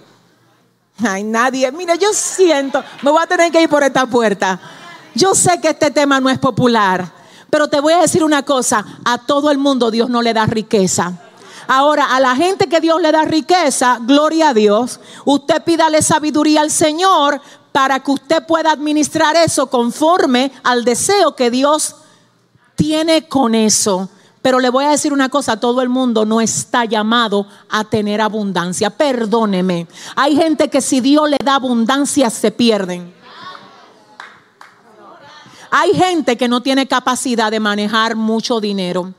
Ay, 1.03 1.23
nadie. 1.23 1.71
Mire, 1.71 1.97
yo 1.97 2.13
siento, 2.13 2.83
me 3.01 3.11
voy 3.11 3.21
a 3.21 3.27
tener 3.27 3.51
que 3.51 3.61
ir 3.61 3.69
por 3.69 3.83
esta 3.83 4.05
puerta. 4.05 4.59
Yo 5.15 5.35
sé 5.35 5.59
que 5.59 5.69
este 5.69 5.91
tema 5.91 6.19
no 6.19 6.29
es 6.29 6.39
popular, 6.39 7.11
pero 7.49 7.67
te 7.67 7.79
voy 7.79 7.93
a 7.93 7.99
decir 7.99 8.23
una 8.23 8.43
cosa, 8.43 8.85
a 9.03 9.17
todo 9.17 9.51
el 9.51 9.57
mundo 9.57 9.91
Dios 9.91 10.09
no 10.09 10.21
le 10.21 10.33
da 10.33 10.45
riqueza. 10.45 11.19
Ahora, 11.68 12.15
a 12.15 12.19
la 12.19 12.35
gente 12.35 12.68
que 12.68 12.81
Dios 12.81 13.02
le 13.02 13.11
da 13.11 13.23
riqueza, 13.23 13.99
gloria 14.02 14.49
a 14.49 14.53
Dios, 14.53 14.99
usted 15.26 15.64
pídale 15.64 16.02
sabiduría 16.02 16.61
al 16.61 16.72
Señor 16.72 17.41
para 17.72 17.99
que 17.99 18.11
usted 18.11 18.45
pueda 18.45 18.72
administrar 18.72 19.35
eso 19.35 19.68
conforme 19.68 20.52
al 20.64 20.85
deseo 20.85 21.35
que 21.35 21.49
Dios 21.49 21.95
tiene 22.76 23.27
con 23.27 23.56
eso. 23.56 24.10
Pero 24.41 24.60
le 24.60 24.69
voy 24.69 24.84
a 24.84 24.90
decir 24.90 25.14
una 25.14 25.30
cosa, 25.30 25.60
todo 25.60 25.81
el 25.81 25.88
mundo 25.88 26.26
no 26.26 26.41
está 26.41 26.84
llamado 26.84 27.48
a 27.69 27.85
tener 27.85 28.19
abundancia. 28.19 28.90
Perdóneme. 28.90 29.88
Hay 30.15 30.35
gente 30.35 30.69
que 30.69 30.81
si 30.81 30.99
Dios 30.99 31.30
le 31.30 31.38
da 31.44 31.56
abundancia 31.56 32.30
se 32.30 32.52
pierden. 32.52 33.14
Hay 35.72 35.94
gente 35.94 36.38
que 36.38 36.48
no 36.48 36.61
tiene 36.61 36.88
capacidad 36.88 37.49
de 37.49 37.60
manejar 37.60 38.15
mucho 38.15 38.60
dinero. 38.60 39.14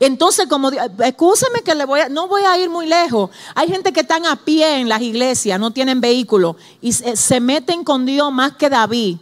Entonces, 0.00 0.46
como 0.46 0.70
escúcheme 0.70 1.62
que 1.64 1.74
le 1.74 1.84
voy 1.84 2.00
a, 2.00 2.08
no 2.08 2.28
voy 2.28 2.42
a 2.42 2.58
ir 2.58 2.68
muy 2.68 2.86
lejos. 2.86 3.30
Hay 3.54 3.68
gente 3.68 3.92
que 3.92 4.00
están 4.00 4.26
a 4.26 4.36
pie 4.36 4.80
en 4.80 4.88
las 4.88 5.00
iglesias, 5.02 5.58
no 5.58 5.70
tienen 5.70 6.00
vehículo 6.00 6.56
y 6.80 6.92
se, 6.92 7.16
se 7.16 7.40
meten 7.40 7.84
con 7.84 8.06
Dios 8.06 8.32
más 8.32 8.52
que 8.56 8.68
David. 8.68 9.18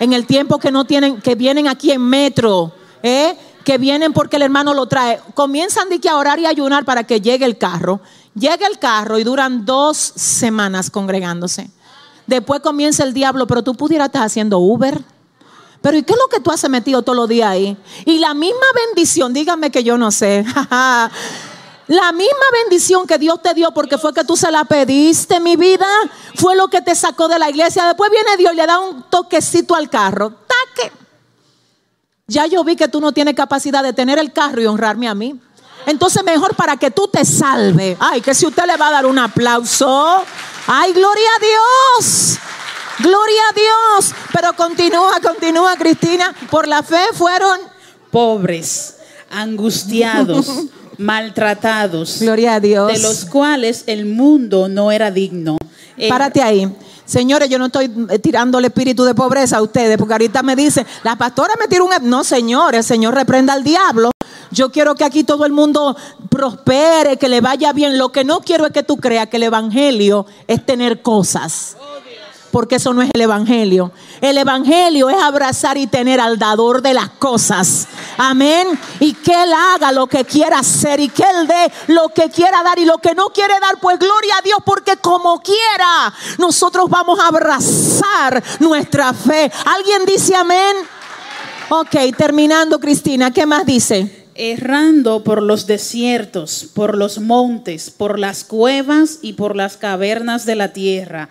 En 0.00 0.12
el 0.12 0.26
tiempo 0.26 0.58
que 0.58 0.70
no 0.70 0.84
tienen, 0.84 1.20
que 1.20 1.34
vienen 1.34 1.68
aquí 1.68 1.92
en 1.92 2.02
metro, 2.02 2.72
¿eh? 3.02 3.36
que 3.64 3.78
vienen 3.78 4.12
porque 4.12 4.36
el 4.36 4.42
hermano 4.42 4.74
lo 4.74 4.86
trae. 4.86 5.20
Comienzan 5.34 5.88
de 5.88 5.98
que 5.98 6.08
a 6.08 6.16
orar 6.16 6.38
y 6.38 6.46
ayunar 6.46 6.84
para 6.84 7.04
que 7.04 7.20
llegue 7.20 7.44
el 7.44 7.58
carro. 7.58 8.00
Llega 8.34 8.66
el 8.66 8.78
carro 8.78 9.18
y 9.18 9.24
duran 9.24 9.64
dos 9.64 9.96
semanas 9.96 10.90
congregándose. 10.90 11.70
Después 12.26 12.60
comienza 12.60 13.04
el 13.04 13.14
diablo, 13.14 13.46
pero 13.46 13.62
tú 13.62 13.74
pudieras 13.74 14.06
estar 14.06 14.24
haciendo 14.24 14.58
Uber. 14.58 15.02
Pero 15.84 15.98
¿y 15.98 16.02
qué 16.02 16.14
es 16.14 16.18
lo 16.18 16.28
que 16.28 16.40
tú 16.40 16.50
has 16.50 16.66
metido 16.70 17.02
todos 17.02 17.14
los 17.14 17.28
días 17.28 17.50
ahí? 17.50 17.76
Y 18.06 18.18
la 18.18 18.32
misma 18.32 18.64
bendición, 18.86 19.34
dígame 19.34 19.70
que 19.70 19.84
yo 19.84 19.98
no 19.98 20.10
sé. 20.10 20.42
la 21.86 22.12
misma 22.12 22.46
bendición 22.62 23.06
que 23.06 23.18
Dios 23.18 23.42
te 23.42 23.52
dio 23.52 23.70
porque 23.72 23.98
fue 23.98 24.14
que 24.14 24.24
tú 24.24 24.34
se 24.34 24.50
la 24.50 24.64
pediste, 24.64 25.40
mi 25.40 25.56
vida, 25.56 25.86
fue 26.36 26.56
lo 26.56 26.68
que 26.68 26.80
te 26.80 26.94
sacó 26.94 27.28
de 27.28 27.38
la 27.38 27.50
iglesia. 27.50 27.84
Después 27.84 28.10
viene 28.10 28.34
Dios 28.38 28.54
y 28.54 28.56
le 28.56 28.66
da 28.66 28.78
un 28.78 29.02
toquecito 29.10 29.74
al 29.74 29.90
carro. 29.90 30.30
Taque. 30.30 30.90
Ya 32.28 32.46
yo 32.46 32.64
vi 32.64 32.76
que 32.76 32.88
tú 32.88 32.98
no 32.98 33.12
tienes 33.12 33.34
capacidad 33.34 33.82
de 33.82 33.92
tener 33.92 34.18
el 34.18 34.32
carro 34.32 34.62
y 34.62 34.66
honrarme 34.66 35.06
a 35.06 35.14
mí. 35.14 35.38
Entonces 35.84 36.24
mejor 36.24 36.56
para 36.56 36.78
que 36.78 36.90
tú 36.90 37.08
te 37.08 37.26
salve. 37.26 37.94
Ay, 38.00 38.22
que 38.22 38.32
si 38.32 38.46
usted 38.46 38.64
le 38.64 38.78
va 38.78 38.88
a 38.88 38.92
dar 38.92 39.04
un 39.04 39.18
aplauso. 39.18 40.24
Ay, 40.66 40.94
gloria 40.94 41.28
a 41.28 41.44
Dios. 41.44 42.38
Gloria 43.00 43.40
a 43.50 43.54
Dios. 43.54 44.14
Pero 44.32 44.52
continúa, 44.54 45.18
continúa, 45.22 45.76
Cristina. 45.76 46.34
Por 46.50 46.68
la 46.68 46.82
fe 46.82 47.02
fueron. 47.12 47.58
pobres, 48.10 48.96
angustiados, 49.30 50.46
maltratados, 50.98 52.20
Gloria 52.20 52.54
a 52.54 52.60
Dios. 52.60 52.92
de 52.92 52.98
los 53.00 53.24
cuales 53.24 53.84
el 53.86 54.06
mundo 54.06 54.68
no 54.68 54.92
era 54.92 55.10
digno. 55.10 55.56
Eh, 55.96 56.08
Párate 56.08 56.42
ahí. 56.42 56.72
Señores, 57.04 57.50
yo 57.50 57.58
no 57.58 57.66
estoy 57.66 57.92
eh, 58.10 58.18
tirando 58.18 58.58
el 58.58 58.64
espíritu 58.64 59.04
de 59.04 59.14
pobreza 59.14 59.58
a 59.58 59.62
ustedes, 59.62 59.98
porque 59.98 60.14
ahorita 60.14 60.42
me 60.42 60.56
dicen, 60.56 60.86
la 61.02 61.16
pastora 61.16 61.52
me 61.60 61.68
tiró 61.68 61.84
un... 61.84 61.92
e-". 61.92 61.98
No, 62.00 62.24
señor, 62.24 62.74
el 62.74 62.82
Señor 62.84 63.14
reprenda 63.14 63.52
al 63.52 63.62
diablo. 63.62 64.10
Yo 64.50 64.70
quiero 64.72 64.94
que 64.94 65.04
aquí 65.04 65.22
todo 65.24 65.44
el 65.44 65.52
mundo 65.52 65.96
prospere, 66.30 67.16
que 67.18 67.28
le 67.28 67.40
vaya 67.40 67.72
bien. 67.72 67.98
Lo 67.98 68.10
que 68.10 68.24
no 68.24 68.40
quiero 68.40 68.64
es 68.66 68.72
que 68.72 68.82
tú 68.82 68.96
creas 68.96 69.28
que 69.28 69.36
el 69.36 69.42
Evangelio 69.42 70.26
es 70.46 70.64
tener 70.64 71.02
cosas. 71.02 71.76
Porque 72.54 72.76
eso 72.76 72.94
no 72.94 73.02
es 73.02 73.10
el 73.12 73.20
Evangelio. 73.20 73.90
El 74.20 74.38
Evangelio 74.38 75.10
es 75.10 75.20
abrazar 75.20 75.76
y 75.76 75.88
tener 75.88 76.20
al 76.20 76.38
dador 76.38 76.82
de 76.82 76.94
las 76.94 77.08
cosas. 77.08 77.88
Amén. 78.16 78.78
Y 79.00 79.12
que 79.12 79.32
Él 79.32 79.52
haga 79.52 79.90
lo 79.90 80.06
que 80.06 80.24
quiera 80.24 80.60
hacer 80.60 81.00
y 81.00 81.08
que 81.08 81.24
Él 81.24 81.48
dé 81.48 81.72
lo 81.92 82.10
que 82.10 82.30
quiera 82.30 82.62
dar 82.62 82.78
y 82.78 82.84
lo 82.84 82.98
que 82.98 83.12
no 83.12 83.30
quiere 83.30 83.54
dar, 83.58 83.80
pues 83.80 83.98
gloria 83.98 84.34
a 84.38 84.42
Dios, 84.42 84.58
porque 84.64 84.98
como 84.98 85.42
quiera, 85.42 86.14
nosotros 86.38 86.88
vamos 86.88 87.18
a 87.18 87.26
abrazar 87.26 88.40
nuestra 88.60 89.12
fe. 89.12 89.50
¿Alguien 89.64 90.04
dice 90.06 90.36
amén? 90.36 90.76
Ok, 91.70 91.96
terminando, 92.16 92.78
Cristina, 92.78 93.32
¿qué 93.32 93.46
más 93.46 93.66
dice? 93.66 94.24
errando 94.36 95.22
por 95.22 95.42
los 95.42 95.66
desiertos, 95.66 96.68
por 96.74 96.96
los 96.96 97.20
montes, 97.20 97.90
por 97.90 98.18
las 98.18 98.44
cuevas 98.44 99.20
y 99.22 99.34
por 99.34 99.54
las 99.56 99.76
cavernas 99.76 100.44
de 100.44 100.56
la 100.56 100.72
tierra. 100.72 101.28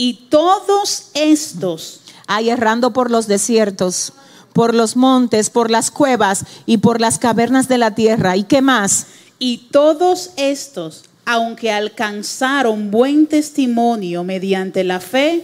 Y 0.00 0.28
todos 0.30 1.10
estos, 1.14 2.00
Ay, 2.26 2.50
errando 2.50 2.92
por 2.92 3.10
los 3.10 3.26
desiertos, 3.26 4.12
por 4.52 4.74
los 4.74 4.96
montes, 4.96 5.50
por 5.50 5.68
las 5.68 5.90
cuevas 5.90 6.44
y 6.64 6.78
por 6.78 7.00
las 7.00 7.18
cavernas 7.18 7.66
de 7.66 7.76
la 7.76 7.94
tierra. 7.94 8.36
¿Y 8.36 8.44
qué 8.44 8.62
más? 8.62 9.06
y 9.40 9.68
todos 9.72 10.30
estos, 10.36 11.02
aunque 11.24 11.72
alcanzaron 11.72 12.90
buen 12.92 13.26
testimonio 13.26 14.22
mediante 14.22 14.84
la 14.84 15.00
fe, 15.00 15.42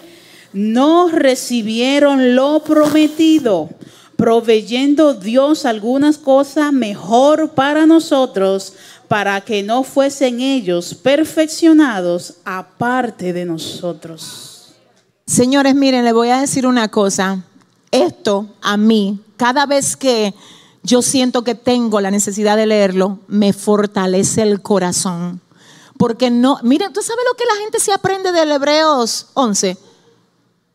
no 0.52 1.08
recibieron 1.08 2.36
lo 2.36 2.62
prometido, 2.62 3.70
proveyendo 4.16 5.14
Dios 5.14 5.64
algunas 5.64 6.18
cosas 6.18 6.72
mejor 6.72 7.50
para 7.50 7.86
nosotros, 7.86 8.74
para 9.08 9.40
que 9.40 9.62
no 9.62 9.82
fuesen 9.82 10.40
ellos 10.40 10.94
perfeccionados 10.94 12.34
aparte 12.44 13.32
de 13.32 13.46
nosotros. 13.46 14.45
Señores, 15.26 15.74
miren, 15.74 16.04
le 16.04 16.12
voy 16.12 16.30
a 16.30 16.38
decir 16.38 16.68
una 16.68 16.88
cosa. 16.88 17.42
Esto 17.90 18.46
a 18.62 18.76
mí, 18.76 19.20
cada 19.36 19.66
vez 19.66 19.96
que 19.96 20.32
yo 20.84 21.02
siento 21.02 21.42
que 21.42 21.56
tengo 21.56 22.00
la 22.00 22.12
necesidad 22.12 22.56
de 22.56 22.66
leerlo, 22.66 23.18
me 23.26 23.52
fortalece 23.52 24.42
el 24.42 24.62
corazón. 24.62 25.40
Porque 25.98 26.30
no, 26.30 26.60
miren, 26.62 26.92
¿tú 26.92 27.02
sabes 27.02 27.24
lo 27.28 27.36
que 27.36 27.44
la 27.44 27.56
gente 27.56 27.80
se 27.80 27.92
aprende 27.92 28.30
del 28.30 28.52
Hebreos 28.52 29.26
11? 29.34 29.76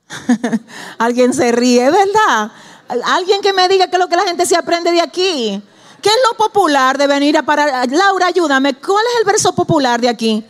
Alguien 0.97 1.33
se 1.33 1.53
ríe, 1.53 1.89
¿verdad? 1.89 2.51
Alguien 3.05 3.41
que 3.41 3.53
me 3.53 3.69
diga 3.69 3.87
qué 3.87 3.95
es 3.95 3.99
lo 3.99 4.09
que 4.09 4.17
la 4.17 4.23
gente 4.23 4.45
se 4.45 4.57
aprende 4.57 4.91
de 4.91 4.99
aquí. 4.99 5.63
¿Qué 6.01 6.09
es 6.09 6.19
lo 6.29 6.35
popular 6.35 6.97
de 6.97 7.07
venir 7.07 7.37
a 7.37 7.43
parar? 7.43 7.89
Laura, 7.89 8.27
ayúdame. 8.27 8.73
¿Cuál 8.73 9.05
es 9.13 9.19
el 9.21 9.25
verso 9.25 9.55
popular 9.55 10.01
de 10.01 10.09
aquí? 10.09 10.43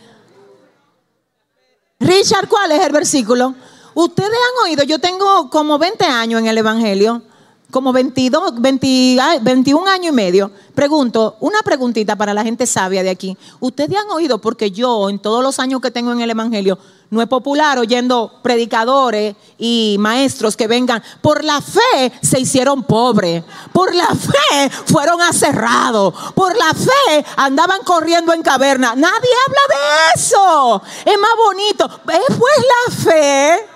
Richard, 2.00 2.48
¿cuál 2.48 2.72
es 2.72 2.84
el 2.84 2.90
versículo? 2.90 3.54
Ustedes 3.94 4.30
han 4.30 4.68
oído, 4.68 4.84
yo 4.84 4.98
tengo 4.98 5.50
como 5.50 5.78
20 5.78 6.04
años 6.04 6.40
en 6.40 6.46
el 6.46 6.58
Evangelio, 6.58 7.22
como 7.70 7.92
22, 7.92 8.60
20, 8.60 9.18
ay, 9.20 9.38
21 9.40 9.88
años 9.88 10.12
y 10.12 10.12
medio. 10.12 10.50
Pregunto, 10.74 11.36
una 11.40 11.62
preguntita 11.62 12.16
para 12.16 12.34
la 12.34 12.44
gente 12.44 12.66
sabia 12.66 13.02
de 13.02 13.10
aquí. 13.10 13.36
Ustedes 13.60 13.96
han 13.96 14.10
oído, 14.10 14.38
porque 14.38 14.70
yo 14.70 15.08
en 15.08 15.18
todos 15.18 15.42
los 15.42 15.58
años 15.58 15.80
que 15.80 15.90
tengo 15.90 16.12
en 16.12 16.20
el 16.20 16.30
Evangelio, 16.30 16.78
no 17.12 17.20
es 17.20 17.28
popular 17.28 17.78
oyendo 17.78 18.40
predicadores 18.42 19.36
y 19.58 19.96
maestros 19.98 20.56
que 20.56 20.66
vengan. 20.66 21.02
Por 21.20 21.44
la 21.44 21.60
fe 21.60 22.10
se 22.22 22.40
hicieron 22.40 22.84
pobres. 22.84 23.44
Por 23.70 23.94
la 23.94 24.06
fe 24.06 24.70
fueron 24.86 25.20
aserrados. 25.20 26.14
Por 26.34 26.56
la 26.56 26.72
fe 26.72 27.24
andaban 27.36 27.82
corriendo 27.84 28.32
en 28.32 28.40
caverna. 28.40 28.94
Nadie 28.96 29.30
habla 29.46 29.60
de 29.68 30.20
eso. 30.20 30.82
Es 31.04 31.18
más 31.18 31.32
bonito. 31.36 31.84
Es 31.84 32.36
pues 32.38 32.54
la 32.58 32.94
fe 32.94 33.66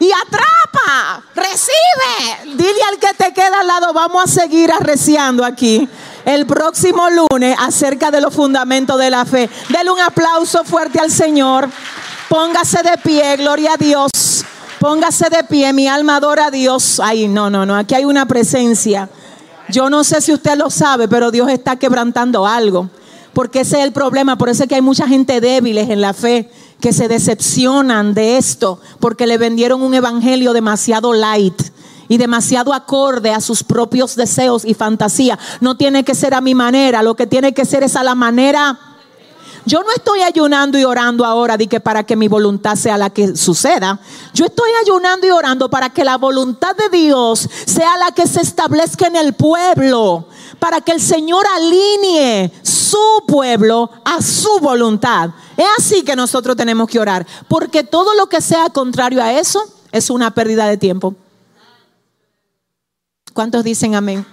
y 0.00 0.10
atrapa, 0.10 1.22
recibe. 1.34 2.56
Dile 2.56 2.82
al 2.90 2.98
que 2.98 3.12
te 3.16 3.32
queda 3.34 3.60
al 3.60 3.66
lado, 3.66 3.92
vamos 3.92 4.24
a 4.24 4.26
seguir 4.26 4.72
arreciando 4.72 5.44
aquí 5.44 5.86
el 6.24 6.46
próximo 6.46 7.08
lunes 7.10 7.54
acerca 7.60 8.10
de 8.10 8.22
los 8.22 8.34
fundamentos 8.34 8.98
de 8.98 9.10
la 9.10 9.26
fe. 9.26 9.50
Dele 9.68 9.90
un 9.90 10.00
aplauso 10.00 10.64
fuerte 10.64 10.98
al 10.98 11.10
Señor. 11.10 11.68
Póngase 12.30 12.82
de 12.82 12.96
pie, 12.96 13.36
gloria 13.36 13.74
a 13.74 13.76
Dios. 13.76 14.10
Póngase 14.78 15.28
de 15.28 15.44
pie, 15.44 15.72
mi 15.74 15.86
alma 15.86 16.16
adora 16.16 16.46
a 16.46 16.50
Dios. 16.50 16.98
Ay, 16.98 17.28
no, 17.28 17.50
no, 17.50 17.66
no, 17.66 17.76
aquí 17.76 17.94
hay 17.94 18.06
una 18.06 18.26
presencia. 18.26 19.10
Yo 19.68 19.90
no 19.90 20.02
sé 20.02 20.22
si 20.22 20.32
usted 20.32 20.56
lo 20.56 20.70
sabe, 20.70 21.08
pero 21.08 21.30
Dios 21.30 21.50
está 21.50 21.76
quebrantando 21.76 22.46
algo. 22.46 22.88
Porque 23.34 23.60
ese 23.60 23.78
es 23.78 23.84
el 23.84 23.92
problema, 23.92 24.38
por 24.38 24.48
eso 24.48 24.62
es 24.62 24.68
que 24.68 24.76
hay 24.76 24.80
mucha 24.80 25.06
gente 25.06 25.40
débiles 25.42 25.90
en 25.90 26.00
la 26.00 26.14
fe 26.14 26.50
que 26.80 26.92
se 26.92 27.08
decepcionan 27.08 28.14
de 28.14 28.36
esto 28.36 28.80
porque 28.98 29.26
le 29.26 29.38
vendieron 29.38 29.82
un 29.82 29.94
evangelio 29.94 30.52
demasiado 30.52 31.12
light 31.12 31.62
y 32.08 32.18
demasiado 32.18 32.74
acorde 32.74 33.30
a 33.30 33.40
sus 33.40 33.62
propios 33.62 34.16
deseos 34.16 34.64
y 34.64 34.74
fantasía. 34.74 35.38
No 35.60 35.76
tiene 35.76 36.02
que 36.02 36.16
ser 36.16 36.34
a 36.34 36.40
mi 36.40 36.56
manera, 36.56 37.02
lo 37.02 37.14
que 37.14 37.26
tiene 37.26 37.54
que 37.54 37.64
ser 37.64 37.84
es 37.84 37.94
a 37.94 38.02
la 38.02 38.16
manera. 38.16 38.78
Yo 39.64 39.82
no 39.82 39.92
estoy 39.94 40.22
ayunando 40.22 40.78
y 40.78 40.84
orando 40.84 41.24
ahora 41.24 41.56
de 41.56 41.68
que 41.68 41.80
para 41.80 42.04
que 42.04 42.16
mi 42.16 42.28
voluntad 42.28 42.74
sea 42.76 42.98
la 42.98 43.10
que 43.10 43.36
suceda. 43.36 44.00
Yo 44.32 44.46
estoy 44.46 44.70
ayunando 44.82 45.26
y 45.26 45.30
orando 45.30 45.68
para 45.70 45.90
que 45.90 46.02
la 46.02 46.16
voluntad 46.16 46.74
de 46.74 46.88
Dios 46.96 47.48
sea 47.66 47.96
la 47.98 48.10
que 48.12 48.26
se 48.26 48.40
establezca 48.40 49.06
en 49.06 49.16
el 49.16 49.34
pueblo, 49.34 50.26
para 50.60 50.80
que 50.80 50.92
el 50.92 51.00
Señor 51.00 51.44
alinee 51.56 52.52
su 52.62 53.24
pueblo 53.26 53.90
a 54.04 54.22
su 54.22 54.60
voluntad. 54.60 55.30
Es 55.56 55.66
así 55.78 56.02
que 56.04 56.14
nosotros 56.14 56.56
tenemos 56.56 56.88
que 56.88 57.00
orar, 57.00 57.26
porque 57.48 57.82
todo 57.82 58.14
lo 58.14 58.28
que 58.28 58.40
sea 58.40 58.70
contrario 58.70 59.22
a 59.22 59.32
eso 59.32 59.62
es 59.90 60.10
una 60.10 60.32
pérdida 60.32 60.66
de 60.66 60.76
tiempo. 60.76 61.14
¿Cuántos 63.32 63.64
dicen 63.64 63.94
amén? 63.94 64.26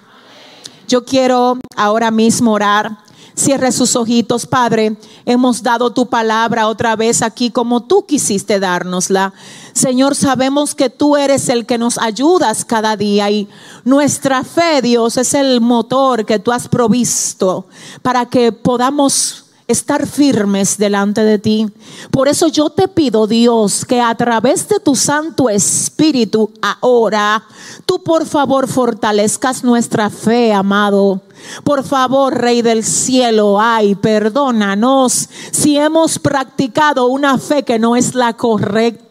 Yo 0.87 1.05
quiero 1.05 1.57
ahora 1.75 2.11
mismo 2.11 2.53
orar. 2.53 2.97
Cierre 3.37 3.71
sus 3.71 3.95
ojitos, 3.95 4.47
Padre. 4.47 4.97
Hemos 5.23 5.61
dado 5.61 5.91
tu 5.93 6.07
palabra 6.07 6.67
otra 6.67 6.95
vez 6.95 7.21
aquí 7.21 7.51
como 7.51 7.83
tú 7.83 8.03
quisiste 8.07 8.59
dárnosla. 8.59 9.31
Señor, 9.73 10.15
sabemos 10.15 10.73
que 10.73 10.89
tú 10.89 11.15
eres 11.15 11.47
el 11.49 11.67
que 11.67 11.77
nos 11.77 11.99
ayudas 11.99 12.65
cada 12.65 12.97
día 12.97 13.29
y 13.29 13.47
nuestra 13.85 14.43
fe, 14.43 14.81
Dios, 14.81 15.17
es 15.17 15.35
el 15.35 15.61
motor 15.61 16.25
que 16.25 16.39
tú 16.39 16.51
has 16.51 16.67
provisto 16.67 17.67
para 18.01 18.25
que 18.25 18.51
podamos 18.51 19.45
estar 19.67 20.07
firmes 20.07 20.79
delante 20.79 21.23
de 21.23 21.37
ti. 21.37 21.67
Por 22.09 22.27
eso 22.27 22.47
yo 22.47 22.71
te 22.71 22.87
pido, 22.87 23.27
Dios, 23.27 23.85
que 23.85 24.01
a 24.01 24.15
través 24.15 24.67
de 24.67 24.79
tu 24.79 24.95
Santo 24.95 25.47
Espíritu 25.47 26.49
ahora, 26.59 27.43
tú 27.85 28.01
por 28.01 28.25
favor 28.25 28.67
fortalezcas 28.67 29.63
nuestra 29.63 30.09
fe, 30.09 30.53
amado. 30.53 31.21
Por 31.63 31.83
favor, 31.83 32.35
Rey 32.35 32.61
del 32.61 32.83
cielo, 32.83 33.59
ay, 33.59 33.95
perdónanos 33.95 35.29
si 35.51 35.77
hemos 35.77 36.19
practicado 36.19 37.07
una 37.07 37.37
fe 37.37 37.63
que 37.63 37.79
no 37.79 37.95
es 37.95 38.15
la 38.15 38.33
correcta. 38.33 39.06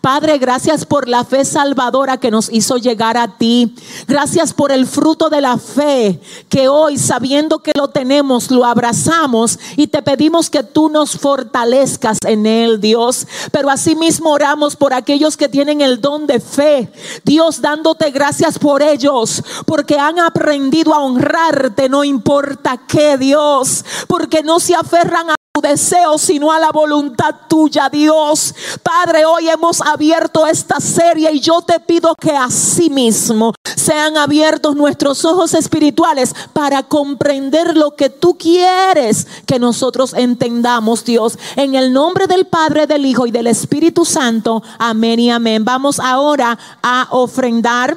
Padre, 0.00 0.38
gracias 0.38 0.84
por 0.84 1.08
la 1.08 1.24
fe 1.24 1.44
salvadora 1.44 2.18
que 2.18 2.30
nos 2.30 2.52
hizo 2.52 2.76
llegar 2.76 3.16
a 3.16 3.38
ti. 3.38 3.74
Gracias 4.06 4.52
por 4.52 4.72
el 4.72 4.86
fruto 4.86 5.30
de 5.30 5.40
la 5.40 5.58
fe 5.58 6.20
que 6.48 6.68
hoy, 6.68 6.98
sabiendo 6.98 7.60
que 7.60 7.72
lo 7.74 7.88
tenemos, 7.88 8.50
lo 8.50 8.64
abrazamos 8.64 9.58
y 9.76 9.86
te 9.86 10.02
pedimos 10.02 10.50
que 10.50 10.62
tú 10.62 10.88
nos 10.88 11.16
fortalezcas 11.16 12.18
en 12.26 12.46
él, 12.46 12.80
Dios. 12.80 13.26
Pero 13.50 13.70
asimismo 13.70 14.30
oramos 14.30 14.76
por 14.76 14.92
aquellos 14.92 15.36
que 15.36 15.48
tienen 15.48 15.80
el 15.80 16.00
don 16.00 16.26
de 16.26 16.40
fe. 16.40 16.92
Dios, 17.24 17.60
dándote 17.60 18.10
gracias 18.10 18.58
por 18.58 18.82
ellos, 18.82 19.42
porque 19.66 19.98
han 19.98 20.18
aprendido 20.18 20.94
a 20.94 21.00
honrar 21.00 21.72
no 21.88 22.04
importa 22.04 22.78
qué 22.86 23.16
Dios, 23.18 23.84
porque 24.06 24.42
no 24.42 24.60
se 24.60 24.74
aferran 24.74 25.30
a 25.30 25.37
deseo, 25.60 26.18
sino 26.18 26.52
a 26.52 26.58
la 26.58 26.70
voluntad 26.70 27.34
tuya, 27.48 27.88
Dios. 27.88 28.54
Padre, 28.82 29.24
hoy 29.24 29.48
hemos 29.48 29.80
abierto 29.80 30.46
esta 30.46 30.80
serie 30.80 31.32
y 31.32 31.40
yo 31.40 31.62
te 31.62 31.80
pido 31.80 32.14
que 32.14 32.32
así 32.32 32.90
mismo 32.90 33.52
sean 33.76 34.16
abiertos 34.16 34.76
nuestros 34.76 35.24
ojos 35.24 35.54
espirituales 35.54 36.34
para 36.52 36.82
comprender 36.82 37.76
lo 37.76 37.96
que 37.96 38.10
tú 38.10 38.36
quieres 38.36 39.26
que 39.46 39.58
nosotros 39.58 40.14
entendamos, 40.14 41.04
Dios. 41.04 41.38
En 41.56 41.74
el 41.74 41.92
nombre 41.92 42.26
del 42.26 42.46
Padre, 42.46 42.86
del 42.86 43.06
Hijo 43.06 43.26
y 43.26 43.30
del 43.30 43.46
Espíritu 43.46 44.04
Santo. 44.04 44.62
Amén 44.78 45.20
y 45.20 45.30
amén. 45.30 45.64
Vamos 45.64 46.00
ahora 46.00 46.58
a 46.82 47.08
ofrendar 47.10 47.96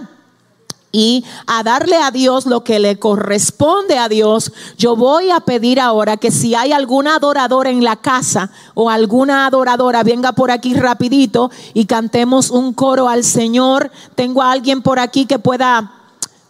y 0.91 1.25
a 1.47 1.63
darle 1.63 1.97
a 1.97 2.11
Dios 2.11 2.45
lo 2.45 2.63
que 2.63 2.79
le 2.79 2.99
corresponde 2.99 3.97
a 3.97 4.09
Dios, 4.09 4.51
yo 4.77 4.95
voy 4.95 5.31
a 5.31 5.39
pedir 5.39 5.79
ahora 5.79 6.17
que 6.17 6.31
si 6.31 6.55
hay 6.55 6.71
algún 6.73 7.07
adorador 7.07 7.67
en 7.67 7.83
la 7.83 7.95
casa 7.95 8.51
o 8.73 8.89
alguna 8.89 9.45
adoradora, 9.45 10.03
venga 10.03 10.33
por 10.33 10.51
aquí 10.51 10.73
rapidito 10.73 11.51
y 11.73 11.85
cantemos 11.85 12.49
un 12.49 12.73
coro 12.73 13.07
al 13.07 13.23
Señor. 13.23 13.91
Tengo 14.15 14.41
a 14.41 14.51
alguien 14.51 14.81
por 14.81 14.99
aquí 14.99 15.25
que 15.25 15.39
pueda, 15.39 16.00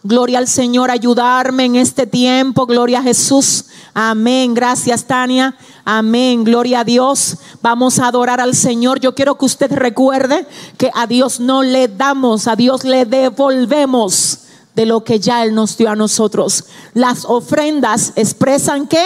gloria 0.02 0.38
al 0.38 0.48
Señor, 0.48 0.90
ayudarme 0.90 1.64
en 1.64 1.76
este 1.76 2.06
tiempo, 2.06 2.66
gloria 2.66 3.00
a 3.00 3.02
Jesús. 3.02 3.66
Amén, 3.94 4.54
gracias 4.54 5.04
Tania. 5.04 5.54
Amén, 5.84 6.44
gloria 6.44 6.80
a 6.80 6.84
Dios. 6.84 7.36
Vamos 7.60 7.98
a 7.98 8.08
adorar 8.08 8.40
al 8.40 8.54
Señor. 8.54 9.00
Yo 9.00 9.14
quiero 9.14 9.36
que 9.36 9.44
usted 9.44 9.72
recuerde 9.72 10.46
que 10.78 10.90
a 10.94 11.06
Dios 11.06 11.40
no 11.40 11.62
le 11.62 11.88
damos, 11.88 12.48
a 12.48 12.56
Dios 12.56 12.84
le 12.84 13.04
devolvemos 13.04 14.38
de 14.74 14.86
lo 14.86 15.04
que 15.04 15.20
ya 15.20 15.44
Él 15.44 15.54
nos 15.54 15.76
dio 15.76 15.90
a 15.90 15.96
nosotros. 15.96 16.64
Las 16.94 17.24
ofrendas 17.24 18.12
expresan 18.16 18.86
qué? 18.86 19.04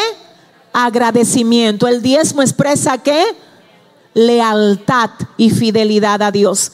Agradecimiento. 0.72 1.88
El 1.88 2.02
diezmo 2.02 2.42
expresa 2.42 2.98
qué? 2.98 3.24
Lealtad 4.14 5.10
y 5.36 5.50
fidelidad 5.50 6.22
a 6.22 6.30
Dios. 6.30 6.72